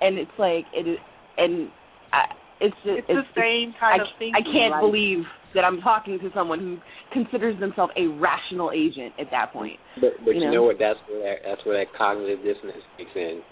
and 0.00 0.18
it's 0.18 0.38
like 0.38 0.64
it 0.72 0.88
is, 0.88 0.98
and 1.36 1.68
I, 2.12 2.24
it's 2.60 2.76
just 2.84 3.08
it's 3.08 3.08
the 3.08 3.24
same 3.36 3.74
I, 3.76 3.80
kind 3.80 4.00
of 4.00 4.08
thing. 4.18 4.32
I 4.34 4.40
can't 4.40 4.72
like, 4.72 4.80
believe 4.80 5.24
that 5.54 5.64
I'm 5.64 5.80
talking 5.82 6.18
to 6.20 6.30
someone 6.32 6.58
who 6.58 6.78
considers 7.12 7.58
themselves 7.60 7.92
a 7.96 8.06
rational 8.06 8.70
agent 8.72 9.12
at 9.18 9.26
that 9.32 9.52
point. 9.52 9.78
But 10.00 10.12
but 10.24 10.34
You 10.34 10.40
you, 10.40 10.46
know? 10.46 10.52
know 10.52 10.62
what? 10.64 10.78
That's 10.78 10.98
where 11.08 11.20
that 11.34 11.42
that's 11.44 11.66
where 11.66 11.76
that 11.84 11.92
cognitive 11.96 12.38
dissonance 12.42 12.84
kicks 12.96 13.10
in. 13.14 13.42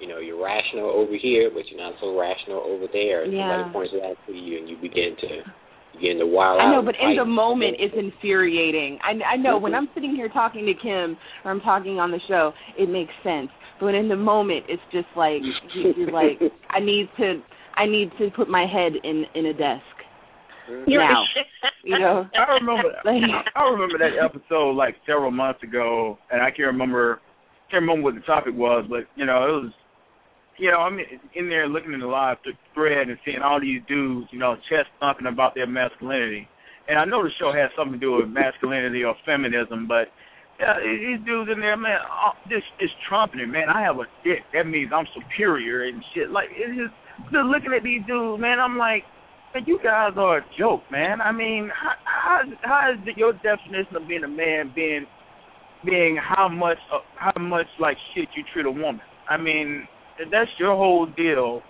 You 0.00 0.08
know, 0.08 0.18
you're 0.18 0.42
rational 0.42 0.90
over 0.90 1.12
here, 1.20 1.50
but 1.52 1.62
you're 1.70 1.80
not 1.80 1.94
so 2.00 2.18
rational 2.18 2.62
over 2.62 2.86
there. 2.92 3.24
And 3.24 3.32
Yeah. 3.32 3.50
Somebody 3.50 3.72
points 3.72 3.92
it 3.94 4.02
out 4.04 4.16
to 4.26 4.32
you, 4.32 4.58
and 4.58 4.68
you 4.68 4.76
begin 4.76 5.16
to 5.20 5.28
you 5.94 6.00
begin 6.00 6.18
to 6.18 6.26
wild 6.26 6.60
out. 6.60 6.66
I 6.66 6.70
know, 6.72 6.78
and 6.78 6.86
but 6.86 6.94
in 7.00 7.16
the 7.16 7.24
moment, 7.24 7.76
it's 7.78 7.94
infuriating. 7.96 8.98
I, 9.02 9.34
I 9.34 9.36
know 9.36 9.58
when 9.58 9.72
mm-hmm. 9.72 9.88
I'm 9.88 9.94
sitting 9.94 10.14
here 10.14 10.28
talking 10.28 10.66
to 10.66 10.74
Kim 10.74 11.16
or 11.44 11.50
I'm 11.50 11.60
talking 11.60 11.98
on 11.98 12.10
the 12.10 12.20
show, 12.28 12.52
it 12.78 12.88
makes 12.88 13.12
sense. 13.22 13.50
But 13.80 13.94
in 13.94 14.08
the 14.08 14.16
moment, 14.16 14.66
it's 14.68 14.82
just 14.92 15.08
like 15.16 15.40
you- 15.74 15.94
you're 15.96 16.12
like, 16.12 16.38
I 16.70 16.80
need 16.80 17.08
to, 17.18 17.42
I 17.74 17.86
need 17.86 18.10
to 18.18 18.30
put 18.34 18.48
my 18.48 18.66
head 18.66 18.92
in 19.02 19.24
in 19.34 19.46
a 19.46 19.52
desk 19.52 19.94
You're 20.86 21.02
now. 21.02 21.22
You 21.84 21.98
know, 21.98 22.26
I 22.36 22.52
remember 22.54 22.90
like 23.04 23.22
I 23.56 23.62
remember 23.62 23.98
that 23.98 24.22
episode 24.22 24.72
like 24.72 24.96
several 25.06 25.30
months 25.30 25.62
ago, 25.62 26.18
and 26.30 26.42
I 26.42 26.50
can't 26.50 26.66
remember 26.66 27.20
can't 27.70 27.82
remember 27.82 28.02
what 28.02 28.14
the 28.14 28.20
topic 28.22 28.52
was, 28.54 28.84
but 28.90 29.04
you 29.14 29.24
know 29.24 29.44
it 29.44 29.62
was, 29.62 29.72
you 30.58 30.70
know 30.70 30.78
I'm 30.78 30.98
in 31.34 31.48
there 31.48 31.68
looking 31.68 31.92
in 31.92 32.00
the 32.00 32.06
live 32.06 32.42
th- 32.42 32.56
thread 32.74 33.08
and 33.08 33.18
seeing 33.24 33.42
all 33.42 33.60
these 33.60 33.82
dudes, 33.88 34.28
you 34.30 34.38
know, 34.38 34.56
chest 34.68 34.88
thumping 35.00 35.26
about 35.26 35.54
their 35.54 35.66
masculinity, 35.66 36.48
and 36.88 36.98
I 36.98 37.04
know 37.04 37.22
the 37.22 37.30
show 37.38 37.52
has 37.52 37.70
something 37.76 37.98
to 37.98 38.06
do 38.06 38.16
with 38.16 38.28
masculinity 38.28 39.04
or 39.04 39.14
feminism, 39.24 39.86
but 39.86 40.08
yeah, 40.58 40.74
these 40.82 41.24
dudes 41.24 41.50
in 41.54 41.60
there, 41.60 41.76
man, 41.76 42.02
oh, 42.02 42.34
this 42.50 42.66
is 42.80 42.90
trumpeting, 43.08 43.50
man. 43.50 43.70
I 43.70 43.80
have 43.82 43.96
a 43.96 44.10
dick. 44.24 44.42
That 44.52 44.66
means 44.66 44.90
I'm 44.92 45.06
superior 45.14 45.86
and 45.86 46.02
shit. 46.14 46.30
Like 46.30 46.50
it's 46.50 46.74
just, 46.74 46.94
just 47.30 47.46
looking 47.46 47.70
at 47.76 47.84
these 47.84 48.02
dudes, 48.06 48.42
man. 48.42 48.58
I'm 48.58 48.76
like, 48.76 49.04
Man, 49.54 49.64
you 49.66 49.78
guys 49.82 50.12
are 50.16 50.38
a 50.38 50.44
joke, 50.58 50.82
man. 50.90 51.20
I 51.20 51.32
mean, 51.32 51.70
how 51.72 51.92
how, 52.04 52.40
how 52.62 52.92
is 52.92 53.16
your 53.16 53.32
definition 53.32 53.96
of 53.96 54.06
being 54.06 54.24
a 54.24 54.28
man 54.28 54.72
being 54.74 55.06
being 55.84 56.18
how 56.20 56.48
much 56.48 56.76
uh, 56.92 56.98
how 57.16 57.40
much 57.40 57.66
like 57.80 57.96
shit 58.14 58.28
you 58.36 58.42
treat 58.52 58.66
a 58.66 58.70
woman? 58.70 59.00
I 59.28 59.36
mean, 59.38 59.88
if 60.18 60.30
that's 60.30 60.50
your 60.58 60.76
whole 60.76 61.06
deal. 61.06 61.62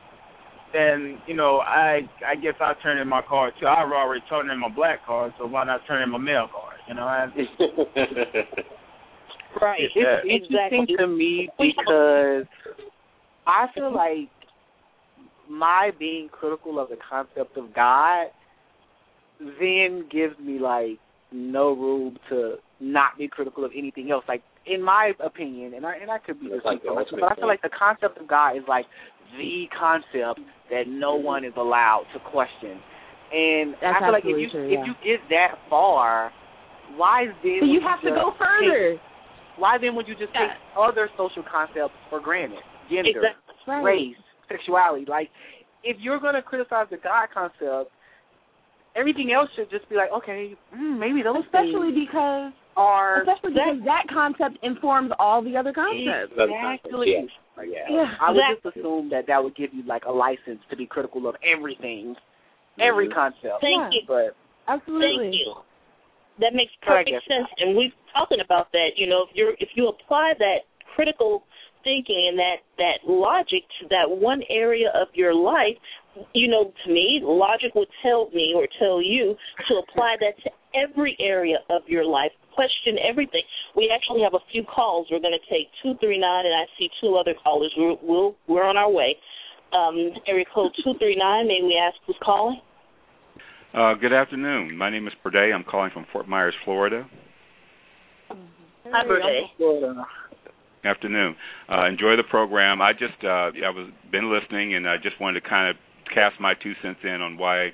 Then 0.73 1.19
you 1.27 1.35
know, 1.35 1.61
I 1.61 2.01
I 2.27 2.35
guess 2.35 2.55
I 2.61 2.75
turn 2.83 2.99
in 2.99 3.09
my 3.09 3.23
card 3.27 3.55
too. 3.59 3.67
I've 3.67 3.91
already 3.91 4.23
turned 4.29 4.51
in 4.51 4.59
my 4.61 4.69
black 4.69 5.05
card, 5.07 5.33
so 5.39 5.47
why 5.47 5.65
not 5.65 5.81
turn 5.87 6.03
in 6.03 6.11
my 6.11 6.19
male 6.19 6.49
card? 6.53 6.77
You 6.87 6.95
know, 6.95 7.05
I, 7.05 7.25
right. 9.63 9.81
It's 9.81 9.95
It's 9.95 10.05
that. 10.05 10.25
interesting 10.29 10.83
Exactly. 10.83 10.97
to 10.99 11.07
me 11.07 11.49
because 11.59 12.45
I 13.47 13.67
feel 13.75 13.95
like 13.95 14.29
my 15.49 15.91
being 15.99 16.29
critical 16.31 16.79
of 16.79 16.91
the 16.91 16.99
concept 17.09 17.57
of 17.57 17.75
God 17.75 18.27
then 19.41 20.07
gives 20.11 20.39
me 20.39 20.59
like 20.59 20.99
no 21.33 21.73
room 21.73 22.19
to 22.29 22.57
not 22.81 23.17
be 23.19 23.29
critical 23.29 23.65
of 23.65 23.73
anything 23.77 24.11
else. 24.11 24.25
Like 24.29 24.43
in 24.69 24.83
my 24.83 25.13
opinion, 25.25 25.75
and 25.75 25.87
I 25.87 25.97
and 25.97 26.11
I 26.11 26.19
could 26.19 26.41
be 26.41 26.49
That's 26.51 26.65
like 26.65 26.83
the 26.83 26.95
but 27.21 27.33
I 27.33 27.35
feel 27.35 27.47
like 27.49 27.63
the 27.63 27.71
concept 27.77 28.19
of 28.19 28.29
God 28.29 28.57
is 28.57 28.63
like 28.69 28.87
the 29.37 29.65
concept 29.79 30.41
that 30.71 30.85
no 30.87 31.15
one 31.17 31.45
is 31.45 31.53
allowed 31.57 32.05
to 32.15 32.21
question. 32.31 32.81
And 33.33 33.75
That's 33.81 33.97
I 33.97 34.01
feel 34.01 34.13
like 34.13 34.25
if 34.25 34.39
you 34.39 34.49
true, 34.51 34.67
if 34.73 34.81
you 34.87 34.95
get 35.05 35.21
that 35.31 35.59
far, 35.69 36.33
why 36.97 37.27
then 37.43 37.61
so 37.61 37.67
you 37.67 37.81
would 37.81 37.89
have 37.89 38.01
to 38.01 38.09
just 38.09 38.17
go 38.21 38.31
take- 38.31 38.39
further. 38.41 38.97
why 39.59 39.77
then 39.81 39.95
would 39.95 40.09
you 40.09 40.15
just 40.15 40.33
take 40.33 40.53
other 40.79 41.11
social 41.17 41.45
concepts 41.45 41.97
for 42.09 42.21
granted? 42.21 42.61
Gender, 42.89 43.11
Exactly. 43.11 43.55
Right. 43.69 43.83
race, 43.85 44.17
sexuality. 44.49 45.05
Like 45.07 45.29
if 45.85 45.99
you're 46.01 46.21
going 46.21 46.35
to 46.35 46.43
criticize 46.43 46.87
the 46.91 46.97
God 46.97 47.29
concept, 47.33 47.93
everything 48.97 49.31
else 49.33 49.49
should 49.57 49.71
just 49.71 49.89
be 49.89 49.97
like, 49.97 50.11
okay, 50.11 50.55
mm, 50.75 50.99
maybe 50.99 51.23
those 51.23 51.45
especially 51.45 51.93
things 51.93 52.09
because 52.09 52.53
are 52.79 53.27
especially 53.27 53.53
because 53.59 53.83
that 53.85 54.07
concept 54.07 54.63
informs 54.63 55.11
all 55.19 55.43
the 55.43 55.57
other 55.57 55.73
concepts. 55.75 56.31
Exactly. 56.31 57.11
Yeah. 57.11 57.27
Yeah. 57.67 57.91
Yeah. 57.91 58.15
I 58.23 58.31
would 58.31 58.39
Exactly. 58.39 58.71
just 58.71 58.77
assume 58.79 59.11
that 59.11 59.27
that 59.27 59.43
would 59.43 59.57
give 59.59 59.75
you 59.75 59.83
like 59.83 60.05
a 60.07 60.13
license 60.13 60.63
to 60.71 60.77
be 60.77 60.87
critical 60.87 61.27
of 61.27 61.35
everything, 61.43 62.15
every 62.79 63.09
Mhm. 63.09 63.15
concept. 63.15 63.61
Thank 63.61 63.93
Yeah. 63.93 64.01
you. 64.01 64.03
But 64.07 64.35
Absolutely. 64.69 65.33
Thank 65.33 65.35
you. 65.35 65.55
That 66.39 66.55
makes 66.55 66.73
perfect 66.83 67.11
yes. 67.11 67.25
sense. 67.25 67.49
And 67.59 67.77
we've 67.77 67.93
talking 68.15 68.39
about 68.41 68.71
that. 68.71 68.97
You 68.97 69.09
know, 69.09 69.23
if 69.23 69.35
you're 69.35 69.57
if 69.59 69.77
you 69.77 69.89
apply 69.89 70.35
that 70.35 70.63
critical 70.95 71.43
thinking 71.83 72.29
and 72.29 72.39
that 72.39 72.59
that 72.79 72.99
logic 73.05 73.65
to 73.81 73.89
that 73.89 74.09
one 74.09 74.45
area 74.49 74.91
of 74.95 75.09
your 75.15 75.35
life, 75.35 75.77
you 76.35 76.47
know, 76.47 76.73
to 76.85 76.91
me, 76.91 77.21
logic 77.23 77.75
would 77.75 77.89
tell 78.03 78.31
me 78.31 78.53
or 78.55 78.67
tell 78.79 79.03
you 79.03 79.37
to 79.69 79.79
apply 79.79 80.17
that 80.21 80.39
to 80.45 80.51
every 80.75 81.17
area 81.19 81.59
of 81.71 81.89
your 81.89 82.05
life. 82.05 82.33
Question 82.59 82.99
everything. 82.99 83.43
We 83.77 83.89
actually 83.95 84.19
have 84.27 84.35
a 84.35 84.43
few 84.51 84.65
calls. 84.65 85.07
We're 85.13 85.23
going 85.23 85.39
to 85.39 85.47
take 85.47 85.71
two 85.81 85.95
three 86.01 86.19
nine, 86.19 86.45
and 86.45 86.53
I 86.53 86.67
see 86.77 86.91
two 87.01 87.15
other 87.15 87.33
callers. 87.41 87.73
We're 87.79 87.95
we'll, 88.03 88.35
we're 88.49 88.65
on 88.65 88.77
our 88.77 88.91
way. 88.91 89.15
Um, 89.73 90.11
area 90.27 90.45
code 90.53 90.73
two 90.83 90.95
three 90.99 91.15
nine. 91.15 91.47
May 91.47 91.61
we 91.63 91.79
ask 91.79 91.95
who's 92.05 92.19
calling? 92.21 92.61
Uh, 93.73 93.95
good 93.95 94.13
afternoon. 94.13 94.77
My 94.77 94.91
name 94.91 95.07
is 95.07 95.13
Perday. 95.25 95.55
I'm 95.55 95.63
calling 95.63 95.93
from 95.95 96.05
Fort 96.13 96.27
Myers, 96.27 96.55
Florida. 96.65 97.07
Hi, 98.29 99.07
Berde. 99.07 99.43
Florida. 99.57 100.03
Afternoon. 100.85 101.37
Uh, 101.71 101.87
enjoy 101.87 102.17
the 102.17 102.27
program. 102.29 102.83
I 102.83 102.91
just 102.91 103.23
uh, 103.23 103.55
I 103.55 103.71
was 103.71 103.89
been 104.11 104.33
listening, 104.35 104.75
and 104.75 104.89
I 104.89 104.97
just 104.97 105.21
wanted 105.21 105.43
to 105.43 105.49
kind 105.49 105.71
of 105.71 105.77
cast 106.13 106.41
my 106.41 106.55
two 106.61 106.73
cents 106.83 106.99
in 107.05 107.23
on 107.23 107.39
why 107.39 107.69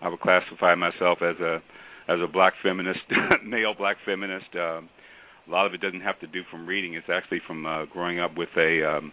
I 0.00 0.08
would 0.08 0.20
classify 0.20 0.76
myself 0.76 1.22
as 1.22 1.40
a 1.40 1.60
as 2.08 2.18
a 2.22 2.26
black 2.26 2.54
feminist, 2.62 3.00
male 3.44 3.74
black 3.76 3.96
feminist. 4.04 4.54
Um, 4.54 4.88
a 5.46 5.50
lot 5.50 5.66
of 5.66 5.74
it 5.74 5.80
doesn't 5.80 6.00
have 6.00 6.20
to 6.20 6.26
do 6.26 6.42
from 6.50 6.66
reading. 6.66 6.94
It's 6.94 7.08
actually 7.12 7.40
from 7.46 7.66
uh, 7.66 7.86
growing 7.86 8.20
up 8.20 8.36
with 8.36 8.50
a 8.56 8.96
um, 8.96 9.12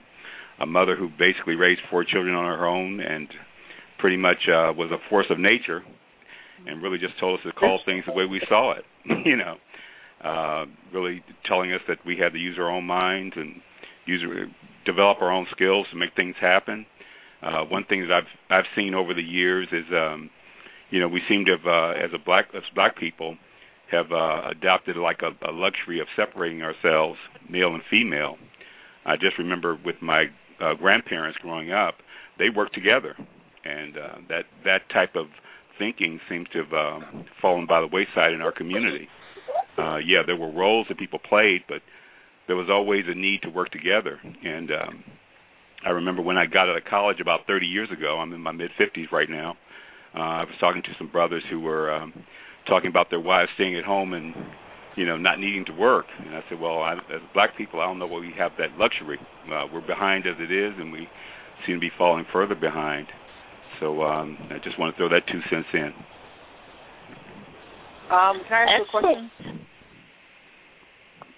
a 0.60 0.66
mother 0.66 0.96
who 0.96 1.10
basically 1.10 1.56
raised 1.56 1.82
four 1.90 2.04
children 2.04 2.36
on 2.36 2.46
her 2.46 2.66
own 2.66 3.00
and 3.02 3.28
pretty 4.00 4.18
much 4.18 4.48
uh, 4.48 4.72
was 4.72 4.92
a 4.92 5.10
force 5.10 5.26
of 5.30 5.40
nature 5.40 5.84
and 6.66 6.82
really 6.82 6.98
just 6.98 7.20
told 7.20 7.40
us 7.40 7.46
to 7.46 7.52
call 7.52 7.80
things 7.86 8.04
the 8.08 8.14
way 8.14 8.26
we 8.26 8.42
saw 8.48 8.72
it. 8.72 8.86
you 9.26 9.36
know, 9.36 9.56
uh, 10.24 10.66
really 10.94 11.24
telling 11.46 11.74
us 11.74 11.82
that 11.88 11.98
we 12.06 12.18
had 12.18 12.34
to 12.34 12.40
use 12.40 12.58
our 12.58 12.70
own 12.70 12.86
minds 12.86 13.36
and 13.38 13.62
use 14.06 14.24
develop 14.86 15.22
our 15.22 15.32
own 15.32 15.48
skills 15.52 15.86
to 15.92 15.98
make 15.98 16.16
things 16.16 16.36
happen. 16.40 16.86
Uh, 17.42 17.64
one 17.66 17.84
thing 17.86 18.02
that 18.02 18.12
I've 18.12 18.30
I've 18.50 18.66
seen 18.76 18.94
over 18.94 19.14
the 19.14 19.22
years 19.22 19.68
is, 19.72 19.86
um, 19.92 20.30
you 20.90 21.00
know, 21.00 21.08
we 21.08 21.22
seem 21.28 21.46
to 21.46 21.58
have, 21.58 21.66
uh, 21.66 21.92
as 22.04 22.12
a 22.14 22.24
black 22.24 22.46
as 22.56 22.64
black 22.74 22.98
people, 22.98 23.38
have 23.92 24.12
uh, 24.12 24.50
adopted 24.50 24.98
like 24.98 25.20
a, 25.22 25.30
a 25.48 25.52
luxury 25.52 26.00
of 26.00 26.08
separating 26.16 26.62
ourselves, 26.62 27.18
male 27.50 27.74
and 27.74 27.84
female. 27.90 28.38
I 29.06 29.16
just 29.16 29.38
remember 29.38 29.78
with 29.86 29.96
my 30.02 30.26
uh, 30.60 30.74
grandparents 30.76 31.38
growing 31.42 31.72
up, 31.72 31.96
they 32.40 32.50
worked 32.50 32.74
together, 32.74 33.16
and 33.64 33.98
uh, 33.98 34.16
that 34.30 34.46
that 34.64 34.90
type 34.92 35.16
of 35.16 35.28
thinking 35.78 36.20
seems 36.30 36.48
to 36.54 36.64
have 36.64 36.74
uh, 36.74 37.00
fallen 37.42 37.68
by 37.68 37.82
the 37.82 37.88
wayside 37.88 38.34
in 38.34 38.42
our 38.42 38.52
community. 38.52 39.08
Uh, 39.78 39.98
yeah, 39.98 40.22
there 40.26 40.38
were 40.38 40.52
roles 40.52 40.88
that 40.88 40.98
people 40.98 41.20
played, 41.20 41.62
but 41.68 41.82
there 42.48 42.56
was 42.56 42.68
always 42.70 43.04
a 43.08 43.16
need 43.16 43.42
to 43.42 43.50
work 43.50 43.72
together. 43.72 44.20
And 44.24 44.72
um, 44.72 45.04
I 45.86 45.90
remember 45.90 46.22
when 46.22 46.38
I 46.38 46.46
got 46.46 46.70
out 46.70 46.78
of 46.78 46.86
college 46.86 47.20
about 47.20 47.42
30 47.48 47.66
years 47.66 47.90
ago. 47.92 48.20
I'm 48.20 48.34
in 48.34 48.42
my 48.42 48.52
mid 48.52 48.72
50s 48.80 49.12
right 49.12 49.30
now. 49.30 49.56
Uh, 50.16 50.20
I 50.20 50.44
was 50.44 50.56
talking 50.60 50.82
to 50.82 50.90
some 50.98 51.12
brothers 51.12 51.44
who 51.50 51.60
were 51.60 51.94
um, 51.94 52.14
talking 52.68 52.90
about 52.90 53.10
their 53.10 53.20
wives 53.20 53.50
staying 53.56 53.76
at 53.76 53.84
home 53.84 54.14
and 54.14 54.34
you 54.96 55.06
know 55.06 55.18
not 55.18 55.40
needing 55.40 55.66
to 55.66 55.74
work. 55.74 56.06
And 56.26 56.36
I 56.36 56.42
said, 56.50 56.60
well, 56.60 56.80
I, 56.80 56.94
as 56.94 57.22
black 57.34 57.58
people, 57.58 57.82
I 57.82 57.86
don't 57.86 58.00
know 58.00 58.08
why 58.08 58.20
we 58.20 58.34
have 58.38 58.52
that 58.58 58.78
luxury. 58.78 59.20
Uh, 59.52 59.66
we're 59.74 59.86
behind 59.86 60.26
as 60.26 60.36
it 60.40 60.52
is, 60.52 60.74
and 60.80 60.92
we 60.92 61.08
seem 61.66 61.76
to 61.76 61.82
be 61.82 61.92
falling 61.98 62.26
further 62.32 62.56
behind. 62.56 63.08
So 63.80 64.04
um, 64.04 64.38
I 64.52 64.58
just 64.64 64.80
want 64.80 64.96
to 64.96 64.98
throw 64.98 65.10
that 65.10 65.24
two 65.28 65.42
cents 65.50 65.68
in. 65.74 65.92
Um, 68.12 68.42
can 68.48 68.54
I 68.54 68.64
ask 68.64 68.94
you 68.94 69.00
a 69.00 69.02
question? 69.02 69.32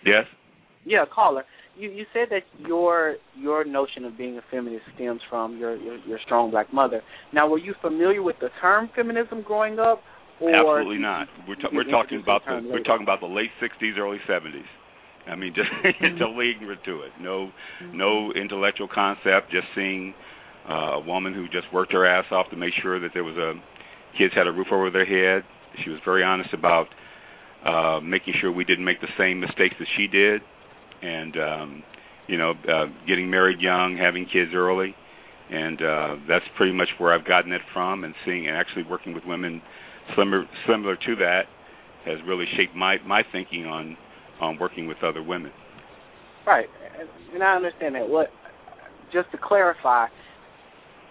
Yes. 0.06 0.26
Yeah, 0.86 1.06
caller. 1.14 1.44
You 1.78 1.90
you 1.90 2.06
said 2.14 2.28
that 2.32 2.44
your 2.58 3.16
your 3.36 3.64
notion 3.64 4.06
of 4.06 4.18
being 4.18 4.38
a 4.38 4.42
feminist 4.50 4.84
stems 4.96 5.22
from 5.30 5.58
your 5.58 5.76
your, 5.76 5.98
your 6.00 6.20
strong 6.26 6.52
black 6.52 6.74
mother. 6.74 7.02
Now, 7.34 7.48
were 7.48 7.60
you 7.60 7.74
familiar 7.82 8.24
with 8.24 8.38
the 8.40 8.50
term 8.62 8.90
feminism 8.96 9.44
growing 9.46 9.80
up? 9.80 10.02
Or 10.40 10.54
Absolutely 10.54 11.00
not. 11.00 11.28
We're 11.48 11.56
ta- 11.56 11.70
we're 11.74 11.90
talking 11.90 12.22
about 12.22 12.42
the 12.46 12.62
the 12.62 12.70
we're 12.70 12.84
talking 12.84 13.04
about 13.04 13.22
the 13.22 13.28
late 13.28 13.50
'60s, 13.62 13.98
early 13.98 14.20
'70s. 14.30 14.66
I 15.28 15.36
mean, 15.36 15.54
just 15.56 15.70
totally 16.20 16.52
ignorant 16.56 16.82
to 16.86 17.02
it. 17.02 17.12
No, 17.20 17.52
no 17.92 18.32
intellectual 18.34 18.88
concept. 18.88 19.52
Just 19.52 19.68
seeing 19.76 20.14
uh, 20.70 20.98
a 20.98 21.00
woman 21.00 21.34
who 21.34 21.46
just 21.46 21.72
worked 21.74 21.92
her 21.94 22.06
ass 22.06 22.26
off 22.32 22.50
to 22.52 22.56
make 22.56 22.74
sure 22.82 23.00
that 23.00 23.12
there 23.14 23.24
was 23.24 23.36
a 23.36 23.54
kids 24.18 24.34
had 24.36 24.48
a 24.48 24.52
roof 24.52 24.68
over 24.72 24.90
their 24.90 25.06
head. 25.06 25.44
She 25.84 25.90
was 25.90 26.00
very 26.06 26.24
honest 26.24 26.54
about 26.54 26.88
uh, 27.66 28.00
making 28.02 28.34
sure 28.40 28.52
we 28.52 28.64
didn't 28.64 28.86
make 28.86 29.02
the 29.02 29.12
same 29.18 29.40
mistakes 29.40 29.76
that 29.80 29.88
she 29.98 30.08
did, 30.08 30.42
and 31.02 31.38
um, 31.38 31.84
you 32.28 32.38
know, 32.38 32.52
uh, 32.52 32.86
getting 33.08 33.30
married 33.30 33.60
young, 33.60 33.98
having 33.98 34.26
kids 34.26 34.52
early, 34.54 34.96
and 35.50 35.82
uh, 35.82 36.16
that's 36.28 36.46
pretty 36.58 36.74
much 36.74 36.90
where 36.98 37.14
I've 37.14 37.26
gotten 37.26 37.52
it 37.52 37.62
from. 37.74 38.04
And 38.04 38.14
seeing 38.26 38.48
and 38.48 38.56
actually 38.58 38.84
working 38.84 39.14
with 39.14 39.24
women 39.26 39.62
similar 40.16 40.46
similar 40.68 40.96
to 40.96 41.16
that 41.18 41.44
has 42.06 42.18
really 42.28 42.46
shaped 42.56 42.76
my 42.76 42.98
my 43.06 43.24
thinking 43.32 43.66
on 43.66 43.98
on 44.42 44.58
working 44.60 44.88
with 44.88 44.98
other 45.04 45.24
women. 45.24 45.52
Right, 46.46 46.68
and 47.34 47.44
I 47.44 47.56
understand 47.56 47.96
that. 47.96 48.08
What? 48.08 48.30
Just 49.12 49.32
to 49.32 49.38
clarify, 49.42 50.08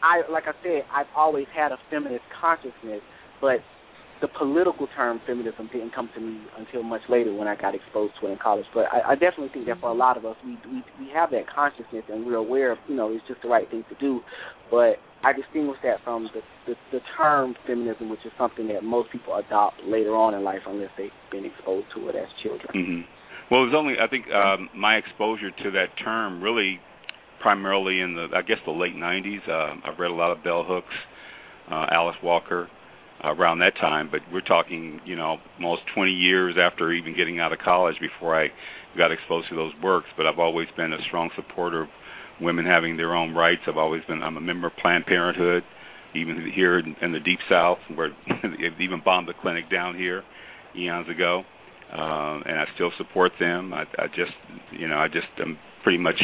I 0.02 0.22
like 0.30 0.44
I 0.46 0.52
said, 0.62 0.82
I've 0.92 1.06
always 1.16 1.46
had 1.54 1.72
a 1.72 1.78
feminist 1.90 2.24
consciousness, 2.40 3.00
but 3.40 3.60
the 4.20 4.28
political 4.28 4.86
term 4.97 5.20
feminism 5.26 5.68
didn't 5.72 5.94
come 5.94 6.09
to 6.14 6.20
me 6.20 6.40
until 6.56 6.82
much 6.82 7.02
later 7.09 7.34
when 7.34 7.48
I 7.48 7.56
got 7.56 7.74
exposed 7.74 8.14
to 8.20 8.28
it 8.28 8.32
in 8.32 8.38
college. 8.38 8.64
But 8.72 8.86
I, 8.93 9.12
I 9.12 9.14
definitely 9.14 9.51
think 9.52 9.66
that 9.66 9.80
for 9.80 9.90
a 9.90 9.94
lot 9.94 10.16
of 10.16 10.24
us, 10.24 10.36
we 10.44 10.59
we 10.66 10.82
we 10.98 11.10
have 11.14 11.30
that 11.30 11.44
consciousness 11.52 12.05
and 12.09 12.24
we're 12.24 12.36
aware 12.36 12.72
of 12.72 12.78
you 12.88 12.97
know 12.97 13.12
it's 13.12 13.26
just 13.28 13.43
the 13.43 13.48
right 13.48 13.68
thing 13.70 13.84
to 13.88 13.94
do. 13.97 14.20
But 14.70 14.97
I 15.22 15.32
distinguish 15.32 15.78
that 15.82 16.02
from 16.05 16.28
the 16.32 16.40
the, 16.66 16.74
the 16.93 17.01
term 17.16 17.55
feminism, 17.66 18.09
which 18.09 18.24
is 18.24 18.32
something 18.38 18.68
that 18.68 18.82
most 18.82 19.12
people 19.12 19.36
adopt 19.36 19.76
later 19.84 20.14
on 20.16 20.34
in 20.34 20.44
life 20.44 20.62
unless 20.66 20.90
they've 20.97 21.10
been 21.30 21.44
exposed 21.44 21.86
to 21.94 22.09
it 22.09 22.16
as 22.16 22.28
children. 22.43 22.68
hmm 22.72 23.01
Well, 23.51 23.62
it 23.62 23.66
was 23.66 23.74
only 23.76 23.94
I 24.01 24.09
think 24.09 24.26
um, 24.30 24.70
my 24.74 24.97
exposure 24.97 25.51
to 25.51 25.70
that 25.72 25.88
term 26.02 26.43
really 26.43 26.80
primarily 27.43 28.01
in 28.01 28.14
the 28.14 28.28
I 28.34 28.40
guess 28.40 28.59
the 28.64 28.72
late 28.72 28.97
'90s. 28.97 29.47
Uh, 29.47 29.76
I've 29.84 29.98
read 29.98 30.10
a 30.10 30.14
lot 30.14 30.32
of 30.32 30.43
bell 30.43 30.64
hooks, 30.66 30.94
uh, 31.70 31.86
Alice 31.93 32.16
Walker. 32.22 32.70
Around 33.27 33.59
that 33.59 33.74
time, 33.81 34.09
but 34.11 34.20
we're 34.32 34.40
talking, 34.40 35.01
you 35.05 35.16
know, 35.16 35.39
almost 35.59 35.82
20 35.94 36.12
years 36.12 36.55
after 36.61 36.93
even 36.93 37.16
getting 37.16 37.40
out 37.40 37.53
of 37.53 37.59
college 37.59 37.97
before 38.01 38.40
I 38.40 38.48
got 38.97 39.11
exposed 39.11 39.48
to 39.48 39.57
those 39.57 39.73
works. 39.82 40.07
But 40.16 40.27
I've 40.27 40.39
always 40.39 40.69
been 40.77 40.93
a 40.93 40.98
strong 41.09 41.31
supporter 41.35 41.82
of 41.82 41.89
women 42.40 42.66
having 42.66 42.97
their 42.97 43.15
own 43.15 43.35
rights. 43.35 43.62
I've 43.66 43.77
always 43.77 44.03
been. 44.09 44.23
I'm 44.23 44.36
a 44.36 44.40
member 44.40 44.69
of 44.69 44.74
Planned 44.81 45.07
Parenthood, 45.07 45.65
even 46.15 46.51
here 46.55 46.78
in, 46.78 46.94
in 47.03 47.12
the 47.12 47.20
Deep 47.20 47.40
South, 47.51 47.78
where 47.94 48.11
they've 48.43 48.81
even 48.81 49.03
bombed 49.05 49.28
the 49.28 49.35
clinic 49.40 49.70
down 49.70 49.97
here 49.97 50.23
eons 50.77 51.09
ago, 51.09 51.43
uh, 51.93 52.40
and 52.44 52.59
I 52.59 52.65
still 52.74 52.90
support 52.98 53.32
them. 53.40 53.73
I, 53.73 53.85
I 53.98 54.07
just, 54.09 54.32
you 54.73 54.89
know, 54.89 54.98
I 54.98 55.09
just 55.09 55.27
am 55.40 55.59
pretty 55.82 55.98
much 55.98 56.20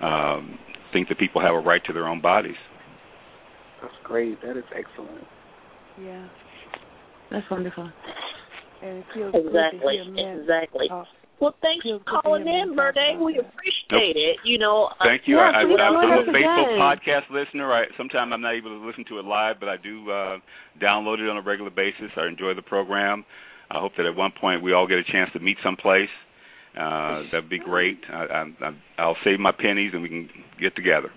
um, 0.00 0.58
think 0.92 1.08
that 1.08 1.18
people 1.18 1.40
have 1.40 1.54
a 1.54 1.60
right 1.60 1.82
to 1.86 1.92
their 1.92 2.06
own 2.06 2.20
bodies. 2.20 2.56
That's 3.80 3.94
great. 4.04 4.40
That 4.42 4.56
is 4.56 4.64
excellent. 4.74 5.24
Yeah, 6.02 6.26
That's 7.30 7.46
wonderful. 7.50 7.90
and 8.82 8.98
it 8.98 9.04
feels 9.14 9.34
Exactly. 9.34 9.80
good 9.98 10.14
to 10.14 10.20
hear 10.20 10.40
Exactly. 10.40 10.88
talk. 10.88 11.06
Well, 11.40 11.54
thanks 11.60 11.84
for 11.84 12.00
calling 12.22 12.42
in, 12.48 12.70
men 12.70 12.76
Birthday. 12.76 13.16
We 13.20 13.34
that. 13.36 13.44
appreciate 13.44 14.16
it. 14.16 14.36
You 14.44 14.58
know, 14.58 14.84
uh, 14.98 15.04
Thank 15.04 15.22
you. 15.26 15.36
Yeah, 15.36 15.52
I, 15.52 15.60
I, 15.60 15.64
please 15.64 15.76
I'm 15.80 15.94
a 15.94 15.98
us 15.98 16.28
Facebook 16.28 16.68
again. 16.72 16.80
podcast 16.80 17.30
listener. 17.30 17.72
I, 17.72 17.84
sometimes 17.98 18.30
I'm 18.32 18.40
not 18.40 18.54
able 18.54 18.70
to 18.70 18.86
listen 18.86 19.04
to 19.10 19.18
it 19.18 19.24
live, 19.26 19.56
but 19.60 19.68
I 19.68 19.76
do 19.76 20.10
uh, 20.10 20.38
download 20.80 21.20
it 21.20 21.28
on 21.28 21.36
a 21.36 21.42
regular 21.42 21.70
basis. 21.70 22.08
I 22.16 22.26
enjoy 22.26 22.54
the 22.54 22.62
program. 22.62 23.24
I 23.70 23.78
hope 23.80 23.92
that 23.98 24.06
at 24.06 24.16
one 24.16 24.32
point 24.40 24.62
we 24.62 24.72
all 24.72 24.86
get 24.86 24.96
a 24.98 25.04
chance 25.04 25.30
to 25.34 25.40
meet 25.40 25.58
someplace. 25.62 26.08
Uh, 26.78 27.22
that'd 27.32 27.50
be 27.50 27.58
great. 27.58 27.98
I, 28.10 28.24
I, 28.24 28.44
I, 28.64 28.70
I'll 28.98 29.16
save 29.24 29.38
my 29.40 29.52
pennies 29.52 29.90
and 29.92 30.02
we 30.02 30.08
can 30.08 30.28
get 30.60 30.74
together. 30.76 31.10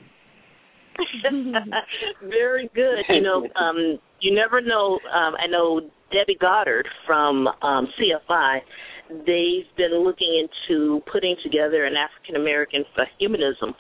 Very 2.30 2.70
good. 2.74 3.04
You 3.10 3.22
know, 3.22 3.48
um, 3.56 4.00
you 4.22 4.34
never 4.36 4.62
know. 4.62 5.00
Um, 5.14 5.36
I 5.36 5.48
know 5.48 5.82
Debbie 6.12 6.38
Goddard 6.40 6.88
from 7.06 7.48
um, 7.62 7.88
CFI 8.00 8.60
they've 9.10 9.66
been 9.76 10.04
looking 10.04 10.30
into 10.46 11.02
putting 11.12 11.36
together 11.44 11.86
an 11.86 11.96
African 11.98 12.36
American 12.36 12.86
Humanism 13.18 13.74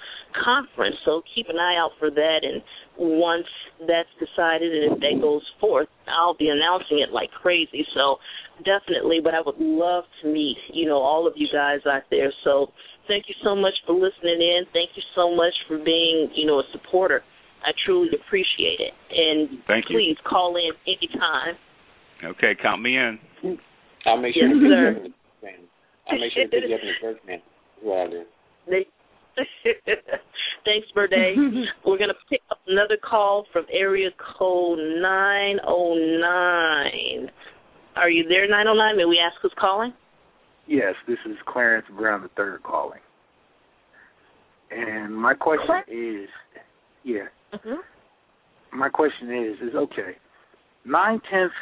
conference. 0.43 0.95
So 1.05 1.21
keep 1.35 1.47
an 1.49 1.57
eye 1.57 1.77
out 1.77 1.91
for 1.99 2.09
that. 2.09 2.39
And 2.41 2.61
once 2.97 3.47
that's 3.81 4.09
decided 4.19 4.73
and 4.73 4.93
if 4.93 4.99
that 4.99 5.21
goes 5.21 5.45
forth, 5.59 5.87
I'll 6.07 6.35
be 6.35 6.49
announcing 6.49 6.99
it 6.99 7.13
like 7.13 7.29
crazy. 7.31 7.85
So 7.93 8.17
definitely, 8.65 9.19
but 9.23 9.33
I 9.33 9.41
would 9.45 9.59
love 9.59 10.05
to 10.21 10.27
meet, 10.27 10.57
you 10.73 10.87
know, 10.87 10.97
all 10.97 11.27
of 11.27 11.33
you 11.35 11.47
guys 11.53 11.79
out 11.85 12.03
there. 12.09 12.33
So 12.43 12.71
thank 13.09 13.27
you 13.27 13.35
so 13.43 13.55
much 13.55 13.73
for 13.85 13.93
listening 13.93 14.39
in. 14.39 14.65
Thank 14.71 14.91
you 14.95 15.03
so 15.15 15.35
much 15.35 15.53
for 15.67 15.77
being, 15.83 16.31
you 16.35 16.45
know, 16.45 16.59
a 16.59 16.63
supporter. 16.71 17.21
I 17.65 17.71
truly 17.85 18.07
appreciate 18.15 18.79
it. 18.79 18.93
And 19.11 19.59
thank 19.67 19.87
please 19.87 20.15
you. 20.15 20.23
call 20.23 20.55
in 20.55 20.71
anytime. 20.87 21.57
Okay, 22.23 22.55
count 22.61 22.81
me 22.81 22.95
in. 22.95 23.19
I'll 24.05 24.15
make 24.21 24.35
sure 24.35 24.47
yes, 24.47 24.55
to 24.55 24.69
sir. 24.69 24.93
pick 24.93 24.95
you 24.95 24.95
up 24.95 25.03
in 25.03 25.03
the 25.03 25.09
man. 25.43 25.59
I'll 26.07 26.19
make 26.19 26.31
sure 26.31 26.43
to 26.43 26.49
pick 26.49 26.63
you 26.69 26.75
up 26.75 26.81
in 26.81 26.87
the 26.87 26.93
church 27.01 27.19
man. 27.27 27.41
Well, 27.83 27.97
I'll. 27.97 28.25
Thanks, 30.65 30.87
Birthday. 30.93 31.35
We're 31.85 31.97
going 31.97 32.09
to 32.09 32.15
pick 32.29 32.41
up 32.51 32.59
another 32.67 32.97
call 32.97 33.45
from 33.51 33.65
area 33.71 34.09
code 34.37 34.77
909. 35.01 37.31
Are 37.95 38.09
you 38.09 38.27
there, 38.27 38.47
909? 38.47 38.97
May 38.97 39.05
we 39.05 39.19
ask 39.19 39.35
who's 39.41 39.53
calling? 39.59 39.93
Yes, 40.69 40.93
this 41.07 41.17
is 41.25 41.35
Clarence 41.47 41.87
Brown 41.97 42.21
the 42.21 42.29
third 42.37 42.61
calling. 42.63 42.99
And 44.69 45.15
my 45.15 45.33
question 45.33 45.65
Clarence? 45.65 45.89
is, 45.91 46.29
yeah, 47.03 47.25
Mm-hmm. 47.53 48.77
my 48.77 48.89
question 48.89 49.33
is, 49.33 49.69
is 49.69 49.75
okay. 49.75 50.15
Nine 50.85 51.19
tenths 51.31 51.55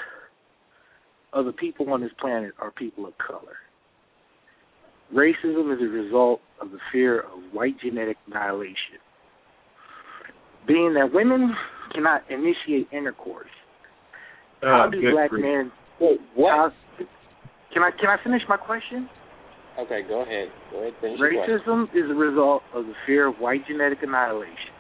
of 1.32 1.46
the 1.46 1.54
people 1.54 1.90
on 1.94 2.02
this 2.02 2.12
planet 2.20 2.52
are 2.60 2.72
people 2.72 3.06
of 3.08 3.14
color. 3.18 3.56
Racism 5.16 5.74
is 5.74 5.80
a 5.82 5.86
result 5.90 6.42
of 6.62 6.72
the 6.72 6.80
fear 6.92 7.22
of 7.22 7.40
white 7.54 7.80
genetic 7.80 8.18
annihilation. 8.28 9.00
Being 10.68 10.94
that 10.96 11.14
women 11.14 11.56
cannot 11.94 12.24
initiate 12.30 12.90
intercourse, 12.92 13.48
how 14.62 14.88
Oh, 14.88 14.92
do 14.92 15.00
black 15.12 15.30
grief. 15.30 15.46
men? 15.46 15.72
Wait, 16.02 16.20
what? 16.36 16.52
How, 16.52 16.72
can 17.74 17.84
I 17.84 17.92
can 17.92 18.10
I 18.10 18.18
finish 18.24 18.42
my 18.48 18.58
question? 18.58 19.10
Okay, 19.80 20.02
go 20.08 20.24
ahead. 20.24 20.48
Go 20.72 20.80
ahead. 20.80 20.94
Finish 21.02 21.20
your. 21.20 21.30
Racism 21.32 21.84
is 21.94 22.10
a 22.10 22.16
result 22.16 22.64
of 22.74 22.86
the 22.86 22.94
fear 23.06 23.28
of 23.28 23.36
white 23.36 23.62
genetic 23.68 24.00
annihilation. 24.02 24.74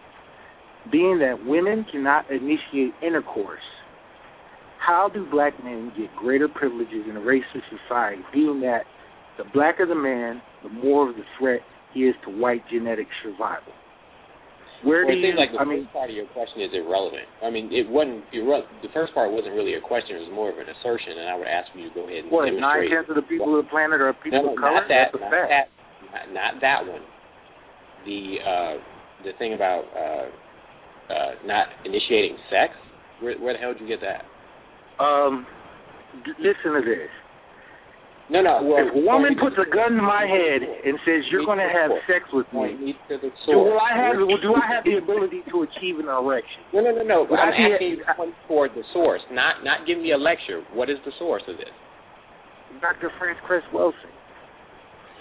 Being 0.91 1.19
that 1.19 1.45
women 1.45 1.85
cannot 1.91 2.31
initiate 2.31 2.93
intercourse, 3.05 3.59
how 4.79 5.09
do 5.13 5.29
black 5.29 5.53
men 5.63 5.91
get 5.97 6.15
greater 6.15 6.47
privileges 6.47 7.05
in 7.09 7.17
a 7.17 7.19
racist 7.19 7.67
society? 7.69 8.21
Being 8.33 8.61
that 8.61 8.83
the 9.37 9.43
blacker 9.53 9.85
the 9.85 9.95
man, 9.95 10.41
the 10.63 10.69
more 10.69 11.09
of 11.09 11.15
the 11.15 11.23
threat 11.37 11.59
he 11.93 12.01
is 12.01 12.15
to 12.25 12.31
white 12.31 12.63
genetic 12.71 13.07
survival. 13.21 13.73
Where 14.85 15.05
Well, 15.05 15.09
do 15.09 15.17
it 15.17 15.21
you? 15.21 15.33
seems 15.33 15.39
like 15.41 15.49
the 15.53 15.57
I 15.57 15.65
first 15.65 15.73
mean, 15.73 15.89
part 15.89 16.09
of 16.09 16.15
your 16.15 16.29
question 16.37 16.61
is 16.61 16.69
irrelevant. 16.73 17.25
I 17.41 17.49
mean, 17.49 17.73
it 17.73 17.89
wasn't. 17.89 18.21
The 18.29 18.93
first 18.93 19.13
part 19.17 19.33
wasn't 19.33 19.57
really 19.57 19.73
a 19.73 19.81
question; 19.81 20.21
it 20.21 20.29
was 20.29 20.33
more 20.33 20.53
of 20.53 20.57
an 20.61 20.69
assertion, 20.69 21.17
and 21.17 21.25
I 21.29 21.35
would 21.35 21.49
ask 21.49 21.65
you 21.73 21.89
to 21.89 21.93
go 21.97 22.05
ahead 22.05 22.25
and 22.25 22.31
what 22.31 22.45
nine 22.53 22.85
tenths 22.85 23.09
of 23.09 23.17
the 23.17 23.25
people 23.25 23.57
of 23.57 23.65
the 23.65 23.69
planet 23.73 24.01
are 24.01 24.13
people 24.21 24.43
no, 24.45 24.53
of 24.53 24.61
color? 24.61 24.77
not 24.77 24.87
that. 24.89 25.09
That's 25.13 25.17
a 25.17 25.25
Not 25.25 25.33
fact. 25.33 25.49
that. 25.49 25.67
Not, 26.13 26.25
not 26.33 26.51
that 26.61 26.79
one. 26.85 27.01
The 28.05 28.21
uh, 28.45 28.75
the 29.25 29.33
thing 29.41 29.57
about 29.57 29.83
uh, 29.97 30.25
uh, 31.09 31.31
not 31.49 31.67
initiating 31.85 32.37
sex. 32.53 32.73
Where, 33.19 33.33
where 33.41 33.53
the 33.57 33.59
hell 33.59 33.73
did 33.73 33.81
you 33.81 33.89
get 33.89 34.05
that? 34.05 34.21
Um, 35.01 35.45
d- 36.23 36.37
listen 36.37 36.77
to 36.77 36.81
this. 36.85 37.09
No, 38.27 38.43
no. 38.43 38.59
Well, 38.59 38.83
if 38.83 38.91
a 38.91 39.03
woman 39.07 39.39
puts 39.39 39.55
a 39.55 39.63
gun 39.63 39.95
to 39.95 40.03
my 40.03 40.27
head 40.27 40.59
and 40.59 40.99
says 41.07 41.23
you're 41.31 41.47
going 41.47 41.63
to 41.63 41.71
have 41.71 41.95
sex 42.03 42.27
with 42.35 42.47
me, 42.51 42.75
me 42.75 42.91
to 43.07 43.15
the 43.23 43.31
do. 43.31 43.79
I 43.79 43.95
have 43.95 44.19
do 44.19 44.51
I 44.51 44.67
have 44.67 44.83
the 44.83 44.99
ability 44.99 45.47
to 45.47 45.63
achieve 45.63 46.03
an 46.03 46.11
erection? 46.11 46.59
No, 46.75 46.83
no, 46.83 46.91
no, 46.91 47.07
no. 47.07 47.19
I 47.31 47.47
I'm 47.47 47.55
asking 47.55 47.87
you 47.87 48.03
to 48.03 48.11
point 48.19 48.35
toward 48.47 48.75
the 48.75 48.83
source, 48.91 49.23
not 49.31 49.63
not 49.63 49.87
give 49.87 49.97
me 49.97 50.11
a 50.11 50.19
lecture. 50.19 50.59
What 50.75 50.91
is 50.91 50.99
the 51.07 51.15
source 51.15 51.43
of 51.47 51.55
this? 51.55 51.71
Dr. 52.83 53.09
Frances 53.15 53.39
Cress 53.47 53.63
Welsing. 53.71 54.16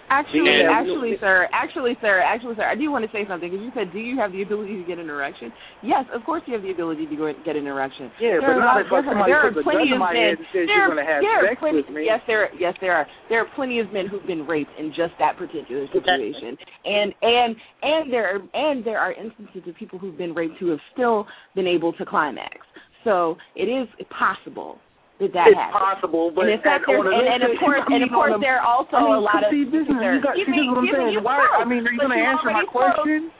Actually, 0.09 0.63
Yeah. 0.63 0.71
actually, 0.71 1.19
sir, 1.19 1.49
actually, 1.53 1.97
sir, 2.01 2.21
actually, 2.23 2.55
sir, 2.55 2.63
I 2.65 2.77
do 2.77 2.91
want 2.93 3.05
to 3.05 3.11
say 3.11 3.27
something 3.27 3.51
because 3.51 3.65
you 3.65 3.73
said, 3.75 3.93
"Do 3.93 3.99
you 3.99 4.17
have 4.19 4.31
the 4.31 4.43
ability 4.43 4.77
to 4.79 4.85
get 4.87 4.99
an 4.99 5.11
erection?" 5.11 5.53
Yes, 5.83 6.07
of 6.15 6.23
course 6.25 6.43
you 6.47 6.55
have 6.55 6.63
the 6.63 6.71
ability 6.71 7.07
to 7.07 7.17
go 7.17 7.33
get 7.45 7.57
an 7.57 7.67
erection. 7.67 8.11
Yeah, 8.21 8.39
There 8.39 8.55
but 8.55 8.59
not 8.61 8.81
if 8.83 8.89
there 8.89 8.99
are- 9.01 9.05
somebody 9.05 9.33
there 9.33 9.43
puts 9.51 9.59
a 9.59 9.63
plenty 9.65 9.79
gun 9.79 9.89
to 9.89 9.95
of 9.95 10.01
my 10.01 10.13
men- 10.13 10.23
head 10.23 10.39
and 10.39 10.47
says 10.47 10.67
there 10.67 10.77
you're 10.77 10.87
going 10.87 11.05
to 11.07 11.13
have 11.13 11.23
sex 11.25 11.59
plenty, 11.59 11.77
with 11.79 11.91
me. 11.91 12.05
Yes, 12.05 12.21
there, 12.27 12.51
yes, 12.55 12.75
there 12.81 12.95
are. 12.95 13.07
There 13.29 13.41
are 13.41 13.47
plenty 13.57 13.81
of 13.81 13.93
men 13.93 14.07
who've 14.07 14.27
been 14.27 14.47
raped 14.47 14.79
in 14.79 14.93
just 14.93 15.17
that 15.19 15.37
particular 15.37 15.87
situation, 15.89 16.57
and 16.85 17.13
and 17.23 17.57
and 17.83 18.13
there 18.13 18.27
are 18.31 18.41
and 18.55 18.85
there 18.85 18.99
are 19.01 19.13
instances 19.13 19.67
of 19.67 19.75
people 19.75 19.99
who've 19.99 20.17
been 20.17 20.35
raped 20.35 20.59
who 20.59 20.69
have 20.71 20.81
still 20.93 21.27
been 21.57 21.67
able 21.67 21.93
to 21.95 22.05
climax. 22.07 22.59
So 23.03 23.39
it 23.57 23.69
is 23.69 23.89
possible 24.11 24.79
that 25.17 25.33
that 25.33 25.49
it's 25.49 25.57
happens. 25.57 25.73
possible, 25.81 26.29
but 26.35 26.45
and 26.45 26.57
in 26.57 26.61
fact, 26.61 26.85
at- 26.85 26.93
there's, 26.93 27.01
on 27.01 27.09
a- 27.09 27.17
and, 27.17 27.41
and 27.41 27.43
of 27.49 27.57
course, 27.57 27.81
and 27.89 28.03
of 28.05 28.11
course, 28.13 28.37
there 28.41 28.61
are 28.61 28.67
also 28.67 28.97
I 28.97 29.03
mean, 29.05 29.17
a 29.17 29.25
lot 29.25 29.41
of. 29.41 29.49
see, 29.49 29.65
this 29.65 29.89
is, 29.89 29.97
you 29.97 30.21
got, 30.21 30.37
see, 30.37 30.45
giving, 30.45 30.53
this 30.53 30.69
is 30.69 30.69
what 30.69 30.85
I'm 30.85 30.93
saying. 30.93 31.25
Why? 31.25 31.41
I 31.41 31.65
mean, 31.65 31.81
are 31.89 31.93
you 31.93 32.01
going 32.01 32.13
to 32.13 32.21
answer 32.21 32.53
my 32.53 32.65
proved- 32.69 33.01
question? 33.01 33.33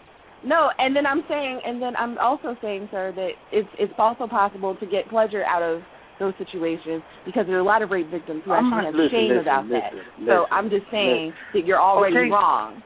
No, 0.45 0.71
and 0.79 0.95
then 0.95 1.05
I'm 1.07 1.25
saying, 1.29 1.61
and 1.67 1.83
then 1.83 1.97
I'm 1.97 2.17
also 2.19 2.55
saying, 2.63 2.89
sir, 2.93 3.13
that 3.17 3.33
it's 3.53 3.69
it's 3.79 3.93
also 3.99 4.27
possible 4.27 4.77
to 4.79 4.87
get 4.87 5.09
pleasure 5.11 5.45
out 5.45 5.61
of 5.63 5.83
those 6.19 6.33
situations 6.39 7.03
because 7.29 7.45
there 7.47 7.57
are 7.57 7.65
a 7.65 7.67
lot 7.67 7.83
of 7.83 7.91
rape 7.91 8.09
victims 8.09 8.41
who 8.45 8.53
I'm 8.53 8.73
actually 8.73 8.77
not- 8.77 8.85
have 8.87 8.95
listen, 8.95 9.13
shame 9.13 9.29
listen, 9.37 9.43
about 9.45 9.65
listen, 9.69 10.25
that. 10.25 10.33
so 10.33 10.47
I'm 10.49 10.71
just 10.71 10.87
saying 10.91 11.33
that 11.53 11.67
you're 11.69 11.81
already 11.81 12.17
Okay. 12.17 12.31
wrong. 12.33 12.81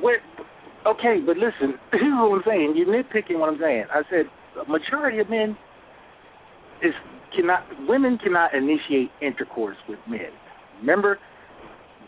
Where, 0.00 0.20
okay, 0.86 1.18
but 1.24 1.34
listen, 1.36 1.78
here's 1.90 2.14
what 2.14 2.38
I'm 2.38 2.42
saying. 2.46 2.74
You're 2.78 2.86
nitpicking 2.94 3.38
what 3.42 3.48
I'm 3.50 3.58
saying. 3.58 3.84
I 3.90 4.02
said 4.10 4.26
a 4.62 4.70
majority 4.70 5.18
of 5.18 5.30
men 5.30 5.56
is 6.82 6.92
cannot 7.36 7.62
women 7.86 8.16
cannot 8.18 8.54
initiate 8.54 9.10
intercourse 9.20 9.76
with 9.88 9.98
men. 10.08 10.32
Remember 10.80 11.18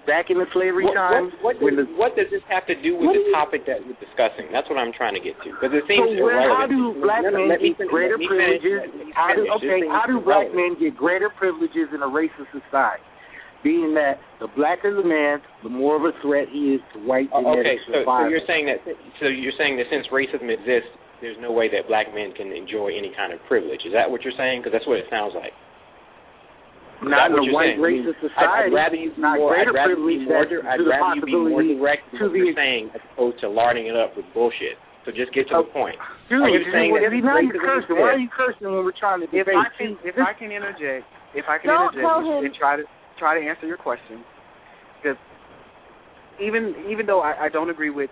back 0.09 0.33
in 0.33 0.41
the 0.41 0.49
slavery 0.57 0.89
What, 0.89 0.97
times 0.97 1.33
what, 1.45 1.61
what, 1.61 1.77
does, 1.77 1.85
the 1.85 1.93
what 2.01 2.17
does 2.17 2.33
this 2.33 2.41
have 2.49 2.65
to 2.73 2.77
do 2.81 2.97
with 2.97 3.13
the 3.13 3.29
topic 3.37 3.69
that 3.69 3.85
we're 3.85 4.01
discussing? 4.01 4.49
That's 4.49 4.65
what 4.73 4.81
I'm 4.81 4.93
trying 4.97 5.13
to 5.13 5.21
get 5.21 5.37
to. 5.45 5.53
Because 5.53 5.77
it 5.77 5.85
seems 5.85 6.17
so 6.17 6.25
where, 6.25 6.49
how 6.49 6.65
do 6.65 6.97
black 7.05 7.29
No, 7.29 7.37
no, 7.37 7.45
men 7.45 7.61
get 7.61 7.77
finish- 7.77 7.93
greater 7.93 8.17
let 8.17 8.25
finish, 8.25 8.65
privileges? 8.65 8.81
let 9.05 9.13
How 9.13 9.37
do, 9.37 9.45
okay, 9.61 9.85
thing 9.85 9.93
how 9.93 10.09
is 10.09 10.17
do 10.17 10.17
black 10.25 10.49
irrelevant. 10.49 10.57
men 10.57 10.71
get 10.81 10.97
greater 10.97 11.29
privileges 11.29 11.93
in 11.93 12.01
a 12.01 12.09
racist 12.09 12.49
society? 12.57 13.05
Being 13.61 13.93
that 13.99 14.23
the 14.41 14.47
blacker 14.57 14.95
the 14.95 15.03
man, 15.05 15.43
the 15.67 15.69
more 15.69 15.99
of 15.99 16.07
a 16.07 16.15
threat 16.23 16.47
he 16.49 16.79
is 16.79 16.83
to 16.95 17.03
white 17.05 17.29
Oh, 17.35 17.43
genetic 17.43 17.83
okay, 17.85 18.01
so, 18.07 18.07
so 18.07 18.29
you're 18.31 18.47
saying 18.49 18.65
that 18.71 18.79
so 19.21 19.27
you're 19.29 19.57
saying 19.61 19.77
that 19.83 19.91
since 19.93 20.07
racism 20.09 20.49
exists, 20.49 20.89
there's 21.21 21.39
no 21.41 21.51
way 21.51 21.67
that 21.71 21.91
black 21.91 22.15
men 22.15 22.31
can 22.33 22.55
enjoy 22.55 22.95
any 22.95 23.11
kind 23.15 23.33
of 23.33 23.43
privilege. 23.51 23.83
Is 23.87 23.93
that 23.93 24.07
what 24.07 24.23
you're 24.23 24.37
saying? 24.39 24.63
Because 24.63 24.75
that's 24.75 24.87
what 24.87 24.99
it 24.99 25.07
sounds 25.11 25.35
like. 25.35 25.55
Is 27.03 27.07
not 27.07 27.31
that 27.31 27.39
in 27.39 27.47
a 27.47 27.55
white 27.55 27.79
saying? 27.79 27.83
I 27.83 28.11
racist 28.11 28.19
I'd, 28.19 28.27
society. 28.27 28.67
I'd 28.67 28.75
rather 28.75 28.99
you 28.99 29.11
be 29.15 29.23
not 29.23 29.39
more. 29.39 29.55
greater 29.55 29.71
I'd 29.71 29.87
rather 29.87 29.95
privilege 29.95 30.23
be 30.23 30.27
more. 30.27 30.43
that 30.47 30.67
I'd 30.67 30.83
to 30.83 30.87
rather 30.87 31.15
you 31.15 31.27
be 31.27 31.39
more 31.39 31.63
direct 31.63 32.03
in 32.11 32.19
to 32.19 32.25
what 32.27 32.33
the 32.35 32.39
you're 32.43 32.59
saying 32.59 32.91
as 32.95 33.03
opposed 33.15 33.39
to 33.43 33.47
larding 33.47 33.87
it 33.87 33.95
up 33.95 34.19
with 34.19 34.27
bullshit. 34.35 34.79
So 35.07 35.15
just 35.15 35.33
get 35.33 35.47
to 35.49 35.63
the 35.63 35.67
oh, 35.67 35.73
point. 35.73 35.97
Dude, 36.29 36.43
Are 36.43 36.51
you 36.51 36.59
dude, 36.59 36.75
saying 36.75 36.91
that 36.93 37.07
you 37.09 37.23
now 37.23 37.41
you're 37.41 37.57
cursing, 37.57 37.97
is 37.97 38.03
why 38.03 38.13
are 38.13 38.21
you 38.21 38.29
cursing 38.29 38.67
when 38.69 38.85
we're 38.85 38.93
trying 38.93 39.25
to 39.25 39.31
If 39.31 39.47
debate? 39.47 39.57
I 39.57 39.71
can, 39.79 39.97
if 40.05 40.19
I 40.21 40.37
can 40.37 40.53
interject, 40.53 41.07
if 41.33 41.47
I 41.49 41.57
can 41.57 41.71
Don't 41.73 41.97
interject 41.97 42.29
and, 42.29 42.45
and 42.51 42.55
try 42.59 42.77
to 42.77 42.85
try 43.17 43.33
to 43.39 43.43
answer 43.43 43.65
your 43.65 43.81
question, 43.81 44.21
because 45.01 45.17
even 46.43 46.75
even 46.91 47.07
though 47.07 47.25
I, 47.25 47.47
I 47.47 47.49
don't 47.49 47.71
agree 47.71 47.89
with 47.89 48.11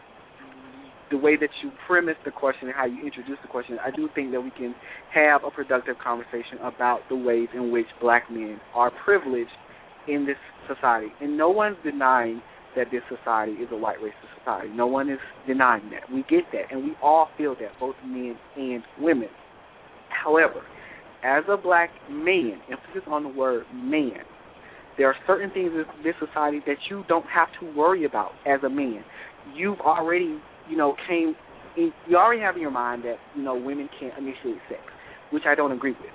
the 1.10 1.16
way 1.16 1.36
that 1.36 1.50
you 1.62 1.70
premise 1.86 2.16
the 2.24 2.30
question 2.30 2.68
and 2.68 2.76
how 2.76 2.86
you 2.86 3.04
introduce 3.04 3.38
the 3.42 3.48
question, 3.48 3.78
I 3.84 3.90
do 3.94 4.08
think 4.14 4.32
that 4.32 4.40
we 4.40 4.50
can 4.50 4.74
have 5.14 5.42
a 5.44 5.50
productive 5.50 5.96
conversation 6.02 6.58
about 6.62 7.00
the 7.08 7.16
ways 7.16 7.48
in 7.54 7.70
which 7.70 7.86
black 8.00 8.30
men 8.30 8.60
are 8.74 8.90
privileged 9.04 9.50
in 10.08 10.26
this 10.26 10.36
society. 10.68 11.08
And 11.20 11.36
no 11.36 11.50
one's 11.50 11.76
denying 11.84 12.42
that 12.76 12.88
this 12.90 13.02
society 13.08 13.52
is 13.52 13.68
a 13.72 13.76
white 13.76 13.98
racist 13.98 14.38
society. 14.38 14.68
No 14.74 14.86
one 14.86 15.08
is 15.08 15.18
denying 15.46 15.90
that. 15.90 16.12
We 16.12 16.24
get 16.28 16.44
that, 16.52 16.70
and 16.70 16.84
we 16.84 16.92
all 17.02 17.28
feel 17.38 17.54
that, 17.54 17.70
both 17.80 17.96
men 18.04 18.36
and 18.56 18.82
women. 19.00 19.28
However, 20.10 20.62
as 21.24 21.44
a 21.48 21.56
black 21.56 21.90
man, 22.10 22.60
emphasis 22.70 23.02
on 23.08 23.22
the 23.22 23.28
word 23.28 23.64
man, 23.74 24.20
there 24.98 25.08
are 25.08 25.16
certain 25.26 25.50
things 25.50 25.72
in 25.72 25.84
this 26.02 26.14
society 26.24 26.60
that 26.66 26.76
you 26.90 27.04
don't 27.08 27.26
have 27.26 27.48
to 27.60 27.76
worry 27.76 28.04
about 28.04 28.32
as 28.46 28.60
a 28.64 28.68
man. 28.68 29.04
You've 29.54 29.80
already, 29.80 30.38
you 30.68 30.76
know, 30.76 30.94
came, 31.09 31.34
in, 31.76 31.93
you 32.09 32.16
already 32.16 32.40
have 32.43 32.56
in 32.56 32.62
your 32.62 32.70
mind 32.70 33.05
that, 33.05 33.16
you 33.34 33.43
know, 33.43 33.55
women 33.55 33.88
can't 33.98 34.16
initiate 34.18 34.60
sex, 34.68 34.80
which 35.30 35.44
I 35.47 35.55
don't 35.55 35.72
agree 35.72 35.93
with. 35.93 36.10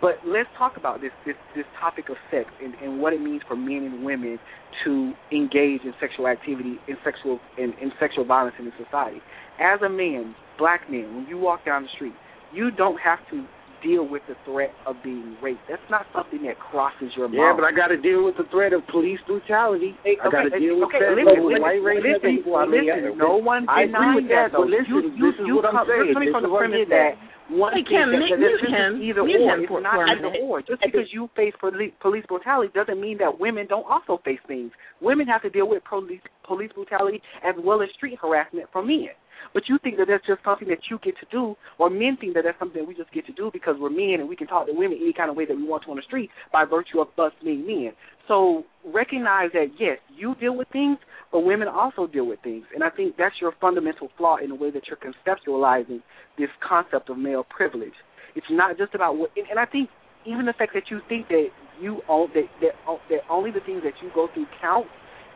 But 0.00 0.16
let's 0.26 0.48
talk 0.58 0.76
about 0.76 1.00
this 1.00 1.12
this, 1.24 1.36
this 1.56 1.64
topic 1.80 2.10
of 2.10 2.16
sex 2.30 2.50
and, 2.62 2.74
and 2.74 3.00
what 3.00 3.14
it 3.14 3.22
means 3.22 3.40
for 3.48 3.56
men 3.56 3.88
and 3.90 4.04
women 4.04 4.38
to 4.84 5.12
engage 5.32 5.80
in 5.82 5.94
sexual 5.98 6.26
activity 6.26 6.76
in 6.88 6.96
sexual 7.02 7.38
in, 7.56 7.72
in 7.80 7.90
sexual 7.98 8.24
violence 8.24 8.54
in 8.58 8.70
society. 8.84 9.22
As 9.58 9.80
a 9.80 9.88
man, 9.88 10.34
black 10.58 10.90
man, 10.90 11.14
when 11.16 11.26
you 11.26 11.38
walk 11.38 11.64
down 11.64 11.84
the 11.84 11.88
street, 11.94 12.12
you 12.52 12.70
don't 12.70 13.00
have 13.00 13.18
to 13.30 13.46
deal 13.84 14.08
with 14.08 14.22
the 14.26 14.34
threat 14.48 14.72
of 14.88 14.96
being 15.04 15.36
raped. 15.44 15.60
That's 15.68 15.84
not 15.92 16.06
something 16.16 16.42
that 16.48 16.56
crosses 16.58 17.12
your 17.14 17.28
mind. 17.28 17.38
Yeah, 17.38 17.52
but 17.54 17.64
I 17.68 17.72
got 17.76 17.88
to 17.92 18.00
deal 18.00 18.24
with 18.24 18.36
the 18.40 18.48
threat 18.50 18.72
of 18.72 18.80
police 18.88 19.20
brutality. 19.28 19.92
Hey, 20.02 20.16
I 20.24 20.32
got 20.32 20.48
to 20.48 20.56
deal 20.58 20.80
with 20.80 20.88
okay, 20.88 21.04
that. 21.04 21.12
listen, 21.14 21.44
listen, 21.44 21.60
white 21.62 21.84
race 21.84 22.00
listen, 22.00 22.40
people. 22.40 22.56
I 22.56 22.64
mean, 22.64 22.88
listen, 22.88 23.12
I- 23.12 23.20
no 23.20 23.36
one 23.36 23.68
I 23.68 23.84
agree 23.84 24.24
with 24.24 24.28
that, 24.32 24.48
that, 24.48 24.56
though. 24.56 24.64
but 24.64 24.72
listen, 24.72 24.88
You- 24.88 25.02
this 25.04 25.14
you- 25.20 25.28
is 25.28 25.46
you 25.46 25.54
what 25.60 25.68
I'm 25.68 25.84
saying. 25.84 26.08
listen 26.08 26.14
to 26.16 26.20
me 26.20 26.26
This 26.26 26.32
from 26.32 26.42
is 26.42 26.48
the 26.48 26.52
what 26.56 26.64
I'm 26.64 26.72
premise 26.72 26.88
getting 26.88 27.04
that 27.04 27.14
one 27.52 27.72
Hey, 27.76 27.84
thing 27.84 27.92
Kim, 27.92 28.08
that, 28.08 28.24
that 28.24 28.38
mute 28.40 28.56
this 28.56 28.70
him. 28.72 28.90
either 29.04 29.20
or. 29.20 29.28
him 29.28 29.60
It's 29.68 29.70
not 29.84 29.94
for 30.00 30.08
either 30.08 30.22
minute. 30.32 30.40
or. 30.48 30.62
Just 30.64 30.80
because 30.80 31.12
you 31.12 31.28
face 31.36 31.52
police, 31.60 31.92
police 32.00 32.24
brutality 32.24 32.72
doesn't 32.72 32.96
mean 32.98 33.18
that 33.20 33.36
women 33.38 33.66
don't 33.68 33.84
also 33.84 34.16
face 34.24 34.40
things. 34.48 34.72
Women 35.04 35.28
have 35.28 35.42
to 35.42 35.50
deal 35.52 35.68
with 35.68 35.84
police 35.84 36.24
police 36.48 36.72
brutality 36.72 37.20
as 37.44 37.54
well 37.60 37.82
as 37.82 37.90
street 37.92 38.18
harassment 38.20 38.66
from 38.72 38.86
men. 38.88 39.12
But 39.54 39.68
you 39.68 39.78
think 39.82 39.96
that 39.98 40.06
that's 40.08 40.26
just 40.26 40.42
something 40.44 40.66
that 40.68 40.90
you 40.90 40.98
get 40.98 41.14
to 41.22 41.26
do, 41.30 41.54
or 41.78 41.88
men 41.88 42.18
think 42.20 42.34
that 42.34 42.42
that's 42.44 42.58
something 42.58 42.82
that 42.82 42.88
we 42.88 42.94
just 42.94 43.12
get 43.12 43.24
to 43.26 43.32
do 43.32 43.50
because 43.52 43.76
we're 43.78 43.88
men 43.88 44.18
and 44.18 44.28
we 44.28 44.34
can 44.34 44.48
talk 44.48 44.66
to 44.66 44.72
women 44.74 44.98
any 45.00 45.12
kind 45.12 45.30
of 45.30 45.36
way 45.36 45.46
that 45.46 45.56
we 45.56 45.62
want 45.62 45.84
to 45.84 45.90
on 45.90 45.96
the 45.96 46.02
street 46.02 46.28
by 46.52 46.64
virtue 46.64 47.00
of 47.00 47.08
us 47.16 47.32
being 47.42 47.64
men. 47.64 47.92
So 48.26 48.64
recognize 48.84 49.50
that 49.52 49.68
yes, 49.78 49.98
you 50.14 50.34
deal 50.40 50.56
with 50.56 50.68
things, 50.72 50.98
but 51.30 51.40
women 51.40 51.68
also 51.68 52.06
deal 52.06 52.26
with 52.26 52.40
things, 52.42 52.64
and 52.74 52.82
I 52.82 52.90
think 52.90 53.14
that's 53.16 53.36
your 53.40 53.52
fundamental 53.60 54.08
flaw 54.18 54.36
in 54.42 54.48
the 54.50 54.54
way 54.56 54.70
that 54.70 54.82
you're 54.88 54.98
conceptualizing 54.98 56.02
this 56.36 56.50
concept 56.66 57.08
of 57.08 57.16
male 57.16 57.44
privilege. 57.44 57.94
It's 58.34 58.46
not 58.50 58.76
just 58.76 58.94
about 58.94 59.16
what, 59.16 59.30
and, 59.36 59.46
and 59.48 59.58
I 59.58 59.66
think 59.66 59.88
even 60.26 60.46
the 60.46 60.54
fact 60.54 60.72
that 60.74 60.90
you 60.90 61.00
think 61.08 61.28
that 61.28 61.48
you 61.80 62.00
own 62.08 62.28
that 62.34 62.48
that 62.60 62.74
oh, 62.88 62.98
that 63.10 63.20
only 63.30 63.50
the 63.50 63.60
things 63.60 63.82
that 63.84 63.94
you 64.02 64.10
go 64.14 64.28
through 64.32 64.46
count 64.60 64.86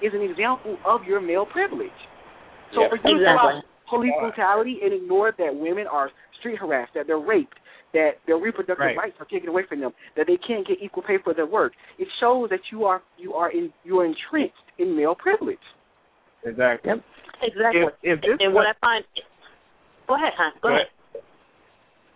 is 0.02 0.12
an 0.14 0.22
example 0.22 0.76
of 0.86 1.04
your 1.04 1.20
male 1.20 1.46
privilege. 1.46 1.94
So 2.74 2.82
Yeah. 2.82 2.88
for 2.88 2.96
you 2.96 3.16
Exactly. 3.16 3.62
About 3.88 3.96
police 3.96 4.12
brutality 4.20 4.78
and 4.82 4.92
ignore 4.92 5.32
that 5.38 5.54
women 5.54 5.86
are 5.90 6.10
street 6.40 6.58
harassed, 6.58 6.92
that 6.94 7.06
they're 7.06 7.18
raped, 7.18 7.58
that 7.92 8.12
their 8.26 8.36
reproductive 8.36 8.78
Right. 8.78 8.96
rights 8.96 9.16
are 9.20 9.26
taken 9.26 9.48
away 9.48 9.62
from 9.68 9.80
them, 9.80 9.92
that 10.16 10.26
they 10.26 10.36
can't 10.36 10.66
get 10.66 10.78
equal 10.82 11.02
pay 11.02 11.18
for 11.22 11.34
their 11.34 11.46
work, 11.46 11.72
it 11.98 12.08
shows 12.20 12.50
that 12.50 12.60
you 12.70 12.84
are 12.84 13.02
you 13.16 13.34
are 13.34 13.50
in 13.50 13.72
you 13.84 14.00
are 14.00 14.04
entrenched 14.04 14.54
in 14.78 14.96
male 14.96 15.14
privilege. 15.14 15.58
Exactly. 16.44 16.90
Yep. 16.90 17.04
Exactly. 17.42 17.80
If, 17.80 18.18
if 18.18 18.20
this 18.20 18.36
and 18.40 18.54
what 18.54 18.66
I 18.66 18.72
find, 18.80 19.04
go 20.06 20.14
ahead, 20.14 20.32
hon. 20.36 20.52
Go 20.62 20.68
Go 20.68 20.74
ahead. 20.74 20.86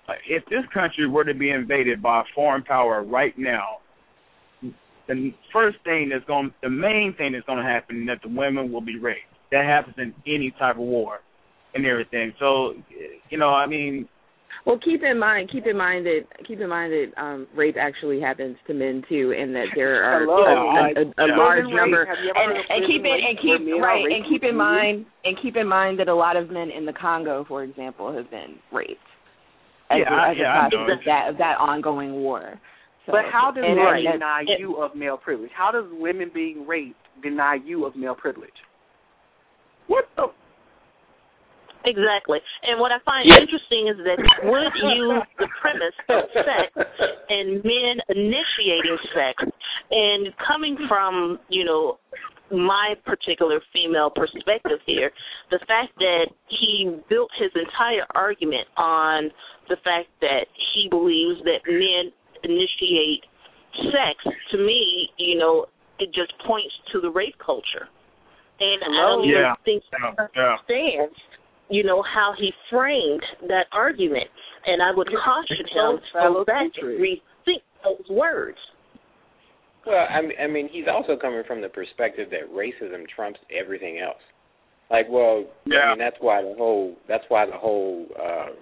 uh, 0.08 0.12
if 0.28 0.44
this 0.46 0.64
country 0.72 1.08
were 1.08 1.24
to 1.24 1.34
be 1.34 1.50
invaded 1.50 2.02
by 2.02 2.20
a 2.20 2.24
foreign 2.34 2.62
power 2.62 3.02
right 3.02 3.36
now, 3.38 3.78
the 5.08 5.32
first 5.52 5.78
thing 5.84 6.10
that's 6.10 6.24
going, 6.26 6.52
the 6.62 6.70
main 6.70 7.14
thing 7.18 7.32
that's 7.32 7.46
going 7.46 7.58
to 7.58 7.64
happen 7.64 8.02
is 8.02 8.06
that 8.08 8.20
the 8.22 8.34
women 8.34 8.72
will 8.72 8.80
be 8.80 8.98
raped. 8.98 9.20
That 9.50 9.64
happens 9.64 9.96
in 9.98 10.14
any 10.26 10.52
type 10.58 10.76
of 10.76 10.82
war 10.82 11.20
and 11.74 11.86
everything. 11.86 12.32
So, 12.38 12.74
you 13.30 13.38
know, 13.38 13.48
I 13.50 13.66
mean, 13.66 14.08
Well, 14.66 14.78
keep 14.78 15.02
in 15.02 15.18
mind, 15.18 15.50
keep 15.50 15.66
in 15.66 15.76
mind 15.76 16.06
that 16.06 16.20
keep 16.46 16.60
in 16.60 16.68
mind 16.68 16.92
that 16.92 17.08
um 17.20 17.48
rape 17.56 17.76
actually 17.80 18.20
happens 18.20 18.56
to 18.68 18.74
men 18.74 19.02
too, 19.08 19.34
and 19.36 19.54
that 19.54 19.66
there 19.74 20.04
are 20.04 20.20
Hello. 20.24 20.38
a, 20.38 20.46
a, 20.46 21.02
a, 21.02 21.24
a 21.24 21.28
Yeah. 21.28 21.36
large 21.36 21.64
Prison 21.64 21.76
number. 21.76 22.00
rape. 22.00 22.08
Have 22.08 22.22
you 22.24 22.30
ever 22.36 22.50
And 22.52 22.58
of 22.60 22.64
and 22.70 22.80
keep 22.86 23.02
prison 23.02 23.18
it 23.18 23.28
and 23.28 23.38
keep 23.40 23.60
are 23.74 23.80
right 23.80 24.04
raped 24.04 24.14
and 24.14 24.24
keep 24.30 24.42
in 24.44 24.54
routinely? 24.54 24.58
mind 24.58 25.06
and 25.24 25.34
keep 25.42 25.56
in 25.56 25.66
mind 25.68 25.98
that 25.98 26.08
a 26.08 26.14
lot 26.14 26.36
of 26.36 26.50
men 26.50 26.70
in 26.70 26.84
the 26.86 26.92
Congo, 26.92 27.44
for 27.48 27.64
example, 27.64 28.14
have 28.14 28.30
been 28.30 28.56
raped. 28.70 29.00
As 29.90 29.98
Yeah, 29.98 30.12
a, 30.12 30.14
I- 30.14 30.30
as 30.30 30.36
a 30.36 30.40
yeah, 30.40 30.54
I 30.54 30.68
process 30.70 30.92
of 30.92 31.04
that 31.06 31.24
of 31.30 31.36
that 31.38 31.56
ongoing 31.58 32.12
war. 32.22 32.60
So, 33.06 33.10
But 33.10 33.24
how 33.32 33.50
does 33.50 33.64
and, 33.66 33.76
that 33.78 33.98
and 33.98 34.12
deny 34.14 34.44
it- 34.46 34.60
you 34.60 34.76
of 34.76 34.94
male 34.94 35.16
privilege? 35.18 35.50
How 35.56 35.72
does 35.72 35.86
women 35.90 36.30
being 36.32 36.66
raped 36.68 37.02
deny 37.20 37.56
you 37.64 37.84
of 37.84 37.96
male 37.96 38.14
privilege? 38.14 38.54
what 39.88 40.04
the? 40.16 40.28
Exactly. 41.84 42.38
And 42.62 42.80
what 42.80 42.92
I 42.92 42.98
find 43.04 43.26
interesting 43.26 43.88
is 43.88 43.98
that 44.04 44.18
he 44.18 44.48
would 44.48 44.72
use 44.96 45.22
the 45.38 45.48
premise 45.60 45.98
of 46.08 46.24
sex 46.32 46.90
and 47.28 47.62
men 47.64 47.94
initiating 48.08 48.98
sex. 49.14 49.36
And 49.90 50.32
coming 50.46 50.76
from, 50.88 51.38
you 51.48 51.64
know, 51.64 51.98
my 52.50 52.94
particular 53.04 53.60
female 53.72 54.10
perspective 54.10 54.78
here, 54.86 55.10
the 55.50 55.58
fact 55.66 55.96
that 55.98 56.26
he 56.48 57.00
built 57.08 57.30
his 57.38 57.50
entire 57.54 58.06
argument 58.14 58.68
on 58.76 59.30
the 59.68 59.76
fact 59.82 60.08
that 60.20 60.46
he 60.74 60.88
believes 60.88 61.40
that 61.44 61.64
men 61.66 62.12
initiate 62.44 63.24
sex, 63.90 64.36
to 64.50 64.58
me, 64.58 65.08
you 65.16 65.38
know, 65.38 65.66
it 65.98 66.12
just 66.12 66.32
points 66.46 66.74
to 66.92 67.00
the 67.00 67.10
rape 67.10 67.36
culture. 67.44 67.88
And 68.60 68.82
I 68.84 68.88
don't 69.08 69.24
oh, 69.24 69.24
even 69.24 69.54
think 69.64 69.82
Yeah, 69.90 69.98
he 69.98 70.30
yeah. 70.36 70.56
understands, 70.60 71.18
you 71.72 71.82
know, 71.82 72.02
how 72.02 72.34
he 72.38 72.52
framed 72.70 73.22
that 73.48 73.64
argument. 73.72 74.28
And 74.66 74.82
I 74.82 74.94
would 74.94 75.08
caution 75.08 75.64
him 75.72 75.98
to 76.12 76.34
go 76.34 76.44
back 76.44 76.70
and 76.80 77.00
rethink 77.00 77.62
those 77.82 78.06
words. 78.10 78.58
Well, 79.86 80.06
I 80.08 80.20
mean, 80.20 80.32
I 80.40 80.46
mean, 80.46 80.68
he's 80.70 80.84
also 80.86 81.16
coming 81.20 81.42
from 81.48 81.62
the 81.62 81.70
perspective 81.70 82.28
that 82.30 82.52
racism 82.54 83.08
trumps 83.16 83.40
everything 83.50 83.98
else. 83.98 84.20
Like, 84.90 85.06
well, 85.08 85.46
Yeah. 85.64 85.78
I 85.78 85.88
mean, 85.90 85.98
that's 85.98 86.16
why 86.20 86.42
the 86.42 86.54
whole, 86.56 86.94
that's 87.08 87.24
why 87.28 87.46
the 87.46 87.56
whole, 87.56 88.06
uh, 88.22 88.52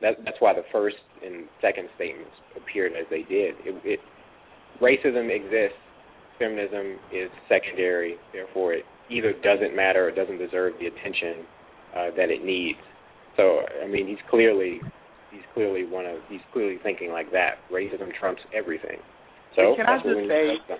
that 0.00 0.16
that's 0.24 0.40
why 0.40 0.54
the 0.54 0.64
first 0.72 0.96
and 1.22 1.44
second 1.60 1.90
statements 1.96 2.32
appeared 2.56 2.92
as 2.98 3.04
they 3.10 3.22
did. 3.22 3.54
It, 3.66 3.76
it 3.84 4.00
racism 4.80 5.28
exists, 5.28 5.78
feminism 6.38 6.96
is 7.12 7.28
secondary. 7.50 8.16
Therefore, 8.32 8.72
it 8.72 8.84
either 9.10 9.34
doesn't 9.44 9.76
matter 9.76 10.08
or 10.08 10.10
doesn't 10.10 10.38
deserve 10.38 10.72
the 10.80 10.86
attention 10.86 11.44
uh, 11.96 12.10
that 12.16 12.30
it 12.30 12.44
needs. 12.44 12.78
So, 13.36 13.60
I 13.82 13.86
mean, 13.88 14.06
he's 14.06 14.18
clearly, 14.28 14.80
he's 15.30 15.42
clearly 15.54 15.84
one 15.86 16.06
of, 16.06 16.18
he's 16.28 16.40
clearly 16.52 16.78
thinking 16.82 17.10
like 17.10 17.30
that. 17.32 17.54
Racism 17.72 18.08
trumps 18.18 18.42
everything. 18.54 18.98
So 19.56 19.74
Can 19.76 19.86
I 19.86 19.96
just 19.96 20.04
say- 20.06 20.12
need 20.18 20.28
to 20.28 20.58
focus 20.58 20.70
on. 20.70 20.78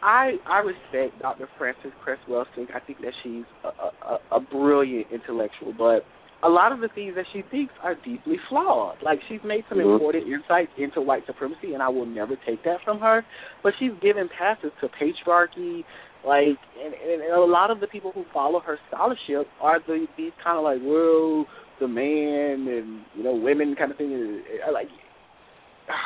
I 0.00 0.34
I 0.46 0.58
respect 0.60 1.20
Dr. 1.20 1.48
Frances 1.58 1.90
Cress 2.04 2.18
Welsing. 2.30 2.68
I 2.72 2.78
think 2.78 3.00
that 3.00 3.12
she's 3.24 3.42
a, 3.64 3.68
a, 4.06 4.36
a 4.36 4.40
brilliant 4.40 5.08
intellectual, 5.12 5.74
but 5.76 6.04
a 6.44 6.48
lot 6.48 6.70
of 6.70 6.78
the 6.78 6.86
things 6.94 7.16
that 7.16 7.24
she 7.32 7.42
thinks 7.50 7.72
are 7.82 7.96
deeply 8.04 8.36
flawed. 8.48 8.94
Like 9.02 9.18
she's 9.28 9.40
made 9.44 9.64
some 9.68 9.78
Mhm. 9.78 9.94
important 9.94 10.28
insights 10.28 10.70
into 10.78 11.00
white 11.00 11.26
supremacy, 11.26 11.74
and 11.74 11.82
I 11.82 11.88
will 11.88 12.06
never 12.06 12.36
take 12.46 12.62
that 12.62 12.78
from 12.84 13.00
her. 13.00 13.24
But 13.64 13.72
she's 13.80 13.90
given 14.00 14.28
passes 14.38 14.70
to 14.80 14.88
patriarchy, 14.88 15.82
like, 16.26 16.58
and, 16.82 16.94
and, 16.94 17.22
and 17.22 17.32
a 17.32 17.44
lot 17.44 17.70
of 17.70 17.80
the 17.80 17.86
people 17.86 18.12
who 18.12 18.24
follow 18.32 18.60
her 18.60 18.78
scholarship 18.88 19.46
are 19.60 19.80
the 19.86 20.06
these 20.16 20.32
kind 20.42 20.58
of 20.58 20.64
like, 20.64 20.78
well, 20.82 21.46
the 21.80 21.88
man 21.88 22.66
and 22.68 23.02
you 23.14 23.22
know 23.22 23.34
women 23.34 23.74
kind 23.78 23.90
of 23.90 23.96
thing. 23.96 24.42
Like 24.72 24.88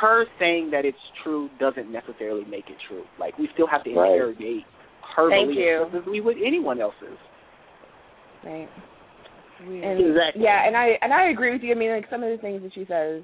her 0.00 0.24
saying 0.38 0.70
that 0.72 0.84
it's 0.84 0.96
true 1.24 1.48
doesn't 1.58 1.90
necessarily 1.90 2.44
make 2.44 2.66
it 2.68 2.76
true. 2.88 3.04
Like 3.18 3.36
we 3.38 3.48
still 3.54 3.66
have 3.66 3.82
to 3.84 3.94
Right. 3.94 4.12
interrogate 4.12 4.64
her 5.16 5.28
Thank 5.30 5.48
beliefs 5.48 5.60
you. 5.60 6.00
as 6.00 6.06
we 6.06 6.20
would 6.20 6.36
anyone 6.44 6.80
else's. 6.80 7.18
Right. 8.44 8.68
Weird. 9.66 9.84
And 9.84 10.10
Exactly. 10.10 10.42
yeah, 10.42 10.66
and 10.66 10.76
I 10.76 10.98
and 11.00 11.12
I 11.12 11.30
agree 11.30 11.52
with 11.52 11.62
you. 11.62 11.72
I 11.72 11.74
mean, 11.76 11.90
like 11.90 12.06
some 12.10 12.22
of 12.22 12.30
the 12.30 12.38
things 12.40 12.62
that 12.62 12.72
she 12.74 12.84
says 12.88 13.22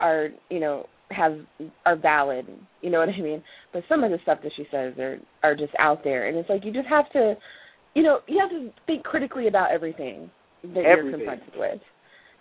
are, 0.00 0.28
you 0.50 0.60
know, 0.60 0.86
have 1.10 1.38
are 1.86 1.96
valid. 1.96 2.46
You 2.82 2.90
know 2.90 2.98
what 3.00 3.08
I 3.08 3.20
mean? 3.20 3.42
But 3.72 3.82
some 3.88 4.04
of 4.04 4.10
the 4.10 4.18
stuff 4.22 4.38
that 4.42 4.52
she 4.56 4.64
says 4.70 4.94
are 4.98 5.18
are 5.42 5.54
just 5.56 5.72
out 5.78 6.04
there, 6.04 6.28
and 6.28 6.36
it's 6.36 6.48
like 6.50 6.64
you 6.64 6.72
just 6.72 6.88
have 6.88 7.10
to, 7.12 7.34
you 7.94 8.02
know, 8.02 8.20
you 8.26 8.38
have 8.40 8.50
to 8.50 8.70
think 8.86 9.04
critically 9.04 9.48
about 9.48 9.70
everything 9.70 10.30
that 10.62 10.84
Everything. 10.84 11.20
you're 11.20 11.30
confronted 11.30 11.54
with, 11.56 11.80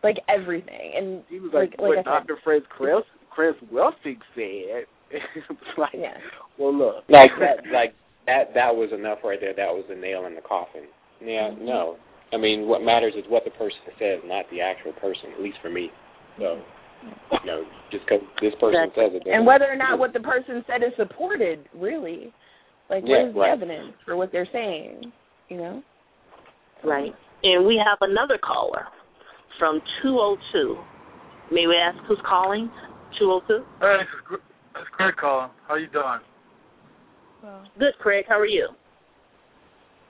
like 0.03 0.17
everything. 0.27 0.93
And 0.97 1.23
He 1.29 1.39
was 1.39 1.51
like, 1.53 1.71
Like- 1.71 1.79
like 1.79 1.79
what 1.79 1.97
I 1.99 2.19
said. 2.19 2.27
Dr. 2.27 2.37
Fred 2.43 2.61
Chris 2.69 3.03
Chris 3.29 3.55
Welsing 3.71 4.19
said. 4.35 4.85
It's 5.47 5.77
like, 5.77 5.91
yeah, 5.93 6.17
well, 6.59 6.75
look, 6.75 7.03
like 7.07 7.31
that 7.39 7.63
like 7.71 7.93
that 8.25 8.53
that 8.55 8.75
was 8.75 8.89
enough 8.91 9.19
right 9.23 9.39
there 9.39 9.53
that 9.55 9.71
was 9.71 9.85
the 9.87 9.95
nail 9.95 10.25
in 10.27 10.35
the 10.35 10.41
coffin 10.41 10.83
yeah 11.23 11.47
Mm-hmm. 11.49 11.65
no 11.65 11.95
i 12.33 12.37
mean 12.37 12.67
what 12.67 12.81
matters 12.83 13.13
is 13.17 13.23
what 13.29 13.45
the 13.45 13.51
person 13.51 13.79
says 13.97 14.19
not 14.25 14.43
the 14.51 14.59
actual 14.59 14.91
person 14.99 15.31
at 15.33 15.41
least 15.41 15.55
for 15.61 15.69
me 15.69 15.89
so 16.37 16.59
you 17.03 17.45
know 17.45 17.63
just 17.91 18.03
because 18.05 18.21
this 18.41 18.53
person 18.59 18.91
says 18.95 19.11
it 19.13 19.23
and 19.27 19.45
whether 19.45 19.65
or 19.65 19.75
not 19.75 19.99
what 19.99 20.13
the 20.13 20.19
person 20.19 20.63
said 20.67 20.83
is 20.83 20.93
supported, 20.97 21.65
really, 21.75 22.33
like 22.89 23.03
Yeah, 23.05 23.23
what 23.23 23.27
is 23.29 23.33
the 23.33 23.39
right. 23.39 23.51
evidence 23.53 23.93
for 24.05 24.15
what 24.17 24.31
they're 24.31 24.47
saying? 24.51 25.11
You 25.49 25.57
know. 25.57 25.83
Right. 26.83 27.13
And 27.43 27.65
we 27.65 27.79
have 27.83 27.97
another 28.01 28.37
caller 28.37 28.85
from 29.59 29.79
202. 30.03 30.77
May 31.53 31.65
we 31.67 31.75
ask 31.75 31.97
who's 32.07 32.19
calling? 32.27 32.69
202? 33.19 33.65
Hey, 33.79 33.97
this 33.97 34.07
is, 34.07 34.39
this 34.73 34.81
is 34.81 34.87
Craig 34.91 35.15
calling. 35.19 35.49
How 35.67 35.75
you 35.75 35.87
doing? 35.87 36.19
Well, 37.43 37.63
Good, 37.79 37.93
Craig. 37.99 38.25
How 38.27 38.37
are 38.39 38.45
you? 38.45 38.69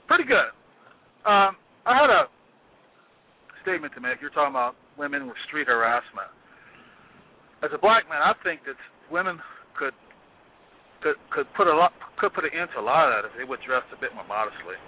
Pretty 0.08 0.24
good. 0.24 0.50
Um, 1.24 1.56
I 1.86 1.94
had 1.96 2.10
a 2.10 2.26
statement 3.62 3.92
to 3.94 4.00
make. 4.00 4.20
You're 4.20 4.30
talking 4.30 4.52
about 4.52 4.74
women 4.98 5.26
with 5.26 5.36
street 5.46 5.68
harassment. 5.68 6.28
As 7.62 7.70
a 7.74 7.80
black 7.80 8.08
man, 8.08 8.22
I 8.22 8.34
think 8.44 8.62
that 8.66 8.78
women 9.10 9.38
could 9.78 9.94
could 11.02 11.16
could 11.30 11.46
put 11.56 11.66
a 11.66 11.74
lot 11.74 11.92
could 12.18 12.32
put 12.34 12.44
an 12.44 12.50
end 12.54 12.70
to 12.74 12.80
a 12.80 12.86
lot 12.86 13.10
of 13.10 13.14
that 13.14 13.22
if 13.30 13.32
they 13.38 13.44
would 13.46 13.60
dress 13.66 13.82
a 13.94 13.98
bit 14.00 14.14
more 14.14 14.26
modestly. 14.26 14.78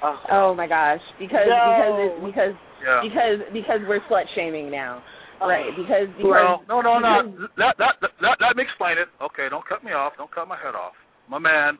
Uh-huh. 0.00 0.32
Oh 0.32 0.50
my 0.54 0.66
gosh, 0.66 1.00
because 1.20 1.44
No. 1.48 1.60
because 1.60 1.96
it's, 2.00 2.18
because 2.24 2.54
Yeah. 2.80 3.00
because 3.04 3.38
because 3.52 3.80
we're 3.88 4.00
slut 4.08 4.24
shaming 4.34 4.70
now. 4.70 5.02
Oh. 5.40 5.48
right? 5.48 5.72
Because, 5.72 6.08
because 6.20 6.28
well, 6.28 6.60
no, 6.68 6.84
no, 6.84 7.00
no. 7.00 7.24
because- 7.24 7.48
Let, 7.56 7.72
let, 7.80 7.96
let, 8.20 8.36
let 8.40 8.52
me 8.56 8.62
explain 8.62 9.00
it. 9.00 9.08
Okay, 9.24 9.48
don't 9.48 9.64
cut 9.64 9.80
me 9.80 9.92
off. 9.92 10.12
Don't 10.20 10.28
cut 10.28 10.44
my 10.48 10.56
head 10.60 10.76
off. 10.76 10.92
I'm 11.32 11.40
man, 11.42 11.78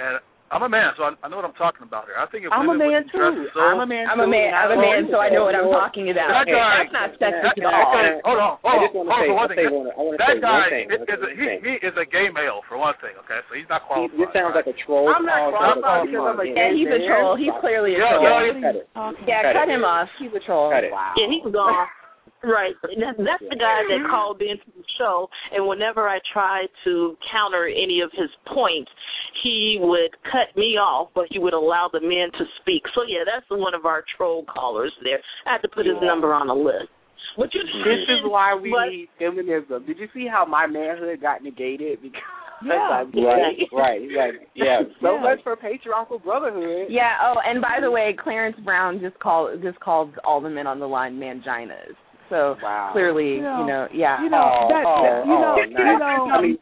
and 0.00 0.16
I'm 0.52 0.60
a 0.62 0.68
man, 0.68 0.92
so 0.94 1.08
I, 1.08 1.16
I 1.24 1.26
know 1.32 1.40
what 1.40 1.48
I'm 1.48 1.56
talking 1.56 1.82
about 1.88 2.04
here. 2.06 2.14
I 2.20 2.28
think 2.30 2.44
if 2.46 2.52
I'm 2.52 2.68
a 2.68 2.76
women 2.76 2.86
man 2.92 3.02
too. 3.10 3.48
so, 3.56 3.58
I'm 3.64 3.80
a 3.80 3.88
man 3.88 4.06
I'm 4.06 4.20
a 4.22 4.28
man. 4.28 4.52
I'm 4.54 4.70
a 4.70 4.78
man, 4.78 5.08
so 5.10 5.18
I 5.18 5.32
know 5.32 5.48
what 5.48 5.56
I'm 5.56 5.66
talking 5.72 6.12
about. 6.12 6.30
That 6.30 6.46
guy- 6.46 6.84
That's 6.84 6.92
not 6.94 7.10
that, 7.18 7.32
sexist 7.42 7.58
that 7.58 7.64
at 7.64 7.74
all. 7.74 7.90
guy, 7.90 8.06
hold 8.22 8.38
on, 8.38 8.52
hold 8.62 8.78
on, 8.78 8.88
hold 8.92 9.08
on. 9.08 9.24
For 9.24 9.34
one 9.34 9.48
thing, 9.50 9.58
say 9.58 9.66
one, 9.72 9.88
I 9.90 9.98
want 9.98 10.14
to 10.14 10.20
that 10.20 10.36
guy, 10.44 10.64
thing. 10.70 10.86
Is 10.94 11.20
a, 11.24 11.30
he, 11.34 11.46
he 11.64 11.72
is 11.82 11.94
a 11.98 12.06
gay 12.06 12.28
male 12.30 12.60
for 12.70 12.76
one 12.78 12.94
thing. 13.02 13.16
Okay, 13.24 13.40
so 13.48 13.56
he's 13.56 13.66
not 13.72 13.82
He, 13.82 13.88
qualified. 13.88 14.20
this 14.20 14.30
sounds 14.36 14.54
right? 14.54 14.62
like 14.62 14.70
a 14.70 14.76
troll. 14.84 15.08
I'm 15.10 15.24
not 15.26 15.50
call, 15.50 15.80
qualified 15.80 16.00
so 16.06 16.06
because 16.12 16.26
I'm 16.28 16.38
a 16.38 16.44
yeah. 16.46 16.54
Yeah, 16.54 16.70
he's 16.76 16.90
a 16.92 17.00
troll. 17.08 17.34
He's 17.40 17.56
clearly 17.64 17.92
a 17.96 18.04
troll. 18.04 18.22
yeah, 18.22 18.44
Yeah, 18.46 18.62
cut 18.62 18.76
it. 18.78 18.86
Yeah, 19.26 19.40
Cut 19.48 19.54
cut 19.64 19.68
him 19.72 19.82
off. 19.82 20.06
He's 20.22 20.30
a 20.36 20.42
troll. 20.44 20.70
Cut 20.70 20.84
it. 20.86 20.92
Yeah, 20.92 21.26
he 21.32 21.40
was 21.42 21.50
gone. 21.56 21.88
Right. 22.44 22.76
That's 22.84 23.40
the 23.40 23.56
guy 23.56 23.80
that 23.88 24.00
called 24.12 24.44
into 24.44 24.68
the 24.76 24.84
show, 25.00 25.32
and 25.50 25.64
whenever 25.66 26.04
I 26.06 26.20
tried 26.28 26.68
to 26.84 27.16
counter 27.32 27.64
any 27.66 28.04
of 28.04 28.12
his 28.12 28.28
points, 28.52 28.92
he 29.42 29.78
would 29.80 30.10
cut 30.30 30.54
me 30.56 30.76
off, 30.76 31.10
but 31.14 31.26
he 31.30 31.38
would 31.38 31.54
allow 31.54 31.88
the 31.92 32.00
men 32.00 32.30
to 32.38 32.44
speak. 32.60 32.82
So 32.94 33.02
yeah, 33.08 33.24
that's 33.24 33.46
one 33.50 33.74
of 33.74 33.84
our 33.86 34.04
troll 34.16 34.44
callers 34.44 34.92
there. 35.02 35.18
I 35.46 35.52
had 35.52 35.62
to 35.62 35.68
put 35.68 35.86
his 35.86 35.96
number 36.02 36.32
on 36.34 36.46
the 36.46 36.54
list. 36.54 36.88
But 37.36 37.52
you, 37.52 37.62
This 37.82 38.06
is 38.08 38.22
why 38.30 38.54
we 38.54 38.70
but, 38.70 38.90
need 38.90 39.08
feminism. 39.18 39.84
Did 39.86 39.98
you 39.98 40.06
see 40.14 40.26
how 40.30 40.44
my 40.46 40.66
manhood 40.66 41.20
got 41.20 41.42
negated 41.42 41.98
because 42.02 42.22
Yeah. 42.64 43.02
I'm 43.02 43.10
Right, 43.72 44.06
right. 44.16 44.34
Yeah. 44.54 44.82
so 45.02 45.14
Yeah. 45.16 45.20
much 45.20 45.42
for 45.42 45.56
patriarchal 45.56 46.20
brotherhood. 46.20 46.86
Yeah. 46.90 47.18
Oh, 47.22 47.34
and 47.44 47.60
by 47.60 47.78
the 47.82 47.90
way, 47.90 48.14
Clarence 48.22 48.56
Brown 48.64 49.00
just 49.00 49.18
called 49.18 49.60
just 49.62 49.80
called 49.80 50.14
all 50.24 50.40
the 50.40 50.50
men 50.50 50.66
on 50.66 50.78
the 50.78 50.86
line 50.86 51.18
manginas. 51.18 51.96
So 52.30 52.56
Wow. 52.62 52.90
clearly, 52.92 53.34
You 53.36 53.42
know, 53.42 53.58
you 53.60 53.66
know, 53.66 53.88
yeah. 53.92 54.22
You 54.22 54.30
know 54.30 54.38
Oh, 54.38 54.68
that, 54.70 54.84
oh, 54.86 55.22
you 55.26 55.34
know 55.34 55.54
oh, 55.58 55.62
you 55.66 55.74
nice. 55.74 55.98
know 56.00 56.30
I 56.32 56.40
mean, 56.40 56.58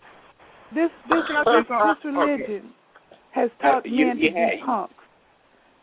this 0.75 0.91
this 1.09 1.25
this 1.29 2.05
religion 2.05 2.73
has 3.33 3.51
taught 3.61 3.85
Uh, 3.87 3.89
you- 3.89 4.07
men 4.07 4.19
you 4.19 4.31
to 4.31 4.37
had- 4.39 4.51
be 4.61 4.63
punks. 4.65 4.95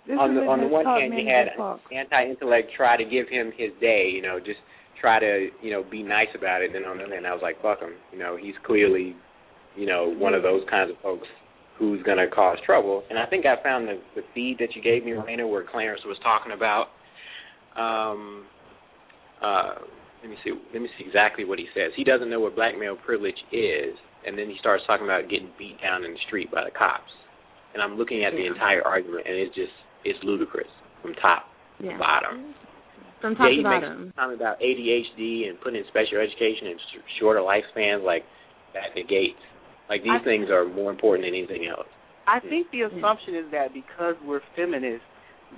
This 0.07 0.17
on 0.19 0.33
the 0.33 0.41
on 0.47 0.59
the 0.61 0.67
one 0.67 0.85
hand, 0.85 1.13
you 1.13 1.27
had 1.27 1.49
anti-intellect 1.91 2.71
try 2.75 2.97
to 2.97 3.05
give 3.05 3.27
him 3.29 3.51
his 3.55 3.69
day, 3.79 4.09
you 4.09 4.21
know, 4.23 4.39
just 4.39 4.57
try 4.99 5.19
to, 5.19 5.49
you 5.61 5.71
know, 5.71 5.83
be 5.83 6.01
nice 6.01 6.33
about 6.33 6.61
it. 6.63 6.73
Then 6.73 6.83
on 6.85 6.97
the 6.97 7.03
other 7.05 7.13
hand, 7.13 7.27
I 7.27 7.33
was 7.33 7.43
like, 7.43 7.61
fuck 7.61 7.79
him. 7.79 7.93
You 8.11 8.17
know, 8.19 8.35
he's 8.35 8.55
clearly, 8.65 9.15
you 9.75 9.85
know, 9.85 10.09
one 10.09 10.33
of 10.33 10.41
those 10.41 10.63
kinds 10.69 10.89
of 10.89 10.97
folks 11.03 11.27
who's 11.77 12.01
going 12.03 12.17
to 12.17 12.27
cause 12.27 12.57
trouble. 12.65 13.03
And 13.09 13.19
I 13.19 13.25
think 13.27 13.45
I 13.45 13.61
found 13.61 13.87
the, 13.87 13.99
the 14.15 14.23
feed 14.33 14.57
that 14.59 14.75
you 14.75 14.81
gave 14.81 15.05
me, 15.05 15.11
Raina, 15.11 15.47
where 15.49 15.63
Clarence 15.69 16.01
was 16.05 16.17
talking 16.23 16.51
about. 16.53 16.87
Um, 17.77 18.45
uh, 19.41 19.75
let 20.21 20.29
me 20.31 20.37
see. 20.43 20.51
Let 20.73 20.81
me 20.81 20.89
see 20.97 21.05
exactly 21.05 21.45
what 21.45 21.59
he 21.59 21.67
says. 21.73 21.91
He 21.95 22.03
doesn't 22.03 22.29
know 22.29 22.39
what 22.39 22.55
black 22.55 22.77
male 22.77 22.97
privilege 23.05 23.37
is, 23.53 23.93
and 24.25 24.37
then 24.37 24.47
he 24.47 24.55
starts 24.59 24.83
talking 24.87 25.05
about 25.05 25.29
getting 25.29 25.49
beat 25.57 25.79
down 25.81 26.03
in 26.03 26.11
the 26.11 26.21
street 26.27 26.51
by 26.51 26.63
the 26.63 26.71
cops. 26.71 27.11
And 27.73 27.83
I'm 27.83 27.97
looking 27.97 28.25
at 28.25 28.33
the 28.33 28.45
entire 28.45 28.81
argument, 28.81 29.27
and 29.27 29.35
it's 29.37 29.55
just 29.55 29.73
it's 30.03 30.19
ludicrous 30.23 30.69
from 31.01 31.13
top 31.15 31.45
yeah. 31.79 31.93
to 31.93 31.99
bottom. 31.99 32.55
From 33.21 33.35
top 33.35 33.47
yeah, 33.51 33.57
he 33.57 33.63
to 33.63 33.69
makes 33.69 33.85
bottom. 33.85 34.13
a 34.15 34.19
comment 34.19 34.39
about 34.39 34.59
ADHD 34.59 35.49
and 35.49 35.59
putting 35.61 35.79
in 35.79 35.85
special 35.87 36.17
education 36.17 36.71
and 36.73 36.79
sh- 36.79 37.05
shorter 37.19 37.41
lifespans, 37.41 38.03
like 38.03 38.23
that 38.73 38.95
negates. 38.95 39.39
Like 39.89 40.03
these 40.03 40.21
I- 40.21 40.23
things 40.23 40.49
are 40.49 40.65
more 40.65 40.91
important 40.91 41.27
than 41.27 41.35
anything 41.35 41.67
else. 41.67 41.87
I 42.29 42.39
think 42.39 42.69
the 42.69 42.85
assumption 42.85 43.33
is 43.33 43.49
that 43.51 43.73
because 43.73 44.13
we're 44.23 44.41
feminists, 44.55 45.01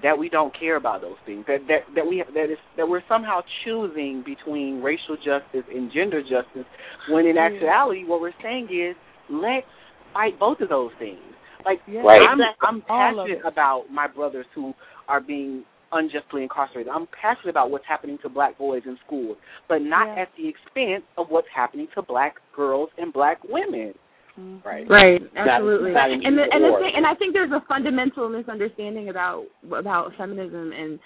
that 0.04 0.18
we 0.18 0.30
don't 0.30 0.58
care 0.58 0.78
about 0.78 1.02
those 1.02 1.18
things. 1.26 1.46
That 1.48 1.60
that 1.68 1.80
that 1.96 2.06
we 2.08 2.24
that 2.34 2.46
is 2.46 2.58
that 2.78 2.88
we're 2.88 3.04
somehow 3.08 3.42
choosing 3.64 4.24
between 4.26 4.82
racial 4.82 5.16
justice 5.18 5.66
and 5.74 5.92
gender 5.92 6.22
justice. 6.22 6.66
When 7.10 7.26
in 7.26 7.38
actuality, 7.38 8.04
what 8.06 8.22
we're 8.22 8.34
saying 8.42 8.70
is 8.72 8.96
let's 9.30 9.68
fight 10.14 10.40
both 10.40 10.62
of 10.62 10.70
those 10.70 10.92
things. 11.00 11.20
Like. 11.66 11.80
Right. 11.88 12.22
I'm 12.28 12.40
I'm 12.62 12.82
passionate 12.82 13.42
about 13.46 13.86
my 13.92 14.08
brothers 14.08 14.46
who 14.56 14.74
are 15.08 15.22
being 15.22 15.64
unjustly 15.92 16.44
incarcerated. 16.44 16.92
I'm 16.92 17.08
passionate 17.22 17.50
about 17.52 17.70
what's 17.70 17.86
happening 17.88 18.18
to 18.24 18.30
black 18.30 18.58
boys 18.58 18.84
in 18.86 18.98
schools, 19.06 19.38
but 19.68 19.82
not 19.82 20.08
Yeah. 20.08 20.24
at 20.24 20.30
the 20.38 20.48
expense 20.48 21.04
of 21.18 21.30
what's 21.30 21.50
happening 21.54 21.88
to 21.96 22.02
black 22.02 22.38
girls 22.56 22.90
and 22.98 23.12
black 23.12 23.44
women. 23.44 23.94
Mhm. 24.40 24.64
Right. 24.64 24.90
Right, 24.90 25.22
absolutely. 25.36 25.92
not 25.92 26.10
an 26.10 26.26
and 26.26 26.38
the, 26.38 26.44
and 26.44 26.64
the 26.64 26.78
thing, 26.80 26.94
and 26.96 27.06
I 27.06 27.14
think 27.16 27.34
there's 27.34 27.52
a 27.52 27.62
fundamental 27.68 28.30
misunderstanding 28.30 29.10
about 29.10 29.46
about 29.72 30.14
feminism 30.18 30.72
and 30.72 31.00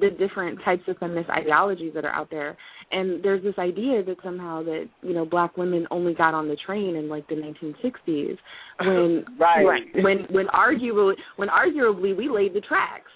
the 0.00 0.10
different 0.10 0.58
types 0.64 0.82
of 0.88 0.98
feminist 0.98 1.30
ideologies 1.30 1.92
that 1.94 2.04
are 2.04 2.12
out 2.12 2.28
there. 2.30 2.56
And 2.92 3.22
there's 3.22 3.42
this 3.42 3.54
idea 3.58 4.02
that 4.04 4.16
somehow 4.22 4.62
that 4.64 4.88
you 5.02 5.14
know 5.14 5.24
black 5.24 5.56
women 5.56 5.86
only 5.90 6.12
got 6.14 6.34
on 6.34 6.48
the 6.48 6.56
train 6.66 6.96
in 6.96 7.08
like 7.08 7.26
the 7.28 7.34
1960s 7.34 8.36
when 8.80 9.24
Right. 9.38 9.86
when 9.94 10.26
when 10.30 10.46
arguably 10.48 11.14
when 11.36 11.48
arguably 11.48 12.16
we 12.16 12.28
laid 12.28 12.52
the 12.54 12.60
tracks. 12.60 13.10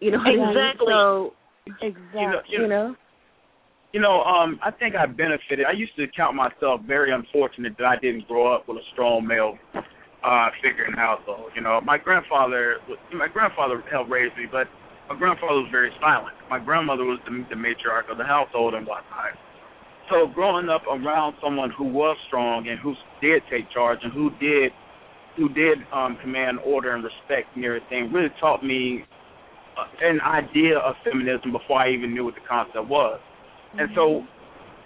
You 0.00 0.10
know 0.10 0.18
what 0.18 0.28
I 0.28 0.30
mean? 0.30 0.48
Exactly. 0.48 0.86
So 0.88 1.32
Exactly. 1.82 2.20
You 2.20 2.28
know, 2.28 2.40
you 2.48 2.58
know. 2.58 2.62
You 2.62 2.68
know, 2.68 2.96
um, 4.22 4.58
I 4.62 4.70
think 4.70 4.94
I 4.94 5.06
benefited. 5.06 5.64
I 5.66 5.72
used 5.72 5.96
to 5.96 6.06
count 6.16 6.34
myself 6.34 6.80
very 6.86 7.12
unfortunate 7.12 7.74
that 7.78 7.86
I 7.86 7.96
didn't 7.96 8.26
grow 8.28 8.52
up 8.54 8.68
with 8.68 8.78
a 8.78 8.86
strong 8.92 9.26
male 9.26 9.58
uh 10.24 10.48
figure 10.62 10.84
in 10.86 10.92
the 10.92 10.98
household. 10.98 11.52
You 11.54 11.62
know, 11.62 11.80
my 11.84 11.98
grandfather 11.98 12.76
my 13.14 13.28
grandfather 13.28 13.82
helped 13.90 14.10
raise 14.10 14.32
me, 14.36 14.46
but 14.50 14.66
my 15.08 15.16
grandfather 15.16 15.62
was 15.62 15.68
very 15.70 15.92
silent. 16.00 16.34
My 16.50 16.58
grandmother 16.58 17.04
was 17.04 17.20
the, 17.24 17.44
the 17.48 17.54
matriarch 17.54 18.10
of 18.10 18.18
the 18.18 18.24
household 18.24 18.74
and 18.74 18.86
whatnot. 18.86 19.38
So 20.10 20.26
growing 20.26 20.68
up 20.68 20.82
around 20.86 21.34
someone 21.42 21.70
who 21.70 21.84
was 21.84 22.16
strong 22.26 22.66
and 22.68 22.78
who 22.80 22.94
did 23.20 23.42
take 23.50 23.70
charge 23.70 23.98
and 24.02 24.12
who 24.12 24.30
did 24.40 24.72
who 25.36 25.48
did 25.50 25.78
um 25.92 26.18
command 26.22 26.58
order 26.64 26.94
and 26.94 27.04
respect 27.04 27.54
and 27.54 27.64
everything 27.64 28.12
really 28.12 28.32
taught 28.40 28.64
me 28.64 29.04
uh, 29.78 29.84
an 30.02 30.20
idea 30.20 30.78
of 30.78 30.94
feminism 31.04 31.52
before 31.52 31.80
I 31.80 31.92
even 31.92 32.14
knew 32.14 32.24
what 32.24 32.34
the 32.34 32.46
concept 32.48 32.88
was. 32.88 33.20
And 33.78 33.88
so 33.94 34.24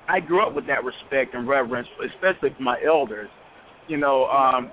I 0.09 0.21
grew 0.21 0.47
up 0.47 0.55
with 0.55 0.67
that 0.67 0.85
respect 0.85 1.35
and 1.35 1.47
reverence, 1.49 1.89
especially 2.15 2.51
for 2.57 2.63
my 2.63 2.77
elders, 2.87 3.29
you 3.89 3.97
know, 3.97 4.27
um, 4.27 4.71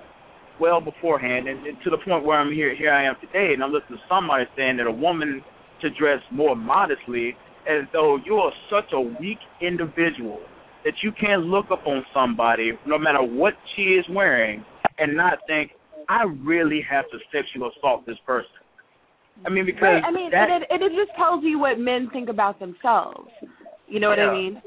well 0.60 0.80
beforehand, 0.80 1.48
and, 1.48 1.66
and 1.66 1.78
to 1.84 1.90
the 1.90 1.98
point 1.98 2.24
where 2.24 2.38
I'm 2.38 2.52
here. 2.52 2.74
Here 2.74 2.92
I 2.92 3.04
am 3.04 3.14
today, 3.20 3.52
and 3.54 3.62
I'm 3.62 3.72
listening 3.72 3.98
to 3.98 4.04
somebody 4.08 4.44
saying 4.56 4.78
that 4.78 4.86
a 4.86 4.92
woman 4.92 5.42
to 5.82 5.90
dress 5.90 6.18
more 6.32 6.56
modestly, 6.56 7.36
as 7.68 7.86
though 7.92 8.18
you're 8.24 8.50
such 8.70 8.92
a 8.92 9.00
weak 9.00 9.38
individual 9.60 10.40
that 10.84 10.94
you 11.02 11.12
can't 11.12 11.42
look 11.42 11.66
up 11.70 11.86
on 11.86 12.04
somebody, 12.14 12.72
no 12.86 12.98
matter 12.98 13.22
what 13.22 13.54
she 13.76 13.82
is 13.82 14.04
wearing, 14.10 14.64
and 14.98 15.16
not 15.16 15.38
think, 15.46 15.72
I 16.08 16.24
really 16.42 16.80
have 16.88 17.04
to 17.10 17.18
sexually 17.30 17.70
assault 17.76 18.06
this 18.06 18.16
person. 18.26 18.50
I 19.46 19.50
mean, 19.50 19.66
because 19.66 19.82
Right. 19.82 20.04
I 20.04 20.10
mean, 20.10 20.30
that, 20.30 20.48
it, 20.50 20.82
it 20.82 20.92
just 20.96 21.16
tells 21.16 21.44
you 21.44 21.58
what 21.58 21.78
men 21.78 22.08
think 22.12 22.28
about 22.28 22.58
themselves. 22.58 23.30
You 23.88 24.00
know 24.00 24.08
what 24.08 24.18
Yeah. 24.18 24.30
I 24.30 24.34
mean? 24.34 24.62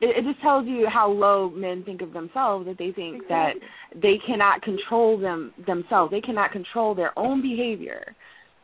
It, 0.00 0.18
it 0.18 0.24
just 0.30 0.40
tells 0.42 0.66
you 0.66 0.86
how 0.92 1.10
low 1.10 1.50
men 1.50 1.82
think 1.84 2.02
of 2.02 2.12
themselves 2.12 2.66
that 2.66 2.76
they 2.78 2.92
think 2.92 3.22
mm-hmm. 3.22 3.28
that 3.28 3.54
they 3.94 4.18
cannot 4.26 4.62
control 4.62 5.18
them 5.18 5.52
themselves. 5.66 6.10
They 6.10 6.20
cannot 6.20 6.52
control 6.52 6.94
their 6.94 7.18
own 7.18 7.40
behavior 7.40 8.14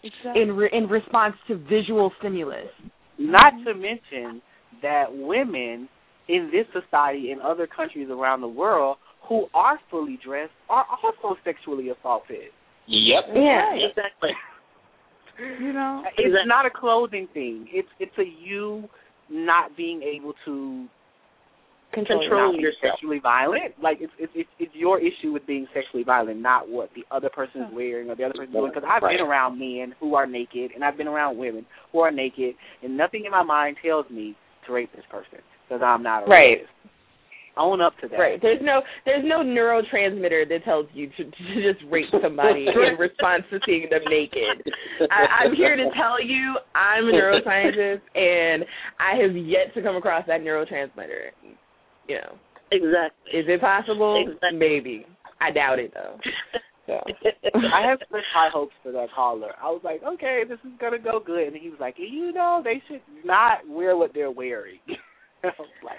Exactly. 0.05 0.43
in 0.43 0.53
re, 0.53 0.69
in 0.73 0.89
response 0.89 1.35
to 1.49 1.57
visual 1.57 2.13
stimulus. 2.19 2.69
Not 3.19 3.53
to 3.65 3.75
mention 3.75 4.43
that 4.83 5.07
women 5.11 5.89
in 6.29 6.51
this 6.53 6.67
society 6.73 7.31
and 7.31 7.41
other 7.41 7.67
countries 7.67 8.09
around 8.11 8.41
the 8.41 8.49
world 8.49 8.97
who 9.29 9.47
are 9.55 9.79
fully 9.91 10.19
dressed 10.25 10.53
are 10.69 10.85
also 11.03 11.37
sexually 11.45 11.91
assaulted. 11.91 12.51
Yep. 12.89 13.25
Yeah. 13.35 13.75
Exactly. 13.89 14.31
You 15.39 15.73
know, 15.73 16.03
It's 16.05 16.27
Exactly. 16.27 16.47
not 16.47 16.67
a 16.67 16.71
clothing 16.71 17.29
thing. 17.33 17.67
It's 17.73 17.89
it's 17.99 18.17
a 18.19 18.25
you 18.25 18.89
not 19.33 19.77
being 19.77 20.03
able 20.03 20.35
to 20.45 20.87
Control 21.93 22.27
not 22.31 22.57
be 22.57 22.63
yourself. 22.63 22.95
sexually 22.97 23.19
violent. 23.19 23.75
Like 23.83 23.99
it's 24.01 24.13
it's 24.19 24.33
it's, 24.35 24.49
it's 24.59 24.75
your 24.75 24.99
issue 24.99 25.31
with 25.31 25.47
being 25.47 25.67
sexually 25.75 26.05
violent, 26.05 26.41
not 26.41 26.67
what 26.67 26.89
the 26.97 27.05
other 27.15 27.29
person 27.29 27.63
is 27.63 27.69
wearing 27.75 28.09
or 28.09 28.15
the 28.17 28.25
other 28.25 28.33
person 28.33 28.49
is 28.49 28.53
doing. 28.55 28.73
Because 28.75 28.89
I've 28.89 29.03
Right. 29.03 29.19
been 29.19 29.27
around 29.27 29.59
men 29.59 29.95
who 30.01 30.15
are 30.15 30.27
naked, 30.27 30.71
and 30.75 30.83
I've 30.83 30.97
been 30.97 31.07
around 31.09 31.37
women 31.37 31.67
who 31.93 32.01
are 32.01 32.11
naked, 32.11 32.55
and 32.83 32.97
nothing 32.97 33.27
in 33.27 33.31
my 33.31 33.43
mind 33.43 33.77
tells 33.85 34.09
me 34.09 34.35
to 34.67 34.73
rape 34.73 34.91
this 34.97 35.05
person 35.11 35.41
because 35.69 35.83
I'm 35.83 36.03
not 36.03 36.23
a 36.23 36.27
Right. 36.27 36.61
rapist. 36.61 36.73
Own 37.57 37.83
up 37.83 37.93
to 38.01 38.09
that. 38.09 38.17
Right. 38.17 38.41
There's 38.41 38.61
no 38.63 38.81
there's 39.05 39.25
no 39.25 39.41
neurotransmitter 39.41 40.49
that 40.49 40.65
tells 40.65 40.87
you 40.95 41.09
to, 41.19 41.25
to 41.25 41.73
just 41.73 41.85
rape 41.91 42.09
somebody 42.23 42.67
in 42.89 42.99
response 42.99 43.45
to 43.51 43.59
seeing 43.67 43.89
them 43.91 44.01
naked. 44.09 44.73
I, 45.11 45.45
I'm 45.45 45.55
here 45.55 45.77
to 45.77 45.85
tell 45.95 46.23
you 46.23 46.57
I'm 46.75 47.05
a 47.05 47.13
neuroscientist 47.13 48.01
and 48.15 48.65
I 48.99 49.21
have 49.21 49.37
yet 49.37 49.75
to 49.75 49.83
come 49.83 49.97
across 49.97 50.25
that 50.29 50.41
neurotransmitter. 50.41 51.37
You 52.09 52.17
know. 52.17 52.37
Exactly. 52.73 53.39
Is 53.39 53.45
it 53.49 53.61
possible? 53.61 54.25
Exactly. 54.27 54.59
Maybe. 54.59 55.07
I 55.41 55.51
doubt 55.51 55.79
it 55.79 55.93
though. 55.93 56.17
So 56.87 56.95
I 57.55 57.87
have 57.87 57.99
such 58.11 58.25
high 58.35 58.49
hopes 58.53 58.75
for 58.83 58.93
that 58.93 59.09
caller. 59.15 59.53
I 59.63 59.67
was 59.67 59.83
like, 59.85 60.03
okay, 60.03 60.43
this 60.49 60.59
is 60.65 60.73
gonna 60.81 60.99
go 60.99 61.21
good, 61.25 61.49
and 61.49 61.57
he 61.57 61.69
was 61.69 61.79
like, 61.81 61.97
you 61.99 62.33
know, 62.33 62.61
they 62.65 62.83
should 62.89 63.03
not 63.25 63.59
wear 63.69 63.97
what 63.97 64.13
they're 64.15 64.31
wearing. 64.31 64.79
Yeah, 65.43 65.51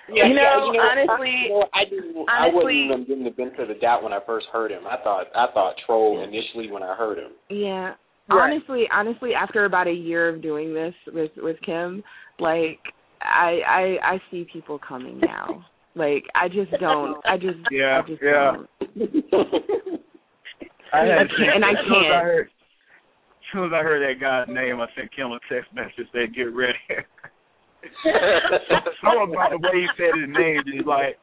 You 0.08 0.16
yeah, 0.16 0.28
know, 0.34 0.72
you 0.72 0.74
know, 0.74 0.90
honestly- 0.92 1.28
I, 1.30 1.50
you 1.50 1.50
know, 1.50 1.68
I 1.74 1.84
didn't. 1.90 2.30
I 2.30 2.48
wasn't 2.54 2.74
even 2.74 3.06
giving 3.08 3.24
the 3.26 3.32
benefit 3.32 3.60
of 3.62 3.68
the 3.70 3.74
doubt 3.76 4.04
when 4.04 4.14
I 4.14 4.20
first 4.26 4.46
heard 4.54 4.72
him. 4.72 4.88
I 4.88 4.98
thought 5.04 5.28
I 5.36 5.48
thought 5.54 5.76
troll 5.86 6.24
initially 6.24 6.72
when 6.72 6.84
I 6.84 6.96
heard 6.96 7.18
him. 7.18 7.32
Yeah. 7.50 7.94
Right. 8.30 8.54
Honestly, 8.54 8.86
honestly, 8.94 9.32
after 9.34 9.66
about 9.66 9.88
a 9.88 9.92
year 9.92 10.30
of 10.30 10.42
doing 10.42 10.74
this 10.74 10.94
with 11.08 11.32
with 11.38 11.58
Kim, 11.66 12.04
like 12.40 12.80
I 13.22 13.60
I 13.68 13.98
I 14.14 14.22
see 14.32 14.46
people 14.52 14.80
coming 14.80 15.20
now. 15.20 15.66
Like 15.96 16.24
I 16.34 16.48
just 16.48 16.72
don't. 16.80 17.22
I 17.24 17.38
just 17.38 17.60
Yeah, 17.70 18.02
I 18.04 18.08
just 18.10 18.20
yeah. 18.24 18.54
don't. 18.56 18.68
I 20.92 21.00
had 21.06 21.18
I 21.20 21.28
can't- 21.28 21.56
and 21.56 21.64
I 21.66 21.70
as 21.74 21.78
soon 21.86 21.94
as 21.94 22.02
I 22.02 22.10
can't. 22.10 22.24
heard, 22.26 22.46
as 22.48 23.48
soon 23.54 23.66
as 23.66 23.72
I 23.74 23.84
heard 23.84 24.02
that 24.02 24.20
guy's 24.20 24.48
name, 24.56 24.82
I 24.82 24.88
sent 24.98 25.16
Kim 25.16 25.28
a 25.32 25.38
text 25.48 25.72
message 25.72 26.08
saying, 26.12 26.34
"Get 26.36 26.50
ready." 26.56 26.74
Something 29.02 29.34
about 29.34 29.52
the 29.52 29.60
way 29.60 29.84
he 29.84 29.88
said 29.98 30.16
his 30.20 30.30
name, 30.30 30.62
just 30.66 30.88
like, 30.88 31.18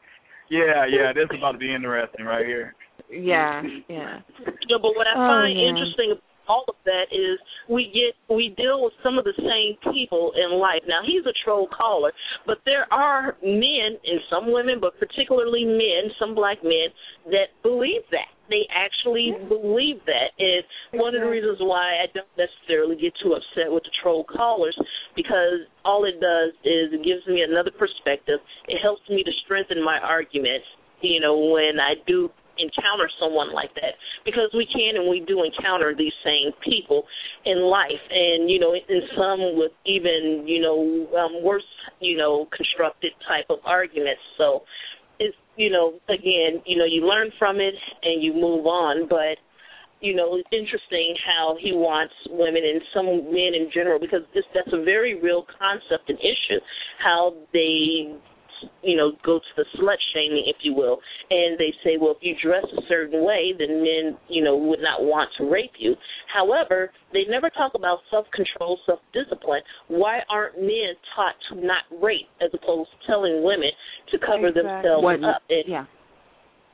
yeah, 0.50 0.84
yeah, 0.88 1.12
this 1.14 1.28
is 1.30 1.38
about 1.38 1.52
to 1.52 1.58
be 1.58 1.72
interesting 1.74 2.26
right 2.26 2.44
here. 2.46 2.74
Yeah, 3.10 3.62
yeah. 3.88 4.20
You 4.44 4.68
know, 4.68 4.78
but 4.82 4.94
what 4.94 5.06
I 5.06 5.14
Oh, 5.16 5.26
find 5.26 5.58
yeah. 5.58 5.68
interesting 5.68 6.12
about 6.12 6.24
all 6.48 6.64
of 6.68 6.74
that 6.84 7.06
is 7.14 7.38
we 7.68 7.86
get 7.94 8.18
we 8.34 8.52
deal 8.56 8.82
with 8.82 8.92
some 9.04 9.18
of 9.18 9.24
the 9.24 9.34
same 9.38 9.78
people 9.94 10.32
in 10.34 10.58
life. 10.58 10.82
Now 10.88 11.00
he's 11.06 11.24
a 11.24 11.32
troll 11.44 11.68
caller, 11.70 12.12
but 12.44 12.58
there 12.66 12.92
are 12.92 13.36
men 13.42 13.94
and 14.02 14.20
some 14.28 14.50
women, 14.52 14.78
but 14.80 14.98
particularly 14.98 15.64
men, 15.64 16.10
some 16.18 16.34
black 16.34 16.58
men 16.64 16.90
that 17.30 17.54
believe 17.62 18.02
that. 18.10 18.26
They 18.51 18.66
actually 18.74 19.32
believe 19.48 20.02
that. 20.06 20.35
And 20.39 21.01
one 21.01 21.14
of 21.14 21.22
the 21.22 21.31
reasons 21.31 21.59
why 21.60 22.02
I 22.02 22.10
don't 22.12 22.28
necessarily 22.36 22.97
get 22.97 23.14
too 23.22 23.39
upset 23.39 23.70
with 23.70 23.85
the 23.85 23.94
troll 24.02 24.24
callers 24.24 24.77
because 25.14 25.64
all 25.85 26.05
it 26.05 26.20
does 26.20 26.52
is 26.66 26.90
it 26.93 27.06
gives 27.06 27.27
me 27.27 27.47
another 27.47 27.70
perspective. 27.70 28.43
It 28.66 28.82
helps 28.82 29.02
me 29.09 29.22
to 29.22 29.31
strengthen 29.44 29.82
my 29.85 29.98
arguments, 30.02 30.66
you 31.01 31.20
know, 31.20 31.39
when 31.39 31.78
I 31.78 31.94
do 32.06 32.31
encounter 32.60 33.09
someone 33.18 33.52
like 33.52 33.72
that 33.74 33.97
because 34.24 34.52
we 34.52 34.68
can 34.68 35.01
and 35.01 35.09
we 35.09 35.24
do 35.27 35.43
encounter 35.43 35.94
these 35.97 36.12
same 36.24 36.52
people 36.60 37.05
in 37.44 37.62
life 37.62 38.05
and 38.10 38.51
you 38.51 38.59
know 38.59 38.74
in 38.74 39.01
some 39.16 39.56
with 39.56 39.72
even 39.86 40.44
you 40.47 40.60
know 40.60 41.09
um 41.16 41.43
worse 41.43 41.64
you 42.01 42.16
know 42.16 42.47
constructed 42.55 43.12
type 43.27 43.47
of 43.48 43.59
arguments 43.64 44.20
so 44.36 44.60
it's 45.20 45.36
you 45.56 45.70
know 45.70 46.01
again 46.09 46.62
you 46.66 46.76
know 46.76 46.84
you 46.84 47.06
learn 47.06 47.30
from 47.38 47.60
it 47.60 47.74
and 48.02 48.22
you 48.22 48.32
move 48.32 48.66
on 48.66 49.06
but 49.09 49.36
you 50.01 50.16
know 50.16 50.34
it's 50.36 50.48
interesting 50.51 51.14
how 51.24 51.56
he 51.60 51.72
wants 51.72 52.14
women 52.30 52.62
and 52.64 52.80
some 52.92 53.06
men 53.30 53.52
in 53.55 53.70
general 53.72 54.01
because 54.01 54.22
this 54.34 54.44
that's 54.55 54.72
a 54.72 54.82
very 54.82 55.20
real 55.20 55.44
concept 55.60 56.09
and 56.09 56.18
issue 56.18 56.59
how 56.98 57.34
they 57.52 58.10
you 58.82 58.96
know, 58.96 59.12
go 59.24 59.38
to 59.38 59.52
the 59.56 59.64
slut 59.78 59.96
shaming, 60.14 60.44
if 60.46 60.56
you 60.62 60.74
will, 60.74 60.98
and 61.30 61.58
they 61.58 61.72
say, 61.84 61.96
well, 62.00 62.12
if 62.12 62.18
you 62.22 62.34
dress 62.42 62.64
a 62.76 62.82
certain 62.88 63.24
way, 63.24 63.52
then 63.58 63.82
men, 63.82 64.16
you 64.28 64.42
know, 64.42 64.56
would 64.56 64.80
not 64.80 65.02
want 65.02 65.28
to 65.38 65.44
rape 65.50 65.72
you. 65.78 65.94
However, 66.32 66.90
they 67.12 67.24
never 67.28 67.50
talk 67.50 67.72
about 67.74 67.98
self-control, 68.10 68.78
self-discipline. 68.86 69.62
Why 69.88 70.20
aren't 70.30 70.58
men 70.60 70.94
taught 71.16 71.34
to 71.50 71.64
not 71.64 71.84
rape 72.02 72.28
as 72.40 72.50
opposed 72.54 72.90
to 72.90 73.06
telling 73.06 73.42
women 73.42 73.70
to 74.12 74.18
cover 74.18 74.48
Exactly. 74.48 74.62
themselves 74.62 75.04
What- 75.04 75.24
up? 75.24 75.42
And, 75.48 75.64
yeah. 75.66 75.84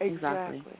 Exactly. 0.00 0.56
Exactly. 0.58 0.78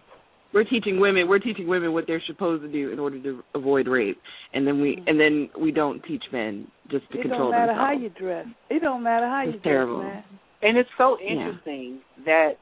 We're 0.52 0.64
teaching 0.64 1.00
women. 1.00 1.28
We're 1.28 1.38
teaching 1.40 1.66
women 1.66 1.92
what 1.92 2.04
they're 2.06 2.22
supposed 2.26 2.62
to 2.62 2.68
do 2.68 2.90
in 2.90 2.98
order 2.98 3.20
to 3.22 3.42
avoid 3.54 3.88
rape, 3.88 4.18
and 4.54 4.66
then 4.66 4.80
we 4.80 4.96
mm-hmm. 4.96 5.08
and 5.08 5.20
then 5.20 5.50
we 5.60 5.70
don't 5.70 6.02
teach 6.04 6.22
men 6.32 6.66
just 6.90 7.10
to 7.12 7.18
It 7.18 7.22
control 7.22 7.50
don't 7.50 7.50
matter 7.50 7.72
themselves. 7.72 7.96
how 7.96 8.02
you 8.02 8.08
dress. 8.10 8.46
It 8.70 8.80
don't 8.80 9.02
matter 9.02 9.26
how 9.26 9.42
It's 9.44 9.54
you 9.54 9.60
terrible. 9.60 10.00
dress, 10.00 10.24
man. 10.30 10.35
And 10.66 10.76
it's 10.76 10.90
so 10.98 11.16
Yeah. 11.20 11.30
interesting 11.30 12.01
that 12.26 12.59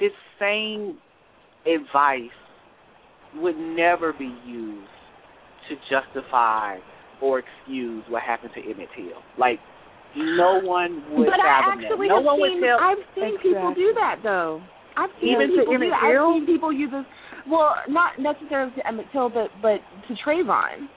this 0.00 0.12
same 0.38 0.96
advice 1.66 2.32
would 3.36 3.58
never 3.58 4.12
be 4.14 4.32
used 4.46 4.88
to 5.68 5.76
justify 5.90 6.78
or 7.20 7.38
excuse 7.40 8.02
what 8.08 8.22
happened 8.22 8.52
to 8.54 8.60
Emmett 8.64 8.88
Till. 8.96 9.22
Like 9.36 9.60
no 10.16 10.60
one 10.64 11.04
would 11.12 11.26
but 11.26 11.40
I 11.40 11.60
fathom 11.62 11.84
actually 11.84 12.08
that. 12.08 12.14
No 12.14 12.16
have 12.16 12.24
one 12.24 12.40
seen 12.40 12.60
would 12.60 12.66
tell 12.66 12.78
I've 12.80 13.04
seen 13.14 13.38
people 13.38 13.74
do 13.74 13.92
that 13.94 14.16
though. 14.22 14.62
I've 14.96 15.10
seen 15.20 15.32
Even 15.36 15.48
to 15.50 15.56
people 15.60 15.78
do 15.78 15.90
that. 15.90 16.00
Till? 16.00 16.28
I've 16.28 16.34
seen 16.36 16.46
people 16.46 16.72
use 16.72 16.90
this. 16.90 17.04
Well, 17.48 17.74
not 17.88 18.18
necessarily 18.18 18.72
to 18.76 18.86
Emmett 18.88 19.06
Till, 19.12 19.28
but 19.28 19.48
but 19.60 19.80
to 20.08 20.14
Trayvon, 20.24 20.88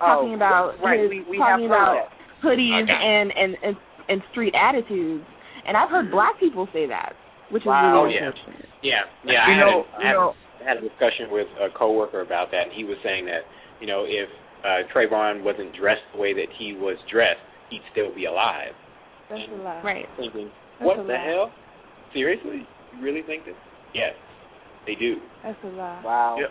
oh, 0.00 0.06
talking 0.06 0.32
oh, 0.32 0.34
about 0.34 0.74
right, 0.82 1.00
his, 1.00 1.10
we, 1.10 1.20
we 1.28 1.38
talking 1.38 1.66
heard 1.68 1.74
about 1.74 2.08
that. 2.08 2.46
hoodies 2.46 2.82
Okay. 2.82 2.92
and, 2.92 3.32
and 3.34 3.56
and 3.62 3.76
and 4.08 4.22
street 4.30 4.54
attitudes. 4.54 5.24
And 5.68 5.76
I've 5.76 5.90
heard 5.92 6.10
black 6.10 6.40
people 6.40 6.66
say 6.72 6.86
that, 6.88 7.12
which 7.52 7.62
is 7.62 7.66
really 7.68 7.92
Oh, 7.92 8.06
yeah. 8.08 8.32
unfortunate. 8.32 8.64
Yeah, 8.82 9.04
yeah. 9.24 9.44
You 9.46 9.52
I 9.52 9.56
had, 9.56 9.60
know, 9.60 9.84
a, 9.84 9.96
I 9.96 10.00
you 10.08 10.12
know- 10.16 10.34
I 10.58 10.64
had 10.64 10.76
a 10.78 10.80
discussion 10.80 11.30
with 11.30 11.46
a 11.60 11.68
coworker 11.76 12.20
about 12.22 12.50
that, 12.50 12.64
and 12.68 12.72
he 12.72 12.82
was 12.84 12.96
saying 13.04 13.26
that 13.26 13.44
you 13.80 13.86
know 13.86 14.04
if 14.08 14.28
uh, 14.64 14.82
Trayvon 14.92 15.44
wasn't 15.44 15.76
dressed 15.76 16.02
the 16.12 16.18
way 16.18 16.32
that 16.34 16.48
he 16.58 16.72
was 16.74 16.96
dressed, 17.12 17.38
he'd 17.70 17.82
still 17.92 18.12
be 18.14 18.24
alive. 18.24 18.72
That's 19.30 19.42
a 19.52 19.62
lie. 19.62 19.82
Right. 19.84 20.06
Thinking, 20.16 20.50
That's 20.80 20.86
what 20.88 20.98
a 20.98 21.02
the 21.04 21.12
lie. 21.12 21.24
hell? 21.30 21.52
Seriously? 22.12 22.66
You 22.96 23.02
really 23.04 23.22
think 23.22 23.44
this? 23.44 23.54
Yes, 23.94 24.14
they 24.86 24.94
do. 24.96 25.16
That's 25.44 25.58
a 25.62 25.68
lie. 25.68 26.02
Wow. 26.04 26.36
Yep. 26.40 26.50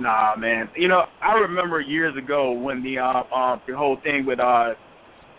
Nah, 0.00 0.36
man. 0.36 0.68
You 0.76 0.88
know, 0.88 1.04
I 1.22 1.32
remember 1.38 1.80
years 1.80 2.14
ago 2.16 2.52
when 2.52 2.82
the 2.82 2.98
uh, 2.98 3.22
uh 3.34 3.56
the 3.66 3.74
whole 3.76 3.96
thing 4.04 4.26
with 4.26 4.40
uh 4.40 4.74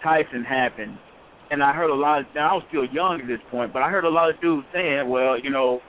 Tyson 0.03 0.43
happened, 0.43 0.97
and 1.51 1.63
I 1.63 1.73
heard 1.73 1.89
a 1.89 1.95
lot. 1.95 2.21
Of, 2.21 2.25
now 2.35 2.51
I 2.51 2.53
was 2.53 2.63
still 2.69 2.85
young 2.85 3.21
at 3.21 3.27
this 3.27 3.41
point, 3.51 3.73
but 3.73 3.81
I 3.81 3.89
heard 3.89 4.05
a 4.05 4.09
lot 4.09 4.29
of 4.29 4.39
dudes 4.41 4.67
saying, 4.73 5.09
"Well, 5.09 5.39
you 5.39 5.49
know, 5.49 5.81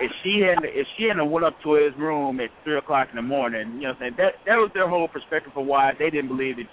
if 0.00 0.10
she 0.22 0.42
hadn't 0.42 0.64
if 0.64 0.86
she 0.96 1.04
hadn't 1.08 1.30
went 1.30 1.44
up 1.44 1.54
to 1.64 1.74
his 1.74 1.94
room 1.98 2.40
at 2.40 2.50
three 2.64 2.78
o'clock 2.78 3.08
in 3.10 3.16
the 3.16 3.22
morning, 3.22 3.74
you 3.74 3.88
know, 3.88 3.94
what 3.94 4.02
I'm 4.02 4.14
saying 4.14 4.14
that 4.18 4.32
that 4.46 4.56
was 4.56 4.70
their 4.74 4.88
whole 4.88 5.08
perspective 5.08 5.52
for 5.54 5.64
why 5.64 5.92
they 5.98 6.10
didn't 6.10 6.28
believe 6.28 6.56
that 6.56 6.70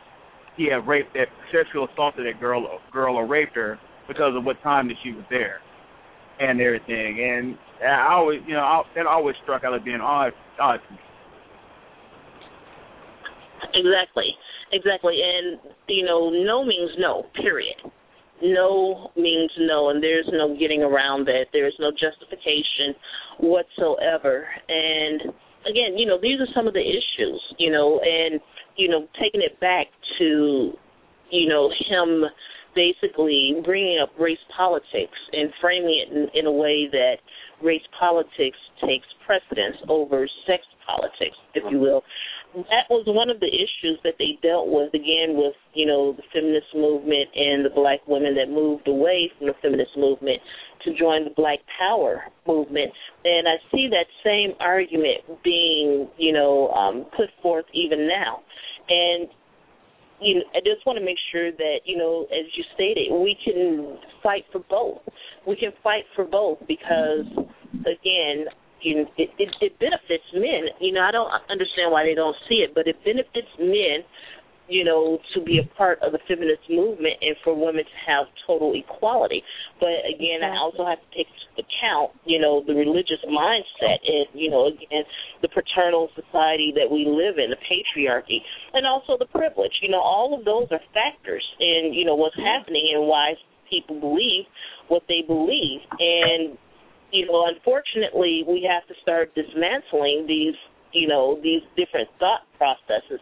he 0.58 0.72
had 0.72 0.88
raped 0.88 1.14
that 1.14 1.28
sexual 1.52 1.88
assaulted 1.92 2.26
that 2.26 2.40
girl 2.40 2.80
girl 2.92 3.16
or 3.16 3.28
raped 3.28 3.56
her 3.56 3.80
because 4.08 4.34
of 4.36 4.44
what 4.44 4.62
time 4.64 4.88
that 4.88 4.98
she 5.04 5.12
was 5.12 5.26
there 5.30 5.60
and 6.40 6.60
everything. 6.60 7.20
And 7.22 7.58
I 7.84 8.14
always, 8.14 8.42
you 8.48 8.54
know, 8.54 8.62
I, 8.62 8.82
that 8.96 9.06
always 9.06 9.36
struck 9.44 9.64
out 9.64 9.76
as 9.76 9.82
being 9.84 10.02
odd, 10.02 10.32
odd 10.60 10.78
to 10.78 10.94
me. 10.94 11.00
Exactly, 13.74 14.30
exactly. 14.72 15.20
And 15.22 15.60
you 15.88 16.06
know, 16.06 16.30
no 16.30 16.64
means 16.64 16.92
no. 16.98 17.24
Period. 17.36 17.76
No 18.44 19.12
means 19.16 19.52
no, 19.60 19.90
and 19.90 20.03
there's 20.03 20.30
no 20.32 20.57
getting 20.57 20.84
around 20.84 21.26
that. 21.26 21.45
There's 21.53 21.76
no 21.80 21.91
justification 21.91 22.94
whatsoever. 23.40 24.45
And 24.68 25.22
again, 25.64 25.98
you 25.98 26.06
know, 26.06 26.20
these 26.22 26.40
are 26.40 26.52
some 26.53 26.68
of 26.68 26.74
the 26.74 26.84
issues. 26.84 27.41
You 27.57 27.72
know, 27.72 28.02
and 28.03 28.41
you 28.76 28.90
know, 28.90 29.07
taking 29.22 29.41
it 29.41 29.60
back 29.60 29.88
to, 30.20 30.74
you 31.32 31.48
know, 31.48 31.70
him 31.90 32.26
basically 32.76 33.56
bringing 33.64 33.99
up 34.03 34.10
race 34.20 34.38
politics 34.56 35.18
and 35.32 35.49
framing 35.62 36.06
it 36.06 36.14
in, 36.14 36.28
in 36.40 36.45
a 36.45 36.52
way 36.52 36.88
that 36.91 37.16
race 37.64 37.86
politics 37.98 38.57
takes 38.82 39.07
precedence 39.26 39.78
over 39.88 40.28
sex 40.45 40.64
politics, 40.86 41.38
if 41.56 41.64
you 41.72 41.80
will. 41.80 42.03
That 42.56 42.88
was 42.90 43.03
one 43.07 43.30
of 43.30 43.40
the 43.40 43.52
issues 43.52 43.99
that 44.03 44.15
they 44.18 44.40
dealt 44.41 44.68
with 44.68 44.94
again 44.94 45.36
with, 45.36 45.56
you 45.73 45.86
know, 45.86 46.14
the 46.14 46.23
feminist 46.32 46.72
movement 46.73 47.27
and 47.36 47.65
the 47.65 47.69
black 47.69 47.99
women 48.07 48.36
that 48.36 48.49
moved 48.49 48.88
away 48.88 49.32
from 49.38 49.48
the 49.48 49.53
feminist 49.61 49.91
movement 49.98 50.40
to 50.86 50.98
join 50.98 51.26
the 51.26 51.36
black 51.36 51.60
power 51.77 52.23
movement. 52.48 52.91
And 53.26 53.48
I 53.48 53.60
see 53.72 53.90
that 53.91 54.07
same 54.23 54.56
argument 54.60 55.44
being, 55.44 56.07
you 56.18 56.32
know, 56.32 56.69
um, 56.69 57.06
put 57.15 57.27
forth 57.41 57.65
even 57.73 58.07
now. 58.07 58.40
And 58.88 59.27
you 60.22 60.36
know, 60.36 60.44
I 60.56 60.60
just 60.60 60.86
want 60.86 60.98
to 60.98 61.03
make 61.03 61.18
sure 61.32 61.52
that, 61.52 61.80
you 61.84 61.98
know, 61.98 62.23
as 62.32 62.45
you 62.56 62.64
stated, 62.73 63.11
we 63.11 63.36
can 63.44 63.98
fight 64.23 64.45
for 64.52 64.61
both. 64.69 65.02
We 65.45 65.56
can 65.56 65.72
fight 65.84 66.03
for 66.15 66.23
both 66.23 66.60
because, 66.68 67.26
again, 67.82 68.45
you 68.86 69.02
know, 69.02 69.10
it, 69.18 69.34
it, 69.41 69.49
it 69.60 69.74
benefits 69.82 70.30
men. 70.30 70.70
You 70.80 70.94
know, 70.94 71.02
I 71.02 71.10
don't 71.10 71.34
understand 71.49 71.90
why 71.90 72.06
they 72.06 72.14
don't 72.14 72.38
see 72.48 72.62
it, 72.62 72.78
but 72.78 72.86
it 72.86 73.02
benefits 73.02 73.49
men, 73.57 74.06
you 74.70 74.86
know, 74.86 75.18
to 75.34 75.41
be 75.41 75.57
a 75.57 75.66
part 75.74 75.98
of 76.06 76.14
the 76.14 76.22
feminist 76.30 76.70
movement 76.70 77.18
and 77.22 77.34
for 77.44 77.57
women 77.57 77.82
to 77.82 77.98
have 78.06 78.30
total 78.45 78.78
equality. 78.78 79.41
But 79.82 80.06
again, 80.06 80.45
I 80.45 80.53
also 80.62 80.86
have 80.86 81.02
to 81.02 81.10
take 81.18 81.26
into 81.26 81.66
account, 81.66 82.14
you 82.30 82.38
know, 82.38 82.62
the 82.62 82.78
religious 82.78 83.22
mindset 83.26 84.06
and, 84.06 84.30
you 84.38 84.53
know, 84.53 84.70
again, 84.70 85.02
the 85.41 85.49
paternal 85.49 86.14
society 86.14 86.70
that 86.78 86.86
we 86.86 87.10
live 87.10 87.41
in, 87.41 87.49
the 87.49 87.62
patriarchy, 87.66 88.45
and 88.74 88.86
also 88.86 89.18
the 89.18 89.30
privilege. 89.34 89.82
You 89.82 89.90
know, 89.90 90.02
all 90.02 90.38
of 90.38 90.45
those 90.45 90.70
are 90.70 90.82
factors 90.94 91.45
in, 91.57 91.90
you 91.94 92.06
know, 92.06 92.14
what's 92.14 92.38
happening 92.38 92.94
and 92.94 93.10
why 93.10 93.34
people 93.70 93.99
believe 93.99 94.45
what 94.94 95.02
they 95.10 95.26
believe. 95.26 95.82
And, 95.98 96.57
you 97.11 97.27
know, 97.27 97.48
unfortunately, 97.48 98.44
we 98.48 98.68
have 98.69 98.88
to 98.88 98.95
start 99.02 99.34
dismantling 99.36 100.26
these 100.27 100.56
you 100.94 101.07
know 101.07 101.38
these 101.44 101.61
different 101.76 102.10
thought 102.19 102.48
processes. 102.57 103.19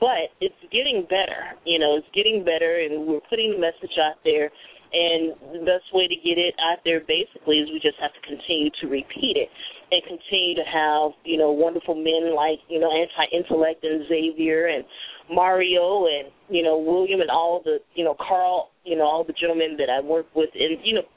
But 0.00 0.34
it's 0.40 0.58
getting 0.72 1.06
better 1.06 1.54
you 1.64 1.78
know 1.78 1.96
it's 1.96 2.10
getting 2.14 2.44
better 2.44 2.82
and 2.82 3.06
we're 3.06 3.24
putting 3.30 3.52
the 3.52 3.60
message 3.60 3.96
out 3.98 4.18
there. 4.24 4.50
And 4.92 5.32
the 5.56 5.64
best 5.64 5.88
way 5.94 6.04
to 6.04 6.16
get 6.20 6.36
it 6.36 6.52
out 6.60 6.84
there 6.84 7.00
basically 7.00 7.64
is 7.64 7.72
we 7.72 7.80
just 7.80 7.96
have 7.96 8.12
to 8.12 8.20
continue 8.28 8.68
to 8.84 8.92
repeat 8.92 9.40
it 9.40 9.48
and 9.88 10.04
continue 10.04 10.52
to 10.52 10.68
have, 10.68 11.16
you 11.24 11.38
know, 11.40 11.48
wonderful 11.48 11.94
men 11.94 12.36
like, 12.36 12.60
you 12.68 12.76
know, 12.78 12.92
anti 12.92 13.24
intellect 13.32 13.84
and 13.84 14.04
Xavier 14.04 14.68
and 14.68 14.84
Mario 15.32 16.04
and, 16.04 16.28
you 16.52 16.62
know, 16.62 16.76
William 16.76 17.22
and 17.22 17.30
all 17.30 17.62
the 17.64 17.78
you 17.94 18.04
know, 18.04 18.14
Carl, 18.20 18.68
you 18.84 18.96
know, 18.96 19.04
all 19.04 19.24
the 19.24 19.32
gentlemen 19.32 19.76
that 19.78 19.88
I 19.88 20.04
work 20.04 20.26
with. 20.34 20.50
And 20.52 20.76
you 20.84 21.00
know 21.00 21.08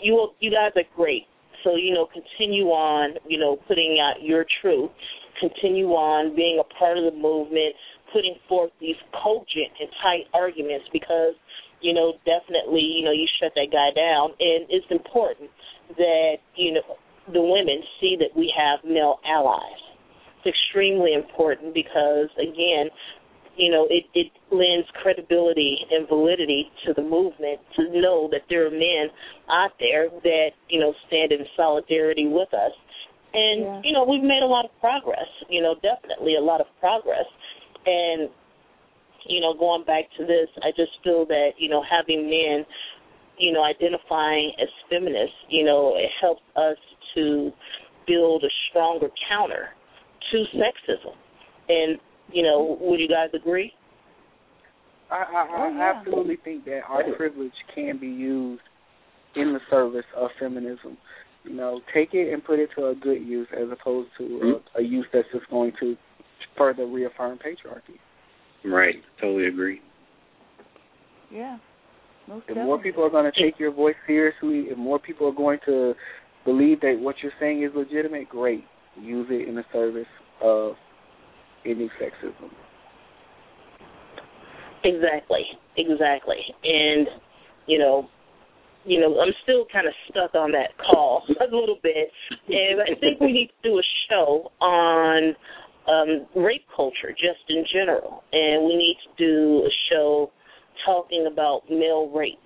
you 0.00 0.28
you 0.40 0.50
guys 0.50 0.72
are 0.76 0.86
great. 0.94 1.26
So, 1.66 1.74
you 1.74 1.90
know, 1.90 2.06
continue 2.06 2.70
on, 2.70 3.18
you 3.26 3.38
know, 3.42 3.58
putting 3.66 3.98
out 3.98 4.22
your 4.22 4.46
truth. 4.62 4.94
Continue 5.42 5.90
on 5.90 6.36
being 6.36 6.62
a 6.62 6.68
part 6.78 6.96
of 6.96 7.04
the 7.04 7.18
movement, 7.18 7.74
putting 8.14 8.36
forth 8.48 8.70
these 8.80 8.96
cogent 9.10 9.74
and 9.82 9.90
tight 10.00 10.30
arguments 10.32 10.86
because 10.92 11.34
you 11.80 11.92
know, 11.92 12.14
definitely, 12.24 12.80
you 12.80 13.04
know, 13.04 13.12
you 13.12 13.26
shut 13.40 13.52
that 13.54 13.68
guy 13.70 13.92
down. 13.94 14.30
And 14.40 14.66
it's 14.68 14.86
important 14.90 15.50
that, 15.96 16.36
you 16.54 16.74
know, 16.74 16.96
the 17.32 17.42
women 17.42 17.82
see 18.00 18.16
that 18.18 18.36
we 18.36 18.52
have 18.56 18.80
male 18.84 19.18
allies. 19.26 19.82
It's 20.38 20.54
extremely 20.54 21.12
important 21.12 21.74
because, 21.74 22.30
again, 22.38 22.88
you 23.56 23.70
know, 23.70 23.86
it, 23.90 24.04
it 24.14 24.32
lends 24.50 24.88
credibility 25.02 25.78
and 25.90 26.08
validity 26.08 26.70
to 26.86 26.94
the 26.94 27.02
movement 27.02 27.60
to 27.76 27.84
know 28.00 28.28
that 28.30 28.42
there 28.48 28.66
are 28.66 28.70
men 28.70 29.08
out 29.50 29.72
there 29.80 30.08
that, 30.22 30.50
you 30.68 30.80
know, 30.80 30.92
stand 31.08 31.32
in 31.32 31.40
solidarity 31.56 32.26
with 32.26 32.52
us. 32.52 32.72
And, 33.32 33.60
yeah. 33.62 33.80
you 33.84 33.92
know, 33.92 34.04
we've 34.04 34.22
made 34.22 34.42
a 34.42 34.46
lot 34.46 34.64
of 34.64 34.70
progress, 34.80 35.28
you 35.48 35.62
know, 35.62 35.74
definitely 35.74 36.36
a 36.36 36.42
lot 36.42 36.60
of 36.60 36.66
progress. 36.80 37.26
And 37.84 38.30
you 39.28 39.40
know, 39.40 39.54
going 39.54 39.84
back 39.84 40.04
to 40.18 40.24
this, 40.24 40.48
I 40.62 40.70
just 40.76 40.92
feel 41.02 41.26
that, 41.26 41.50
you 41.58 41.68
know, 41.68 41.82
having 41.82 42.30
men, 42.30 42.64
you 43.38 43.52
know, 43.52 43.62
identifying 43.62 44.52
as 44.60 44.68
feminists, 44.88 45.36
you 45.48 45.64
know, 45.64 45.94
it 45.96 46.10
helps 46.20 46.42
us 46.56 46.76
to 47.14 47.50
build 48.06 48.44
a 48.44 48.52
stronger 48.70 49.08
counter 49.28 49.68
to 50.32 50.44
sexism. 50.54 51.14
And, 51.68 51.98
you 52.32 52.42
know, 52.42 52.78
would 52.80 53.00
you 53.00 53.08
guys 53.08 53.28
agree? 53.34 53.72
I, 55.10 55.14
I, 55.14 55.18
I 55.18 55.46
oh, 55.58 55.76
yeah. 55.76 55.92
absolutely 55.94 56.36
think 56.42 56.64
that 56.64 56.80
our 56.88 57.02
privilege 57.16 57.52
can 57.74 57.98
be 57.98 58.08
used 58.08 58.62
in 59.36 59.52
the 59.52 59.60
service 59.70 60.04
of 60.16 60.30
feminism. 60.40 60.96
You 61.44 61.54
know, 61.54 61.80
take 61.94 62.12
it 62.12 62.32
and 62.32 62.44
put 62.44 62.58
it 62.58 62.70
to 62.76 62.86
a 62.86 62.94
good 62.94 63.22
use 63.22 63.46
as 63.52 63.68
opposed 63.70 64.10
to 64.18 64.24
mm-hmm. 64.24 64.78
a, 64.78 64.80
a 64.80 64.82
use 64.82 65.06
that's 65.12 65.28
just 65.32 65.48
going 65.48 65.72
to 65.80 65.94
further 66.58 66.86
reaffirm 66.86 67.38
patriarchy. 67.38 67.98
Right. 68.64 68.96
Totally 69.20 69.46
agree. 69.46 69.80
Yeah. 71.30 71.58
Most 72.28 72.46
if 72.48 72.56
more 72.56 72.82
people 72.82 73.04
are 73.04 73.10
going 73.10 73.30
to 73.30 73.42
take 73.42 73.60
your 73.60 73.72
voice 73.72 73.94
seriously, 74.06 74.70
if 74.70 74.76
more 74.76 74.98
people 74.98 75.28
are 75.28 75.34
going 75.34 75.60
to 75.66 75.94
believe 76.44 76.80
that 76.80 76.98
what 76.98 77.16
you're 77.22 77.32
saying 77.38 77.62
is 77.62 77.70
legitimate, 77.76 78.28
great. 78.28 78.64
Use 79.00 79.28
it 79.30 79.48
in 79.48 79.54
the 79.54 79.64
service 79.72 80.06
of 80.42 80.72
ending 81.66 81.90
sexism. 82.00 82.50
Exactly. 84.84 85.44
Exactly. 85.76 86.38
And 86.64 87.06
you 87.66 87.78
know, 87.78 88.08
you 88.84 89.00
know, 89.00 89.18
I'm 89.18 89.32
still 89.42 89.66
kind 89.72 89.86
of 89.86 89.92
stuck 90.10 90.34
on 90.34 90.52
that 90.52 90.70
call 90.78 91.24
a 91.40 91.44
little 91.44 91.78
bit, 91.82 92.08
and 92.48 92.80
I 92.80 92.98
think 93.00 93.20
we 93.20 93.32
need 93.32 93.50
to 93.62 93.70
do 93.70 93.78
a 93.78 93.82
show 94.08 94.52
on 94.60 95.34
um, 95.88 96.26
rape 96.42 96.66
culture 96.74 97.10
just 97.10 97.42
in 97.48 97.64
general, 97.72 98.22
and 98.32 98.64
we 98.64 98.76
need 98.76 98.96
to 99.04 99.24
do 99.24 99.66
a 99.66 99.70
show 99.90 100.30
talking 100.84 101.28
about 101.30 101.62
male 101.70 102.10
rape 102.14 102.38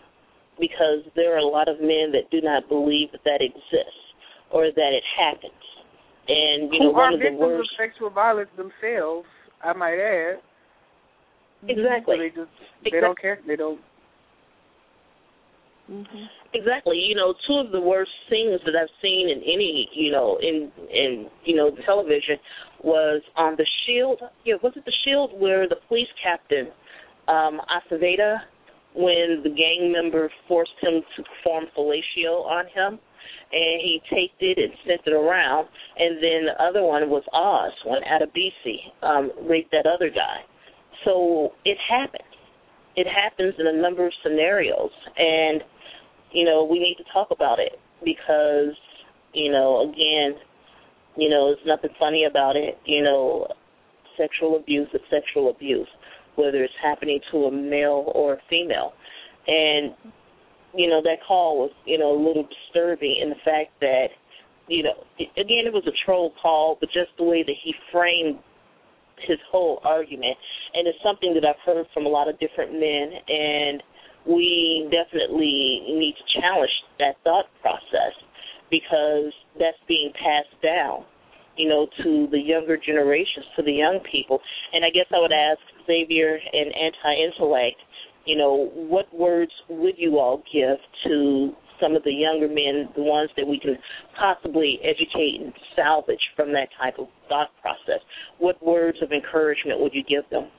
because 0.59 1.01
there 1.16 1.34
are 1.34 1.38
a 1.38 1.47
lot 1.47 1.68
of 1.68 1.80
men 1.80 2.12
that 2.12 2.30
do 2.30 2.40
not 2.40 2.68
believe 2.68 3.10
that 3.12 3.24
that 3.24 3.40
exists 3.40 4.05
or 4.51 4.66
that 4.74 4.92
it 4.92 5.02
happens. 5.18 5.52
And 6.31 6.70
you 6.73 6.78
Who 6.78 6.85
know, 6.86 6.90
one 6.90 7.12
are 7.12 7.15
of 7.15 7.19
the 7.19 7.24
victims 7.24 7.40
worst 7.40 7.70
of 7.74 7.77
sexual 7.77 8.11
violence 8.11 8.51
themselves, 8.57 9.27
I 9.65 9.73
might 9.73 9.98
add. 9.98 10.39
Exactly. 11.66 12.16
So 12.16 12.23
they 12.23 12.28
just 12.28 12.55
exactly. 12.81 12.90
they 12.93 13.01
don't 13.01 13.20
care. 13.20 13.39
They 13.47 13.57
don't 13.57 13.81
Mm-hmm. 15.90 16.24
Exactly. 16.55 16.97
You 16.97 17.16
know, 17.16 17.35
two 17.48 17.55
of 17.55 17.73
the 17.73 17.81
worst 17.81 18.11
things 18.28 18.61
that 18.65 18.74
I've 18.81 18.93
seen 19.02 19.28
in 19.28 19.39
any, 19.43 19.89
you 19.93 20.12
know, 20.12 20.39
in 20.40 20.70
in 20.89 21.27
you 21.44 21.57
know 21.57 21.73
television 21.85 22.36
was 22.85 23.23
on 23.36 23.57
the 23.57 23.66
Shield. 23.85 24.20
Yeah, 24.44 24.55
was 24.62 24.73
it 24.77 24.85
the 24.85 24.93
Shield 25.05 25.32
where 25.35 25.69
the 25.69 25.77
police 25.89 26.09
captain, 26.23 26.69
um, 27.27 27.61
Aceveda, 27.66 28.39
when 28.95 29.43
the 29.43 29.51
gang 29.51 29.93
member 29.93 30.31
forced 30.49 30.73
him 30.81 31.03
to 31.17 31.23
perform 31.23 31.67
fellatio 31.77 32.45
on 32.45 32.67
him, 32.67 32.99
and 33.53 33.81
he 33.83 34.01
taped 34.11 34.41
it 34.41 34.59
and 34.59 34.73
sent 34.87 35.01
it 35.07 35.12
around. 35.12 35.69
And 35.99 36.17
then 36.17 36.47
the 36.47 36.62
other 36.62 36.83
one 36.83 37.09
was 37.11 37.23
Oz 37.33 37.73
when 37.85 38.03
Adebisi 38.03 38.79
um, 39.03 39.31
raped 39.49 39.73
that 39.73 39.87
other 39.87 40.09
guy. 40.09 40.43
So 41.05 41.53
it 41.65 41.79
happens. 41.89 42.23
It 42.97 43.07
happens 43.07 43.55
in 43.59 43.67
a 43.67 43.81
number 43.81 44.07
of 44.07 44.12
scenarios, 44.23 44.91
and 45.17 45.62
you 46.33 46.45
know, 46.45 46.65
we 46.65 46.79
need 46.79 46.97
to 46.99 47.05
talk 47.12 47.29
about 47.31 47.59
it 47.59 47.79
because, 48.05 48.75
you 49.33 49.51
know, 49.51 49.83
again, 49.91 50.39
you 51.17 51.29
know, 51.29 51.49
there's 51.55 51.67
nothing 51.67 51.91
funny 51.99 52.25
about 52.25 52.57
it. 52.57 52.79
You 52.85 53.03
know, 53.03 53.49
sexual 54.17 54.57
abuse 54.57 54.89
is 54.95 55.01
sexual 55.11 55.51
abuse, 55.51 55.89
whether 56.41 56.62
it's 56.65 56.73
happening 56.83 57.21
to 57.31 57.45
a 57.45 57.53
male 57.53 58.11
or 58.15 58.35
a 58.35 58.39
female. 58.49 58.93
And, 59.47 59.95
you 60.75 60.89
know, 60.89 61.03
that 61.03 61.19
call 61.27 61.59
was, 61.59 61.71
you 61.85 61.99
know, 61.99 62.12
a 62.12 62.21
little 62.21 62.47
disturbing 62.49 63.21
in 63.23 63.31
the 63.31 63.41
fact 63.45 63.73
that, 63.81 64.07
you 64.69 64.83
know, 64.83 65.05
again, 65.19 65.67
it 65.67 65.73
was 65.73 65.85
a 65.87 65.97
troll 66.05 66.33
call, 66.41 66.77
but 66.81 66.89
just 66.89 67.11
the 67.19 67.25
way 67.25 67.43
that 67.43 67.57
he 67.62 67.75
framed 67.93 68.39
his 69.27 69.39
whole 69.51 69.81
argument. 69.85 70.37
And 70.75 70.87
it's 70.87 70.99
something 71.05 71.35
that 71.35 71.45
I've 71.45 71.61
heard 71.67 71.87
from 71.93 72.07
a 72.07 72.09
lot 72.09 72.29
of 72.29 72.39
different 72.39 72.73
men. 72.73 73.11
And, 73.29 73.83
we 74.27 74.89
definitely 74.91 75.81
need 75.89 76.15
to 76.19 76.41
challenge 76.41 76.71
that 76.99 77.17
thought 77.25 77.47
process 77.62 78.12
because 78.71 79.33
that's 79.59 79.81
being 79.89 80.12
passed 80.12 80.55
down, 80.62 81.05
you 81.57 81.69
know, 81.69 81.89
to 82.05 82.29
the 82.31 82.39
younger 82.39 82.77
generations, 82.77 83.47
to 83.57 83.62
the 83.62 83.73
young 83.73 84.01
people. 84.11 84.41
And 84.73 84.85
I 84.85 84.91
guess 84.91 85.07
I 85.15 85.21
would 85.21 85.33
ask 85.33 85.61
Xavier 85.91 86.39
and 86.53 86.73
anti-intellect, 86.75 87.77
you 88.25 88.37
know, 88.37 88.71
what 88.75 89.07
words 89.12 89.53
would 89.69 89.95
you 89.97 90.19
all 90.19 90.43
give 90.53 90.77
to 91.07 91.53
some 91.81 91.97
of 91.97 92.05
the 92.05 92.12
younger 92.12 92.47
men, 92.47 92.89
the 92.95 93.03
ones 93.03 93.31
that 93.37 93.47
we 93.47 93.59
can 93.59 93.77
possibly 94.19 94.79
educate 94.83 95.41
and 95.41 95.53
salvage 95.75 96.21
from 96.37 96.53
that 96.53 96.69
type 96.81 96.95
of 96.99 97.07
thought 97.29 97.49
process? 97.61 98.01
What 98.39 98.62
words 98.65 98.99
of 99.03 99.11
encouragement 99.12 99.81
would 99.81 99.93
you 99.95 100.05
give 100.05 100.29
them? 100.31 100.51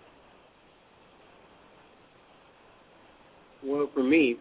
Well, 3.64 3.90
for 3.94 4.03
me, 4.03 4.38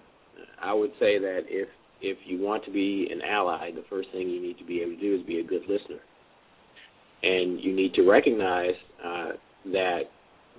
I 0.63 0.73
would 0.73 0.93
say 0.99 1.19
that 1.19 1.43
if 1.49 1.69
if 2.03 2.17
you 2.25 2.41
want 2.41 2.65
to 2.65 2.71
be 2.71 3.09
an 3.13 3.21
ally, 3.21 3.71
the 3.73 3.85
first 3.91 4.09
thing 4.11 4.31
you 4.31 4.41
need 4.41 4.57
to 4.57 4.65
be 4.65 4.81
able 4.81 4.93
to 4.93 5.01
do 5.01 5.17
is 5.17 5.27
be 5.27 5.41
a 5.41 5.45
good 5.45 5.61
listener, 5.69 6.01
and 7.23 7.61
you 7.61 7.77
need 7.77 7.93
to 7.95 8.09
recognize 8.09 8.75
uh, 9.05 9.33
that 9.67 10.05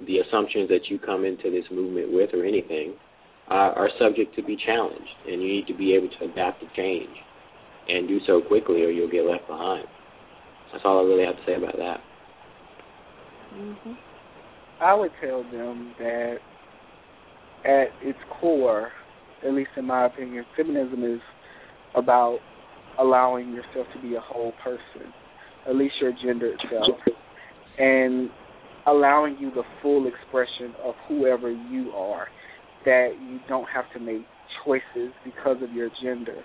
the 0.07 0.19
assumptions 0.19 0.69
that 0.69 0.89
you 0.89 0.99
come 0.99 1.25
into 1.25 1.49
this 1.51 1.65
movement 1.71 2.11
with, 2.11 2.29
or 2.33 2.45
anything, 2.45 2.93
uh, 3.49 3.73
are 3.75 3.89
subject 3.99 4.35
to 4.35 4.43
be 4.43 4.57
challenged, 4.65 5.15
and 5.27 5.41
you 5.41 5.47
need 5.47 5.67
to 5.67 5.73
be 5.73 5.93
able 5.93 6.09
to 6.19 6.25
adapt 6.31 6.61
to 6.61 6.67
change, 6.75 7.09
and 7.87 8.07
do 8.07 8.19
so 8.25 8.41
quickly, 8.41 8.83
or 8.83 8.89
you'll 8.89 9.11
get 9.11 9.25
left 9.25 9.47
behind. 9.47 9.85
That's 10.71 10.83
all 10.85 10.99
I 10.99 11.03
really 11.03 11.25
have 11.25 11.35
to 11.35 11.41
say 11.45 11.55
about 11.55 11.75
that. 11.77 11.97
Mm-hmm. 13.53 13.93
I 14.81 14.93
would 14.93 15.11
tell 15.21 15.43
them 15.43 15.93
that 15.99 16.37
at 17.65 17.87
its 18.01 18.17
core, 18.39 18.89
at 19.45 19.53
least 19.53 19.71
in 19.77 19.85
my 19.85 20.05
opinion, 20.05 20.45
feminism 20.55 21.03
is 21.03 21.21
about 21.95 22.39
allowing 22.99 23.51
yourself 23.51 23.87
to 23.93 24.01
be 24.01 24.15
a 24.15 24.19
whole 24.19 24.53
person, 24.63 25.11
at 25.67 25.75
least 25.75 25.95
your 26.01 26.13
gender 26.23 26.53
itself, 26.53 26.97
and 27.77 28.29
allowing 28.87 29.37
you 29.39 29.51
the 29.51 29.63
full 29.81 30.07
expression 30.07 30.73
of 30.83 30.95
whoever 31.07 31.51
you 31.51 31.91
are, 31.91 32.27
that 32.85 33.11
you 33.21 33.39
don't 33.47 33.67
have 33.73 33.85
to 33.93 33.99
make 33.99 34.25
choices 34.65 35.13
because 35.23 35.57
of 35.61 35.71
your 35.71 35.89
gender. 36.03 36.43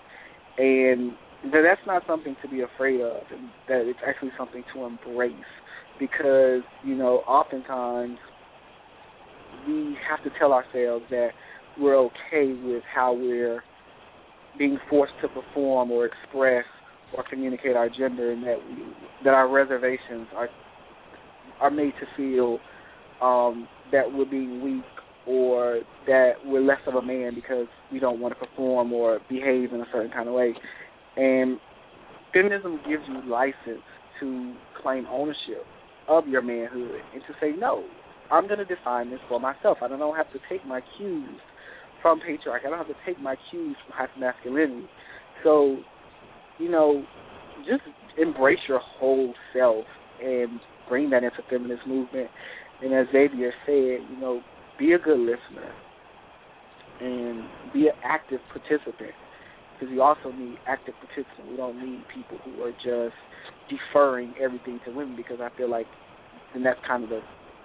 And 0.59 1.13
that 1.53 1.63
that's 1.63 1.87
not 1.87 2.03
something 2.07 2.37
to 2.43 2.49
be 2.49 2.63
afraid 2.63 3.01
of, 3.01 3.23
that 3.69 3.83
it's 3.89 3.99
actually 4.07 4.33
something 4.39 4.65
to 4.75 4.85
embrace 4.85 5.35
because, 5.99 6.63
you 6.85 6.95
know, 6.95 7.23
oftentimes 7.27 8.19
we 9.67 9.97
have 10.09 10.23
to 10.25 10.31
tell 10.39 10.53
ourselves 10.53 11.05
that 11.11 11.31
we're 11.79 11.99
okay 11.99 12.55
with 12.63 12.83
how 12.95 13.13
we're 13.13 13.63
being 14.59 14.79
forced 14.89 15.13
to 15.23 15.29
perform 15.29 15.91
or 15.91 16.07
express 16.07 16.65
or 17.17 17.25
communicate 17.29 17.77
our 17.77 17.89
gender, 17.89 18.33
and 18.33 18.43
that 18.43 18.57
we, 18.69 18.83
that 19.25 19.35
our 19.35 19.49
reservations 19.49 20.27
are 20.35 20.49
are 21.61 21.71
made 21.71 21.93
to 22.01 22.07
feel 22.17 22.59
um, 23.23 23.69
that 23.93 24.05
we're 24.13 24.25
being 24.25 24.63
weak 24.63 24.85
or 25.27 25.81
that 26.07 26.33
we're 26.45 26.61
less 26.61 26.81
of 26.87 26.95
a 26.95 27.03
man 27.03 27.35
because 27.35 27.67
we 27.93 27.99
don't 27.99 28.21
want 28.21 28.35
to 28.39 28.47
perform 28.47 28.93
or 28.93 29.19
behave 29.29 29.73
in 29.73 29.81
a 29.81 29.87
certain 29.93 30.11
kind 30.11 30.29
of 30.29 30.35
way. 30.35 30.55
And 31.17 31.59
feminism 32.33 32.81
gives 32.89 33.03
you 33.09 33.29
license 33.29 33.83
to 34.21 34.55
claim 34.83 35.07
ownership 35.11 35.65
of 36.09 36.29
your 36.29 36.43
manhood 36.43 37.01
and 37.13 37.23
to 37.23 37.35
say, 37.41 37.53
no, 37.59 37.85
I'm 38.31 38.47
going 38.47 38.59
to 38.59 38.65
define 38.65 39.11
this 39.11 39.21
for 39.29 39.41
myself. 39.41 39.79
I 39.83 39.89
don't 39.89 40.17
have 40.17 40.33
to 40.33 40.39
take 40.49 40.65
my 40.67 40.81
cues 40.97 41.41
from 42.03 42.21
patriarchy. 42.21 42.67
I 42.67 42.71
don't 42.71 42.79
have 42.79 42.89
to 42.89 42.95
take 43.05 43.21
my 43.21 43.37
cues 43.51 43.77
from 43.87 44.07
hypermasculinity. 44.09 44.87
So, 45.43 45.79
you 46.59 46.71
know, 46.71 47.05
just 47.67 47.83
embrace 48.19 48.59
your 48.69 48.81
whole 48.81 49.35
self 49.53 49.85
and 50.23 50.61
bring 50.89 51.11
that 51.11 51.25
into 51.25 51.39
feminist 51.49 51.87
movement. 51.87 52.31
And 52.83 52.93
as 52.95 53.07
Xavier 53.13 53.53
said, 53.65 54.07
you 54.11 54.17
know, 54.21 54.41
be 54.79 54.93
a 54.93 54.99
good 54.99 55.19
listener 55.19 55.73
and 57.01 57.45
be 57.73 57.89
an 57.89 57.95
active 58.05 58.41
participant 58.53 59.13
because 59.73 59.93
you 59.93 60.03
also 60.03 60.33
need 60.33 60.57
active 60.67 60.95
participants. 61.01 61.51
We 61.51 61.57
don't 61.57 61.79
need 61.79 62.05
people 62.15 62.39
who 62.45 62.63
are 62.63 62.73
just 62.73 63.17
deferring 63.69 64.35
everything 64.41 64.81
to 64.87 64.93
women 64.93 65.17
because 65.17 65.39
I 65.41 65.55
feel 65.57 65.71
like, 65.71 65.87
and 66.55 66.65
that's 66.65 66.81
kind 66.87 67.05
of 67.05 67.11
the 67.11 67.21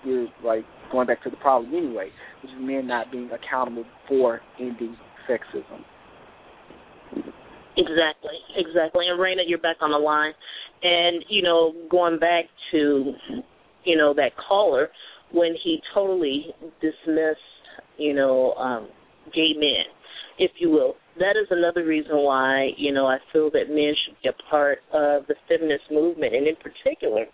we're 0.05 0.27
like 0.43 0.65
going 0.91 1.07
back 1.07 1.23
to 1.23 1.29
the 1.29 1.37
problem 1.37 1.73
anyway, 1.73 2.09
which 2.41 2.51
is 2.51 2.57
men 2.59 2.87
not 2.87 3.11
being 3.11 3.29
accountable 3.31 3.85
for 4.07 4.41
ending 4.59 4.95
sexism. 5.29 5.83
Exactly, 7.77 8.35
exactly. 8.57 9.07
And 9.07 9.19
Raina, 9.19 9.43
you're 9.47 9.59
back 9.59 9.77
on 9.81 9.91
the 9.91 9.97
line, 9.97 10.33
and 10.83 11.23
you 11.29 11.41
know, 11.41 11.73
going 11.89 12.19
back 12.19 12.45
to, 12.71 13.13
you 13.83 13.97
know, 13.97 14.13
that 14.13 14.31
caller 14.47 14.89
when 15.31 15.55
he 15.63 15.79
totally 15.93 16.47
dismissed, 16.81 17.39
you 17.97 18.13
know, 18.13 18.53
um, 18.53 18.89
gay 19.33 19.53
men, 19.55 19.85
if 20.39 20.51
you 20.59 20.69
will. 20.69 20.95
That 21.19 21.35
is 21.37 21.47
another 21.49 21.85
reason 21.85 22.17
why, 22.17 22.69
you 22.77 22.93
know, 22.93 23.05
I 23.05 23.17
feel 23.31 23.49
that 23.51 23.69
men 23.69 23.93
should 24.05 24.15
be 24.23 24.29
a 24.29 24.49
part 24.49 24.79
of 24.93 25.27
the 25.27 25.35
feminist 25.47 25.83
movement, 25.91 26.33
and 26.33 26.47
in 26.47 26.55
particular, 26.55 27.25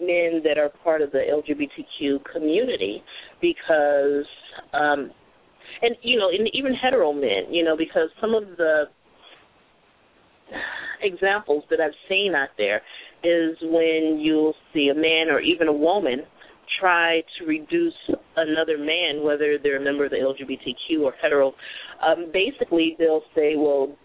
men 0.00 0.42
that 0.44 0.58
are 0.58 0.70
part 0.82 1.02
of 1.02 1.10
the 1.12 1.18
LGBTQ 1.18 2.24
community, 2.32 3.02
because, 3.40 4.24
um, 4.72 5.10
and 5.82 5.94
you 6.02 6.18
know, 6.18 6.28
and 6.30 6.48
even 6.52 6.72
hetero 6.74 7.12
men, 7.12 7.52
you 7.52 7.64
know, 7.64 7.76
because 7.76 8.08
some 8.20 8.34
of 8.34 8.44
the 8.56 8.84
examples 11.02 11.64
that 11.70 11.80
I've 11.80 11.96
seen 12.08 12.34
out 12.34 12.50
there 12.56 12.82
is 13.22 13.56
when 13.62 14.18
you'll 14.20 14.54
see 14.72 14.90
a 14.90 14.94
man 14.94 15.28
or 15.30 15.40
even 15.40 15.68
a 15.68 15.72
woman 15.72 16.22
try 16.80 17.22
to 17.38 17.46
reduce 17.46 17.94
another 18.36 18.78
man, 18.78 19.22
whether 19.22 19.58
they're 19.62 19.80
a 19.80 19.84
member 19.84 20.04
of 20.04 20.10
the 20.10 20.16
LGBTQ 20.16 21.02
or 21.02 21.12
hetero, 21.20 21.54
um, 22.06 22.30
basically 22.32 22.94
they'll 22.98 23.22
say, 23.34 23.54
well, 23.56 23.96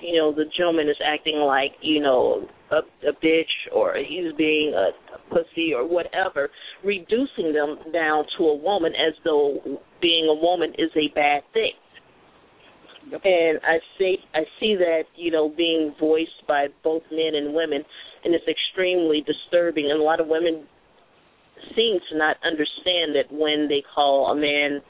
you 0.00 0.16
know, 0.16 0.32
the 0.32 0.44
gentleman 0.56 0.88
is 0.88 0.96
acting 1.04 1.38
like, 1.38 1.72
you 1.80 2.00
know, 2.00 2.46
a, 2.70 2.76
a 3.08 3.12
bitch 3.24 3.74
or 3.74 3.96
he's 3.96 4.32
being 4.36 4.72
a, 4.74 4.90
a 5.14 5.18
pussy 5.28 5.72
or 5.74 5.86
whatever, 5.86 6.50
reducing 6.84 7.52
them 7.52 7.78
down 7.92 8.24
to 8.36 8.44
a 8.44 8.56
woman 8.56 8.92
as 8.94 9.14
though 9.24 9.58
being 10.00 10.28
a 10.28 10.34
woman 10.34 10.72
is 10.78 10.90
a 10.94 11.12
bad 11.14 11.42
thing. 11.52 11.72
And 13.12 13.58
I 13.62 13.78
see 13.98 14.16
I 14.34 14.40
see 14.60 14.76
that 14.76 15.04
you 15.16 15.30
know 15.30 15.48
being 15.48 15.94
voiced 15.98 16.46
by 16.46 16.66
both 16.84 17.02
men 17.10 17.34
and 17.34 17.54
women, 17.54 17.84
and 18.24 18.34
it's 18.34 18.44
extremely 18.48 19.24
disturbing. 19.24 19.90
And 19.90 20.00
a 20.00 20.04
lot 20.04 20.20
of 20.20 20.26
women 20.26 20.66
seem 21.74 21.98
to 22.10 22.18
not 22.18 22.36
understand 22.44 23.14
that 23.14 23.30
when 23.30 23.68
they 23.68 23.82
call 23.94 24.30
a 24.32 24.36
man, 24.36 24.80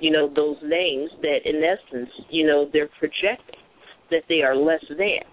you 0.00 0.10
know, 0.10 0.28
those 0.34 0.56
names, 0.62 1.10
that 1.22 1.38
in 1.44 1.62
essence, 1.62 2.10
you 2.30 2.46
know, 2.46 2.68
they're 2.72 2.90
projecting 2.98 3.60
that 4.10 4.22
they 4.28 4.42
are 4.42 4.56
less 4.56 4.84
than. 4.88 5.24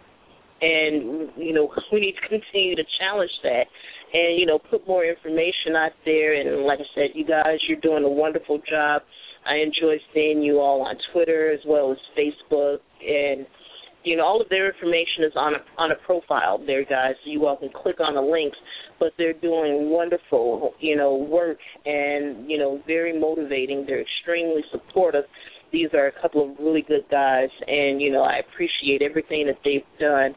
And 0.62 1.30
you 1.38 1.54
know, 1.54 1.72
we 1.92 2.00
need 2.00 2.16
to 2.22 2.28
continue 2.28 2.76
to 2.76 2.84
challenge 3.00 3.32
that, 3.44 3.66
and 4.14 4.40
you 4.40 4.46
know, 4.46 4.60
put 4.60 4.88
more 4.88 5.06
information 5.06 5.76
out 5.76 5.92
there. 6.06 6.34
And 6.34 6.66
like 6.66 6.80
I 6.80 6.88
said, 6.96 7.10
you 7.14 7.26
guys, 7.26 7.60
you're 7.68 7.80
doing 7.82 8.04
a 8.04 8.10
wonderful 8.10 8.60
job 8.70 9.02
I 9.46 9.56
enjoy 9.58 9.98
seeing 10.14 10.42
you 10.42 10.60
all 10.60 10.82
on 10.82 10.96
Twitter 11.12 11.52
as 11.52 11.60
well 11.68 11.92
as 11.92 11.98
Facebook, 12.18 12.80
and 13.02 13.46
you 14.04 14.18
know 14.18 14.24
all 14.24 14.42
of 14.42 14.50
their 14.50 14.72
information 14.72 15.24
is 15.26 15.34
on 15.36 15.54
a 15.56 15.82
on 15.82 15.92
a 15.92 15.96
profile 16.06 16.64
there, 16.66 16.86
guys. 16.86 17.14
So 17.24 17.32
you 17.32 17.46
all 17.46 17.58
can 17.58 17.70
click 17.70 18.00
on 18.00 18.16
the 18.16 18.22
links. 18.22 18.58
But 19.00 19.12
they're 19.18 19.34
doing 19.34 19.90
wonderful, 19.90 20.74
you 20.80 20.96
know, 20.96 21.16
work 21.16 21.58
and 21.86 22.50
you 22.50 22.58
know 22.58 22.82
very 22.88 23.18
motivating. 23.20 23.86
They're 23.86 24.02
extremely 24.02 24.62
supportive. 24.72 25.26
These 25.72 25.90
are 25.94 26.08
a 26.08 26.22
couple 26.22 26.52
of 26.52 26.58
really 26.60 26.84
good 26.88 27.06
guys, 27.10 27.50
and 27.68 28.02
you 28.02 28.12
know 28.12 28.24
I 28.24 28.40
appreciate 28.40 29.02
everything 29.02 29.48
that 29.48 29.58
they've 29.66 29.82
done 30.00 30.36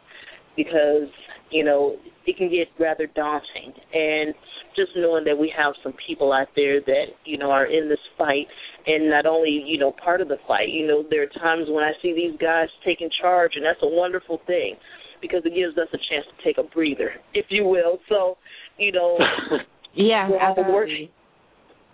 because 0.57 1.09
you 1.51 1.65
know 1.65 1.97
it 2.27 2.37
can 2.37 2.49
get 2.51 2.69
rather 2.81 3.07
daunting 3.15 3.73
and 3.95 4.35
just 4.75 4.91
knowing 4.97 5.25
that 5.25 5.37
we 5.37 5.53
have 5.57 5.75
some 5.83 5.95
people 6.07 6.33
out 6.33 6.49
there 6.57 6.81
that 6.81 7.07
you 7.25 7.39
know 7.39 7.51
are 7.51 7.67
in 7.67 7.89
this 7.89 7.99
fight 8.19 8.47
and 8.87 9.11
not 9.11 9.27
only 9.27 9.63
you 9.67 9.79
know 9.79 9.93
part 10.03 10.21
of 10.21 10.29
the 10.29 10.39
fight. 10.47 10.69
You 10.71 10.87
know 10.87 11.05
there 11.09 11.23
are 11.23 11.41
times 11.41 11.67
when 11.69 11.85
i 11.85 11.93
see 12.03 12.15
these 12.15 12.39
guys 12.41 12.69
taking 12.85 13.09
charge 13.21 13.53
and 13.57 13.65
that's 13.65 13.83
a 13.83 13.89
wonderful 13.89 14.41
thing 14.47 14.77
because 15.21 15.43
it 15.45 15.55
gives 15.55 15.77
us 15.79 15.89
a 15.93 15.99
chance 15.99 16.27
to 16.27 16.45
take 16.45 16.59
a 16.59 16.63
breather 16.63 17.11
if 17.35 17.47
you 17.49 17.65
will. 17.65 17.99
So 18.09 18.37
you 18.79 18.93
know 18.93 19.19
yeah 19.95 20.29
absolutely. 20.41 21.11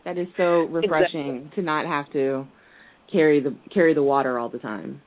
That 0.04 0.18
is 0.18 0.26
so 0.36 0.62
refreshing 0.62 1.36
exactly. 1.36 1.62
to 1.62 1.62
not 1.62 1.86
have 1.86 2.12
to 2.12 2.46
carry 3.10 3.40
the 3.40 3.56
carry 3.72 3.94
the 3.94 4.02
water 4.02 4.38
all 4.38 4.48
the 4.48 4.58
time. 4.58 5.00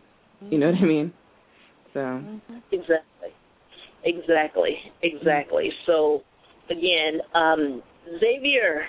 You 0.49 0.59
know 0.59 0.67
what 0.67 0.75
i 0.75 0.85
mean? 0.85 1.13
So. 1.93 2.21
Exactly. 2.71 3.29
Exactly. 4.03 4.75
Exactly. 5.01 5.69
So 5.85 6.21
again 6.69 7.21
um 7.33 7.81
xavier 8.19 8.85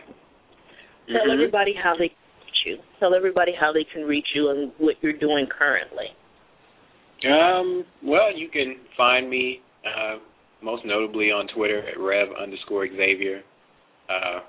tell 1.08 1.22
mm-hmm. 1.22 1.32
everybody 1.32 1.74
how 1.74 1.94
they 1.98 2.10
you? 2.64 2.78
Tell 3.00 3.14
everybody 3.14 3.52
how 3.58 3.72
they 3.72 3.84
can 3.92 4.02
reach 4.02 4.26
you 4.34 4.50
and 4.50 4.72
what 4.78 4.96
you're 5.00 5.18
doing 5.18 5.46
currently. 5.46 6.06
Um, 7.24 7.84
well, 8.04 8.36
you 8.36 8.48
can 8.48 8.76
find 8.96 9.28
me 9.28 9.60
uh, 9.84 10.16
most 10.62 10.84
notably 10.84 11.30
on 11.30 11.46
Twitter 11.54 11.82
at 11.88 11.98
Rev 11.98 12.28
underscore 12.40 12.86
Xavier. 12.88 13.42
Uh, 14.08 14.40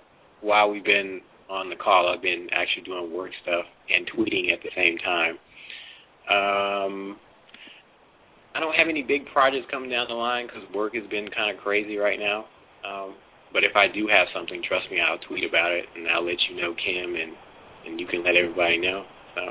while 0.42 0.70
we've 0.70 0.84
been 0.84 1.22
on 1.50 1.70
the 1.70 1.76
call, 1.76 2.14
I've 2.14 2.22
been 2.22 2.48
actually 2.52 2.84
doing 2.84 3.14
work 3.14 3.32
stuff 3.44 3.66
and 3.90 4.08
tweeting 4.12 4.52
at 4.52 4.60
the 4.64 4.70
same 4.76 4.98
time. 4.98 5.38
Um, 6.28 7.18
I 8.54 8.60
don't 8.60 8.76
have 8.76 8.90
any 8.90 9.04
big 9.04 9.26
projects 9.32 9.66
coming 9.72 9.90
down 9.90 10.08
the 10.10 10.16
line 10.16 10.48
because 10.48 10.64
work 10.74 10.96
has 10.96 11.08
been 11.10 11.30
kind 11.30 11.56
of 11.56 11.64
crazy 11.64 11.96
right 11.98 12.20
now. 12.20 12.46
Um, 12.84 13.16
but 13.54 13.64
if 13.64 13.76
I 13.76 13.88
do 13.88 14.08
have 14.08 14.28
something, 14.36 14.62
trust 14.68 14.92
me, 14.92 15.00
I'll 15.00 15.22
tweet 15.30 15.46
about 15.48 15.72
it 15.72 15.86
and 15.96 16.08
I'll 16.10 16.26
let 16.26 16.38
you 16.50 16.60
know, 16.60 16.76
Kim, 16.76 17.16
and 17.16 17.32
and 17.88 18.00
you 18.00 18.08
can 18.08 18.24
let 18.24 18.36
everybody 18.36 18.78
know. 18.78 19.06
So. 19.36 19.42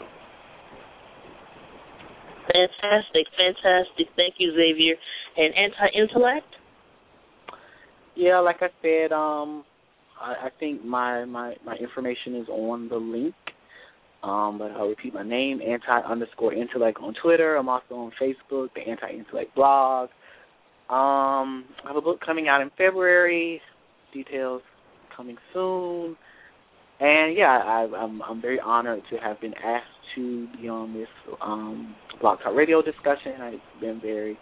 Fantastic, 2.52 3.26
fantastic. 3.36 4.06
Thank 4.16 4.34
you, 4.38 4.52
Xavier. 4.52 4.94
And 5.36 5.54
anti-intellect? 5.54 6.46
Yeah, 8.14 8.38
like 8.38 8.56
I 8.60 8.68
said, 8.82 9.12
um, 9.12 9.64
I, 10.20 10.46
I 10.46 10.48
think 10.58 10.84
my, 10.84 11.24
my 11.24 11.54
my 11.64 11.74
information 11.74 12.36
is 12.36 12.48
on 12.48 12.88
the 12.88 12.96
link. 12.96 13.34
Um, 14.22 14.58
but 14.58 14.70
I'll 14.72 14.88
repeat 14.88 15.12
my 15.12 15.22
name, 15.22 15.60
anti 15.60 16.00
underscore 16.00 16.54
intellect 16.54 16.98
on 17.02 17.14
Twitter. 17.22 17.56
I'm 17.56 17.68
also 17.68 17.94
on 17.94 18.12
Facebook, 18.20 18.68
the 18.74 18.80
anti 18.88 19.10
intellect 19.10 19.54
blog. 19.54 20.08
Um, 20.88 21.64
I 21.84 21.88
have 21.88 21.96
a 21.96 22.00
book 22.00 22.20
coming 22.24 22.48
out 22.48 22.62
in 22.62 22.70
February. 22.78 23.60
Details 24.14 24.62
coming 25.14 25.36
soon. 25.52 26.16
And 26.98 27.36
yeah, 27.36 27.60
I, 27.64 27.86
I'm 27.96 28.22
I'm 28.22 28.40
very 28.40 28.60
honored 28.60 29.02
to 29.10 29.16
have 29.18 29.40
been 29.40 29.54
asked 29.54 29.84
to 30.14 30.48
be 30.60 30.68
on 30.68 30.94
this 30.94 31.08
um, 31.42 31.94
Blog 32.20 32.38
Talk 32.42 32.54
Radio 32.54 32.80
discussion. 32.80 33.32
It's 33.52 33.80
been 33.80 34.00
very 34.00 34.38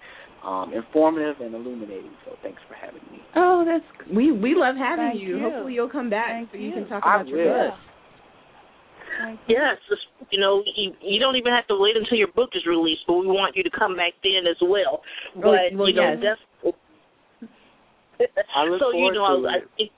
um, 0.46 0.72
informative 0.72 1.40
and 1.40 1.54
illuminating. 1.54 2.12
So 2.24 2.36
thanks 2.42 2.60
for 2.68 2.74
having 2.74 3.02
me. 3.10 3.18
Oh, 3.34 3.64
that's 3.66 3.84
we 4.14 4.30
we 4.30 4.54
love 4.54 4.76
having 4.76 5.18
Thank 5.18 5.22
you. 5.22 5.38
you. 5.38 5.42
Hopefully 5.42 5.74
you'll 5.74 5.90
come 5.90 6.10
back 6.10 6.28
Thank 6.30 6.50
so 6.52 6.58
you, 6.58 6.68
you. 6.68 6.74
can 6.74 6.88
talk 6.88 7.02
I 7.04 7.16
about 7.16 7.28
your 7.28 7.38
will. 7.38 7.70
book. 7.70 7.78
Thank 9.18 9.40
you. 9.48 9.56
Yes, 9.58 9.78
you 10.30 10.40
know, 10.40 10.62
you, 10.76 10.92
you 11.00 11.20
don't 11.20 11.36
even 11.36 11.52
have 11.52 11.66
to 11.68 11.76
wait 11.78 11.96
until 11.96 12.18
your 12.18 12.30
book 12.34 12.50
is 12.54 12.66
released, 12.66 13.02
but 13.06 13.14
we 13.14 13.26
want 13.26 13.56
you 13.56 13.62
to 13.62 13.70
come 13.70 13.96
back 13.96 14.12
then 14.22 14.46
as 14.50 14.58
well. 14.62 15.02
But 15.34 15.74
well, 15.74 15.88
you 15.88 15.94
know, 15.94 16.14
yes. 16.18 16.38
definitely. 16.62 16.80
I 18.54 18.64
look 18.66 18.80
so 18.82 18.90
you 18.90 19.10
forward 19.10 19.14
know, 19.14 19.42
to 19.42 19.48
I, 19.48 19.56
it. 19.56 19.62
I 19.62 19.66
think 19.76 19.90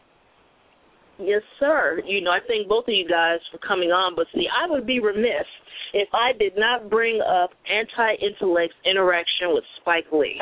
Yes, 1.19 1.43
sir. 1.59 2.01
You 2.07 2.21
know, 2.21 2.31
I 2.31 2.39
thank 2.47 2.69
both 2.69 2.85
of 2.89 2.95
you 2.95 3.09
guys 3.09 3.39
for 3.51 3.59
coming 3.59 3.91
on, 3.91 4.15
but 4.15 4.27
see, 4.35 4.47
I 4.47 4.71
would 4.71 4.87
be 4.87 5.01
remiss 5.01 5.47
if 5.95 6.09
I 6.13 6.37
did 6.39 6.53
not 6.57 6.91
bring 6.91 7.21
up 7.21 7.51
anti-intellect's 7.71 8.77
interaction 8.85 9.49
with 9.55 9.65
Spike 9.81 10.07
Lee. 10.13 10.41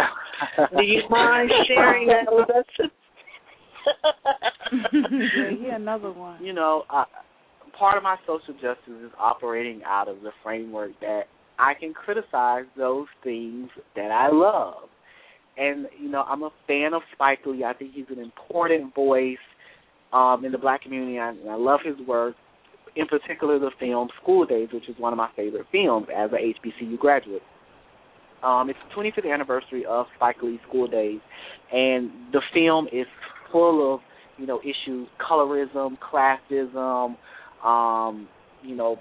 Do 0.77 0.83
you 0.83 1.03
mind 1.11 1.51
sharing 1.69 2.09
that 2.09 2.27
with 2.29 2.51
us? 2.51 2.91
yeah, 4.73 5.51
he 5.59 5.69
another 5.69 6.11
one. 6.11 6.43
You 6.43 6.53
know, 6.55 6.85
I, 6.91 7.05
part 7.79 7.97
of 7.97 8.03
my 8.03 8.17
social 8.27 8.55
justice 8.55 9.05
is 9.05 9.13
operating 9.19 9.83
out 9.87 10.09
of 10.09 10.23
the 10.23 10.31
framework 10.43 10.93
that 11.01 11.25
I 11.59 11.75
can 11.79 11.93
criticize 11.93 12.65
those 12.77 13.07
things 13.23 13.69
that 13.95 14.11
I 14.11 14.31
love. 14.33 14.89
And 15.57 15.87
you 16.01 16.11
know, 16.11 16.23
I'm 16.23 16.43
a 16.43 16.51
fan 16.67 16.95
of 16.95 17.03
Spike 17.13 17.41
Lee. 17.47 17.65
I 17.65 17.75
think 17.75 17.93
he's 17.95 18.07
an 18.11 18.19
important 18.19 18.95
voice 18.95 19.37
um, 20.15 20.45
in 20.45 20.53
the 20.53 20.59
black 20.59 20.83
community, 20.83 21.17
and 21.17 21.51
I 21.51 21.57
love 21.57 21.81
his 21.85 21.97
work. 22.07 22.37
In 22.97 23.07
particular, 23.07 23.59
the 23.59 23.73
film 23.81 24.09
School 24.23 24.47
Daze, 24.47 24.69
which 24.73 24.89
is 24.89 24.95
one 24.99 25.13
of 25.13 25.17
my 25.17 25.29
favorite 25.35 25.67
films 25.73 26.07
as 26.17 26.31
a 26.31 26.37
HBCU 26.37 26.97
graduate. 26.99 27.43
Um, 28.45 28.71
it's 28.71 28.79
the 28.89 29.03
25th 29.03 29.33
anniversary 29.33 29.85
of 29.85 30.07
Spike 30.17 30.37
Lee's 30.43 30.61
School 30.69 30.87
Daze, 30.87 31.21
and 31.73 32.11
the 32.33 32.41
film 32.53 32.87
is 32.93 33.07
full 33.51 33.95
of 33.95 34.01
you 34.39 34.47
know 34.47 34.61
issues, 34.61 35.09
colorism, 35.19 35.97
classism, 35.99 37.17
um, 37.67 38.29
you 38.63 38.77
know, 38.77 38.99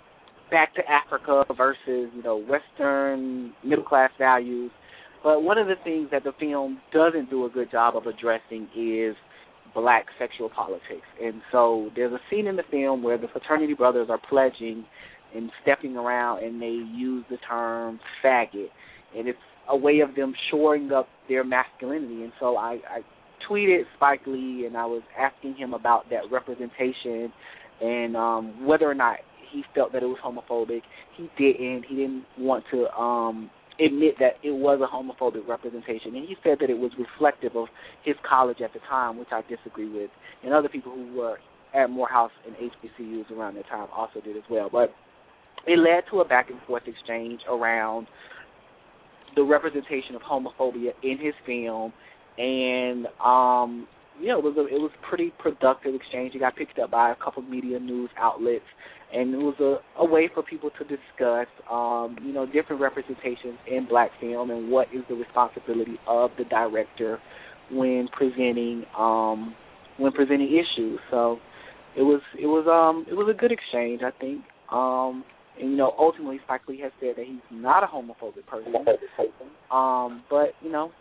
back 0.50 0.74
to 0.76 0.82
Africa 0.90 1.44
versus 1.56 2.10
you 2.16 2.24
know 2.24 2.38
Western 2.38 3.54
middle 3.64 3.84
class 3.84 4.10
values. 4.18 4.72
But 5.24 5.44
one 5.44 5.58
of 5.58 5.68
the 5.68 5.76
things 5.84 6.10
that 6.12 6.24
the 6.24 6.34
film 6.40 6.80
doesn't 6.92 7.30
do 7.30 7.46
a 7.46 7.50
good 7.50 7.70
job 7.70 7.96
of 7.96 8.08
addressing 8.08 8.68
is 8.76 9.16
black 9.74 10.06
sexual 10.20 10.50
politics. 10.50 11.08
And 11.22 11.42
so 11.52 11.90
there's 11.96 12.14
a 12.14 12.20
scene 12.30 12.48
in 12.48 12.56
the 12.56 12.64
film 12.70 13.04
where 13.04 13.18
the 13.18 13.28
fraternity 13.28 13.74
brothers 13.74 14.08
are 14.10 14.20
pledging 14.30 14.86
and 15.36 15.50
stepping 15.62 15.96
around 15.98 16.44
and 16.44 16.62
they 16.62 16.68
use 16.68 17.26
the 17.30 17.38
term 17.50 18.00
faggot. 18.24 18.68
And 19.18 19.28
it's 19.28 19.38
a 19.70 19.78
way 19.78 20.00
of 20.00 20.16
them 20.16 20.34
shoring 20.52 20.92
up 20.92 21.08
their 21.30 21.44
masculinity. 21.44 22.24
And 22.24 22.34
so 22.40 22.58
I, 22.58 22.80
I 22.90 23.00
tweeted 23.50 23.84
Spike 23.96 24.22
Lee 24.28 24.66
and 24.66 24.78
I 24.78 24.86
was 24.86 25.02
asking 25.20 25.56
him 25.56 25.74
about 25.74 26.10
that 26.10 26.32
representation 26.32 27.32
and 27.82 28.16
um 28.16 28.66
whether 28.66 28.90
or 28.90 28.94
not 28.94 29.18
he 29.52 29.64
felt 29.76 29.94
that 29.94 30.02
it 30.04 30.08
was 30.08 30.18
homophobic. 30.24 30.82
He 31.16 31.30
didn't. 31.38 31.86
He 31.88 31.96
didn't 31.96 32.26
want 32.38 32.64
to 32.72 32.90
um 32.92 33.50
admit 33.80 34.16
that 34.20 34.34
it 34.44 34.52
was 34.52 34.80
a 34.82 34.88
homophobic 34.88 35.48
representation, 35.48 36.16
and 36.16 36.28
he 36.28 36.36
said 36.44 36.58
that 36.62 36.70
it 36.70 36.78
was 36.78 36.92
reflective 36.98 37.56
of 37.56 37.68
his 38.04 38.16
college 38.28 38.62
at 38.62 38.74
the 38.74 38.80
time, 38.90 39.18
which 39.18 39.30
I 39.32 39.42
disagree 39.50 39.90
with, 39.90 40.12
and 40.44 40.54
other 40.54 40.70
people 40.70 40.92
who 40.94 41.18
were 41.18 41.38
at 41.74 41.90
Morehouse 41.90 42.32
and 42.46 42.56
HBCUs 42.56 43.32
around 43.32 43.56
that 43.56 43.68
time 43.68 43.88
also 43.96 44.22
did 44.22 44.38
as 44.38 44.44
well. 44.50 44.70
But 44.72 44.94
it 45.66 45.80
led 45.80 46.04
to 46.12 46.22
a 46.22 46.26
back 46.26 46.50
and 46.50 46.60
forth 46.68 46.84
exchange 46.88 47.42
around 47.50 48.08
the 49.36 49.44
representation 49.44 50.16
of 50.16 50.22
homophobia 50.22 50.92
in 51.02 51.18
his 51.18 51.34
film, 51.46 51.94
and 52.38 53.08
um, 53.24 53.88
you 54.24 54.30
know, 54.30 54.40
it 54.40 54.44
was 54.44 54.56
a 54.56 54.74
it 54.74 54.80
was 54.80 54.92
pretty 55.08 55.34
productive 55.38 55.94
exchange. 55.94 56.34
It 56.34 56.40
got 56.40 56.56
picked 56.56 56.80
up 56.80 56.92
by 56.92 57.12
a 57.12 57.16
couple 57.16 57.44
of 57.44 57.50
media 57.50 57.78
news 57.78 58.10
outlets, 58.18 58.64
and 59.14 59.34
it 59.34 59.38
was 59.38 59.56
a, 59.60 60.02
a 60.02 60.06
way 60.06 60.30
for 60.34 60.42
people 60.44 60.70
to 60.80 60.84
discuss, 60.86 61.48
um, 61.70 62.16
you 62.24 62.32
know, 62.32 62.46
different 62.46 62.82
representations 62.82 63.60
in 63.70 63.86
black 63.90 64.12
film 64.22 64.50
and 64.50 64.72
what 64.72 64.88
is 64.94 65.02
the 65.10 65.16
responsibility 65.16 66.00
of 66.08 66.32
the 66.38 66.46
director 66.46 67.20
when 67.70 68.08
presenting 68.18 68.86
um, 68.98 69.54
when 69.98 70.14
presenting 70.14 70.48
issues. 70.48 71.00
So 71.12 71.40
it 71.98 72.04
was 72.04 72.22
it 72.40 72.48
was 72.48 72.66
um 72.66 73.06
it 73.10 73.16
was 73.16 73.28
a 73.30 73.38
good 73.38 73.52
exchange, 73.52 74.02
I 74.06 74.12
think. 74.22 74.42
Um, 74.72 75.26
and 75.60 75.72
you 75.72 75.78
know, 75.78 75.94
ultimately, 76.00 76.40
Spike 76.46 76.62
Lee 76.70 76.80
has 76.80 76.94
said 77.02 77.16
that 77.18 77.26
he's 77.26 77.44
not 77.52 77.84
a 77.84 77.88
homophobic 77.88 78.48
person. 78.48 78.74
Um, 79.70 80.24
but 80.30 80.54
you 80.62 80.72
know, 80.72 80.92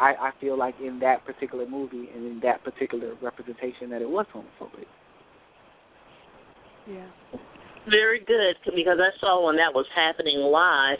I, 0.00 0.14
I 0.20 0.30
feel 0.40 0.58
like 0.58 0.74
in 0.82 0.98
that 1.00 1.24
particular 1.24 1.66
movie 1.68 2.08
and 2.14 2.26
in 2.26 2.40
that 2.42 2.64
particular 2.64 3.14
representation 3.22 3.90
that 3.90 4.02
it 4.02 4.10
was 4.10 4.26
homophobic. 4.34 4.86
Yeah. 6.86 7.06
Very 7.88 8.20
good 8.20 8.56
because 8.74 8.98
I 8.98 9.12
saw 9.20 9.46
when 9.46 9.56
that 9.56 9.72
was 9.74 9.86
happening 9.94 10.38
live, 10.38 10.98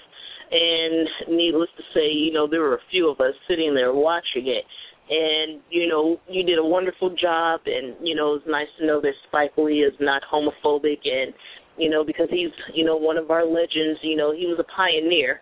and 0.50 1.36
needless 1.36 1.70
to 1.76 1.82
say, 1.94 2.12
you 2.12 2.32
know 2.32 2.46
there 2.46 2.60
were 2.60 2.74
a 2.74 2.90
few 2.90 3.08
of 3.08 3.20
us 3.20 3.32
sitting 3.48 3.74
there 3.74 3.92
watching 3.92 4.46
it, 4.46 4.64
and 5.08 5.60
you 5.70 5.88
know 5.88 6.20
you 6.28 6.44
did 6.44 6.58
a 6.58 6.64
wonderful 6.64 7.14
job, 7.16 7.60
and 7.66 7.96
you 8.06 8.14
know 8.14 8.34
it's 8.34 8.44
nice 8.46 8.68
to 8.78 8.86
know 8.86 9.00
that 9.00 9.12
Spike 9.28 9.52
Lee 9.56 9.80
is 9.80 9.94
not 9.98 10.22
homophobic, 10.30 11.00
and 11.04 11.32
you 11.78 11.88
know 11.88 12.04
because 12.04 12.28
he's 12.30 12.52
you 12.74 12.84
know 12.84 12.96
one 12.96 13.16
of 13.16 13.30
our 13.30 13.46
legends, 13.46 13.98
you 14.02 14.16
know 14.16 14.32
he 14.32 14.46
was 14.46 14.60
a 14.60 14.68
pioneer, 14.76 15.40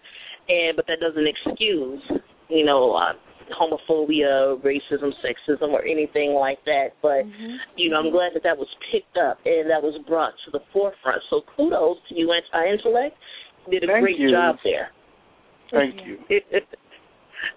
and 0.49 0.77
but 0.77 0.87
that 0.87 1.01
doesn't 1.01 1.27
excuse 1.27 2.03
you 2.49 2.65
know 2.65 2.95
uh, 2.95 3.13
homophobia, 3.53 4.61
racism, 4.63 5.13
sexism, 5.23 5.71
or 5.71 5.85
anything 5.85 6.33
like 6.33 6.59
that. 6.65 6.97
But 7.01 7.25
mm-hmm. 7.29 7.57
you 7.77 7.91
know, 7.91 8.01
I'm 8.01 8.11
glad 8.11 8.33
that 8.35 8.43
that 8.45 8.57
was 8.57 8.69
picked 8.91 9.17
up 9.17 9.39
and 9.45 9.71
that 9.71 9.83
was 9.83 9.99
brought 10.09 10.33
to 10.47 10.51
the 10.51 10.61
forefront. 10.73 11.23
So 11.31 11.43
kudos 11.57 11.99
to 12.09 12.15
you, 12.15 12.33
Anti-Intellect. 12.33 13.17
Did 13.71 13.85
a 13.85 13.87
Thank 13.87 14.03
great 14.03 14.19
you. 14.19 14.31
job 14.33 14.57
there. 14.65 14.91
Thank 15.71 15.95
you. 16.07 16.19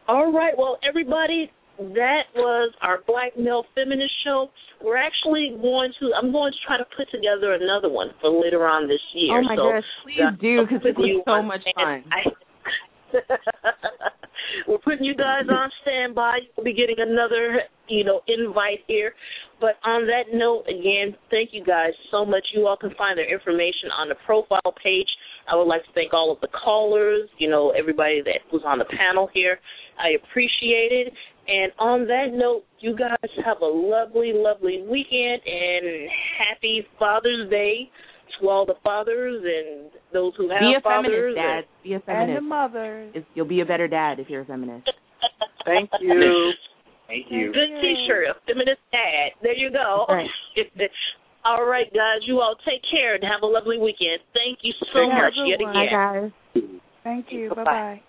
All 0.08 0.32
right, 0.32 0.54
well, 0.58 0.78
everybody, 0.88 1.52
that 1.78 2.24
was 2.36 2.74
our 2.82 3.00
Black 3.08 3.38
Male 3.38 3.66
Feminist 3.76 4.14
show. 4.24 4.50
We're 4.84 4.98
actually 4.98 5.58
going 5.62 5.92
to. 6.00 6.12
I'm 6.16 6.32
going 6.32 6.52
to 6.52 6.60
try 6.66 6.78
to 6.78 6.86
put 6.96 7.10
together 7.12 7.54
another 7.54 7.90
one 7.90 8.12
for 8.22 8.30
later 8.30 8.68
on 8.68 8.88
this 8.88 9.02
year. 9.14 9.40
Oh 9.40 9.44
my 9.44 9.56
so, 9.56 9.64
gosh, 9.72 9.90
please 10.04 10.42
do 10.42 10.62
because 10.64 10.86
it 10.86 10.98
was 10.98 11.24
so 11.26 11.42
much 11.42 11.64
fun. 11.76 12.04
I, 12.12 12.30
we're 14.68 14.80
putting 14.80 15.04
you 15.04 15.16
guys 15.16 15.44
on 15.50 15.70
standby. 15.82 16.40
You'll 16.56 16.64
be 16.64 16.74
getting 16.74 16.98
another, 17.00 17.62
you 17.88 18.04
know, 18.04 18.22
invite 18.28 18.80
here. 18.88 19.14
But 19.60 19.76
on 19.86 20.06
that 20.08 20.36
note, 20.36 20.66
again, 20.68 21.16
thank 21.32 21.50
you 21.54 21.64
guys 21.64 21.94
so 22.12 22.26
much. 22.26 22.44
You 22.54 22.68
all 22.68 22.78
can 22.78 22.94
find 22.98 23.18
their 23.18 23.32
information 23.32 23.90
on 23.98 24.10
the 24.10 24.16
profile 24.26 24.74
page. 24.84 25.08
I 25.52 25.56
would 25.56 25.68
like 25.68 25.84
to 25.84 25.94
thank 25.94 26.14
all 26.14 26.32
of 26.32 26.42
the 26.42 26.48
callers, 26.48 27.30
you 27.38 27.50
know, 27.50 27.72
everybody 27.72 28.22
that 28.26 28.42
was 28.52 28.64
on 28.66 28.80
the 28.80 28.86
panel 28.86 29.30
here. 29.34 29.60
I 29.98 30.18
appreciate 30.22 30.92
it. 30.92 31.14
And 31.48 31.72
on 31.78 32.08
that 32.08 32.34
note, 32.34 32.64
you 32.80 32.98
guys 32.98 33.30
have 33.46 33.62
a 33.62 33.66
lovely, 33.66 34.34
lovely 34.34 34.84
weekend 34.90 35.42
and 35.46 36.10
happy 36.38 36.86
Father's 36.98 37.50
Day 37.50 37.90
to 38.40 38.50
all 38.50 38.66
the 38.66 38.76
fathers 38.84 39.44
and 39.44 39.92
those 40.14 40.34
who 40.38 40.50
have 40.50 40.60
Be 40.60 40.76
a 40.78 40.82
fathers. 40.82 41.36
feminist, 41.36 41.36
Dad. 41.36 41.62
Be 41.84 41.94
a 41.94 42.02
And 42.08 42.36
the 42.38 42.42
mothers. 42.42 43.12
It's, 43.16 43.28
you'll 43.34 43.48
be 43.48 43.62
a 43.62 43.66
better 43.66 43.88
dad 43.88 44.20
if 44.20 44.30
you're 44.30 44.42
a 44.42 44.46
feminist. 44.46 44.90
Thank 45.66 45.90
you. 46.00 46.54
Thank 47.08 47.26
you. 47.30 47.54
Good 47.54 47.82
T-shirt, 47.82 48.28
a 48.30 48.34
feminist 48.48 48.82
dad. 48.92 49.38
There 49.42 49.56
you 49.56 49.72
go. 49.72 50.06
Right. 50.10 50.28
all 51.46 51.66
right, 51.66 51.92
guys. 51.94 52.26
You 52.28 52.42
all 52.42 52.56
take 52.66 52.82
care 52.90 53.16
and 53.16 53.24
have 53.24 53.44
a 53.44 53.48
lovely 53.48 53.78
weekend. 53.78 54.20
Thank 54.34 54.60
you 54.62 54.74
so 54.94 55.02
Take 55.02 55.12
care. 55.12 55.26
much 55.26 55.34
Have 55.38 55.48
yet 55.48 55.62
again. 55.62 55.74
Bye, 55.74 55.92
guys. 55.92 56.32
Thank 57.04 57.26
you. 57.30 57.50
Bye 57.56 57.64
bye. 57.64 58.02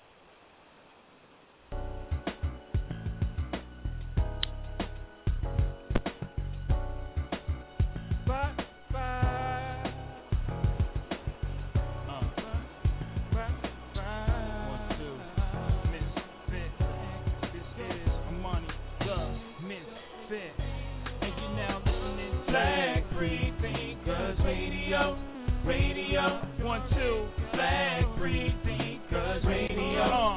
Radio, 24.97 25.19
radio, 25.67 26.41
one, 26.65 26.81
two. 26.89 27.29
Black 27.53 28.17
Free 28.17 28.55
Radio, 28.65 29.45
radio. 29.45 30.36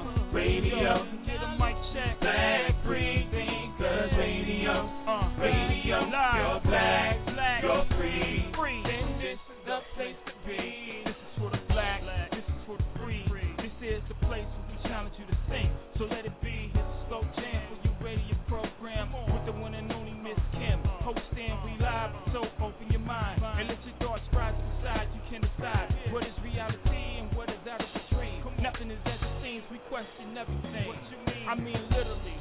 Question 29.90 30.38
everything. 30.38 30.88
What 30.88 30.98
you 31.10 31.18
mean? 31.26 31.49
I 31.49 31.56
mean 31.56 31.90
literally. 31.90 32.39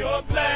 your 0.00 0.22
plan. 0.22 0.49